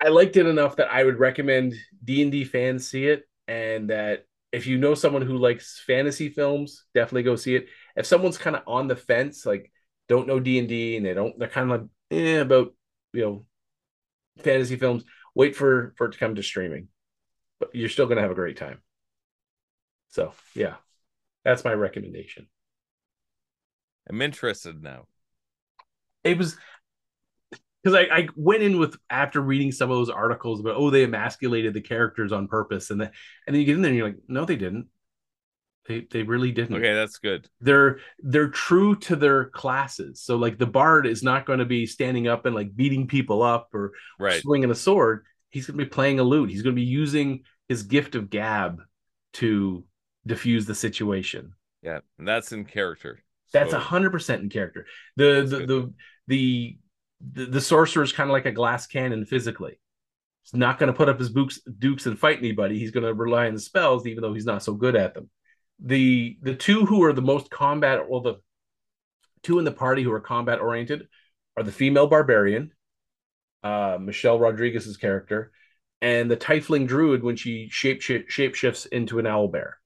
I 0.00 0.08
liked 0.08 0.36
it 0.36 0.46
enough 0.46 0.76
that 0.76 0.92
I 0.92 1.04
would 1.04 1.20
recommend 1.20 1.74
D 2.02 2.22
and 2.22 2.32
D 2.32 2.44
fans 2.44 2.88
see 2.88 3.06
it, 3.06 3.28
and 3.46 3.90
that 3.90 4.26
if 4.52 4.66
you 4.66 4.78
know 4.78 4.94
someone 4.94 5.22
who 5.22 5.38
likes 5.38 5.82
fantasy 5.86 6.28
films, 6.28 6.84
definitely 6.94 7.22
go 7.24 7.36
see 7.36 7.56
it. 7.56 7.66
If 7.96 8.06
someone's 8.06 8.38
kind 8.38 8.56
of 8.56 8.62
on 8.66 8.88
the 8.88 8.96
fence, 8.96 9.46
like 9.46 9.72
don't 10.08 10.28
know 10.28 10.40
D 10.40 10.58
and 10.58 10.68
D, 10.68 10.96
and 10.96 11.06
they 11.06 11.14
don't, 11.14 11.38
they're 11.38 11.48
kind 11.48 11.70
of 11.72 11.80
like 11.80 11.90
eh, 12.10 12.40
about 12.40 12.74
you 13.12 13.22
know 13.22 13.46
fantasy 14.42 14.76
films, 14.76 15.04
wait 15.34 15.56
for 15.56 15.94
for 15.96 16.06
it 16.06 16.12
to 16.12 16.18
come 16.18 16.34
to 16.36 16.42
streaming, 16.42 16.88
but 17.60 17.74
you're 17.74 17.88
still 17.88 18.06
gonna 18.06 18.22
have 18.22 18.30
a 18.30 18.34
great 18.36 18.56
time. 18.58 18.82
So 20.08 20.32
yeah, 20.54 20.76
that's 21.44 21.64
my 21.64 21.72
recommendation. 21.74 22.48
I'm 24.08 24.22
interested 24.22 24.82
now. 24.82 25.06
it 26.24 26.38
was 26.38 26.56
because 27.82 27.96
I, 27.98 28.16
I 28.16 28.28
went 28.36 28.62
in 28.62 28.78
with 28.78 28.96
after 29.10 29.40
reading 29.40 29.72
some 29.72 29.90
of 29.90 29.96
those 29.96 30.10
articles 30.10 30.60
about 30.60 30.76
oh 30.76 30.90
they 30.90 31.04
emasculated 31.04 31.74
the 31.74 31.80
characters 31.80 32.32
on 32.32 32.48
purpose 32.48 32.90
and 32.90 33.00
then 33.00 33.10
and 33.46 33.54
then 33.54 33.60
you 33.60 33.66
get 33.66 33.76
in 33.76 33.82
there 33.82 33.90
and 33.90 33.98
you're 33.98 34.08
like 34.08 34.18
no 34.28 34.44
they 34.44 34.56
didn't 34.56 34.86
they 35.88 36.06
they 36.10 36.22
really 36.22 36.52
didn't 36.52 36.76
Okay, 36.76 36.94
that's 36.94 37.18
good. 37.18 37.48
they're 37.60 37.98
they're 38.20 38.48
true 38.50 38.94
to 38.96 39.16
their 39.16 39.46
classes 39.46 40.22
so 40.22 40.36
like 40.36 40.58
the 40.58 40.66
bard 40.66 41.06
is 41.06 41.22
not 41.22 41.44
going 41.44 41.58
to 41.58 41.64
be 41.64 41.86
standing 41.86 42.28
up 42.28 42.46
and 42.46 42.54
like 42.54 42.74
beating 42.74 43.06
people 43.08 43.42
up 43.42 43.68
or 43.74 43.92
Right. 44.18 44.40
swinging 44.40 44.70
a 44.70 44.74
sword 44.74 45.24
he's 45.50 45.66
going 45.66 45.78
to 45.78 45.84
be 45.84 45.88
playing 45.90 46.20
a 46.20 46.22
lute 46.22 46.50
he's 46.50 46.62
going 46.62 46.74
to 46.74 46.80
be 46.80 46.86
using 46.86 47.42
his 47.68 47.82
gift 47.82 48.14
of 48.14 48.30
gab 48.30 48.80
to 49.34 49.84
diffuse 50.26 50.66
the 50.66 50.74
situation 50.74 51.52
Yeah, 51.82 52.00
and 52.18 52.28
that's 52.28 52.52
in 52.52 52.64
character. 52.64 53.24
that's 53.52 53.72
a 53.72 53.78
hundred 53.78 54.10
percent 54.12 54.42
in 54.42 54.50
character. 54.50 54.86
The 55.16 55.24
That's 55.34 55.50
the, 55.50 55.56
good. 55.58 55.68
the 55.68 55.92
the 56.28 56.78
the 57.30 57.46
the 57.46 57.60
sorcerer 57.60 58.02
is 58.02 58.12
kind 58.12 58.28
of 58.28 58.32
like 58.32 58.46
a 58.46 58.52
glass 58.52 58.86
cannon 58.86 59.24
physically. 59.24 59.78
He's 60.42 60.58
not 60.58 60.78
going 60.78 60.90
to 60.90 60.96
put 60.96 61.08
up 61.08 61.18
his 61.18 61.30
books, 61.30 61.60
dukes 61.78 62.06
and 62.06 62.18
fight 62.18 62.38
anybody. 62.38 62.78
He's 62.78 62.90
going 62.90 63.06
to 63.06 63.14
rely 63.14 63.46
on 63.46 63.54
the 63.54 63.60
spells, 63.60 64.06
even 64.06 64.22
though 64.22 64.34
he's 64.34 64.46
not 64.46 64.62
so 64.62 64.74
good 64.74 64.96
at 64.96 65.14
them. 65.14 65.30
The 65.78 66.36
the 66.42 66.54
two 66.54 66.84
who 66.84 67.02
are 67.04 67.12
the 67.12 67.22
most 67.22 67.50
combat, 67.50 68.08
well, 68.08 68.20
the 68.20 68.40
two 69.42 69.58
in 69.58 69.64
the 69.64 69.72
party 69.72 70.02
who 70.02 70.12
are 70.12 70.20
combat 70.20 70.60
oriented 70.60 71.08
are 71.56 71.62
the 71.62 71.72
female 71.72 72.06
barbarian, 72.06 72.72
uh, 73.62 73.98
Michelle 74.00 74.38
Rodriguez's 74.38 74.96
character, 74.96 75.52
and 76.00 76.30
the 76.30 76.36
Tiefling 76.36 76.86
druid 76.86 77.22
when 77.22 77.36
she 77.36 77.68
shape 77.70 78.00
shifts 78.02 78.86
into 78.86 79.18
an 79.18 79.26
owl 79.26 79.48
bear. 79.48 79.78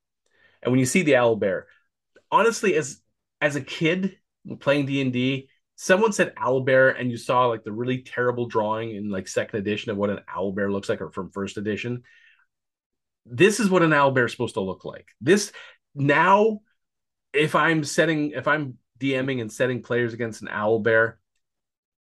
And 0.63 0.73
when 0.73 0.81
you 0.81 0.87
see 0.87 1.03
the 1.03 1.17
owl 1.17 1.37
bear, 1.37 1.67
honestly, 2.31 2.75
as 2.75 3.01
as 3.41 3.57
a 3.57 3.61
kid 3.61 4.17
playing 4.61 4.87
D 4.87 5.01
and 5.01 5.13
D, 5.13 5.49
someone 5.77 6.13
said 6.13 6.33
owl 6.37 6.63
bear, 6.63 6.91
and 6.91 7.11
you 7.11 7.17
saw 7.17 7.47
like 7.47 7.63
the 7.63 7.73
really 7.73 7.99
terrible 7.99 8.47
drawing 8.47 8.97
in 8.97 9.11
like 9.11 9.29
second 9.29 9.61
edition 9.61 9.93
of 9.93 9.97
what 9.97 10.11
an 10.11 10.21
owl 10.27 10.53
bear 10.53 10.73
looks 10.73 10.89
like, 10.89 11.01
or 11.01 11.11
from 11.11 11.31
first 11.31 11.59
edition. 11.59 12.03
This 13.27 13.61
is 13.61 13.71
what 13.71 13.83
an 13.83 13.93
owl 13.93 14.11
bear 14.11 14.25
is 14.25 14.33
supposed 14.33 14.55
to 14.55 14.61
look 14.61 14.85
like. 14.85 15.09
This 15.21 15.53
now, 15.95 16.61
if 17.33 17.55
I'm 17.55 17.85
setting, 17.85 18.31
if 18.31 18.49
I'm 18.49 18.79
DMing 18.99 19.41
and 19.41 19.53
setting 19.53 19.83
players 19.83 20.15
against 20.15 20.43
an 20.43 20.49
owl 20.49 20.81
bear, 20.81 21.19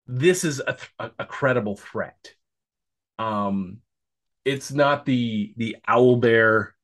this 0.06 0.44
is 0.44 0.60
a, 0.60 0.76
a, 0.98 1.10
a 1.20 1.24
credible 1.26 1.76
threat. 1.76 2.32
Um, 3.18 3.78
it's 4.44 4.70
not 4.70 5.04
the 5.04 5.52
the 5.56 5.76
owl 5.86 6.16
bear 6.16 6.74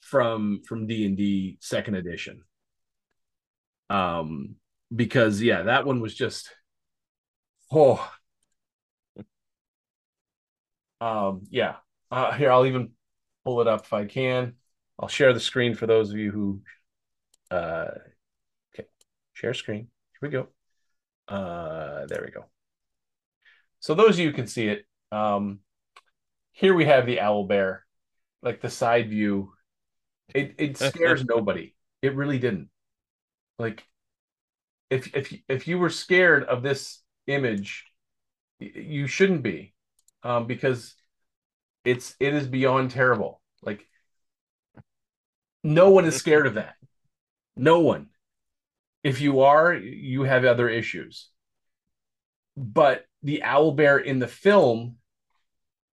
from 0.00 0.62
from 0.66 0.86
D 0.86 1.06
and 1.06 1.16
D 1.16 1.58
second 1.60 1.96
edition. 1.96 2.42
Um, 3.90 4.56
because 4.94 5.42
yeah, 5.42 5.62
that 5.62 5.86
one 5.86 6.00
was 6.00 6.14
just 6.14 6.50
oh. 7.72 8.10
Um, 11.00 11.42
yeah. 11.50 11.76
Uh, 12.10 12.32
here 12.32 12.50
I'll 12.50 12.66
even 12.66 12.90
pull 13.44 13.60
it 13.60 13.68
up 13.68 13.84
if 13.84 13.92
I 13.92 14.04
can. 14.06 14.54
I'll 14.98 15.08
share 15.08 15.32
the 15.32 15.40
screen 15.40 15.74
for 15.74 15.86
those 15.86 16.10
of 16.10 16.18
you 16.18 16.30
who 16.30 16.62
uh 17.50 17.90
okay, 18.74 18.88
share 19.32 19.54
screen. 19.54 19.88
Here 20.20 20.28
we 20.28 20.30
go. 20.30 20.48
Uh 21.28 22.06
there 22.06 22.22
we 22.24 22.32
go. 22.32 22.46
So 23.80 23.94
those 23.94 24.18
of 24.18 24.18
you 24.18 24.32
can 24.32 24.46
see 24.46 24.68
it, 24.68 24.86
um 25.12 25.60
here 26.52 26.74
we 26.74 26.86
have 26.86 27.06
the 27.06 27.20
owl 27.20 27.44
bear, 27.44 27.84
like 28.42 28.60
the 28.60 28.70
side 28.70 29.08
view. 29.08 29.52
It 30.34 30.56
it 30.58 30.76
scares 30.78 31.24
nobody. 31.24 31.74
It 32.02 32.16
really 32.16 32.38
didn't. 32.38 32.70
Like 33.58 33.84
if 34.90 35.14
if 35.14 35.34
if 35.48 35.68
you 35.68 35.78
were 35.78 35.90
scared 35.90 36.44
of 36.44 36.62
this 36.62 37.00
image, 37.26 37.84
you 38.58 39.06
shouldn't 39.06 39.42
be, 39.42 39.74
um, 40.22 40.46
because 40.46 40.94
it's 41.84 42.14
it 42.20 42.34
is 42.34 42.46
beyond 42.46 42.90
terrible. 42.90 43.40
Like 43.62 43.86
no 45.62 45.90
one 45.90 46.04
is 46.04 46.16
scared 46.16 46.46
of 46.46 46.54
that. 46.54 46.74
No 47.56 47.80
one. 47.80 48.08
If 49.02 49.20
you 49.20 49.40
are, 49.40 49.74
you 49.74 50.22
have 50.22 50.44
other 50.44 50.68
issues. 50.68 51.28
But 52.56 53.04
the 53.22 53.42
owl 53.42 53.72
bear 53.72 53.98
in 53.98 54.18
the 54.18 54.28
film, 54.28 54.96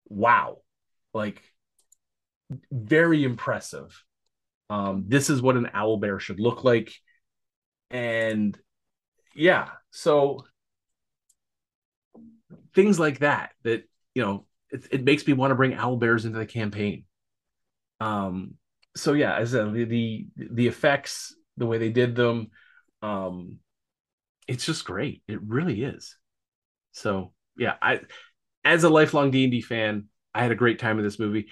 wow, 0.09 0.59
like 1.13 1.43
very 2.71 3.25
impressive. 3.25 4.03
Um, 4.71 5.05
this 5.09 5.31
is 5.31 5.43
what 5.43 5.57
an 5.57 5.71
owl 5.75 5.99
bear 5.99 6.19
should 6.19 6.41
look 6.41 6.65
like. 6.65 6.93
And 7.91 8.59
yeah, 9.35 9.69
so 9.91 10.45
things 12.75 12.99
like 12.99 13.21
that, 13.21 13.53
that, 13.65 13.89
you 14.15 14.23
know, 14.23 14.47
it, 14.71 14.87
it 14.91 15.05
makes 15.05 15.27
me 15.27 15.33
want 15.33 15.51
to 15.51 15.55
bring 15.55 15.75
owl 15.75 15.97
bears 15.97 16.25
into 16.25 16.39
the 16.39 16.47
campaign. 16.47 17.05
Um, 18.01 18.55
so 18.97 19.13
yeah, 19.13 19.37
as 19.37 19.55
I 19.55 19.59
said, 19.59 19.75
the, 19.75 20.27
the 20.37 20.67
effects, 20.67 21.35
the 21.57 21.67
way 21.67 21.79
they 21.79 21.91
did 21.91 22.17
them, 22.17 22.51
um, 23.03 23.59
it's 24.49 24.67
just 24.67 24.85
great. 24.85 25.23
It 25.29 25.41
really 25.43 25.83
is. 25.83 26.17
So 26.93 27.33
yeah, 27.57 27.75
I 27.81 28.01
as 28.65 28.85
a 28.85 28.89
lifelong 28.89 29.31
D 29.31 29.45
and 29.45 29.53
D 29.53 29.61
fan, 29.61 30.09
I 30.35 30.43
had 30.43 30.53
a 30.53 30.57
great 30.57 30.79
time 30.79 30.99
in 30.99 31.05
this 31.05 31.19
movie. 31.19 31.49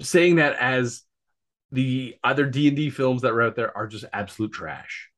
Saying 0.00 0.36
that 0.36 0.56
as 0.56 1.02
the 1.72 2.16
other 2.24 2.46
D 2.46 2.68
and 2.68 2.76
D 2.76 2.90
films 2.90 3.22
that 3.22 3.34
were 3.34 3.42
out 3.42 3.56
there 3.56 3.76
are 3.76 3.86
just 3.86 4.04
absolute 4.12 4.52
trash, 4.52 5.09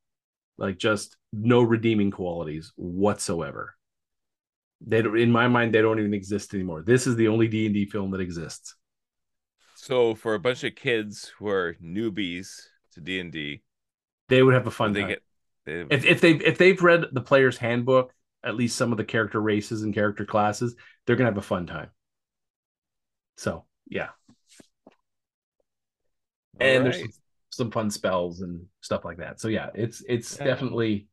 like 0.63 0.79
just 0.79 1.19
no 1.35 1.63
redeeming 1.63 2.13
qualities 2.13 2.73
whatsoever. 2.77 3.77
They 4.85 5.03
don't, 5.03 5.19
in 5.19 5.31
my 5.31 5.49
mind, 5.49 5.73
they 5.75 5.81
don't 5.81 5.99
even 5.99 6.15
exist 6.15 6.55
anymore. 6.55 6.83
This 6.83 7.07
is 7.07 7.17
the 7.17 7.29
only 7.29 7.49
D 7.49 7.67
and 7.67 7.75
D 7.75 7.87
film 7.87 8.11
that 8.11 8.21
exists. 8.21 8.75
So 9.75 10.15
for 10.15 10.35
a 10.35 10.39
bunch 10.41 10.65
of 10.65 10.75
kids 10.77 11.33
who 11.39 11.49
are 11.49 11.75
newbies 11.75 12.69
to 12.93 13.01
D 13.01 13.21
and 13.21 13.33
D, 13.33 13.63
They 14.29 14.43
would 14.43 14.55
have 14.55 14.67
a 14.67 14.71
fun 14.71 14.95
they 14.95 15.01
time. 15.01 15.09
get 15.09 15.23
they, 15.65 15.87
if 15.91 16.05
if 16.05 16.21
they 16.21 16.33
if 16.33 16.59
they've 16.59 16.83
read 16.83 17.07
the 17.13 17.21
player's 17.21 17.59
handbook, 17.59 18.15
at 18.45 18.57
least 18.57 18.77
some 18.77 18.93
of 18.93 18.99
the 18.99 19.05
character 19.05 19.41
races 19.41 19.83
and 19.83 19.95
character 19.95 20.25
classes, 20.25 20.77
they're 21.07 21.17
gonna 21.17 21.31
have 21.31 21.39
a 21.39 21.43
fun 21.43 21.67
time. 21.67 21.91
So 23.37 23.65
yeah, 23.89 24.11
and 26.61 26.85
there's 26.87 27.03
Alright. 27.03 27.15
Some, 27.53 27.66
some 27.66 27.70
fun 27.70 27.91
spells 27.91 28.41
and 28.41 28.65
stuff 28.81 29.05
like 29.05 29.19
that. 29.19 29.41
So 29.41 29.49
yeah, 29.49 29.69
it's 29.74 30.03
it's 30.09 30.37
Yeah. 30.39 30.45
definitely 30.47 31.07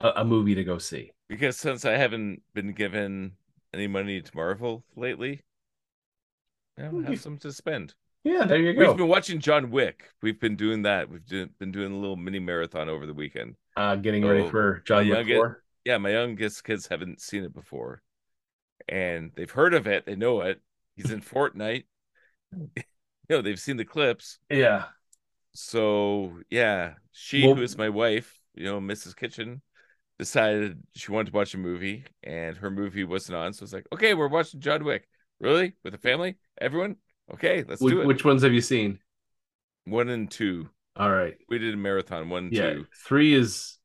a, 0.00 0.10
a 0.16 0.24
movie 0.24 0.54
to 0.56 0.64
go 0.64 0.78
see. 0.78 1.12
because 1.28 1.56
since 1.56 1.84
I 1.84 1.92
haven't 1.96 2.42
been 2.54 2.72
given 2.72 3.32
any 3.72 3.86
money 3.86 4.20
to 4.20 4.36
Marvel 4.36 4.84
lately, 4.96 5.40
I 6.78 6.90
You- 6.90 7.02
have 7.02 7.20
some 7.20 7.38
to 7.38 7.52
spend. 7.52 7.94
Yeah, 8.24 8.44
there 8.46 8.58
you 8.58 8.72
go. 8.72 8.88
We've 8.88 8.96
been 8.96 9.08
watching 9.08 9.38
John 9.38 9.70
Wick. 9.70 10.08
We've 10.22 10.40
been 10.40 10.56
doing 10.56 10.82
that. 10.82 11.10
We've 11.10 11.26
do, 11.26 11.46
been 11.58 11.70
doing 11.72 11.92
a 11.92 11.96
little 11.98 12.16
mini 12.16 12.38
marathon 12.38 12.88
over 12.88 13.04
the 13.04 13.12
weekend. 13.12 13.56
Uh, 13.76 13.96
getting 13.96 14.24
ready 14.24 14.44
Oh, 14.44 14.48
for 14.48 14.82
John 14.86 15.06
Wick 15.08 15.26
get- 15.26 15.36
four. 15.36 15.62
Yeah, 15.84 15.98
my 15.98 16.10
youngest 16.12 16.64
kids 16.64 16.86
haven't 16.86 17.20
seen 17.20 17.44
it 17.44 17.52
before, 17.52 18.00
and 18.88 19.30
they've 19.36 19.50
heard 19.50 19.74
of 19.74 19.86
it. 19.86 20.06
They 20.06 20.16
know 20.16 20.40
it. 20.40 20.62
He's 20.96 21.10
in 21.10 21.20
Fortnite. 21.32 21.84
you 22.56 22.82
know, 23.28 23.42
they've 23.42 23.60
seen 23.60 23.76
the 23.76 23.84
clips. 23.84 24.38
Yeah, 24.48 24.84
So 25.54 26.40
yeah, 26.50 26.94
she 27.12 27.46
Well- 27.46 27.56
who 27.56 27.62
is 27.62 27.78
my 27.78 27.88
wife, 27.88 28.38
you 28.54 28.64
know, 28.64 28.80
Mrs. 28.80 29.16
Kitchen, 29.16 29.62
decided 30.18 30.80
she 30.94 31.10
wanted 31.12 31.30
to 31.32 31.36
watch 31.36 31.54
a 31.54 31.58
movie, 31.58 32.04
and 32.22 32.56
her 32.58 32.70
movie 32.70 33.04
wasn't 33.04 33.36
on. 33.36 33.52
So 33.52 33.64
it's 33.64 33.72
like, 33.72 33.86
okay, 33.92 34.14
we're 34.14 34.28
watching 34.28 34.60
John 34.60 34.84
Wick. 34.84 35.08
Really, 35.40 35.74
with 35.82 35.92
the 35.92 35.98
family, 35.98 36.36
everyone? 36.60 36.96
Okay, 37.32 37.64
let's 37.68 37.80
which, 37.80 37.92
do 37.92 38.00
it. 38.02 38.06
which 38.06 38.24
ones 38.24 38.42
have 38.44 38.52
you 38.52 38.60
seen? 38.60 39.00
One 39.84 40.08
and 40.08 40.30
two. 40.30 40.68
All 40.96 41.10
right, 41.10 41.34
We 41.48 41.58
did 41.58 41.74
a 41.74 41.76
marathon. 41.76 42.28
One, 42.30 42.50
yeah, 42.52 42.74
two. 42.74 42.86
three 43.04 43.34
is 43.34 43.78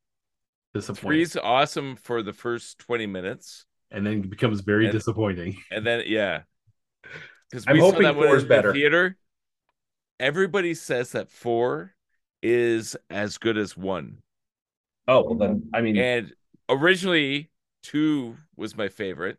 disappointing, 0.76 1.10
Three's 1.18 1.36
awesome 1.36 1.96
for 1.96 2.22
the 2.22 2.34
first 2.34 2.78
twenty 2.78 3.08
minutes, 3.08 3.66
and 3.90 4.06
then 4.06 4.20
it 4.20 4.30
becomes 4.30 4.62
very 4.62 4.86
And- 4.86 4.94
disappointing. 4.94 5.58
and 5.72 5.86
then 5.86 6.04
yeah, 6.06 6.44
because 7.50 7.66
I'm 7.68 7.80
hoping 7.80 8.04
that 8.04 8.16
one 8.16 8.28
four 8.28 8.36
is 8.38 8.44
in 8.44 8.50
better. 8.50 8.68
the 8.72 8.74
theater. 8.80 9.18
Everybody 10.20 10.74
says 10.74 11.12
that 11.14 11.30
four 11.30 11.94
is 12.41 12.96
as 13.10 13.38
good 13.38 13.58
as 13.58 13.76
one. 13.76 14.20
Oh 15.08 15.24
well, 15.24 15.36
then 15.36 15.70
I 15.74 15.82
mean, 15.82 15.98
And 15.98 16.34
originally 16.70 17.50
two 17.84 18.38
was 18.56 18.78
my 18.78 18.90
favorite. 18.90 19.38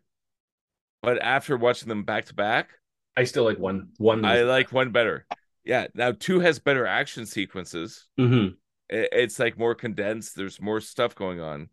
But 1.03 1.23
after 1.23 1.57
watching 1.57 1.89
them 1.89 2.03
back 2.03 2.27
to 2.27 2.35
back, 2.35 2.71
I 3.17 3.25
still 3.25 3.45
like 3.45 3.59
one. 3.59 3.89
One. 3.99 4.25
I 4.25 4.43
like 4.43 4.73
one 4.73 4.91
better. 4.93 5.27
Yeah, 5.65 5.87
now 5.95 6.13
two 6.13 6.41
has 6.41 6.59
better 6.59 6.87
action 6.87 7.25
sequences. 7.27 8.07
Mhm. 8.19 8.57
I- 8.91 9.09
It's 9.13 9.39
like 9.39 9.59
more 9.59 9.75
condensed. 9.75 10.37
There's 10.37 10.61
more 10.61 10.81
stuff 10.81 11.15
going 11.15 11.41
on. 11.41 11.69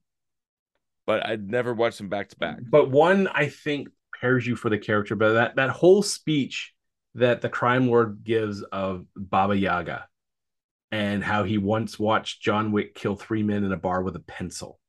But 1.06 1.26
I'd 1.26 1.50
never 1.50 1.74
watched 1.74 1.98
them 1.98 2.10
back 2.10 2.30
to 2.30 2.38
back. 2.38 2.60
But 2.70 2.90
one, 2.92 3.28
I 3.30 3.48
think, 3.48 3.88
prepares 4.12 4.46
you 4.46 4.56
for 4.56 4.70
the 4.70 4.78
character. 4.78 5.16
But 5.16 5.34
that 5.34 5.56
that 5.56 5.70
whole 5.70 6.04
speech 6.04 6.74
that 7.18 7.42
the 7.42 7.50
crime 7.50 7.88
lord 7.90 8.24
gives 8.24 8.64
of 8.64 9.06
Baba 9.16 9.58
Yaga, 9.58 10.08
and 10.92 11.24
how 11.24 11.44
he 11.44 11.58
once 11.58 12.00
watched 12.00 12.42
John 12.42 12.72
Wick 12.72 12.96
kill 12.96 13.16
three 13.16 13.44
men 13.44 13.64
in 13.66 13.72
a 13.74 13.78
bar 13.78 14.02
with 14.04 14.16
a 14.16 14.22
pencil, 14.22 14.80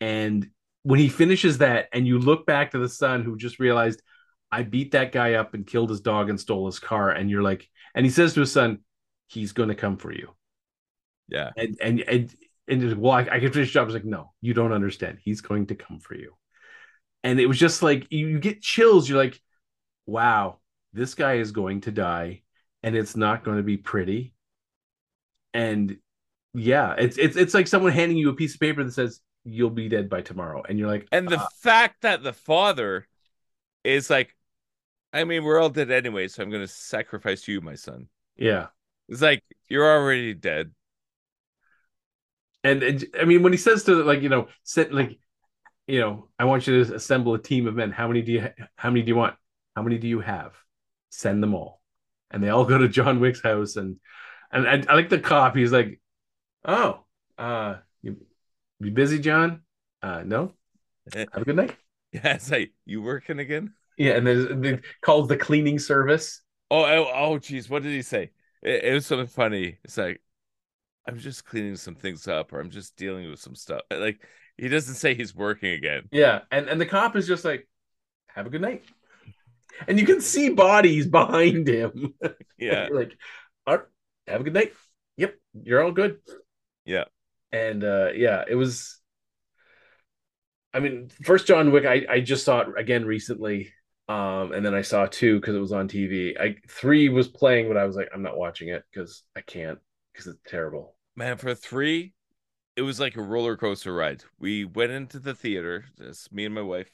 and 0.00 0.48
when 0.82 0.98
he 0.98 1.08
finishes 1.08 1.58
that, 1.58 1.88
and 1.92 2.06
you 2.06 2.18
look 2.18 2.44
back 2.46 2.72
to 2.72 2.78
the 2.78 2.88
son 2.88 3.22
who 3.22 3.36
just 3.36 3.60
realized, 3.60 4.02
I 4.50 4.62
beat 4.64 4.92
that 4.92 5.12
guy 5.12 5.34
up 5.34 5.54
and 5.54 5.66
killed 5.66 5.90
his 5.90 6.00
dog 6.00 6.28
and 6.28 6.38
stole 6.40 6.66
his 6.66 6.78
car, 6.80 7.10
and 7.10 7.30
you're 7.30 7.42
like, 7.42 7.68
and 7.94 8.04
he 8.04 8.10
says 8.10 8.34
to 8.34 8.40
his 8.40 8.52
son, 8.52 8.80
he's 9.28 9.52
going 9.52 9.68
to 9.68 9.74
come 9.74 9.96
for 9.96 10.12
you 10.12 10.34
Yeah. 11.28 11.52
and 11.56 11.76
and 11.80 12.00
and 12.00 12.34
and 12.68 12.80
just, 12.80 12.96
well, 12.96 13.12
I, 13.12 13.20
I 13.22 13.40
can 13.40 13.52
finish 13.52 13.68
the 13.68 13.72
job. 13.74 13.82
I 13.82 13.86
was 13.86 13.94
like, 13.94 14.04
no, 14.04 14.32
you 14.40 14.54
don't 14.54 14.72
understand. 14.72 15.18
He's 15.22 15.40
going 15.40 15.66
to 15.66 15.74
come 15.74 15.98
for 15.98 16.14
you. 16.14 16.34
And 17.24 17.40
it 17.40 17.46
was 17.46 17.58
just 17.58 17.82
like 17.82 18.06
you, 18.10 18.28
you 18.28 18.40
get 18.40 18.62
chills. 18.62 19.08
You're 19.08 19.18
like, 19.18 19.40
wow, 20.06 20.60
this 20.92 21.14
guy 21.14 21.34
is 21.34 21.52
going 21.52 21.82
to 21.82 21.90
die, 21.92 22.42
and 22.82 22.96
it's 22.96 23.16
not 23.16 23.44
going 23.44 23.58
to 23.58 23.62
be 23.62 23.76
pretty. 23.76 24.34
And 25.54 25.98
yeah, 26.54 26.94
it's 26.98 27.18
it's 27.18 27.36
it's 27.36 27.54
like 27.54 27.66
someone 27.68 27.92
handing 27.92 28.18
you 28.18 28.30
a 28.30 28.34
piece 28.34 28.54
of 28.54 28.60
paper 28.60 28.84
that 28.84 28.92
says 28.92 29.20
you'll 29.44 29.70
be 29.70 29.88
dead 29.88 30.08
by 30.08 30.22
tomorrow, 30.22 30.62
and 30.68 30.78
you're 30.78 30.88
like, 30.88 31.08
And 31.10 31.30
the 31.30 31.38
"Ah." 31.38 31.48
fact 31.60 32.02
that 32.02 32.22
the 32.22 32.32
father 32.32 33.06
is 33.84 34.10
like, 34.10 34.36
I 35.12 35.24
mean, 35.24 35.44
we're 35.44 35.60
all 35.60 35.70
dead 35.70 35.90
anyway, 35.90 36.28
so 36.28 36.42
I'm 36.42 36.50
going 36.50 36.62
to 36.62 36.68
sacrifice 36.68 37.48
you, 37.48 37.60
my 37.62 37.76
son. 37.76 38.08
yeah. 38.36 38.68
It's 39.08 39.22
like, 39.22 39.44
you're 39.68 39.86
already 39.90 40.34
dead. 40.34 40.72
And, 42.64 42.82
and 42.82 43.04
I 43.20 43.24
mean, 43.24 43.42
when 43.42 43.52
he 43.52 43.58
says 43.58 43.84
to 43.84 43.94
like 44.04 44.22
you 44.22 44.28
know, 44.28 44.48
sit 44.62 44.92
like, 44.92 45.18
you 45.86 46.00
know, 46.00 46.28
I 46.38 46.44
want 46.46 46.66
you 46.66 46.84
to 46.84 46.94
assemble 46.94 47.34
a 47.34 47.42
team 47.42 47.66
of 47.68 47.74
men. 47.74 47.92
How 47.92 48.08
many 48.08 48.22
do 48.22 48.32
you 48.32 48.48
how 48.76 48.90
many 48.90 49.02
do 49.02 49.08
you 49.08 49.16
want? 49.16 49.36
How 49.76 49.82
many 49.82 49.98
do 49.98 50.08
you 50.08 50.20
have? 50.20 50.54
Send 51.14 51.42
them 51.42 51.54
all, 51.54 51.82
and 52.30 52.42
they 52.42 52.48
all 52.48 52.64
go 52.64 52.78
to 52.78 52.88
John 52.88 53.20
Wick's 53.20 53.42
house. 53.42 53.76
And 53.76 53.96
and 54.50 54.66
I, 54.66 54.82
I 54.88 54.94
like 54.94 55.10
the 55.10 55.20
cop. 55.20 55.54
He's 55.54 55.72
like, 55.72 56.00
oh, 56.64 57.04
uh, 57.36 57.76
you 58.00 58.16
you 58.80 58.90
busy, 58.90 59.18
John? 59.18 59.60
Uh, 60.02 60.22
no. 60.24 60.54
Have 61.14 61.28
a 61.34 61.44
good 61.44 61.56
night. 61.56 61.76
Yeah, 62.12 62.34
it's 62.34 62.50
like, 62.50 62.72
you 62.84 63.00
working 63.00 63.38
again? 63.38 63.72
Yeah, 63.96 64.18
and 64.18 64.26
then 64.26 64.60
they 64.60 64.80
calls 65.00 65.28
the 65.28 65.36
cleaning 65.38 65.78
service. 65.78 66.42
Oh, 66.70 66.84
oh, 66.84 67.10
oh, 67.10 67.38
geez, 67.38 67.70
what 67.70 67.82
did 67.82 67.92
he 67.92 68.02
say? 68.02 68.32
It, 68.62 68.84
it 68.84 68.92
was 68.92 69.06
something 69.06 69.28
funny. 69.28 69.78
It's 69.82 69.96
like, 69.96 70.20
I'm 71.08 71.18
just 71.18 71.46
cleaning 71.46 71.76
some 71.76 71.94
things 71.94 72.28
up, 72.28 72.52
or 72.52 72.60
I'm 72.60 72.68
just 72.68 72.96
dealing 72.96 73.30
with 73.30 73.40
some 73.40 73.54
stuff. 73.54 73.80
Like, 73.90 74.20
he 74.58 74.68
doesn't 74.68 74.96
say 74.96 75.14
he's 75.14 75.34
working 75.34 75.72
again. 75.72 76.10
Yeah, 76.12 76.40
and 76.50 76.68
and 76.68 76.78
the 76.78 76.84
cop 76.84 77.16
is 77.16 77.26
just 77.26 77.46
like, 77.46 77.66
have 78.26 78.46
a 78.46 78.50
good 78.50 78.60
night. 78.60 78.84
And 79.88 79.98
you 79.98 80.06
can 80.06 80.20
see 80.20 80.50
bodies 80.50 81.06
behind 81.06 81.68
him. 81.68 82.14
Yeah, 82.58 82.90
like, 82.92 83.16
all 83.66 83.78
right, 83.78 83.86
have 84.28 84.40
a 84.40 84.44
good 84.44 84.52
night. 84.54 84.72
Yep, 85.16 85.34
you're 85.64 85.82
all 85.82 85.90
good. 85.90 86.18
yeah. 86.84 87.04
And 87.50 87.82
uh 87.82 88.10
yeah, 88.14 88.44
it 88.48 88.54
was 88.54 89.00
I 90.72 90.80
mean, 90.80 91.10
first 91.24 91.46
John 91.46 91.70
Wick, 91.70 91.84
I, 91.84 92.06
I 92.08 92.20
just 92.20 92.44
saw 92.44 92.60
it 92.60 92.68
again 92.78 93.04
recently. 93.04 93.72
Um, 94.08 94.52
and 94.52 94.64
then 94.64 94.74
I 94.74 94.82
saw 94.82 95.06
two 95.06 95.40
because 95.40 95.54
it 95.54 95.60
was 95.60 95.72
on 95.72 95.88
TV. 95.88 96.36
I 96.38 96.56
three 96.68 97.08
was 97.08 97.28
playing, 97.28 97.68
but 97.68 97.76
I 97.76 97.84
was 97.84 97.96
like, 97.96 98.08
I'm 98.12 98.22
not 98.22 98.36
watching 98.36 98.68
it 98.68 98.84
because 98.90 99.22
I 99.36 99.40
can't 99.40 99.78
because 100.12 100.26
it's 100.26 100.40
terrible. 100.46 100.94
Man, 101.14 101.36
for 101.36 101.54
three, 101.54 102.14
it 102.76 102.82
was 102.82 102.98
like 103.00 103.16
a 103.16 103.22
roller 103.22 103.56
coaster 103.56 103.94
ride. 103.94 104.24
We 104.38 104.64
went 104.64 104.92
into 104.92 105.18
the 105.18 105.34
theater, 105.34 105.84
just 105.98 106.32
me 106.32 106.44
and 106.44 106.54
my 106.54 106.62
wife. 106.62 106.90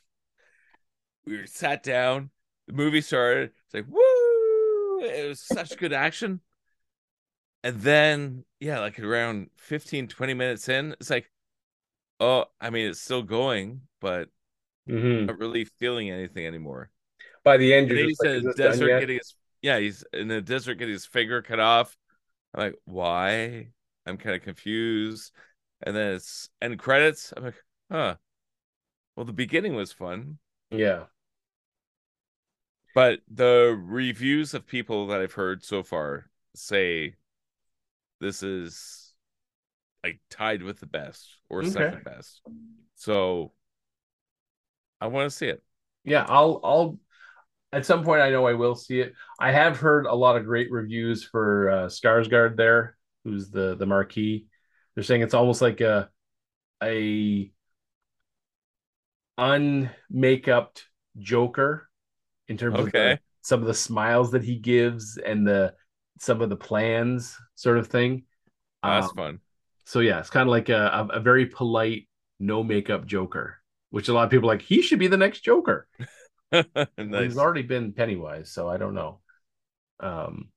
We 1.25 1.47
sat 1.47 1.83
down. 1.83 2.31
The 2.69 2.73
movie 2.75 3.01
started. 3.01 3.53
It's 3.67 3.75
like 3.75 3.87
woo! 3.89 5.01
It 5.03 5.29
was 5.29 5.41
such 5.41 5.77
good 5.77 5.93
action. 5.93 6.41
And 7.65 7.81
then, 7.83 8.45
yeah, 8.61 8.81
like 8.81 8.99
around 9.01 9.51
15, 9.57 10.09
20 10.09 10.35
minutes 10.35 10.69
in, 10.69 10.93
it's 11.01 11.11
like, 11.11 11.31
oh, 12.21 12.47
I 12.61 12.71
mean, 12.71 12.91
it's 12.91 13.01
still 13.01 13.23
going, 13.23 13.83
but 14.01 14.31
Mhm. 14.87 15.29
not 15.29 15.39
really 15.39 15.65
feeling 15.65 16.11
anything 16.11 16.47
anymore. 16.47 16.91
By 17.45 17.57
the 17.57 17.75
end, 17.75 17.89
you're 17.89 17.99
just 17.99 18.21
he's 18.21 18.21
like, 18.21 18.31
in 18.33 18.43
the 18.43 18.51
desert 18.55 18.97
getting 18.97 19.17
his 19.19 19.35
yeah, 19.63 19.79
he's 19.79 20.05
in 20.13 20.29
the 20.29 20.41
desert 20.41 20.77
getting 20.77 20.93
his 20.95 21.07
finger 21.07 21.43
cut 21.43 21.61
off. 21.61 21.97
I'm 22.55 22.61
like, 22.65 22.77
why? 22.87 23.69
I'm 24.07 24.19
kind 24.19 24.37
of 24.37 24.43
confused. 24.43 25.33
And 25.83 25.97
then 25.97 26.15
it's 26.17 26.51
end 26.63 26.79
credits. 26.79 27.33
I'm 27.37 27.45
like, 27.45 27.65
huh. 27.91 28.17
Well, 29.17 29.27
the 29.27 29.33
beginning 29.35 29.75
was 29.75 29.93
fun, 29.93 30.39
Yeah. 30.71 31.07
But 32.99 33.21
the 33.33 33.81
reviews 33.81 34.55
of 34.55 34.67
people 34.67 35.07
that 35.07 35.21
I've 35.21 35.35
heard 35.35 35.63
so 35.63 35.85
far 35.85 36.29
say 36.57 37.15
this 38.21 38.43
is 38.43 39.15
like 40.03 40.19
tied 40.31 40.65
with 40.65 40.81
the 40.81 40.87
best 40.87 41.37
or 41.49 41.63
Okay. 41.63 41.71
second 41.71 42.03
best. 42.03 42.41
So 42.97 43.53
I 45.01 45.07
want 45.07 45.31
to 45.31 45.37
see 45.37 45.47
it. 45.47 45.63
Yeah, 46.03 46.27
I'll 46.29 46.61
I'll 46.65 46.99
at 47.73 47.87
some 47.87 48.03
point 48.03 48.21
I 48.21 48.31
know 48.31 48.49
I 48.49 48.55
will 48.55 48.75
see 48.75 48.99
it. 48.99 49.13
I 49.39 49.53
have 49.53 49.77
heard 49.77 50.07
a 50.07 50.15
lot 50.17 50.37
of 50.37 50.45
great 50.45 50.73
reviews 50.73 51.23
for 51.23 51.71
uh 51.71 51.87
Skarsgård 51.87 52.57
there, 52.57 52.97
who's 53.23 53.49
the 53.49 53.77
the 53.77 53.87
marquee. 53.87 54.47
They're 54.97 55.05
saying 55.05 55.23
it's 55.23 55.35
almost 55.35 55.63
like 55.63 55.81
a 55.81 56.09
a 56.83 57.53
unmakeup 59.39 60.79
Joker 61.17 61.88
in 62.49 62.57
terms 62.57 62.79
of 62.79 62.93
the, 62.93 63.19
some 63.43 63.61
of 63.61 63.67
the 63.67 63.75
smiles 63.75 64.33
that 64.33 64.43
he 64.45 64.57
gives 64.57 65.19
and 65.19 65.47
the 65.47 65.75
some 66.19 66.41
of 66.43 66.49
the 66.51 66.57
plans 66.57 67.37
sort 67.55 67.79
of 67.79 67.87
thing. 67.89 68.25
That's 68.83 69.09
Um, 69.09 69.15
fun. 69.17 69.41
so 69.85 70.01
yeah, 70.01 70.19
it's 70.21 70.31
kind 70.31 70.49
of 70.49 70.51
like 70.51 70.69
a, 70.69 71.09
a, 71.13 71.21
very 71.21 71.47
polite, 71.47 72.09
no 72.39 72.63
makeup 72.63 73.07
Joker, 73.07 73.59
which 73.91 74.09
a 74.09 74.13
lot 74.13 74.25
of 74.25 74.31
people 74.31 74.49
are 74.51 74.55
like 74.55 74.63
he 74.63 74.83
should 74.83 74.99
be 74.99 75.09
the 75.09 75.17
next 75.17 75.41
Joker. 75.41 75.89
Well, 76.97 77.07
nice. 77.07 77.25
He's 77.25 77.39
already 77.39 77.63
been 77.63 77.93
Pennywise, 77.93 78.51
so 78.51 78.69
I 78.69 78.79
don't 78.79 78.95
know. 78.95 79.21
Um, 80.01 80.51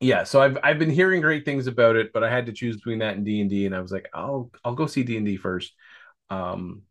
yeah, 0.00 0.24
so 0.24 0.40
I've 0.42 0.58
I've 0.62 0.78
been 0.78 0.90
hearing 0.90 1.20
great 1.20 1.44
things 1.44 1.66
about 1.66 1.96
it, 1.96 2.12
but 2.12 2.22
I 2.22 2.30
had 2.30 2.46
to 2.46 2.52
choose 2.52 2.76
between 2.76 2.98
that 2.98 3.16
and 3.16 3.24
D 3.24 3.40
and 3.40 3.48
D, 3.48 3.66
and 3.66 3.74
I 3.74 3.80
was 3.80 3.92
like, 3.92 4.08
I'll 4.12 4.50
I'll 4.64 4.74
go 4.74 4.86
see 4.86 5.02
D 5.02 5.16
and 5.16 5.24
D 5.26 5.36
first. 5.36 5.72
Um, 6.30 6.82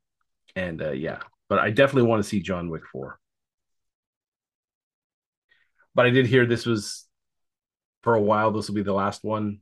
and 0.56 0.82
uh, 0.82 0.92
yeah, 0.92 1.20
but 1.50 1.60
I 1.60 1.70
definitely 1.70 2.10
want 2.10 2.24
to 2.24 2.30
see 2.30 2.42
John 2.42 2.70
Wick 2.70 2.84
four. 2.92 3.20
But 5.96 6.06
I 6.06 6.10
did 6.10 6.26
hear 6.26 6.46
this 6.46 6.66
was 6.66 7.08
for 8.02 8.16
a 8.16 8.22
while. 8.22 8.52
This 8.52 8.68
will 8.68 8.76
be 8.76 8.84
the 8.84 8.94
last 8.94 9.24
one, 9.24 9.60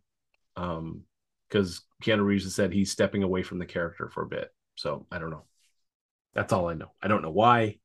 um, 0.55 1.03
because 1.49 1.81
Keanu 2.03 2.23
Reeves 2.23 2.45
has 2.45 2.55
said 2.55 2.71
he's 2.71 2.91
stepping 2.91 3.23
away 3.23 3.43
from 3.43 3.59
the 3.59 3.65
character 3.65 4.09
for 4.09 4.23
a 4.23 4.27
bit. 4.27 4.49
So 4.75 5.05
I 5.11 5.19
don't 5.19 5.31
know. 5.31 5.43
That's 6.33 6.53
all 6.53 6.69
I 6.69 6.73
know. 6.73 6.91
I 7.01 7.07
don't 7.07 7.21
know 7.21 7.31
why 7.31 7.77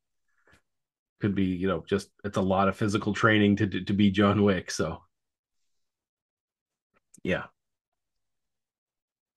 could 1.21 1.35
be 1.35 1.45
you 1.45 1.69
know 1.69 1.85
just 1.89 2.11
it's 2.25 2.37
a 2.37 2.43
lot 2.43 2.69
of 2.69 2.77
physical 2.77 3.15
training 3.15 3.57
to 3.57 3.67
to 3.67 3.93
be 3.93 4.11
John 4.11 4.43
Wick 4.43 4.71
so 4.71 5.03
yeah 7.23 7.45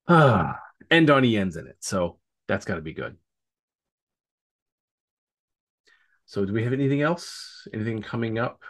ah 0.07 0.59
and 0.91 1.07
Donnie 1.07 1.29
Yen's 1.29 1.55
in 1.55 1.67
it 1.67 1.77
so 1.79 2.19
that's 2.47 2.65
got 2.65 2.75
to 2.75 2.81
be 2.81 2.93
good 2.93 3.15
so 6.25 6.45
do 6.45 6.53
we 6.53 6.63
have 6.63 6.73
anything 6.73 7.01
else 7.01 7.67
anything 7.73 8.01
coming 8.01 8.37
up 8.37 8.61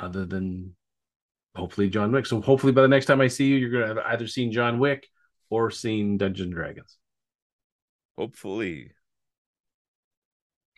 other 0.00 0.26
than 0.26 0.74
hopefully 1.54 1.88
John 1.90 2.12
Wick 2.12 2.26
so 2.26 2.40
hopefully 2.40 2.72
by 2.72 2.82
the 2.82 2.88
next 2.88 3.06
time 3.06 3.20
I 3.20 3.28
see 3.28 3.46
you 3.46 3.56
you're 3.56 3.70
gonna 3.70 3.86
have 3.86 4.06
either 4.12 4.26
seen 4.26 4.52
John 4.52 4.78
Wick 4.78 5.06
or 5.50 5.70
seen 5.70 6.16
Dungeons 6.16 6.46
and 6.46 6.54
Dragons 6.54 6.96
Hopefully. 8.16 8.92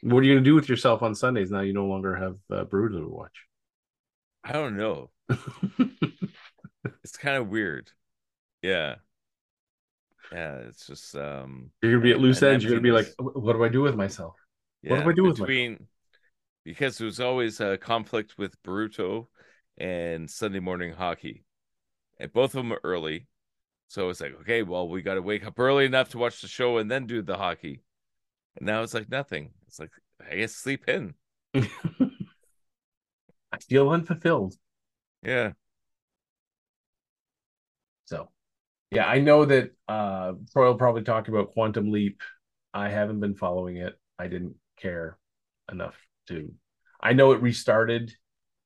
what 0.02 0.18
are 0.18 0.22
you 0.24 0.34
gonna 0.34 0.44
do 0.44 0.54
with 0.54 0.68
yourself 0.68 1.02
on 1.02 1.14
Sundays 1.14 1.50
now 1.50 1.60
you 1.60 1.72
no 1.72 1.86
longer 1.86 2.14
have 2.14 2.36
uh, 2.50 2.64
Boruto 2.64 3.00
to 3.00 3.08
watch 3.08 3.46
I 4.44 4.52
don't 4.52 4.76
know. 4.76 5.10
It's 7.04 7.16
kind 7.16 7.36
of 7.36 7.48
weird. 7.48 7.90
Yeah. 8.62 8.96
Yeah, 10.32 10.56
it's 10.68 10.86
just 10.86 11.14
um 11.14 11.70
You're 11.82 11.92
gonna 11.92 12.02
be 12.02 12.12
at 12.12 12.20
loose 12.20 12.42
ends. 12.42 12.64
You're 12.64 12.72
gonna 12.72 12.82
be 12.82 12.90
like, 12.90 13.06
what 13.18 13.52
do 13.52 13.64
I 13.64 13.68
do 13.68 13.82
with 13.82 13.94
myself? 13.94 14.34
What 14.82 15.04
do 15.04 15.10
I 15.10 15.12
do 15.12 15.24
with 15.24 15.38
myself? 15.38 15.78
Because 16.64 16.98
there 16.98 17.06
was 17.06 17.20
always 17.20 17.60
a 17.60 17.78
conflict 17.78 18.38
with 18.38 18.60
Boruto 18.62 19.26
and 19.78 20.30
Sunday 20.30 20.60
morning 20.60 20.92
hockey, 20.92 21.44
and 22.18 22.32
both 22.32 22.54
of 22.54 22.62
them 22.62 22.72
are 22.72 22.80
early. 22.84 23.26
So 23.88 24.08
it's 24.08 24.20
like, 24.20 24.34
okay, 24.40 24.62
well, 24.62 24.88
we 24.88 25.02
got 25.02 25.14
to 25.14 25.22
wake 25.22 25.44
up 25.44 25.58
early 25.58 25.84
enough 25.84 26.10
to 26.10 26.18
watch 26.18 26.40
the 26.40 26.48
show 26.48 26.78
and 26.78 26.90
then 26.90 27.06
do 27.06 27.20
the 27.20 27.36
hockey. 27.36 27.82
And 28.56 28.66
now 28.66 28.82
it's 28.82 28.94
like 28.94 29.10
nothing. 29.10 29.50
It's 29.66 29.78
like 29.78 29.90
I 30.30 30.36
guess 30.36 30.54
sleep 30.54 30.88
in. 30.88 31.14
I 31.54 31.58
feel 33.68 33.90
unfulfilled. 33.90 34.54
Yeah. 35.22 35.52
So, 38.06 38.30
yeah, 38.90 39.06
I 39.06 39.20
know 39.20 39.44
that 39.44 39.72
uh 39.88 40.32
Troy 40.52 40.68
will 40.68 40.78
probably 40.78 41.02
talk 41.02 41.28
about 41.28 41.52
Quantum 41.52 41.90
Leap. 41.90 42.22
I 42.72 42.88
haven't 42.88 43.20
been 43.20 43.34
following 43.34 43.76
it. 43.76 43.98
I 44.18 44.28
didn't 44.28 44.54
care 44.78 45.18
enough 45.70 45.96
to. 46.28 46.52
I 47.00 47.12
know 47.12 47.32
it 47.32 47.42
restarted 47.42 48.12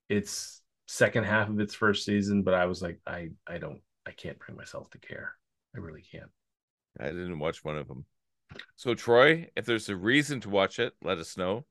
its 0.08 0.62
second 0.86 1.24
half 1.24 1.48
of 1.48 1.58
its 1.60 1.74
first 1.74 2.04
season, 2.04 2.42
but 2.42 2.54
I 2.54 2.66
was 2.66 2.82
like, 2.82 3.00
I 3.06 3.30
I 3.46 3.58
don't, 3.58 3.80
I 4.06 4.12
can't 4.12 4.38
bring 4.38 4.56
myself 4.56 4.90
to 4.90 4.98
care. 4.98 5.34
I 5.74 5.78
really 5.78 6.02
can't. 6.02 6.30
I 6.98 7.06
didn't 7.06 7.38
watch 7.38 7.64
one 7.64 7.76
of 7.76 7.88
them. 7.88 8.04
So 8.76 8.94
Troy, 8.94 9.48
if 9.56 9.66
there's 9.66 9.88
a 9.88 9.96
reason 9.96 10.40
to 10.40 10.50
watch 10.50 10.78
it, 10.78 10.94
let 11.02 11.18
us 11.18 11.36
know. 11.36 11.64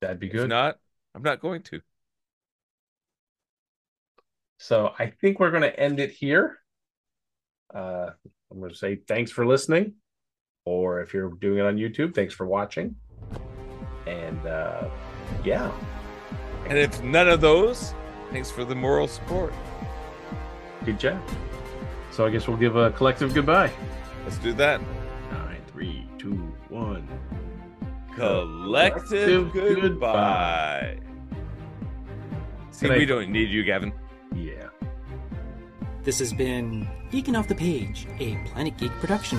That'd 0.00 0.20
be 0.20 0.28
good. 0.28 0.42
If 0.42 0.48
not, 0.48 0.78
I'm 1.14 1.22
not 1.22 1.40
going 1.40 1.62
to. 1.64 1.80
So 4.58 4.92
I 4.98 5.06
think 5.06 5.40
we're 5.40 5.50
going 5.50 5.62
to 5.62 5.80
end 5.80 6.00
it 6.00 6.10
here. 6.10 6.58
Uh, 7.74 8.10
I'm 8.50 8.58
going 8.58 8.70
to 8.70 8.76
say 8.76 8.96
thanks 8.96 9.30
for 9.30 9.46
listening, 9.46 9.94
or 10.64 11.00
if 11.00 11.14
you're 11.14 11.30
doing 11.30 11.58
it 11.58 11.66
on 11.66 11.76
YouTube, 11.76 12.14
thanks 12.14 12.34
for 12.34 12.46
watching. 12.46 12.96
And 14.06 14.46
uh, 14.46 14.88
yeah, 15.44 15.70
And 16.66 16.78
if 16.78 17.02
none 17.02 17.28
of 17.28 17.40
those, 17.40 17.94
thanks 18.30 18.50
for 18.50 18.64
the 18.64 18.74
moral 18.74 19.08
support. 19.08 19.52
good 20.84 20.98
job. 20.98 21.20
So 22.10 22.26
I 22.26 22.30
guess 22.30 22.46
we'll 22.48 22.56
give 22.56 22.76
a 22.76 22.90
collective 22.90 23.32
goodbye. 23.34 23.70
Let's 24.24 24.38
do 24.38 24.52
that. 24.54 24.80
Nine, 25.30 25.60
three, 25.72 26.06
two, 26.18 26.52
one. 26.68 27.08
Collective 28.14 29.52
Collective 29.52 29.52
goodbye. 29.52 30.98
See, 32.72 32.86
Good 32.86 32.90
night. 32.92 32.98
we 32.98 33.06
don't 33.06 33.30
need 33.30 33.48
you, 33.50 33.62
Gavin. 33.64 33.92
Yeah. 34.34 34.68
This 36.02 36.18
has 36.18 36.32
been 36.32 36.88
Geeking 37.12 37.38
Off 37.38 37.46
the 37.48 37.54
Page, 37.54 38.06
a 38.18 38.36
Planet 38.48 38.76
Geek 38.78 38.90
production. 39.00 39.38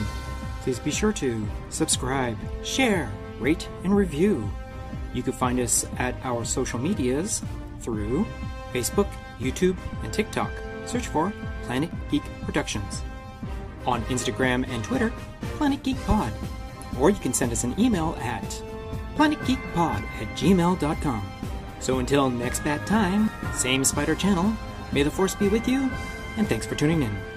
Please 0.62 0.80
be 0.80 0.92
sure 0.92 1.12
to 1.14 1.48
subscribe, 1.70 2.38
share, 2.64 3.12
rate, 3.40 3.68
and 3.84 3.96
review. 3.96 4.50
You 5.14 5.24
can 5.24 5.34
find 5.34 5.60
us 5.60 5.86
at 5.98 6.16
our 6.24 6.46
social 6.46 6.80
medias 6.80 7.42
through 7.82 8.26
Facebook, 8.74 9.08
YouTube, 9.40 9.78
and 10.04 10.14
TikTok. 10.14 10.52
Search 10.86 11.08
for 11.08 11.34
Planet 11.64 11.90
Geek 12.10 12.24
Productions. 12.44 13.02
On 13.86 14.02
Instagram 14.04 14.68
and 14.70 14.84
Twitter, 14.84 15.12
Planet 15.58 15.82
Geek 15.84 15.98
Pod. 16.06 16.32
Or 17.00 17.10
you 17.10 17.20
can 17.20 17.34
send 17.34 17.52
us 17.52 17.64
an 17.64 17.80
email 17.80 18.18
at 18.20 18.62
planetgeekpod 19.16 20.04
at 20.22 20.28
gmail.com. 20.38 21.32
So 21.80 22.00
until 22.00 22.30
next 22.30 22.64
bad 22.64 22.86
time, 22.86 23.30
same 23.54 23.84
spider 23.84 24.16
channel, 24.16 24.54
may 24.92 25.04
the 25.04 25.12
force 25.12 25.36
be 25.36 25.48
with 25.48 25.68
you, 25.68 25.90
and 26.38 26.48
thanks 26.48 26.66
for 26.66 26.76
tuning 26.76 27.02
in. 27.02 27.31